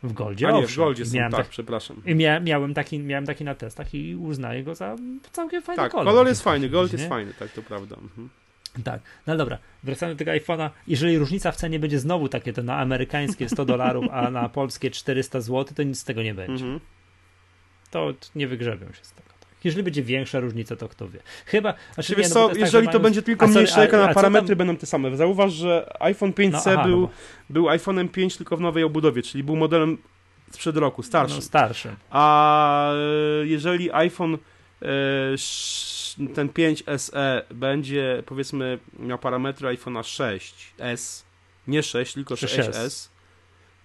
W 0.02 0.12
Goldzie, 0.12 0.48
A 0.48 0.52
nie, 0.52 0.66
w 0.66 0.76
Goldzie 0.76 1.06
są, 1.06 1.18
tak, 1.18 1.30
tak, 1.32 1.48
przepraszam. 1.48 2.02
I 2.06 2.14
mia, 2.14 2.40
miałem, 2.40 2.74
taki, 2.74 2.98
miałem 2.98 3.26
taki 3.26 3.44
na 3.44 3.54
testach 3.54 3.94
i 3.94 4.16
uznaję 4.16 4.64
go 4.64 4.74
za 4.74 4.96
całkiem 5.32 5.62
fajny 5.62 5.82
tak, 5.82 5.92
kolor. 5.92 6.06
kolor 6.06 6.26
jest 6.28 6.42
fajny, 6.42 6.68
Gold 6.68 6.92
jest 6.92 7.08
fajny, 7.08 7.34
tak, 7.38 7.52
to 7.52 7.62
prawda. 7.62 7.96
Mhm. 7.96 8.28
Tak, 8.84 9.00
no 9.26 9.36
dobra, 9.36 9.58
wracając 9.82 10.18
do 10.18 10.24
tego 10.24 10.30
iPhone'a, 10.30 10.70
jeżeli 10.86 11.18
różnica 11.18 11.52
w 11.52 11.56
cenie 11.56 11.78
będzie 11.78 11.98
znowu 11.98 12.28
takie, 12.28 12.52
to 12.52 12.62
na 12.62 12.78
amerykańskie 12.78 13.48
100 13.48 13.64
dolarów, 13.64 14.04
a 14.10 14.30
na 14.30 14.48
polskie 14.48 14.90
400 14.90 15.40
zł, 15.40 15.74
to 15.76 15.82
nic 15.82 15.98
z 15.98 16.04
tego 16.04 16.22
nie 16.22 16.34
będzie. 16.34 16.64
Mhm. 16.64 16.80
To 17.90 18.14
nie 18.34 18.48
wygrzebią 18.48 18.86
się 18.92 19.04
z 19.04 19.12
tego. 19.12 19.31
Jeżeli 19.64 19.82
będzie 19.82 20.02
większa 20.02 20.40
różnica, 20.40 20.76
to 20.76 20.88
kto 20.88 21.08
wie. 21.08 21.20
Chyba. 21.46 21.74
Znaczy, 21.94 22.16
nie, 22.16 22.28
no, 22.28 22.48
to 22.48 22.54
jeżeli 22.56 22.86
tak, 22.86 22.92
to 22.92 23.00
będzie 23.00 23.22
tylko 23.22 23.46
mniejsze 23.46 23.82
ekran, 23.82 24.10
a 24.10 24.14
parametry 24.14 24.48
tam... 24.48 24.58
będą 24.58 24.76
te 24.76 24.86
same. 24.86 25.16
Zauważ, 25.16 25.52
że 25.52 25.96
iPhone 26.00 26.32
5C 26.32 26.50
no, 26.52 26.58
aha, 26.66 26.84
był, 26.84 27.00
no 27.00 27.06
bo... 27.06 27.12
był 27.50 27.66
iPhone'em 27.66 28.08
5 28.08 28.36
tylko 28.36 28.56
w 28.56 28.60
nowej 28.60 28.84
obudowie, 28.84 29.22
czyli 29.22 29.44
był 29.44 29.56
modelem 29.56 29.98
sprzed 30.50 30.76
roku, 30.76 31.02
starszy. 31.02 31.36
No, 31.36 31.42
starszy. 31.42 31.96
A 32.10 32.92
e, 32.92 32.96
jeżeli 33.46 33.92
iPhone 33.92 34.38
e, 34.82 34.88
ten 36.34 36.48
5 36.48 36.84
SE 36.96 37.42
będzie 37.54 38.22
powiedzmy 38.26 38.78
miał 38.98 39.18
parametry 39.18 39.68
iPhone'a 39.68 40.00
6S, 40.00 41.22
nie 41.66 41.82
6, 41.82 42.14
tylko 42.14 42.34
6S, 42.34 42.70
6S 42.70 43.11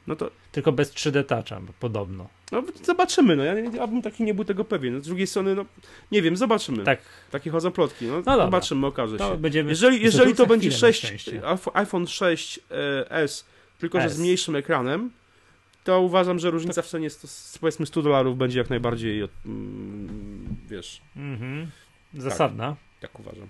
no 0.08 0.16
to... 0.16 0.32
Tylko 0.52 0.72
bez 0.72 0.94
3D 0.94 1.24
Toucha, 1.24 1.62
podobno. 1.80 2.28
No 2.52 2.64
zobaczymy, 2.84 3.36
no 3.36 3.44
ja, 3.44 3.54
ja 3.54 3.88
bym 3.88 4.02
taki 4.02 4.24
nie 4.24 4.34
był 4.34 4.46
tego 4.46 4.66
pewien. 4.66 5.02
z 5.02 5.08
drugiej 5.08 5.28
strony, 5.28 5.56
no 5.56 5.66
nie 6.12 6.22
wiem, 6.22 6.38
zobaczymy. 6.38 6.84
Tak. 6.84 7.00
Takie 7.32 7.50
chodzą 7.50 7.72
plotki, 7.72 8.06
no, 8.06 8.22
no 8.26 8.38
zobaczymy, 8.38 8.88
okaże 8.88 9.18
się. 9.18 9.38
Będziemy... 9.38 9.70
Jeżeli, 9.70 10.04
jeżeli 10.04 10.36
to 10.36 10.46
będzie 10.46 10.72
6, 10.72 11.14
iPhone 11.74 12.06
6s, 12.06 12.60
e, 13.10 13.26
tylko 13.80 13.98
S. 13.98 14.04
że 14.04 14.10
z 14.10 14.20
mniejszym 14.20 14.56
ekranem, 14.56 15.12
to 15.84 16.02
uważam, 16.02 16.40
że 16.40 16.52
różnica 16.52 16.82
w 16.82 16.88
cenie 16.88 17.10
z, 17.10 17.58
powiedzmy 17.62 17.86
100 17.86 18.02
dolarów 18.02 18.38
będzie 18.38 18.60
jak 18.60 18.70
najbardziej, 18.70 19.30
mm, 19.46 20.56
wiesz... 20.70 21.02
Mhm. 21.16 21.72
Zasadna. 22.14 22.76
Tak, 23.02 23.12
tak 23.12 23.20
uważam. 23.20 23.48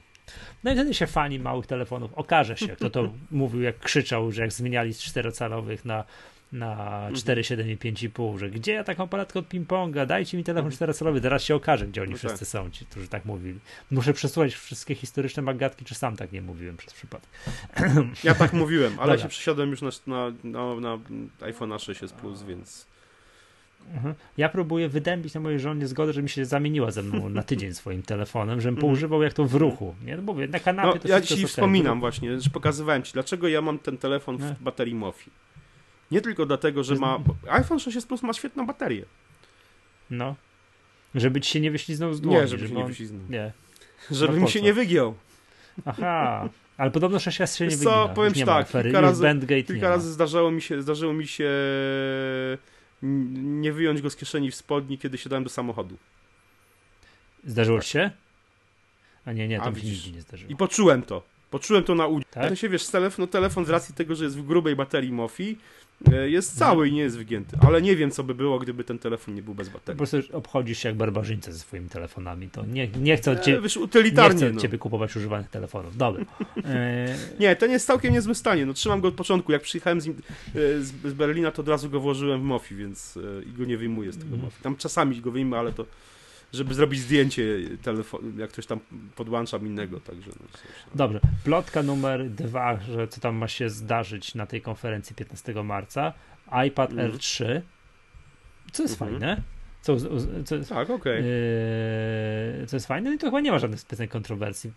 No 0.63 0.71
i 0.71 0.73
wtedy 0.73 0.93
się 0.93 1.07
fani 1.07 1.39
małych 1.39 1.67
telefonów 1.67 2.13
okaże 2.13 2.57
się, 2.57 2.67
kto 2.67 2.89
to 2.89 3.09
mówił, 3.31 3.61
jak 3.61 3.79
krzyczał, 3.79 4.31
że 4.31 4.41
jak 4.41 4.53
zmieniali 4.53 4.93
z 4.93 4.99
czterocalowych 4.99 5.85
na 5.85 6.03
na 6.51 7.09
4,7 7.11 7.53
mhm. 7.53 7.69
i 7.69 7.77
5,5, 7.77 8.37
że 8.37 8.49
gdzie 8.49 8.73
ja 8.73 8.83
taką 8.83 9.03
aparatkę 9.03 9.39
od 9.39 9.49
ping-ponga, 9.49 10.05
dajcie 10.05 10.37
mi 10.37 10.43
telefon 10.43 10.71
4-calowy, 10.71 11.07
mhm. 11.07 11.21
teraz 11.21 11.43
się 11.43 11.55
okaże, 11.55 11.87
gdzie 11.87 12.01
oni 12.01 12.11
no 12.11 12.17
wszyscy 12.17 12.39
tak. 12.39 12.47
są, 12.47 12.71
ci, 12.71 12.85
którzy 12.85 13.07
tak 13.07 13.25
mówili. 13.25 13.59
Muszę 13.91 14.13
przesłuchać 14.13 14.53
wszystkie 14.53 14.95
historyczne 14.95 15.43
magatki, 15.43 15.85
czy 15.85 15.95
sam 15.95 16.15
tak 16.15 16.31
nie 16.31 16.41
mówiłem 16.41 16.77
przez 16.77 16.93
przypadek. 16.93 17.29
Ja 18.23 18.35
tak 18.35 18.53
mówiłem, 18.53 18.99
ale 18.99 19.11
Dobra. 19.11 19.23
się 19.23 19.29
przesiadłem 19.29 19.69
już 19.69 19.81
na, 19.81 19.89
na, 20.07 20.31
na, 20.43 20.75
na 20.75 20.97
iPhone 21.41 21.69
6s 21.69 22.13
Plus, 22.13 22.43
więc... 22.43 22.87
Mhm. 23.93 24.15
Ja 24.37 24.49
próbuję 24.49 24.89
wydębić 24.89 25.33
na 25.33 25.41
mojej 25.41 25.59
żonie 25.59 25.87
zgodę, 25.87 26.13
żeby 26.13 26.23
mi 26.23 26.29
się 26.29 26.45
zamieniła 26.45 26.91
ze 26.91 27.03
mną 27.03 27.29
na 27.29 27.43
tydzień 27.43 27.73
swoim 27.73 28.03
telefonem, 28.03 28.61
żebym 28.61 28.79
poużywał 28.79 29.23
jak 29.23 29.33
to 29.33 29.45
w 29.45 29.55
ruchu. 29.55 29.95
Nie? 30.05 30.15
No 30.15 30.21
mówię, 30.21 30.47
na 30.47 30.59
kanapie 30.59 30.91
no, 30.93 30.99
to 30.99 31.07
Ja 31.07 31.21
ci 31.21 31.47
wspominam 31.47 31.99
właśnie, 31.99 32.39
że 32.39 32.49
pokazywałem 32.49 33.03
ci, 33.03 33.13
dlaczego 33.13 33.47
ja 33.47 33.61
mam 33.61 33.79
ten 33.79 33.97
telefon 33.97 34.37
w 34.37 34.63
baterii 34.63 34.95
MOFI. 34.95 35.31
Nie 36.11 36.21
tylko 36.21 36.45
dlatego, 36.45 36.83
że 36.83 36.95
ma. 36.95 37.19
iPhone 37.49 37.79
6 37.79 38.05
Plus 38.05 38.23
ma 38.23 38.33
świetną 38.33 38.65
baterię. 38.65 39.05
No. 40.09 40.35
Żeby 41.15 41.41
ci 41.41 41.51
się 41.51 41.59
nie 41.59 41.71
wyśliznął 41.71 42.13
z 42.13 42.21
dłoni. 42.21 42.39
Nie, 42.39 42.47
żeby, 42.47 42.67
żeby 42.67 42.69
się 42.69 42.75
on... 42.75 42.81
nie 42.81 42.87
wyśliznął. 42.87 43.21
Nie. 43.29 43.51
Żeby 44.11 44.33
no 44.33 44.39
mi 44.39 44.51
się 44.51 44.61
nie 44.61 44.73
wygiął. 44.73 45.15
Aha. 45.85 46.49
Ale 46.77 46.91
podobno 46.91 47.19
6 47.19 47.37
się 47.37 47.65
nie 47.65 47.71
wygina. 47.71 47.91
Co, 47.91 48.09
powiem 48.15 48.33
ci 48.33 48.45
tak, 48.45 48.67
kilka 48.67 49.01
razy, 49.01 49.27
kilka 49.67 49.89
razy 49.89 50.11
zdarzało 50.11 50.51
mi 50.51 50.61
się, 50.61 50.81
zdarzyło 50.81 51.13
mi 51.13 51.27
się 51.27 51.49
nie 53.01 53.73
wyjąć 53.73 54.01
go 54.01 54.09
z 54.09 54.15
kieszeni 54.15 54.51
w 54.51 54.55
spodni, 54.55 54.97
kiedy 54.97 55.17
siadałem 55.17 55.43
do 55.43 55.49
samochodu. 55.49 55.97
Zdarzyło 57.43 57.77
tak. 57.77 57.87
się? 57.87 58.11
A 59.25 59.33
nie, 59.33 59.47
nie, 59.47 59.59
to 59.59 59.71
mi 59.71 59.81
się 59.81 59.87
nigdy 59.87 60.11
nie 60.11 60.21
zdarzyło. 60.21 60.51
I 60.51 60.55
poczułem 60.55 61.01
to. 61.01 61.23
Poczułem 61.51 61.83
to 61.83 61.95
na 61.95 62.07
udzie. 62.07 62.25
Tak? 62.31 62.49
To 62.49 62.55
się 62.55 62.69
wiesz, 62.69 62.87
telefon, 62.87 63.23
no, 63.23 63.27
telefon 63.27 63.65
z 63.65 63.69
racji 63.69 63.95
tego, 63.95 64.15
że 64.15 64.23
jest 64.23 64.37
w 64.37 64.45
grubej 64.45 64.75
baterii 64.75 65.11
MOFI, 65.11 65.57
jest 66.27 66.57
cały 66.57 66.89
i 66.89 66.93
nie 66.93 67.01
jest 67.01 67.17
wygięty, 67.17 67.57
ale 67.67 67.81
nie 67.81 67.95
wiem, 67.95 68.11
co 68.11 68.23
by 68.23 68.35
było, 68.35 68.59
gdyby 68.59 68.83
ten 68.83 68.99
telefon 68.99 69.35
nie 69.35 69.41
był 69.41 69.53
bez 69.53 69.69
baterii. 69.69 69.99
Po 69.99 70.07
prostu 70.07 70.37
obchodzisz 70.37 70.79
się 70.79 70.89
jak 70.89 70.97
barbarzyńca 70.97 71.51
ze 71.51 71.59
swoimi 71.59 71.89
telefonami. 71.89 72.49
To 72.49 72.65
nie, 72.65 72.87
nie 72.87 73.17
chcę, 73.17 73.39
cie, 73.39 73.61
wiesz, 73.61 73.77
utylitarnie, 73.77 74.41
nie 74.41 74.47
chcę 74.47 74.53
no. 74.53 74.61
ciebie 74.61 74.77
kupować 74.77 75.15
używanych 75.15 75.49
telefonów. 75.49 75.97
Dobra. 75.97 76.25
E... 76.65 77.15
nie, 77.39 77.55
ten 77.55 77.71
jest 77.71 77.87
całkiem 77.87 78.13
niezłym 78.13 78.35
stanie. 78.35 78.65
No, 78.65 78.73
trzymam 78.73 79.01
go 79.01 79.07
od 79.07 79.13
początku. 79.13 79.51
Jak 79.51 79.61
przyjechałem 79.61 80.01
z, 80.01 80.07
e, 80.07 80.11
z, 80.83 81.13
Berlina, 81.13 81.51
to 81.51 81.61
od 81.61 81.67
razu 81.67 81.89
go 81.89 81.99
włożyłem 81.99 82.41
w 82.41 82.43
MOFI, 82.43 82.75
więc 82.75 83.17
e, 83.17 83.43
i 83.43 83.51
go 83.51 83.65
nie 83.65 83.77
wyjmuję 83.77 84.11
z 84.11 84.17
tego 84.17 84.29
mm. 84.29 84.41
MOFI. 84.41 84.63
Tam 84.63 84.75
czasami 84.75 85.21
go 85.21 85.31
wyjmę, 85.31 85.57
ale 85.57 85.73
to 85.73 85.85
żeby 86.53 86.73
zrobić 86.73 86.99
zdjęcie 86.99 87.43
telefonu, 87.81 88.39
jak 88.39 88.49
ktoś 88.49 88.65
tam 88.65 88.79
podłączam 89.15 89.67
innego, 89.67 89.99
także. 89.99 90.31
No, 90.39 90.45
Dobrze. 90.95 91.19
Plotka 91.43 91.83
numer 91.83 92.29
dwa, 92.29 92.79
że 92.79 93.07
co 93.07 93.21
tam 93.21 93.35
ma 93.35 93.47
się 93.47 93.69
zdarzyć 93.69 94.35
na 94.35 94.45
tej 94.45 94.61
konferencji 94.61 95.15
15 95.15 95.63
marca. 95.63 96.13
iPad 96.67 96.91
mm. 96.91 97.11
R3, 97.11 97.61
co 98.71 98.83
jest 98.83 99.01
mm 99.01 99.13
-hmm. 99.13 99.19
fajne. 99.19 99.41
Co, 99.81 99.97
co, 100.45 100.59
tak, 100.69 100.89
okej. 100.89 100.95
Okay. 100.95 101.23
Yy, 102.59 102.67
co 102.67 102.75
jest 102.75 102.87
fajne, 102.87 103.13
i 103.13 103.17
to 103.17 103.27
chyba 103.27 103.41
nie 103.41 103.51
ma 103.51 103.59
żadnych 103.59 103.79
specjalnych 103.79 104.11
kontrowersji. 104.11 104.71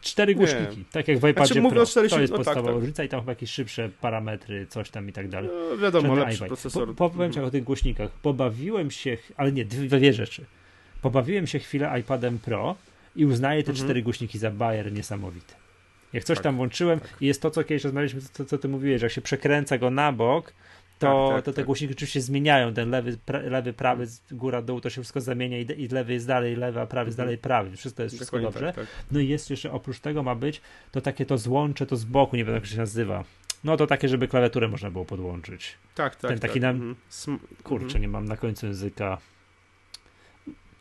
cztery 0.00 0.34
głośniki, 0.34 0.78
nie. 0.78 0.84
tak 0.92 1.08
jak 1.08 1.18
w 1.18 1.28
iPadzie 1.28 1.54
znaczy, 1.54 1.74
Pro. 1.74 1.86
4, 1.86 2.08
to 2.08 2.20
jest 2.20 2.30
no, 2.30 2.36
podstawowa 2.36 2.62
tak, 2.62 2.74
tak. 2.74 2.80
różnica 2.80 3.04
i 3.04 3.08
tam 3.08 3.20
chyba 3.20 3.32
jakieś 3.32 3.50
szybsze 3.50 3.90
parametry, 4.00 4.66
coś 4.66 4.90
tam 4.90 5.08
i 5.08 5.12
tak 5.12 5.28
dalej. 5.28 5.50
No, 5.70 5.76
wiadomo, 5.76 6.14
lepszy 6.14 6.46
procesor. 6.46 6.94
Po, 6.94 7.10
powiem 7.10 7.32
ci 7.32 7.40
o 7.40 7.50
tych 7.50 7.64
głośnikach. 7.64 8.10
Pobawiłem 8.10 8.90
się, 8.90 9.18
ale 9.36 9.52
nie, 9.52 9.64
dwie, 9.64 9.98
dwie 9.98 10.12
rzeczy. 10.12 10.44
Pobawiłem 11.02 11.46
się 11.46 11.58
chwilę 11.58 12.00
iPadem 12.00 12.38
Pro 12.38 12.76
i 13.16 13.26
uznaję 13.26 13.62
te 13.62 13.70
mhm. 13.70 13.86
cztery 13.86 14.02
głośniki 14.02 14.38
za 14.38 14.50
bajer 14.50 14.92
niesamowity. 14.92 15.54
Jak 16.12 16.24
coś 16.24 16.36
tak, 16.36 16.44
tam 16.44 16.56
włączyłem 16.56 17.00
tak. 17.00 17.10
i 17.20 17.26
jest 17.26 17.42
to, 17.42 17.50
co 17.50 17.64
kiedyś 17.64 17.84
rozmawialiśmy, 17.84 18.20
co, 18.20 18.44
co 18.44 18.58
ty 18.58 18.68
mówiłeś, 18.68 19.00
że 19.00 19.06
jak 19.06 19.12
się 19.12 19.20
przekręca 19.20 19.78
go 19.78 19.90
na 19.90 20.12
bok, 20.12 20.52
to, 20.98 21.28
tak, 21.28 21.36
tak, 21.36 21.44
to 21.44 21.52
te 21.52 21.56
tak. 21.56 21.66
głośniki 21.66 21.94
oczywiście 21.94 22.20
zmieniają. 22.20 22.74
Ten 22.74 22.90
lewy, 22.90 23.18
pra, 23.26 23.38
lewy 23.38 23.72
prawy, 23.72 24.06
góra, 24.30 24.62
dół, 24.62 24.80
to 24.80 24.90
się 24.90 25.02
wszystko 25.02 25.20
zamienia 25.20 25.58
i, 25.58 25.66
i 25.82 25.88
lewy 25.88 26.12
jest 26.12 26.26
dalej 26.26 26.56
lewy, 26.56 26.80
a 26.80 26.86
prawy 26.86 27.08
jest 27.08 27.18
mhm. 27.18 27.26
dalej 27.26 27.38
prawy. 27.38 27.76
Wszystko 27.76 28.02
jest 28.02 28.14
wszystko 28.14 28.38
dobrze. 28.38 28.72
Tak, 28.72 28.86
no 29.10 29.20
i 29.20 29.28
jest 29.28 29.50
jeszcze, 29.50 29.72
oprócz 29.72 30.00
tego 30.00 30.22
ma 30.22 30.34
być 30.34 30.60
to 30.92 31.00
takie 31.00 31.26
to 31.26 31.38
złącze, 31.38 31.86
to 31.86 31.96
z 31.96 32.04
boku, 32.04 32.36
nie 32.36 32.44
wiem 32.44 32.54
jak 32.54 32.66
się 32.66 32.76
nazywa. 32.76 33.24
No 33.64 33.76
to 33.76 33.86
takie, 33.86 34.08
żeby 34.08 34.28
klawiaturę 34.28 34.68
można 34.68 34.90
było 34.90 35.04
podłączyć. 35.04 35.74
Tak, 35.94 36.16
tak. 36.16 36.30
Ten 36.30 36.38
taki 36.38 36.60
tak. 36.60 36.62
na... 36.62 36.70
Mhm. 36.70 36.96
Kurczę, 37.62 37.84
mhm. 37.84 38.02
nie 38.02 38.08
mam 38.08 38.24
na 38.24 38.36
końcu 38.36 38.66
języka. 38.66 39.18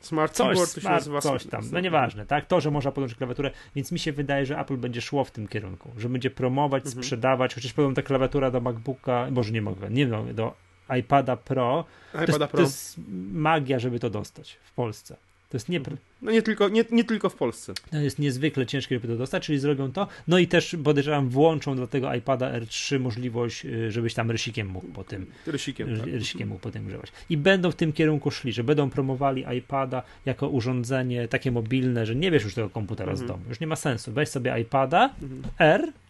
Smart 0.01 0.33
Coś, 0.33 0.47
keyboard 0.47 0.69
to 0.69 0.75
się 0.75 0.81
smart, 0.81 0.95
nazywa 0.95 1.21
coś 1.21 1.45
tam. 1.45 1.63
No 1.71 1.79
nieważne, 1.79 2.25
tak? 2.25 2.45
To, 2.45 2.61
że 2.61 2.71
można 2.71 2.91
podłączyć 2.91 3.17
klawiaturę, 3.17 3.51
więc 3.75 3.91
mi 3.91 3.99
się 3.99 4.11
wydaje, 4.11 4.45
że 4.45 4.59
Apple 4.59 4.77
będzie 4.77 5.01
szło 5.01 5.23
w 5.23 5.31
tym 5.31 5.47
kierunku, 5.47 5.91
że 5.97 6.09
będzie 6.09 6.29
promować, 6.29 6.85
Mhm. 6.85 7.03
sprzedawać, 7.03 7.55
chociaż 7.55 7.73
powiem, 7.73 7.95
ta 7.95 8.01
klawiatura 8.01 8.51
do 8.51 8.61
MacBooka, 8.61 9.27
może 9.31 9.51
nie 9.51 9.61
mogę, 9.61 9.89
nie 9.89 10.07
no, 10.07 10.23
do 10.33 10.53
iPada 10.99 11.35
Pro, 11.35 11.85
to 12.11 12.17
jest, 12.21 12.29
iPada 12.29 12.47
Pro. 12.47 12.57
to 12.57 12.61
jest 12.63 12.99
magia, 13.33 13.79
żeby 13.79 13.99
to 13.99 14.09
dostać 14.09 14.57
w 14.63 14.71
Polsce. 14.73 15.17
To 15.51 15.55
jest, 15.57 15.69
nie, 15.69 15.81
No 16.21 16.31
nie 16.31 16.41
tylko, 16.41 16.69
nie, 16.69 16.85
nie 16.91 17.03
tylko 17.03 17.29
w 17.29 17.35
Polsce. 17.35 17.73
to 17.91 17.97
jest 17.97 18.19
niezwykle 18.19 18.65
ciężkie, 18.65 18.95
żeby 18.95 19.07
to 19.07 19.15
dostać, 19.15 19.45
czyli 19.45 19.59
zrobią 19.59 19.91
to. 19.91 20.07
No 20.27 20.37
i 20.39 20.47
też 20.47 20.75
podejrzewam, 20.83 21.29
włączą 21.29 21.75
do 21.75 21.87
tego 21.87 22.13
iPada 22.13 22.51
R3 22.59 22.99
możliwość, 22.99 23.65
y, 23.65 23.91
żebyś 23.91 24.13
tam 24.13 24.31
rysikiem 24.31 24.67
mógł 24.67 24.87
po 24.87 25.03
tym 25.03 25.25
Rysikiem, 25.47 25.97
tak. 25.97 26.05
rysikiem 26.05 26.49
mógł 26.49 26.61
potem 26.61 26.87
używać. 26.87 27.11
I 27.29 27.37
będą 27.37 27.71
w 27.71 27.75
tym 27.75 27.93
kierunku 27.93 28.31
szli, 28.31 28.53
że 28.53 28.63
będą 28.63 28.89
promowali 28.89 29.45
iPada 29.57 30.03
jako 30.25 30.49
urządzenie 30.49 31.27
takie 31.27 31.51
mobilne, 31.51 32.05
że 32.05 32.15
nie 32.15 32.31
wiesz 32.31 32.43
już 32.43 32.53
tego 32.53 32.69
komputera 32.69 33.15
z 33.15 33.21
Mhm. 33.21 33.27
domu. 33.39 33.49
Już 33.49 33.59
nie 33.59 33.67
ma 33.67 33.75
sensu. 33.75 34.11
Weź 34.11 34.29
sobie 34.29 34.59
iPada 34.61 35.09
Mhm. 35.21 35.41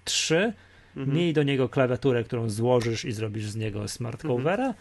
R3, 0.05 0.51
Mhm. 0.97 1.17
miej 1.17 1.33
do 1.33 1.43
niego 1.43 1.69
klawiaturę, 1.69 2.23
którą 2.23 2.49
złożysz 2.49 3.05
i 3.05 3.11
zrobisz 3.11 3.45
z 3.45 3.55
niego 3.55 3.87
smart 3.87 4.25
Mhm. 4.25 4.73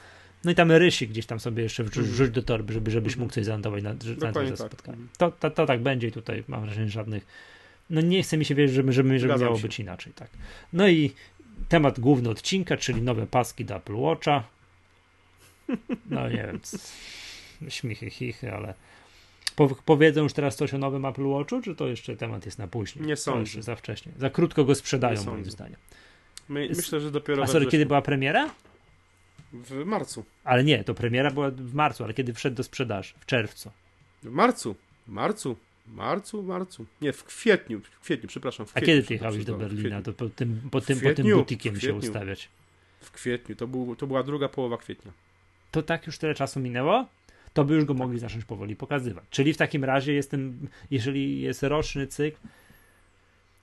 No 0.44 0.50
i 0.50 0.54
tam 0.54 0.72
rysik 0.72 1.10
gdzieś 1.10 1.26
tam 1.26 1.40
sobie 1.40 1.62
jeszcze 1.62 1.82
wrzuć, 1.84 1.96
Mhm. 1.96 2.14
wrzuć 2.14 2.30
do 2.30 2.42
torby, 2.42 2.72
żeby, 2.72 2.90
żebyś 2.90 3.12
Mhm. 3.12 3.20
mógł 3.24 3.34
coś 3.34 3.44
zanotować 3.44 3.82
na, 3.82 3.92
na 3.92 4.32
to 4.32 4.46
tak. 4.46 4.56
spotkanie. 4.58 4.98
To, 5.18 5.30
to, 5.30 5.50
to 5.50 5.66
tak 5.66 5.80
będzie 5.82 6.08
i 6.08 6.12
tutaj 6.12 6.44
mam 6.48 6.60
wrażenie 6.64 6.88
żadnych. 6.90 7.26
No 7.90 8.00
nie 8.00 8.22
chce 8.22 8.36
mi 8.36 8.44
się 8.44 8.54
wierzyć, 8.54 8.76
żeby, 8.76 8.92
żeby, 8.92 9.18
żeby 9.18 9.38
miało 9.38 9.56
się. 9.56 9.62
być 9.62 9.80
inaczej. 9.80 10.12
Tak. 10.12 10.30
No 10.72 10.88
i 10.88 11.12
temat 11.68 12.00
główny 12.00 12.30
odcinka, 12.30 12.76
czyli 12.76 13.02
nowe 13.02 13.26
paski 13.26 13.64
do 13.64 13.76
Apple 13.76 13.94
Watcha. 13.96 14.44
No 16.10 16.28
nie 16.28 16.36
wiem, 16.36 16.60
śmichy, 17.68 18.10
chichy, 18.10 18.52
ale 18.52 18.74
po, 19.56 19.68
powiedzą 19.68 20.22
już 20.22 20.32
teraz 20.32 20.56
coś 20.56 20.74
o 20.74 20.78
nowym 20.78 21.04
Apple 21.04 21.24
Watchu, 21.26 21.60
czy 21.62 21.74
to 21.74 21.86
jeszcze 21.88 22.16
temat 22.16 22.46
jest 22.46 22.58
na 22.58 22.66
później? 22.68 23.04
Nie 23.04 23.10
jeszcze 23.10 23.62
za 23.62 23.76
wcześnie. 23.76 24.12
Za 24.18 24.30
krótko 24.30 24.64
go 24.64 24.74
sprzedają, 24.74 25.24
moim 25.24 25.50
zdaniem. 25.50 25.76
My, 26.48 26.68
myślę, 26.76 27.00
że 27.00 27.10
dopiero 27.10 27.42
A 27.42 27.46
sorry, 27.46 27.66
kiedy 27.66 27.86
była 27.86 28.02
premiera? 28.02 28.50
W 29.52 29.84
marcu. 29.84 30.24
Ale 30.44 30.64
nie, 30.64 30.84
to 30.84 30.94
premiera 30.94 31.30
była 31.30 31.50
w 31.50 31.74
marcu, 31.74 32.04
ale 32.04 32.14
kiedy 32.14 32.34
wszedł 32.34 32.56
do 32.56 32.62
sprzedaży? 32.62 33.14
W 33.20 33.26
czerwcu. 33.26 33.70
W 34.22 34.30
marcu. 34.30 34.74
Marcu. 35.08 35.56
Marcu, 35.86 36.42
marcu. 36.42 36.86
Nie, 37.02 37.12
w 37.12 37.24
kwietniu. 37.24 37.80
W 37.80 38.00
kwietniu, 38.00 38.28
przepraszam. 38.28 38.66
W 38.66 38.70
A 38.70 38.72
kwietniu 38.72 38.86
kiedy 38.86 39.02
się 39.02 39.08
ty 39.08 39.14
jechałeś 39.14 39.44
do 39.44 39.56
w 39.56 39.58
Berlina? 39.58 40.02
To 40.02 40.12
po 40.12 40.28
tym, 40.28 40.60
po 40.70 40.80
tym, 40.80 41.00
po 41.00 41.14
tym 41.14 41.30
butikiem 41.30 41.74
w 41.74 41.80
się 41.80 41.94
ustawiać. 41.94 42.48
W 43.00 43.10
kwietniu. 43.10 43.56
To, 43.56 43.66
był, 43.66 43.96
to 43.96 44.06
była 44.06 44.22
druga 44.22 44.48
połowa 44.48 44.76
kwietnia. 44.76 45.12
To 45.70 45.82
tak 45.82 46.06
już 46.06 46.18
tyle 46.18 46.34
czasu 46.34 46.60
minęło? 46.60 47.06
To 47.52 47.64
by 47.64 47.74
już 47.74 47.84
go 47.84 47.94
mogli 47.94 48.18
zacząć 48.18 48.44
powoli 48.44 48.76
pokazywać. 48.76 49.24
Czyli 49.30 49.52
w 49.52 49.56
takim 49.56 49.84
razie 49.84 50.12
jestem, 50.12 50.68
jeżeli 50.90 51.40
jest 51.40 51.62
roczny 51.62 52.06
cykl, 52.06 52.38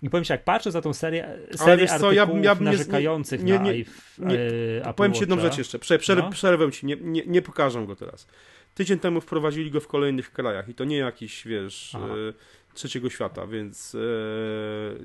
i 0.02 0.10
powiem 0.10 0.24
ci, 0.24 0.32
jak 0.34 0.44
patrzę 0.44 0.72
za 0.72 0.82
tą 0.82 0.94
serię, 0.94 1.38
serię 1.56 1.78
wiesz 1.78 2.00
co, 2.00 2.12
ja 2.12 2.26
bym- 2.26 2.44
ja 2.44 2.56
bym 2.56 2.66
nie- 2.66 2.72
narzekających 2.72 3.44
nie- 3.44 3.54
na 3.54 3.64
nie- 3.64 3.74
iP- 3.74 3.90
nie- 4.20 4.40
e, 4.86 4.94
Powiem 4.94 5.14
ci 5.14 5.20
jedną 5.20 5.40
rzecz 5.40 5.58
jeszcze. 5.58 5.80
Prze, 5.80 6.00
przer, 6.00 6.18
No. 6.18 6.30
Przerwę 6.30 6.72
ci. 6.72 6.86
Nie, 6.86 6.96
nie, 7.02 7.24
nie 7.26 7.42
pokażę 7.42 7.86
go 7.86 7.96
teraz. 7.96 8.28
Tydzień 8.76 9.00
temu 9.00 9.22
wprowadzili 9.22 9.72
go 9.72 9.80
w 9.80 9.88
kolejnych 9.88 10.32
krajach 10.32 10.70
i 10.70 10.74
to 10.74 10.86
nie 10.86 10.98
jakiś, 10.98 11.46
wiesz, 11.48 11.94
Aha. 11.96 12.06
e, 12.08 12.34
trzeciego 12.74 13.10
świata, 13.10 13.48
więc 13.48 13.96
e, 13.96 13.98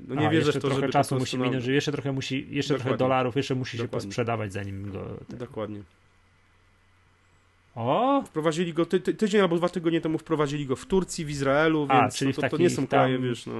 no 0.07 0.15
nie 0.15 0.27
A, 0.27 0.29
wierzę 0.31 0.51
w 0.51 0.53
to, 0.55 0.59
trochę 0.61 0.75
żeby 0.75 0.91
czasu 0.93 1.15
musi 1.15 1.37
prostu 1.37 1.49
minąć, 1.49 1.63
że 1.65 1.73
jeszcze 1.73 1.91
trochę 1.91 2.11
musi, 2.11 2.47
jeszcze 2.49 2.73
trochę 2.73 2.83
Dokładnie. 2.83 2.97
dolarów, 3.05 3.35
jeszcze 3.35 3.55
musi 3.55 3.77
się 3.77 3.83
Dokładnie. 3.83 4.07
posprzedawać 4.07 4.53
zanim 4.53 4.91
go... 4.91 5.17
Na... 5.29 5.37
Dokładnie. 5.37 5.81
O! 7.75 8.23
Wprowadzili 8.27 8.73
go 8.73 8.85
ty, 8.85 8.99
ty, 8.99 9.13
tydzień 9.13 9.41
albo 9.41 9.55
dwa 9.57 9.69
tygodnie 9.69 10.01
temu 10.01 10.17
wprowadzili 10.17 10.65
go 10.65 10.75
w 10.75 10.85
Turcji, 10.85 11.25
w 11.25 11.29
Izraelu, 11.29 11.85
A, 11.89 12.01
więc 12.01 12.15
czyli 12.15 12.33
to, 12.33 12.49
to 12.49 12.57
nie 12.57 12.69
są 12.69 12.87
kraje, 12.87 13.19
wiesz, 13.19 13.45
no. 13.45 13.53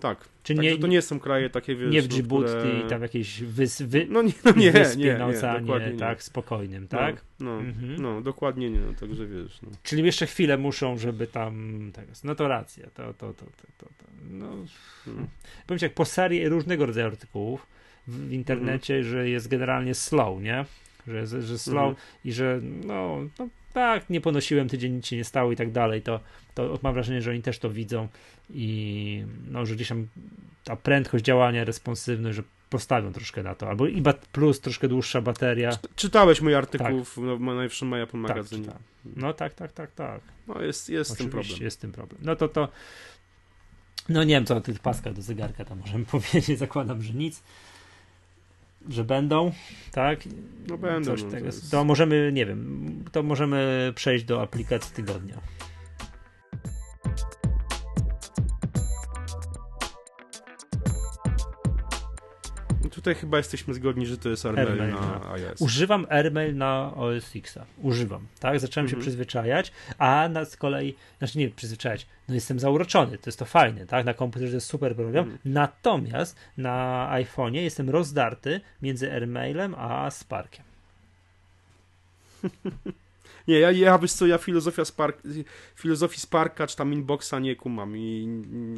Tak. 0.00 0.28
Czy 0.42 0.54
Także 0.54 0.70
nie, 0.70 0.78
to 0.78 0.86
nie 0.86 1.02
są 1.02 1.20
kraje 1.20 1.50
takie, 1.50 1.76
wiesz, 1.76 1.92
nie 1.92 2.02
w 2.02 2.04
no, 2.04 2.14
Djibouti 2.14 2.48
które... 2.48 2.80
i 2.80 2.88
tam 2.88 3.02
jakieś 3.02 3.42
wys, 3.42 3.82
wy, 3.82 4.06
No 4.10 4.22
nie, 4.22 4.32
no 4.44 4.52
nie, 4.56 4.72
wyspie 4.72 5.04
nie, 5.04 5.12
na 5.18 5.18
nie, 5.18 5.36
oceanie, 5.36 5.90
nie. 5.92 5.98
tak, 5.98 6.22
spokojnym, 6.22 6.82
No, 6.82 6.98
tak? 6.98 7.24
No, 7.40 7.58
Mhm. 7.58 8.02
no, 8.02 8.20
dokładnie 8.20 8.70
nie, 8.70 8.80
no, 8.80 8.92
także 9.00 9.26
wiesz, 9.26 9.62
no. 9.62 9.68
Czyli 9.82 10.04
jeszcze 10.04 10.26
chwilę 10.26 10.58
muszą, 10.58 10.98
żeby 10.98 11.26
tam. 11.26 11.80
Tak. 11.94 12.04
No 12.24 12.34
to 12.34 12.48
racja. 12.48 12.86
To, 12.94 13.02
to, 13.14 13.14
to, 13.14 13.32
to, 13.34 13.44
to, 13.78 13.86
to. 13.86 14.04
No. 14.30 14.46
Mm. 15.06 15.26
Powiem 15.66 15.78
ci, 15.78 15.84
jak 15.84 15.94
po 15.94 16.04
serii 16.04 16.48
różnego 16.48 16.86
rodzaju 16.86 17.06
artykułów 17.06 17.66
w, 18.06 18.32
internecie, 18.32 19.04
że 19.04 19.28
jest 19.28 19.48
generalnie 19.48 19.94
slow, 19.94 20.42
nie? 20.42 20.64
Że, 21.06 21.26
że, 21.26 21.42
że 21.42 21.58
slow 21.58 21.88
Mhm. 21.88 21.96
i 22.24 22.32
że 22.32 22.60
no, 22.62 23.18
no 23.38 23.48
tak, 23.76 24.10
nie 24.10 24.20
ponosiłem, 24.20 24.68
tydzień 24.68 24.92
nic 24.92 25.06
się 25.06 25.16
nie 25.16 25.24
stało 25.24 25.52
i 25.52 25.56
tak 25.56 25.72
dalej, 25.72 26.02
to, 26.02 26.20
to 26.54 26.78
mam 26.82 26.94
wrażenie, 26.94 27.22
że 27.22 27.30
oni 27.30 27.42
też 27.42 27.58
to 27.58 27.70
widzą 27.70 28.08
i 28.50 29.24
no, 29.50 29.66
że 29.66 29.74
gdzieś 29.74 29.88
tam 29.88 30.08
ta 30.64 30.76
prędkość 30.76 31.24
działania, 31.24 31.64
responsywność, 31.64 32.36
że 32.36 32.42
postawią 32.70 33.12
troszkę 33.12 33.42
na 33.42 33.54
to, 33.54 33.68
albo 33.68 33.86
i 33.86 34.00
bat 34.02 34.26
plus 34.26 34.60
troszkę 34.60 34.88
dłuższa 34.88 35.20
bateria. 35.20 35.70
Czy- 35.70 35.78
Czytałeś 35.96 36.40
mój 36.40 36.54
artykuł 36.54 37.04
w 37.04 37.16
no, 37.18 37.38
najwyższym 37.38 37.88
My 37.88 38.02
Apple 38.02 38.12
Tak, 38.12 38.20
magazynie. 38.20 38.62
czytałem. 38.62 38.82
No 39.16 39.32
tak, 39.32 39.54
tak, 39.54 39.72
tak, 39.72 39.92
tak. 39.92 40.20
no 40.46 40.62
jest, 40.62 40.88
jest 40.88 41.18
tym 41.18 41.30
problem. 41.30 41.58
jest 41.60 41.80
tym 41.80 41.92
problem. 41.92 42.20
No 42.24 42.36
to 42.36 42.48
to. 42.48 42.68
No 44.08 44.24
nie 44.24 44.34
wiem, 44.34 44.44
co 44.46 44.56
o 44.56 44.60
tych 44.60 44.78
paskach 44.78 45.12
do 45.12 45.22
zegarka 45.22 45.64
tam 45.64 45.78
możemy 45.78 46.04
powiedzieć. 46.16 46.58
Zakładam, 46.58 47.02
że 47.02 47.12
nic. 47.12 47.42
Że 48.88 49.04
będą, 49.04 49.52
tak? 49.92 50.20
No 50.68 50.78
będą, 50.78 51.10
Coś 51.10 51.22
no, 51.22 51.28
to 51.28 51.34
tego. 51.34 51.46
jest- 51.46 51.70
To 51.70 51.84
możemy, 51.84 52.30
nie 52.32 52.46
wiem, 52.46 53.04
to 53.12 53.22
możemy 53.22 53.92
przejść 53.94 54.24
do 54.24 54.42
aplikacji 54.42 54.94
tygodnia. 54.94 55.34
Tutaj 63.06 63.20
chyba 63.20 63.36
jesteśmy 63.36 63.74
zgodni, 63.74 64.06
że 64.06 64.18
to 64.18 64.28
jest 64.28 64.46
Airmail, 64.46 64.90
na 64.94 65.30
iOS. 65.32 65.60
Używam 65.60 66.06
AirMail 66.08 66.56
na 66.56 66.94
OS 66.94 67.36
Xa. 67.36 67.64
Używam, 67.82 68.26
tak? 68.40 68.60
Zacząłem 68.60 68.88
się 68.88 68.92
Mhm. 68.92 69.02
przyzwyczajać, 69.02 69.72
a 69.98 70.28
na 70.28 70.44
z 70.44 70.56
kolei, 70.56 70.94
znaczy 71.18 71.38
nie 71.38 71.50
przyzwyczajać, 71.50 72.06
no 72.28 72.34
jestem 72.34 72.60
zauroczony, 72.60 73.18
to 73.18 73.22
jest 73.26 73.38
to 73.38 73.44
fajne, 73.44 73.86
tak? 73.86 74.06
Na 74.06 74.14
komputerze 74.14 74.50
to 74.52 74.56
jest 74.56 74.66
super 74.66 74.96
program. 74.96 75.24
Mhm. 75.24 75.38
Natomiast 75.44 76.36
na 76.56 77.08
iPhone'ie 77.12 77.54
jestem 77.56 77.90
rozdarty 77.90 78.60
między 78.82 79.12
AirMailem 79.12 79.74
a 79.74 80.10
Sparkiem. 80.10 80.64
Nie, 83.48 83.58
ja, 83.58 83.70
ja 83.70 83.98
wiesz 83.98 84.12
co, 84.12 84.26
ja 84.26 84.38
filozofia 84.38 84.84
Spark, 84.84 85.22
filozofii 85.74 86.20
Sparka 86.20 86.66
czy 86.66 86.76
tam 86.76 86.92
Inboxa 86.92 87.34
nie 87.40 87.56
kumam 87.56 87.96
i 87.96 88.26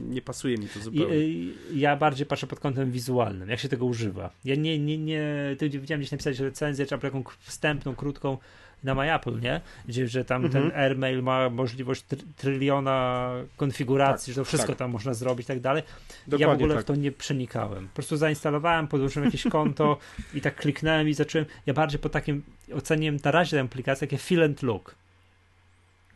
nie 0.09 0.23
pasuje 0.23 0.57
mi 0.57 0.69
to 0.69 0.79
I, 0.79 0.83
zupełnie. 0.83 1.15
y, 1.15 1.55
ja 1.75 1.97
bardziej 1.97 2.27
patrzę 2.27 2.47
pod 2.47 2.61
kątem 2.61 2.91
wizualnym, 2.91 3.49
jak 3.49 3.61
się 3.61 3.69
tego 3.69 3.87
używa. 3.87 4.31
Ja 4.45 4.55
nie, 4.55 4.79
nie, 4.79 4.99
nie, 4.99 5.57
ty 5.59 5.69
widziałem 5.69 6.01
gdzieś 6.01 6.13
napisać 6.13 6.39
recenzję, 6.39 6.87
czy 6.87 6.99
taką 6.99 7.25
wstępną, 7.41 7.95
krótką 7.95 8.39
na 8.85 8.95
MyApple, 8.95 9.41
nie? 9.41 9.61
Gdzie, 9.89 10.09
że 10.09 10.25
tam 10.25 10.45
Mhm. 10.45 10.71
ten 10.71 10.81
AirMail 10.81 11.23
ma 11.23 11.51
możliwość 11.51 12.05
tr- 12.11 12.23
tryliona 12.37 13.31
konfiguracji, 13.57 14.31
Tak, 14.31 14.35
że 14.35 14.41
to 14.41 14.45
wszystko 14.45 14.69
tak. 14.69 14.79
tam 14.79 14.91
można 14.91 15.15
zrobić 15.15 15.45
i 15.45 15.49
tak 15.49 15.61
dalej. 15.61 15.83
Dokładnie 16.27 16.47
ja 16.47 16.49
w 16.53 16.55
ogóle 16.55 16.75
tak. 16.75 16.85
w 16.85 16.87
to 16.87 16.95
nie 16.95 17.13
przenikałem. 17.13 17.89
Po 17.89 17.95
prostu 17.95 18.17
zainstalowałem, 18.17 18.89
podłączyłem 18.89 19.25
jakieś 19.25 19.45
konto 19.45 19.99
i 20.35 20.41
tak 20.41 20.57
kliknąłem 20.57 21.09
i 21.09 21.15
zacząłem. 21.15 21.47
Ja 21.67 21.75
bardziej 21.75 21.99
po 22.01 22.09
takim 22.09 22.43
oceniłem 22.75 23.17
na 23.25 23.31
razie 23.31 23.57
tę 23.57 23.61
aplikację, 23.61 24.05
jakie 24.07 24.19
feel 24.19 24.43
and 24.43 24.63
look. 24.63 24.95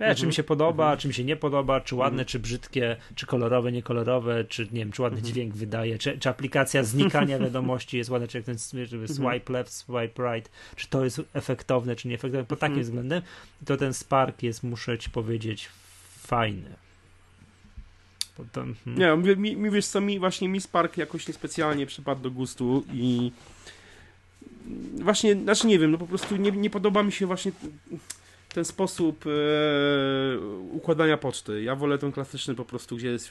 Wie, 0.00 0.06
Czy 0.06 0.10
Mhm, 0.10 0.26
mi 0.28 0.34
się 0.34 0.42
podoba, 0.42 0.84
mhm. 0.84 0.98
czy 0.98 1.08
mi 1.08 1.14
się 1.14 1.24
nie 1.24 1.36
podoba, 1.36 1.80
czy 1.80 1.94
ładne, 1.94 2.12
Mhm. 2.22 2.26
czy 2.26 2.38
brzydkie, 2.38 2.96
czy 3.14 3.26
kolorowe, 3.26 3.72
niekolorowe, 3.72 4.44
czy 4.44 4.62
nie 4.64 4.68
wiem, 4.70 4.92
czy 4.92 5.02
ładny 5.02 5.18
Mhm. 5.18 5.34
dźwięk 5.34 5.54
wydaje, 5.54 5.98
czy, 5.98 6.18
czy 6.18 6.28
aplikacja 6.28 6.84
znikania 6.92 7.38
wiadomości 7.38 7.98
jest 7.98 8.10
ładna, 8.10 8.28
czy 8.28 8.38
jak 8.38 8.44
ten 8.46 8.58
żeby 8.86 9.02
Mhm. 9.02 9.08
swipe 9.08 9.52
left, 9.52 9.72
swipe 9.72 10.32
right, 10.34 10.50
czy 10.76 10.88
to 10.88 11.04
jest 11.04 11.20
efektowne, 11.32 11.96
czy 11.96 12.08
nieefektowne. 12.08 12.44
Pod 12.44 12.58
takim 12.58 12.72
Mhm. 12.78 12.84
względem 12.84 13.22
to 13.64 13.76
ten 13.76 13.94
Spark 13.94 14.42
jest, 14.42 14.62
muszę 14.62 14.98
ci 14.98 15.10
powiedzieć, 15.10 15.68
fajny. 16.18 16.70
Potem, 18.36 18.74
hmm. 18.84 19.22
Nie, 19.24 19.36
mi, 19.36 19.56
mi 19.56 19.70
wiesz 19.70 19.86
co, 19.86 20.00
mi 20.00 20.18
właśnie 20.18 20.48
mi 20.48 20.60
Spark 20.60 20.96
jakoś 20.96 21.28
niespecjalnie 21.28 21.86
przypadł 21.86 22.22
do 22.22 22.30
gustu 22.30 22.84
i 22.92 23.32
właśnie, 24.94 25.34
znaczy 25.34 25.66
nie 25.66 25.78
wiem, 25.78 25.90
no 25.90 25.98
po 25.98 26.06
prostu 26.06 26.36
nie, 26.36 26.50
nie 26.50 26.70
podoba 26.70 27.02
mi 27.02 27.12
się 27.12 27.26
właśnie 27.26 27.52
ten 28.52 28.64
sposób 28.64 29.24
e, 29.26 30.38
układania 30.70 31.16
poczty. 31.16 31.62
Ja 31.62 31.76
wolę 31.76 31.98
ten 31.98 32.12
klasyczny 32.12 32.54
po 32.54 32.64
prostu, 32.64 32.96
gdzie 32.96 33.08
jest, 33.08 33.30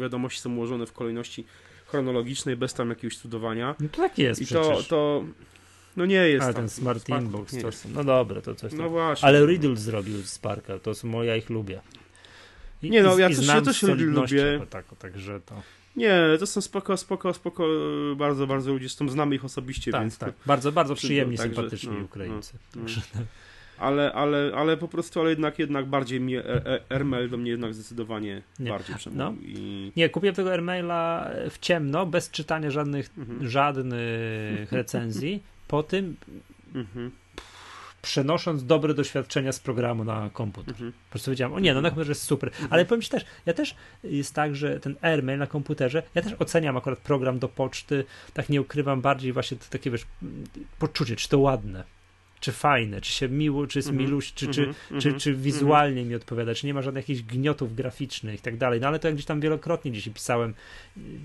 wiadomości 0.00 0.40
są 0.40 0.54
ułożone 0.54 0.86
w 0.86 0.92
kolejności 0.92 1.44
chronologicznej, 1.86 2.56
bez 2.56 2.74
tam 2.74 2.88
jakiegoś 2.90 3.16
studowania. 3.16 3.74
No 3.80 3.88
to 3.88 3.96
tak 3.96 4.18
jest 4.18 4.42
I 4.42 4.44
przecież. 4.46 4.76
to, 4.76 4.82
to 4.82 5.24
no 5.96 6.06
nie 6.06 6.14
jest 6.28 6.46
tam, 6.46 6.54
ten 6.54 6.68
Smart 6.68 7.08
Inbox, 7.08 7.52
nie 7.52 7.62
no 7.94 8.04
dobra, 8.04 8.40
to 8.40 8.54
coś 8.54 8.70
tam. 8.70 8.80
No 8.80 8.88
właśnie. 8.88 9.28
Ale 9.28 9.46
Riddle 9.46 9.76
zrobił 9.76 10.22
Sparka, 10.22 10.78
to 10.78 10.94
są 10.94 11.08
moje, 11.08 11.28
ja 11.28 11.36
ich 11.36 11.50
lubię. 11.50 11.80
I, 12.82 12.90
Nie 12.90 13.02
no, 13.02 13.16
i- 13.16 13.20
ja 13.20 13.28
i 13.28 13.36
też- 13.36 13.46
ja 13.46 13.60
też 13.60 13.82
lubię. 13.82 14.66
Tak, 14.70 14.84
także 14.98 15.40
to. 15.40 15.62
Nie, 15.96 16.20
to 16.38 16.46
są 16.46 16.60
spoko, 16.60 16.96
spoko, 16.96 17.34
spoko, 17.34 17.66
bardzo, 18.16 18.46
bardzo 18.46 18.72
ludzie, 18.72 18.88
zresztą 18.88 19.08
znamy 19.08 19.34
ich 19.34 19.44
osobiście, 19.44 19.92
tak, 19.92 20.00
więc... 20.00 20.18
Tak, 20.18 20.34
bardzo, 20.46 20.72
bardzo 20.72 20.94
przyjemni, 20.94 21.36
także, 21.36 21.54
sympatyczni 21.54 21.96
no, 21.98 22.04
Ukraińcy. 22.04 22.52
No, 22.76 22.82
no. 23.14 23.22
Ale, 23.78 24.12
ale, 24.12 24.52
ale 24.56 24.76
po 24.76 24.88
prostu, 24.88 25.20
ale 25.20 25.30
jednak, 25.30 25.58
jednak 25.58 25.86
bardziej 25.86 26.20
mnie, 26.20 26.42
Airmail 26.88 27.30
do 27.30 27.36
mnie 27.36 27.50
jednak 27.50 27.74
zdecydowanie 27.74 28.42
nie. 28.58 28.70
bardziej 28.70 28.96
przemówił. 28.96 29.24
No. 29.24 29.34
I... 29.42 29.92
Nie, 29.96 30.08
kupiłem 30.08 30.34
tego 30.34 30.50
Airmaila 30.50 31.30
w 31.50 31.58
ciemno, 31.58 32.06
bez 32.06 32.30
czytania 32.30 32.70
żadnych, 32.70 33.10
mhm. 33.18 33.48
żadnych 33.48 34.72
recenzji. 34.80 35.42
Po 35.68 35.82
tym 35.82 36.16
mhm 36.74 37.10
przenosząc 38.02 38.64
dobre 38.64 38.94
doświadczenia 38.94 39.52
z 39.52 39.60
programu 39.60 40.04
na 40.04 40.30
komputer. 40.32 40.74
Mhm. 40.74 40.92
Po 40.92 41.10
prostu 41.10 41.26
powiedziałem, 41.26 41.54
o 41.54 41.60
nie, 41.60 41.74
no 41.74 41.80
na 41.80 41.88
komputerze 41.88 42.10
jest 42.10 42.22
super. 42.22 42.48
Mhm. 42.48 42.68
Ale 42.72 42.84
powiem 42.84 43.02
ci 43.02 43.10
też, 43.10 43.24
ja 43.46 43.52
też 43.52 43.74
jest 44.04 44.34
tak, 44.34 44.56
że 44.56 44.80
ten 44.80 44.96
AirMail 45.00 45.38
na 45.38 45.46
komputerze, 45.46 46.02
ja 46.14 46.22
też 46.22 46.32
oceniam 46.38 46.76
akurat 46.76 46.98
program 46.98 47.38
do 47.38 47.48
poczty, 47.48 48.04
tak 48.34 48.48
nie 48.48 48.60
ukrywam 48.60 49.00
bardziej 49.00 49.32
właśnie 49.32 49.56
takie, 49.70 49.90
wiesz, 49.90 50.06
poczucie, 50.78 51.16
czy 51.16 51.28
to 51.28 51.38
ładne 51.38 51.84
czy 52.42 52.52
fajne, 52.52 53.00
czy 53.00 53.12
się 53.12 53.28
miło, 53.28 53.66
czy 53.66 53.78
jest 53.78 53.88
mm 53.88 54.00
-hmm, 54.00 54.06
miluś, 54.06 54.32
czy, 54.32 54.44
mm 54.44 54.52
-hmm, 54.52 54.54
czy, 54.54 54.62
mm 54.62 54.74
-hmm, 54.74 55.02
czy, 55.02 55.12
czy 55.12 55.34
wizualnie 55.34 55.92
mm 55.92 56.04
-hmm. 56.04 56.08
mi 56.08 56.14
odpowiada, 56.14 56.54
czy 56.54 56.66
nie 56.66 56.74
ma 56.74 56.82
żadnych 56.82 57.08
jakichś 57.08 57.22
gniotów 57.22 57.74
graficznych 57.74 58.40
i 58.40 58.42
tak 58.42 58.56
dalej. 58.56 58.80
No 58.80 58.88
ale 58.88 58.98
to 58.98 59.08
jak 59.08 59.14
gdzieś 59.14 59.26
tam 59.26 59.40
wielokrotnie 59.40 59.92
dzisiaj 59.92 60.14
pisałem, 60.14 60.54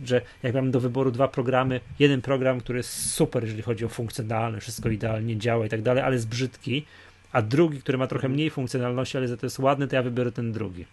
że 0.05 0.21
jak 0.43 0.53
mam 0.53 0.71
do 0.71 0.79
wyboru 0.79 1.11
dwa 1.11 1.27
programy, 1.27 1.79
jeden 1.99 2.21
program, 2.21 2.59
który 2.59 2.79
jest 2.79 3.11
super, 3.11 3.43
jeżeli 3.43 3.61
chodzi 3.61 3.85
o 3.85 3.89
funkcjonalność, 3.89 4.63
wszystko 4.63 4.89
idealnie 4.89 5.37
działa 5.37 5.65
i 5.65 5.69
tak 5.69 5.81
dalej, 5.81 6.03
ale 6.03 6.15
jest 6.15 6.29
brzydki, 6.29 6.85
a 7.31 7.41
drugi, 7.41 7.81
który 7.81 7.97
ma 7.97 8.07
trochę 8.07 8.25
mhm. 8.25 8.33
mniej 8.33 8.49
funkcjonalności, 8.49 9.17
ale 9.17 9.27
za 9.27 9.37
to 9.37 9.45
jest 9.45 9.59
ładny, 9.59 9.87
to 9.87 9.95
ja 9.95 10.03
wybiorę 10.03 10.31
ten 10.31 10.51
drugi. 10.51 10.85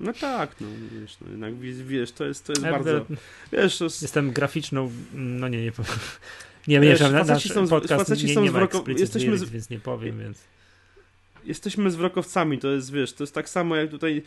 No 0.00 0.12
tak, 0.12 0.54
no 0.60 0.66
wiesz, 1.00 1.16
no, 1.20 1.30
jednak 1.30 1.58
wiesz, 1.58 2.12
to 2.12 2.24
jest, 2.24 2.46
to 2.46 2.52
jest 2.52 2.64
ja 2.64 2.70
bardzo. 2.70 3.06
Wiesz, 3.52 3.78
to 3.78 3.84
jest... 3.84 4.02
Jestem 4.02 4.32
graficzną, 4.32 4.90
no 5.14 5.48
nie, 5.48 5.64
nie 5.64 5.72
powiem. 5.72 5.98
Nie, 6.68 6.80
nie, 6.80 6.96
że 6.96 7.10
nasz 7.10 7.52
są, 7.52 7.68
podcast 7.68 8.22
nie, 8.22 8.34
są 8.34 8.42
nie 8.42 8.50
ma 8.50 8.68
jesteśmy 8.98 9.38
z... 9.38 9.50
więc 9.50 9.70
nie 9.70 9.78
powiem, 9.78 10.18
więc... 10.18 10.38
Jesteśmy 11.44 11.90
zwrokowcami, 11.90 12.58
to 12.58 12.68
jest, 12.68 12.92
wiesz, 12.92 13.12
to 13.12 13.22
jest 13.22 13.34
tak 13.34 13.48
samo 13.48 13.76
jak 13.76 13.90
tutaj 13.90 14.22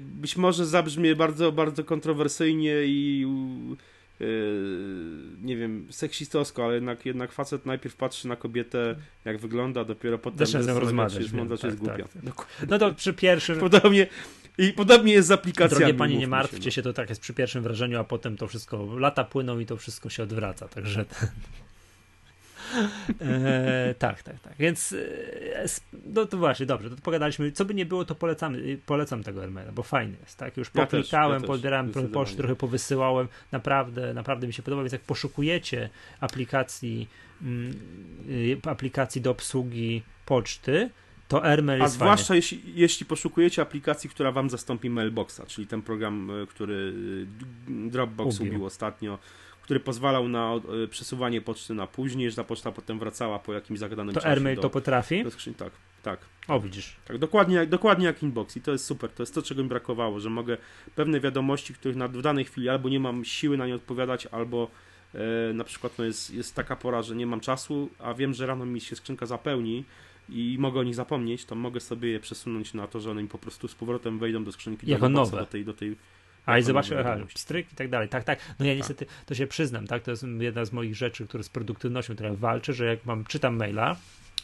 być 0.00 0.36
może 0.36 0.66
zabrzmie 0.66 1.16
bardzo, 1.16 1.52
bardzo 1.52 1.84
kontrowersyjnie 1.84 2.74
i 2.84 3.26
nie 5.42 5.56
wiem, 5.56 5.86
seksistowsko, 5.90 6.64
ale 6.64 6.74
jednak, 6.74 7.06
jednak 7.06 7.32
facet 7.32 7.66
najpierw 7.66 7.96
patrzy 7.96 8.28
na 8.28 8.36
kobietę, 8.36 8.96
jak 9.24 9.38
wygląda, 9.38 9.84
dopiero 9.84 10.18
potem 10.18 10.46
Zaczyna 10.46 10.78
rozmawiać, 10.78 11.12
się, 11.12 11.48
tak, 11.48 11.62
jest 11.62 11.76
głupia. 11.76 12.08
Tak. 12.24 12.46
No 12.68 12.78
to 12.78 12.94
przy 12.94 13.14
pierwszym... 13.14 13.58
Podobnie, 13.58 14.06
i 14.58 14.72
podobnie 14.72 15.12
jest 15.12 15.28
z 15.28 15.30
aplikacjami. 15.30 15.78
Drogie 15.78 15.94
panie, 15.94 16.16
nie 16.16 16.26
martwcie 16.26 16.62
się, 16.62 16.68
no. 16.68 16.70
się, 16.70 16.82
to 16.82 16.92
tak 16.92 17.08
jest 17.08 17.20
przy 17.20 17.34
pierwszym 17.34 17.62
wrażeniu, 17.62 17.98
a 17.98 18.04
potem 18.04 18.36
to 18.36 18.48
wszystko, 18.48 18.98
lata 18.98 19.24
płyną 19.24 19.58
i 19.58 19.66
to 19.66 19.76
wszystko 19.76 20.10
się 20.10 20.22
odwraca, 20.22 20.68
także 20.68 21.04
ten... 21.04 21.28
e, 23.20 23.94
tak, 23.98 24.22
tak, 24.22 24.40
tak. 24.40 24.54
Więc 24.58 24.92
e, 24.92 25.64
no 26.06 26.26
to 26.26 26.36
właśnie, 26.36 26.66
dobrze, 26.66 26.90
to 26.90 26.96
pogadaliśmy. 26.96 27.52
Co 27.52 27.64
by 27.64 27.74
nie 27.74 27.86
było, 27.86 28.04
to 28.04 28.14
polecamy, 28.14 28.78
polecam 28.86 29.22
tego 29.22 29.40
Hermela, 29.40 29.72
bo 29.72 29.82
fajny 29.82 30.16
jest, 30.22 30.38
tak? 30.38 30.56
Już 30.56 30.70
poklikałem, 30.70 31.42
ja 31.42 31.48
podbierałem 31.48 31.92
poczty, 32.12 32.36
trochę 32.36 32.56
powysyłałem. 32.56 33.28
Naprawdę, 33.52 34.14
naprawdę 34.14 34.46
mi 34.46 34.52
się 34.52 34.62
podoba, 34.62 34.82
więc 34.82 34.92
jak 34.92 35.02
poszukujecie 35.02 35.90
aplikacji, 36.20 37.08
mm, 37.42 37.74
y, 38.28 38.58
aplikacji 38.70 39.20
do 39.20 39.30
obsługi 39.30 40.02
poczty, 40.26 40.90
to 41.28 41.44
AirMail 41.44 41.80
jest 41.80 41.94
A 41.94 41.96
zwłaszcza 41.96 42.34
jeśli, 42.34 42.62
jeśli, 42.74 43.06
poszukujecie 43.06 43.62
aplikacji, 43.62 44.10
która 44.10 44.32
wam 44.32 44.50
zastąpi 44.50 44.90
Mailboxa, 44.90 45.40
czyli 45.46 45.66
ten 45.66 45.82
program, 45.82 46.30
e, 46.42 46.46
który 46.46 46.92
Dropbox 47.68 48.40
ubił, 48.40 48.52
ubił 48.52 48.66
ostatnio, 48.66 49.18
który 49.64 49.80
pozwalał 49.80 50.28
na 50.28 50.54
e, 50.84 50.88
przesuwanie 50.88 51.40
poczty 51.40 51.74
na 51.74 51.86
później, 51.86 52.30
że 52.30 52.36
ta 52.36 52.44
poczta 52.44 52.72
potem 52.72 52.98
wracała 52.98 53.38
po 53.38 53.52
jakimś 53.52 53.78
zagadanym 53.78 54.14
to 54.14 54.20
czasie. 54.20 54.28
To 54.28 54.30
AirMail 54.30 54.56
to 54.56 54.70
potrafi? 54.70 55.24
Do 55.24 55.30
tak, 55.58 55.72
tak. 56.02 56.20
O, 56.48 56.60
widzisz. 56.60 56.96
Tak, 57.04 57.18
dokładnie, 57.18 57.66
dokładnie 57.66 58.06
jak 58.06 58.22
Inbox 58.22 58.56
i 58.56 58.60
to 58.60 58.72
jest 58.72 58.84
super. 58.84 59.10
To 59.10 59.22
jest 59.22 59.34
to, 59.34 59.42
czego 59.42 59.62
mi 59.62 59.68
brakowało, 59.68 60.20
że 60.20 60.30
mogę 60.30 60.56
pewne 60.94 61.20
wiadomości, 61.20 61.74
których 61.74 61.96
na, 61.96 62.08
w 62.08 62.22
danej 62.22 62.44
chwili 62.44 62.68
albo 62.68 62.88
nie 62.88 63.00
mam 63.00 63.24
siły 63.24 63.56
na 63.56 63.66
nie 63.66 63.74
odpowiadać, 63.74 64.26
albo 64.26 64.70
e, 65.14 65.52
na 65.52 65.64
przykład 65.64 65.98
no 65.98 66.04
jest, 66.04 66.34
jest 66.34 66.54
taka 66.54 66.76
pora, 66.76 67.02
że 67.02 67.16
nie 67.16 67.26
mam 67.26 67.40
czasu, 67.40 67.90
a 67.98 68.14
wiem, 68.14 68.34
że 68.34 68.46
rano 68.46 68.66
mi 68.66 68.80
się 68.80 68.96
skrzynka 68.96 69.26
zapełni, 69.26 69.84
i 70.28 70.56
mogę 70.58 70.80
o 70.80 70.82
nich 70.82 70.94
zapomnieć, 70.94 71.44
to 71.44 71.54
mogę 71.54 71.80
sobie 71.80 72.08
je 72.08 72.20
przesunąć 72.20 72.74
na 72.74 72.86
to, 72.86 73.00
że 73.00 73.10
one 73.10 73.22
mi 73.22 73.28
po 73.28 73.38
prostu 73.38 73.68
z 73.68 73.74
powrotem 73.74 74.18
wejdą 74.18 74.44
do 74.44 74.52
skrzynki 74.52 74.90
jako 74.90 75.08
nowe. 75.08 75.38
do 75.38 75.46
tej, 75.46 75.64
do 75.64 75.74
tej 75.74 75.96
a 76.46 76.58
i 76.58 76.62
zobaczę, 76.62 77.00
aha, 77.00 77.16
stryk 77.34 77.72
i 77.72 77.76
tak 77.76 77.88
dalej. 77.88 78.08
Tak, 78.08 78.24
tak. 78.24 78.38
No 78.58 78.66
ja 78.66 78.72
tak. 78.72 78.78
niestety 78.78 79.06
to 79.26 79.34
się 79.34 79.46
przyznam, 79.46 79.86
tak? 79.86 80.02
To 80.02 80.10
jest 80.10 80.26
jedna 80.38 80.64
z 80.64 80.72
moich 80.72 80.96
rzeczy, 80.96 81.26
które 81.26 81.44
z 81.44 81.48
produktywnością 81.48 82.16
teraz 82.16 82.36
walczę, 82.36 82.72
że 82.72 82.84
jak 82.84 83.06
mam, 83.06 83.24
czytam 83.24 83.56
maila, 83.56 83.96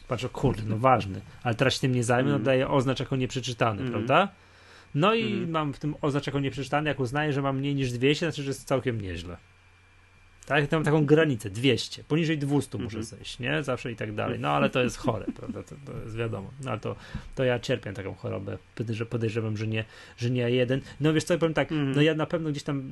patrzę, 0.09 0.28
kurde, 0.28 0.62
no 0.66 0.78
ważny, 0.78 1.20
ale 1.42 1.55
teraz 1.55 1.74
się 1.74 1.80
tym 1.80 1.94
nie 1.94 2.05
zajmę, 2.05 2.30
no 2.30 2.38
daję 2.38 2.68
oznacz 2.68 3.01
jako 3.01 3.16
nieprzeczytany, 3.16 3.80
mm. 3.80 3.92
prawda? 3.92 4.28
No 4.94 5.14
i 5.14 5.32
mm. 5.32 5.51
mam 5.51 5.72
w 5.72 5.78
tym 5.78 5.94
oznacz 6.01 6.26
jako 6.26 6.40
nieprzeczytany, 6.40 6.88
jak 6.88 7.01
uznaję, 7.01 7.32
że 7.32 7.42
mam 7.42 7.59
mniej 7.59 7.74
niż 7.74 7.92
200, 7.92 8.26
znaczy, 8.26 8.42
że 8.42 8.51
jest 8.51 8.68
całkiem 8.68 9.01
nieźle. 9.01 9.36
Tak, 10.51 10.72
mam 10.72 10.84
taką 10.84 11.07
granicę, 11.07 11.51
200, 11.51 12.05
poniżej 12.05 12.38
200 12.38 12.78
muszę 12.78 12.96
mm 12.96 13.05
-hmm. 13.05 13.09
zejść, 13.09 13.38
nie? 13.38 13.62
Zawsze 13.62 13.92
i 13.92 13.96
tak 13.96 14.14
dalej. 14.14 14.38
No 14.38 14.48
ale 14.48 14.70
to 14.70 14.82
jest 14.82 14.96
chore, 14.96 15.26
prawda? 15.38 15.62
To, 15.62 15.74
to 15.86 15.92
jest 16.03 16.16
wiadomo. 16.16 16.51
No 16.64 16.70
ale 16.70 16.80
to, 16.80 16.96
to 17.34 17.44
ja 17.44 17.59
cierpię 17.59 17.92
taką 17.92 18.14
chorobę. 18.14 18.59
Podejrzewam, 19.11 19.57
że 19.57 19.66
nie, 19.66 19.84
że 20.16 20.30
nie 20.30 20.51
jeden. 20.51 20.80
No 21.01 21.12
wiesz 21.12 21.24
co, 21.24 21.38
powiem 21.38 21.55
tak, 21.55 21.72
mm 21.72 21.86
-hmm. 21.92 21.96
no 21.96 22.03
ja 22.03 22.14
na 22.14 22.26
pewno 22.26 22.51
gdzieś 22.51 22.62
tam 22.62 22.82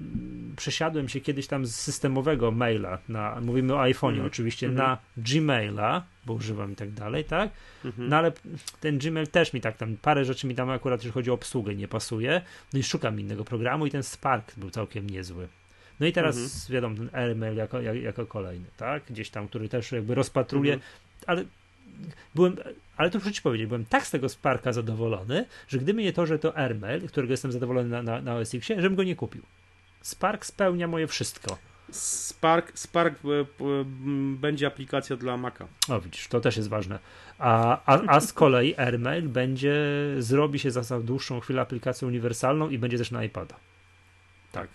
przesiadłem 0.56 1.08
się 1.08 1.20
kiedyś 1.20 1.46
tam 1.46 1.66
z 1.66 1.74
systemowego 1.74 2.50
maila, 2.50 2.98
na, 3.08 3.40
mówimy 3.40 3.74
o 3.74 3.78
iPhone'ie 3.78 4.08
mm 4.08 4.22
-hmm. 4.22 4.26
oczywiście, 4.26 4.66
mhm. 4.66 4.88
na 4.88 4.98
Gmaila, 5.16 6.04
bo 6.26 6.32
używam 6.32 6.72
i 6.72 6.76
tak 6.76 6.90
dalej, 6.90 7.24
tak? 7.24 7.50
Mhm. 7.84 8.08
No 8.08 8.16
ale 8.16 8.32
ten 8.80 8.98
Gmail 8.98 9.26
też 9.26 9.52
mi 9.52 9.60
tak 9.60 9.76
tam, 9.76 9.96
parę 9.96 10.24
rzeczy 10.24 10.46
mi 10.46 10.54
tam 10.54 10.70
akurat, 10.70 11.00
jeżeli 11.00 11.12
chodzi 11.12 11.30
o 11.30 11.34
obsługę, 11.34 11.74
nie 11.74 11.88
pasuje. 11.88 12.42
No 12.72 12.78
i 12.78 12.82
szukam 12.82 13.20
innego 13.20 13.44
programu 13.44 13.86
i 13.86 13.90
ten 13.90 14.02
Spark 14.02 14.56
był 14.56 14.70
całkiem 14.70 15.10
niezły. 15.10 15.48
No 16.00 16.06
i 16.06 16.12
teraz 16.12 16.36
mhm. 16.36 16.72
wiadomo, 16.72 16.96
ten 16.96 17.10
Airmail 17.12 17.56
jako, 17.56 17.80
jako 17.80 18.26
kolejny, 18.26 18.66
tak? 18.76 19.02
Gdzieś 19.10 19.30
tam, 19.30 19.48
który 19.48 19.68
też 19.68 19.92
jakby 19.92 20.14
rozpatruje, 20.14 20.74
mhm. 20.74 20.92
ale 21.26 21.44
byłem, 22.34 22.56
ale 22.96 23.10
to 23.10 23.18
muszę 23.18 23.32
ci 23.32 23.42
powiedzieć, 23.42 23.66
byłem 23.66 23.84
tak 23.84 24.06
z 24.06 24.10
tego 24.10 24.28
Sparka 24.28 24.72
zadowolony, 24.72 25.46
że 25.68 25.78
gdyby 25.78 26.02
nie 26.02 26.12
to, 26.12 26.26
że 26.26 26.38
to 26.38 26.56
Airmail, 26.56 27.08
którego 27.08 27.32
jestem 27.32 27.52
zadowolony 27.52 27.88
na, 27.88 28.02
na, 28.02 28.20
na 28.20 28.36
OS 28.36 28.54
X-ie, 28.54 28.82
żebym 28.82 28.96
go 28.96 29.04
nie 29.04 29.16
kupił. 29.16 29.42
Spark 30.02 30.46
spełnia 30.46 30.88
moje 30.88 31.06
wszystko. 31.06 31.58
Spark, 31.90 32.78
Spark 32.78 33.14
e, 33.24 33.46
będzie 34.34 34.66
aplikacja 34.66 35.16
dla 35.16 35.36
Maca. 35.36 35.66
O 35.88 36.00
widzisz, 36.00 36.28
to 36.28 36.40
też 36.40 36.56
jest 36.56 36.68
ważne. 36.68 36.98
A, 37.38 37.80
a, 37.86 38.00
a 38.06 38.20
z 38.20 38.32
kolei 38.32 38.74
AirMail 38.76 39.28
będzie, 39.28 39.74
zrobi 40.18 40.58
się 40.58 40.70
za 40.70 41.00
dłuższą 41.00 41.40
chwilę 41.40 41.60
aplikacją 41.60 42.08
uniwersalną 42.08 42.68
i 42.68 42.78
będzie 42.78 42.98
też 42.98 43.10
na 43.10 43.24
iPada. 43.24 43.56
Tak 44.52 44.68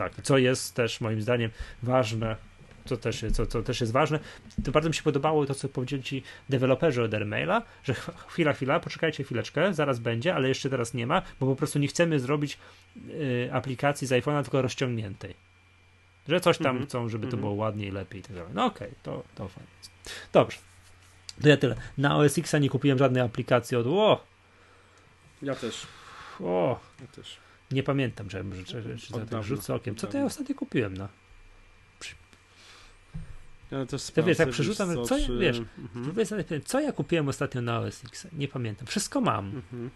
tak, 0.00 0.22
co 0.22 0.38
jest 0.38 0.74
też 0.74 1.00
moim 1.00 1.22
zdaniem 1.22 1.50
ważne, 1.82 2.36
co 2.84 2.96
też, 2.96 3.24
co, 3.32 3.46
co 3.46 3.62
też 3.62 3.80
jest 3.80 3.92
ważne, 3.92 4.18
to 4.64 4.72
bardzo 4.72 4.88
mi 4.88 4.94
się 4.94 5.02
podobało 5.02 5.46
to, 5.46 5.54
co 5.54 5.68
powiedzieli 5.68 6.02
ci 6.02 6.22
deweloperzy 6.48 7.02
od 7.02 7.14
Airmaila, 7.14 7.62
że 7.84 7.94
chwila, 8.28 8.52
chwila, 8.52 8.80
poczekajcie 8.80 9.24
chwileczkę, 9.24 9.74
zaraz 9.74 9.98
będzie, 9.98 10.34
ale 10.34 10.48
jeszcze 10.48 10.70
teraz 10.70 10.94
nie 10.94 11.06
ma, 11.06 11.22
bo 11.40 11.46
po 11.46 11.56
prostu 11.56 11.78
nie 11.78 11.88
chcemy 11.88 12.20
zrobić 12.20 12.58
y, 12.96 13.48
aplikacji 13.52 14.06
z 14.06 14.10
iPhone'a 14.10 14.42
tylko 14.42 14.62
rozciągniętej. 14.62 15.34
Że 16.28 16.40
coś 16.40 16.58
tam 16.58 16.66
mm 16.66 16.82
-hmm. 16.82 16.86
chcą, 16.86 17.08
żeby 17.08 17.26
to 17.26 17.36
mhm. 17.36 17.40
było 17.40 17.52
ładniej, 17.52 17.90
lepiej 17.90 18.20
i 18.20 18.22
tak 18.22 18.36
dalej. 18.36 18.50
No 18.54 18.64
okej, 18.64 18.88
okay, 18.88 18.98
to, 19.02 19.22
to 19.34 19.48
fajnie. 19.48 19.70
Dobrze. 20.32 20.58
To 21.42 21.48
ja 21.48 21.56
tyle. 21.56 21.76
Na 21.98 22.16
OS 22.16 22.38
X 22.38 22.54
nie 22.60 22.70
kupiłem 22.70 22.98
żadnej 22.98 23.22
aplikacji 23.22 23.76
od. 23.76 23.86
O! 23.86 24.24
Ja 25.42 25.54
też. 25.54 25.86
O! 26.40 26.80
Ja 27.00 27.06
też. 27.06 27.36
Nie 27.70 27.82
pamiętam, 27.82 28.30
że, 28.30 28.44
że, 28.66 28.82
że, 28.82 28.98
że 28.98 29.26
tak 29.26 29.42
rzucę 29.42 29.74
okiem. 29.74 29.96
Co 29.96 30.06
to 30.06 30.18
ja 30.18 30.24
ostatnio 30.24 30.54
kupiłem, 30.54 30.96
no? 30.96 31.08
Ja 33.70 33.86
też 33.86 34.10
to 34.10 34.22
wiesz, 34.22 34.36
tak 34.36 34.50
przerzucam, 34.50 34.94
co, 34.94 35.04
co 35.04 35.18
ja, 35.18 35.28
wiesz, 35.40 35.60
mhm. 35.96 36.62
co 36.64 36.80
ja 36.80 36.92
kupiłem 36.92 37.28
ostatnio 37.28 37.62
na 37.62 37.78
OS 37.78 38.04
X? 38.04 38.26
Nie 38.32 38.48
pamiętam. 38.48 38.86
Wszystko 38.86 39.20
mam. 39.20 39.46
Mhm. 39.46 39.90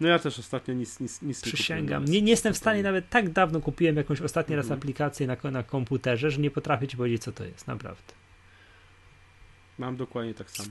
No 0.00 0.08
ja 0.08 0.18
też 0.18 0.38
ostatnio 0.38 0.74
nic, 0.74 1.00
nic, 1.00 1.22
nic 1.22 1.42
Przysięgam. 1.42 2.04
Nie, 2.04 2.22
nie 2.22 2.30
jestem 2.30 2.54
w 2.54 2.56
stanie, 2.56 2.82
nawet 2.82 3.08
tak 3.08 3.30
dawno 3.30 3.60
kupiłem 3.60 3.96
jakąś 3.96 4.20
ostatni 4.20 4.56
raz 4.56 4.64
mhm. 4.64 4.80
aplikację 4.80 5.26
na, 5.26 5.50
na 5.50 5.62
komputerze, 5.62 6.30
że 6.30 6.40
nie 6.40 6.50
potrafię 6.50 6.88
ci 6.88 6.96
powiedzieć, 6.96 7.22
co 7.22 7.32
to 7.32 7.44
jest, 7.44 7.66
naprawdę. 7.66 8.12
Mam 9.78 9.96
dokładnie 9.96 10.34
tak 10.34 10.50
samo. 10.50 10.70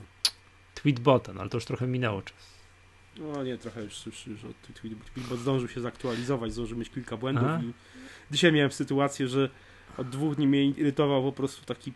Tweetbota, 0.74 1.32
no 1.32 1.40
ale 1.40 1.50
to 1.50 1.56
już 1.56 1.64
trochę 1.64 1.86
minęło 1.86 2.22
czas. 2.22 2.57
No 3.18 3.44
nie, 3.44 3.58
trochę 3.58 3.82
już, 3.82 4.06
już, 4.06 4.26
już 4.26 4.44
od 4.44 4.56
bo 5.28 5.36
zdążył 5.36 5.68
się 5.68 5.80
zaktualizować, 5.80 6.52
zdążył 6.52 6.78
mieć 6.78 6.90
kilka 6.90 7.16
błędów 7.16 7.44
Aha. 7.44 7.60
i 7.62 7.72
dzisiaj 8.30 8.52
miałem 8.52 8.72
sytuację, 8.72 9.28
że 9.28 9.50
od 9.96 10.08
dwóch 10.08 10.36
dni 10.36 10.46
mnie 10.46 10.64
irytował 10.64 11.22
po 11.22 11.32
prostu 11.32 11.64
taki 11.64 11.92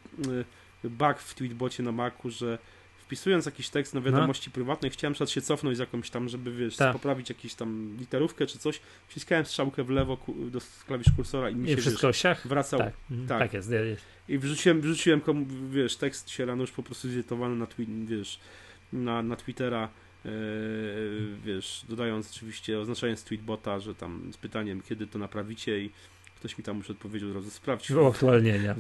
y, 0.85 0.91
bug 0.91 1.19
w 1.19 1.35
Tweetbocie 1.35 1.83
na 1.83 1.93
Macu, 1.93 2.31
że 2.31 2.59
wpisując 2.99 3.47
jakiś 3.47 3.69
tekst 3.69 3.95
na 3.95 4.01
no. 4.01 4.07
wiadomości 4.07 4.51
no. 4.51 4.55
prywatnej, 4.55 4.91
chciałem 4.91 5.15
przed 5.15 5.31
się 5.31 5.43
cofnąć 5.43 5.77
z 5.77 5.81
jakąś 5.81 6.11
tam, 6.11 6.29
żeby 6.29 6.53
wiesz, 6.53 6.77
tak. 6.77 6.93
poprawić 6.93 7.29
jakąś 7.29 7.55
tam 7.55 7.97
literówkę 7.99 8.47
czy 8.47 8.59
coś, 8.59 8.81
wciskałem 9.09 9.45
strzałkę 9.45 9.85
w 9.85 9.91
lewo 9.91 10.19
do 10.51 10.61
klawisz 10.87 11.07
kursora 11.17 11.51
i 11.51 11.55
mi 11.55 11.69
się 11.69 11.75
I 11.75 11.77
wszystko 11.77 12.07
wiesz, 12.07 12.25
wracał. 12.45 12.81
Tak, 12.81 12.93
mhm. 13.11 13.29
tak. 13.29 13.39
tak 13.39 13.53
jest, 13.53 13.71
jest. 13.71 14.05
I 14.29 14.39
wrzuciłem, 14.39 14.81
wrzuciłem 14.81 15.21
wiesz, 15.71 15.97
tekst 15.97 16.31
się 16.31 16.47
rano 16.47 16.63
już 16.63 16.73
po 16.73 16.83
prostu 16.83 17.09
zdytowany 17.09 17.57
na, 17.57 17.67
wiesz, 18.07 18.41
na, 18.93 19.23
na 19.23 19.37
Twittera 19.37 19.89
wiesz, 21.45 21.85
dodając 21.89 22.31
oczywiście, 22.31 22.79
oznaczając 22.79 23.25
tweetbota, 23.25 23.81
że 23.81 23.95
tam 23.95 24.33
z 24.33 24.37
pytaniem, 24.37 24.83
kiedy 24.83 25.07
to 25.07 25.19
naprawicie 25.19 25.81
i 25.81 25.91
ktoś 26.43 26.59
mi 26.59 26.65
tam 26.65 26.79
już 26.79 26.91
odpowiedział 26.91 27.29
od 27.29 27.35
razu, 27.35 27.51
sprawdź. 27.51 27.93
Było 27.93 28.09
aktualnienia. 28.09 28.75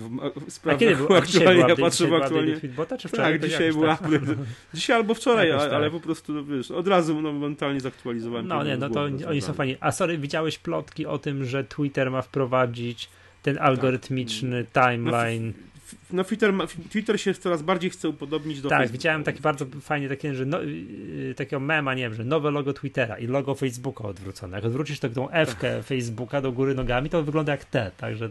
A 0.64 0.74
kiedy 0.74 0.97
było 0.97 1.16
aktualnie? 1.16 1.64
Ja 1.69 1.77
patrzę 1.77 2.06
w 2.06 2.14
aktualnie. 2.14 2.56
Tweetbota, 2.56 2.98
czy 2.98 3.09
wczoraj? 3.09 3.40
Tak, 3.40 3.51
dzisiaj 3.51 3.73
była. 3.73 3.97
Tak? 3.97 4.10
dzisiaj 4.74 4.97
albo 4.97 5.14
wczoraj, 5.14 5.52
ale, 5.52 5.60
tak. 5.60 5.73
ale, 5.73 5.90
po 5.90 6.01
prostu, 6.01 6.44
wiesz, 6.44 6.70
od 6.70 6.89
razu 6.89 7.20
no, 7.20 7.32
mentalnie 7.32 7.81
zaktualizowałem. 7.81 8.48
No 8.48 8.64
nie, 8.64 8.77
no 8.77 8.90
to 8.90 9.02
oni 9.28 9.40
są 9.43 9.52
fajni. 9.52 9.77
A 9.81 9.93
sorry, 9.93 10.19
widziałeś 10.19 10.59
plotki 10.59 11.06
o 11.06 11.19
tym, 11.19 11.44
że 11.44 11.64
Twitter 11.64 12.10
ma 12.10 12.23
wprowadzić 12.23 13.09
ten 13.43 13.59
algorytmiczny 13.59 14.64
tak. 14.73 14.85
timeline. 14.85 15.47
No, 15.47 15.72
no 16.12 16.24
Twitter, 16.24 16.52
Twitter 16.90 17.20
się 17.20 17.35
coraz 17.35 17.62
bardziej 17.62 17.90
chce 17.90 18.09
upodobnić 18.09 18.60
do 18.60 18.69
Tak, 18.69 18.78
Facebooka. 18.78 18.93
widziałem 18.93 19.24
taki 19.24 19.40
bardzo 19.40 19.66
fajnie 19.81 20.09
takie, 20.09 20.35
że 20.35 20.47
no, 20.47 20.60
yy, 20.62 21.35
takiego 21.36 21.60
mema, 21.60 21.94
nie 21.94 22.02
wiem, 22.02 22.14
że 22.14 22.24
nowe 22.24 22.51
logo 22.51 22.73
Twittera 22.73 23.19
i 23.19 23.27
logo 23.27 23.55
Facebooka 23.55 24.05
odwrócone. 24.05 24.56
Jak 24.56 24.64
odwrócisz 24.64 25.01
to 25.01 25.09
tą 25.09 25.31
F-kę 25.31 25.82
Facebooka 25.93 26.40
do 26.40 26.52
góry 26.52 26.74
nogami, 26.74 27.10
to 27.10 27.23
wygląda 27.23 27.52
jak 27.52 27.64
T, 27.64 27.90
także 27.97 28.31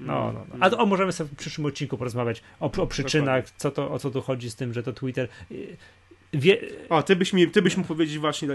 no, 0.00 0.32
no, 0.32 0.46
no. 0.48 0.56
A 0.60 0.70
to, 0.70 0.78
o, 0.78 0.86
możemy 0.86 1.12
sobie 1.12 1.30
w 1.30 1.36
przyszłym 1.36 1.66
odcinku 1.66 1.98
porozmawiać 1.98 2.42
o, 2.60 2.72
o 2.72 2.86
przyczynach, 2.86 3.50
co 3.56 3.70
to, 3.70 3.90
o 3.90 3.98
co 3.98 4.10
tu 4.10 4.22
chodzi 4.22 4.50
z 4.50 4.56
tym, 4.56 4.72
że 4.72 4.82
to 4.82 4.92
Twitter. 4.92 5.28
Wie... 6.32 6.60
O, 6.88 7.02
ty 7.02 7.16
byś 7.16 7.32
mi, 7.32 7.50
ty 7.50 7.62
byś 7.62 7.76
mógł 7.76 7.88
powiedzieć 7.88 8.18
właśnie, 8.18 8.48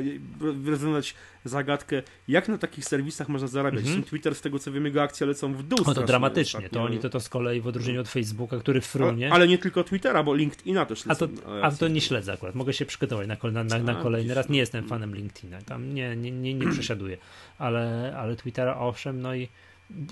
rozwiązać 0.65 1.13
zagadkę, 1.45 2.03
jak 2.27 2.47
na 2.47 2.57
takich 2.57 2.85
serwisach 2.85 3.29
można 3.29 3.47
zarabiać. 3.47 3.85
-hmm. 3.85 4.03
Twitter, 4.03 4.35
z 4.35 4.41
tego 4.41 4.59
co 4.59 4.71
wiem, 4.71 4.85
jego 4.85 5.01
akcje 5.01 5.27
lecą 5.27 5.53
w 5.53 5.63
dół. 5.63 5.79
No 5.87 5.93
to 5.93 6.03
dramatycznie, 6.03 6.69
to 6.69 6.83
oni 6.83 6.99
to, 6.99 7.09
to 7.09 7.19
z 7.19 7.29
kolei 7.29 7.61
w 7.61 7.67
odróżnieniu 7.67 8.01
od 8.01 8.07
Facebooka, 8.07 8.59
który 8.59 8.81
frunie. 8.81 9.31
A, 9.31 9.33
ale 9.33 9.47
nie 9.47 9.57
tylko 9.57 9.83
Twittera, 9.83 10.23
bo 10.23 10.35
LinkedIna 10.35 10.85
też 10.85 11.05
lecą. 11.05 11.25
A 11.25 11.27
to, 11.27 11.63
a 11.63 11.71
to 11.71 11.87
nie 11.87 12.01
śledzę 12.01 12.33
akurat, 12.33 12.55
mogę 12.55 12.73
się 12.73 12.85
przygotować 12.85 13.27
na, 13.27 13.51
na, 13.51 13.63
na, 13.63 13.79
na 13.79 13.95
kolejny 13.95 14.33
raz. 14.33 14.49
Nie 14.49 14.59
jestem 14.59 14.87
fanem 14.87 15.15
LinkedIna, 15.15 15.61
tam 15.61 15.93
nie, 15.93 16.15
nie, 16.15 16.31
nie, 16.31 16.53
nie 16.53 16.71
przesiaduję, 16.71 17.17
ale, 17.57 18.13
ale 18.17 18.35
Twittera 18.35 18.77
owszem, 18.77 19.21
no 19.21 19.35
i 19.35 19.47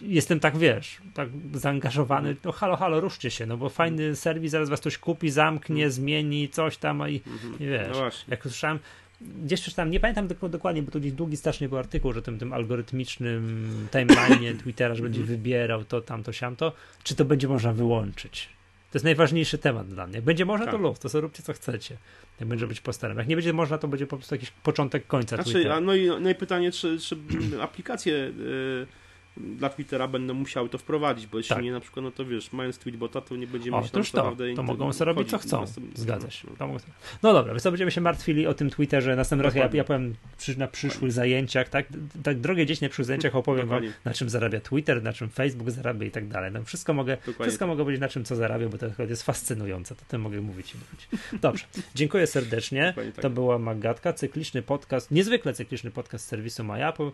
jestem 0.02 0.40
tak, 0.40 0.58
wiesz, 0.58 0.98
tak 1.14 1.30
zaangażowany, 1.54 2.36
to 2.36 2.52
halo, 2.52 2.76
halo, 2.76 3.00
ruszcie 3.00 3.32
się, 3.32 3.46
no 3.46 3.58
bo 3.58 3.70
fajny 3.70 4.16
serwis, 4.16 4.52
zaraz 4.52 4.70
was 4.70 4.80
ktoś 4.80 4.98
kupi, 4.98 5.30
zamknie, 5.30 5.84
mm. 5.84 5.92
zmieni 5.92 6.50
coś 6.50 6.78
tam 6.78 7.10
i, 7.10 7.22
mm-hmm. 7.22 7.62
i 7.62 7.66
wiesz, 7.66 7.98
no 7.98 8.10
jak 8.28 8.42
słyszałem, 8.42 8.80
gdzieś 9.22 9.62
przeczytałem, 9.62 9.92
nie 9.92 10.00
pamiętam 10.00 10.28
dokładnie, 10.50 10.84
bo 10.84 10.92
to 10.92 11.00
gdzieś 11.00 11.12
długi 11.12 11.38
strasznie 11.38 11.70
był 11.70 11.78
artykuł, 11.78 12.14
że 12.14 12.22
tym, 12.22 12.40
tym 12.40 12.54
algorytmicznym 12.54 13.88
timeline 13.92 14.58
Twittera, 14.64 14.96
że 14.96 15.04
będzie 15.04 15.22
mhm. 15.22 15.38
wybierał 15.38 15.86
to, 15.86 16.02
tamto, 16.02 16.34
siamto, 16.34 16.74
czy 17.04 17.16
to 17.16 17.26
będzie 17.26 17.48
można 17.48 17.74
wyłączyć. 17.74 18.50
To 18.92 18.98
jest 18.98 19.06
najważniejszy 19.06 19.58
temat 19.58 19.88
dla 19.88 20.08
mnie. 20.08 20.16
Jak 20.16 20.26
będzie 20.26 20.46
można, 20.46 20.66
tak. 20.66 20.76
to 20.76 20.82
luz, 20.82 21.00
to 21.00 21.10
sobie 21.10 21.22
róbcie 21.22 21.44
co 21.44 21.54
chcecie. 21.54 21.98
Jak 22.40 22.50
będzie 22.50 22.68
być 22.68 22.82
po 22.82 22.94
starym. 22.94 23.18
Jak 23.18 23.28
nie 23.28 23.36
będzie 23.36 23.54
można, 23.54 23.78
to 23.78 23.88
będzie 23.88 24.08
po 24.08 24.18
prostu 24.18 24.36
jakiś 24.36 24.52
początek 24.52 25.08
końca 25.08 25.36
znaczy, 25.36 25.74
a 25.74 25.80
no, 25.80 25.96
i, 25.96 26.08
no 26.22 26.30
i 26.30 26.36
pytanie, 26.36 26.72
czy, 26.72 27.00
czy 27.00 27.18
aplikacje... 27.62 28.14
Yy 28.14 28.88
dla 29.38 29.70
Twittera 29.70 30.07
będą 30.07 30.34
musiały 30.34 30.70
to 30.70 30.78
wprowadzić, 30.78 31.28
bo 31.28 31.38
jeśli 31.38 31.56
tak. 31.56 31.64
nie 31.64 31.72
na 31.72 31.80
przykład, 31.80 32.03
no 32.03 32.12
to 32.12 32.26
wiesz, 32.26 32.53
mając 32.53 32.78
tweetbota, 32.78 33.22
to 33.22 33.36
nie 33.36 33.48
będziemy 33.48 33.78
mieć 33.78 33.91
to, 33.91 34.03
to, 34.03 34.36
to 34.56 34.64
mogą 34.64 34.94
sobie 34.94 35.06
robić 35.06 35.30
co 35.30 35.38
chcą. 35.38 35.66
Zgadza 35.95 36.32
się. 36.32 36.48
No. 36.60 36.78
no 37.24 37.34
dobra, 37.34 37.53
więc 37.53 37.64
będziemy 37.64 37.91
się 37.91 38.02
martwili 38.02 38.48
o 38.48 38.53
tym 38.53 38.70
Twitterze 38.70 39.16
następnym 39.16 39.45
razem. 39.45 39.62
Ja, 39.62 39.70
ja 39.74 39.84
powiem 39.84 40.16
przy, 40.38 40.60
na 40.60 40.68
przyszłych 40.68 41.12
zajęciach, 41.12 41.70
tak, 41.70 41.86
tak 42.24 42.40
drogie 42.40 42.66
dzieci 42.66 42.84
na 42.84 42.90
przyszłych 42.90 43.06
zajęciach 43.06 43.36
opowiem 43.36 43.68
wam, 43.68 43.84
na 44.06 44.14
czym 44.14 44.30
zarabia 44.30 44.60
Twitter, 44.60 45.03
na 45.03 45.14
czym 45.14 45.30
Facebook 45.30 45.72
zarabia 45.72 46.07
i 46.07 46.12
tak 46.12 46.28
dalej. 46.28 46.52
No 46.52 46.64
wszystko 46.64 46.94
mogę, 46.94 47.18
wszystko 47.41 47.68
mogę 47.68 47.84
powiedzieć 47.84 48.02
na 48.02 48.10
czym 48.10 48.26
co 48.26 48.36
zarabia, 48.36 48.70
bo 48.70 48.78
to 48.78 49.03
jest 49.10 49.24
fascynujące, 49.24 49.95
to 49.95 50.02
tym 50.07 50.22
mogę 50.22 50.41
mówić 50.41 50.76
i 50.76 50.78
mówić. 50.78 51.24
Dobrze, 51.41 51.66
dziękuję 51.95 52.28
serdecznie. 52.28 52.94
Tak. 53.16 53.22
To 53.22 53.30
była 53.30 53.60
Magatka, 53.60 54.14
cykliczny 54.14 54.62
podcast, 54.62 55.12
niezwykle 55.12 55.53
cykliczny 55.53 55.91
podcast 55.91 56.28
serwisu 56.28 56.64
MyApple. 56.64 57.12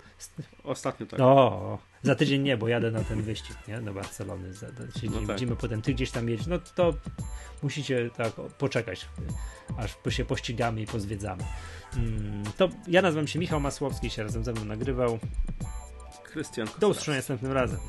Ostatnio 0.64 1.06
tak. 1.06 1.20
O, 1.20 1.80
za 2.12 2.16
tydzień 2.16 2.42
nie, 2.42 2.58
bo 2.58 2.68
jadę 2.68 2.92
na 2.92 3.04
ten 3.04 3.22
wyścig, 3.22 3.58
nie? 3.68 3.82
Do 3.82 3.94
Barcelony. 3.94 4.54
Za, 4.54 4.68
za, 4.68 4.74
no 5.04 5.12
tak. 5.12 5.28
Widzimy 5.28 5.56
potem, 5.56 5.82
ty 5.82 5.94
gdzieś 5.94 6.12
tam 6.12 6.30
jedziesz, 6.30 6.48
no 6.48 6.60
to 6.76 6.94
musicie 7.64 8.10
tak 8.18 8.34
poczekać, 8.34 9.08
aż 9.78 10.16
się 10.16 10.26
pościgamy 10.26 10.82
i 10.82 10.86
pozwiedzamy. 10.86 11.44
Mm, 11.98 12.44
to 12.58 12.70
ja 12.88 13.02
nazywam 13.02 13.28
się 13.28 13.40
Michał 13.40 13.60
Masłowski, 13.60 14.10
się 14.10 14.24
razem 14.24 14.44
ze 14.44 14.54
mną 14.54 14.66
nagrywał. 14.66 15.20
Krystian. 16.24 16.68
Do 16.80 16.90
usłyszenia 16.90 17.18
następnym 17.18 17.52
razem. 17.52 17.80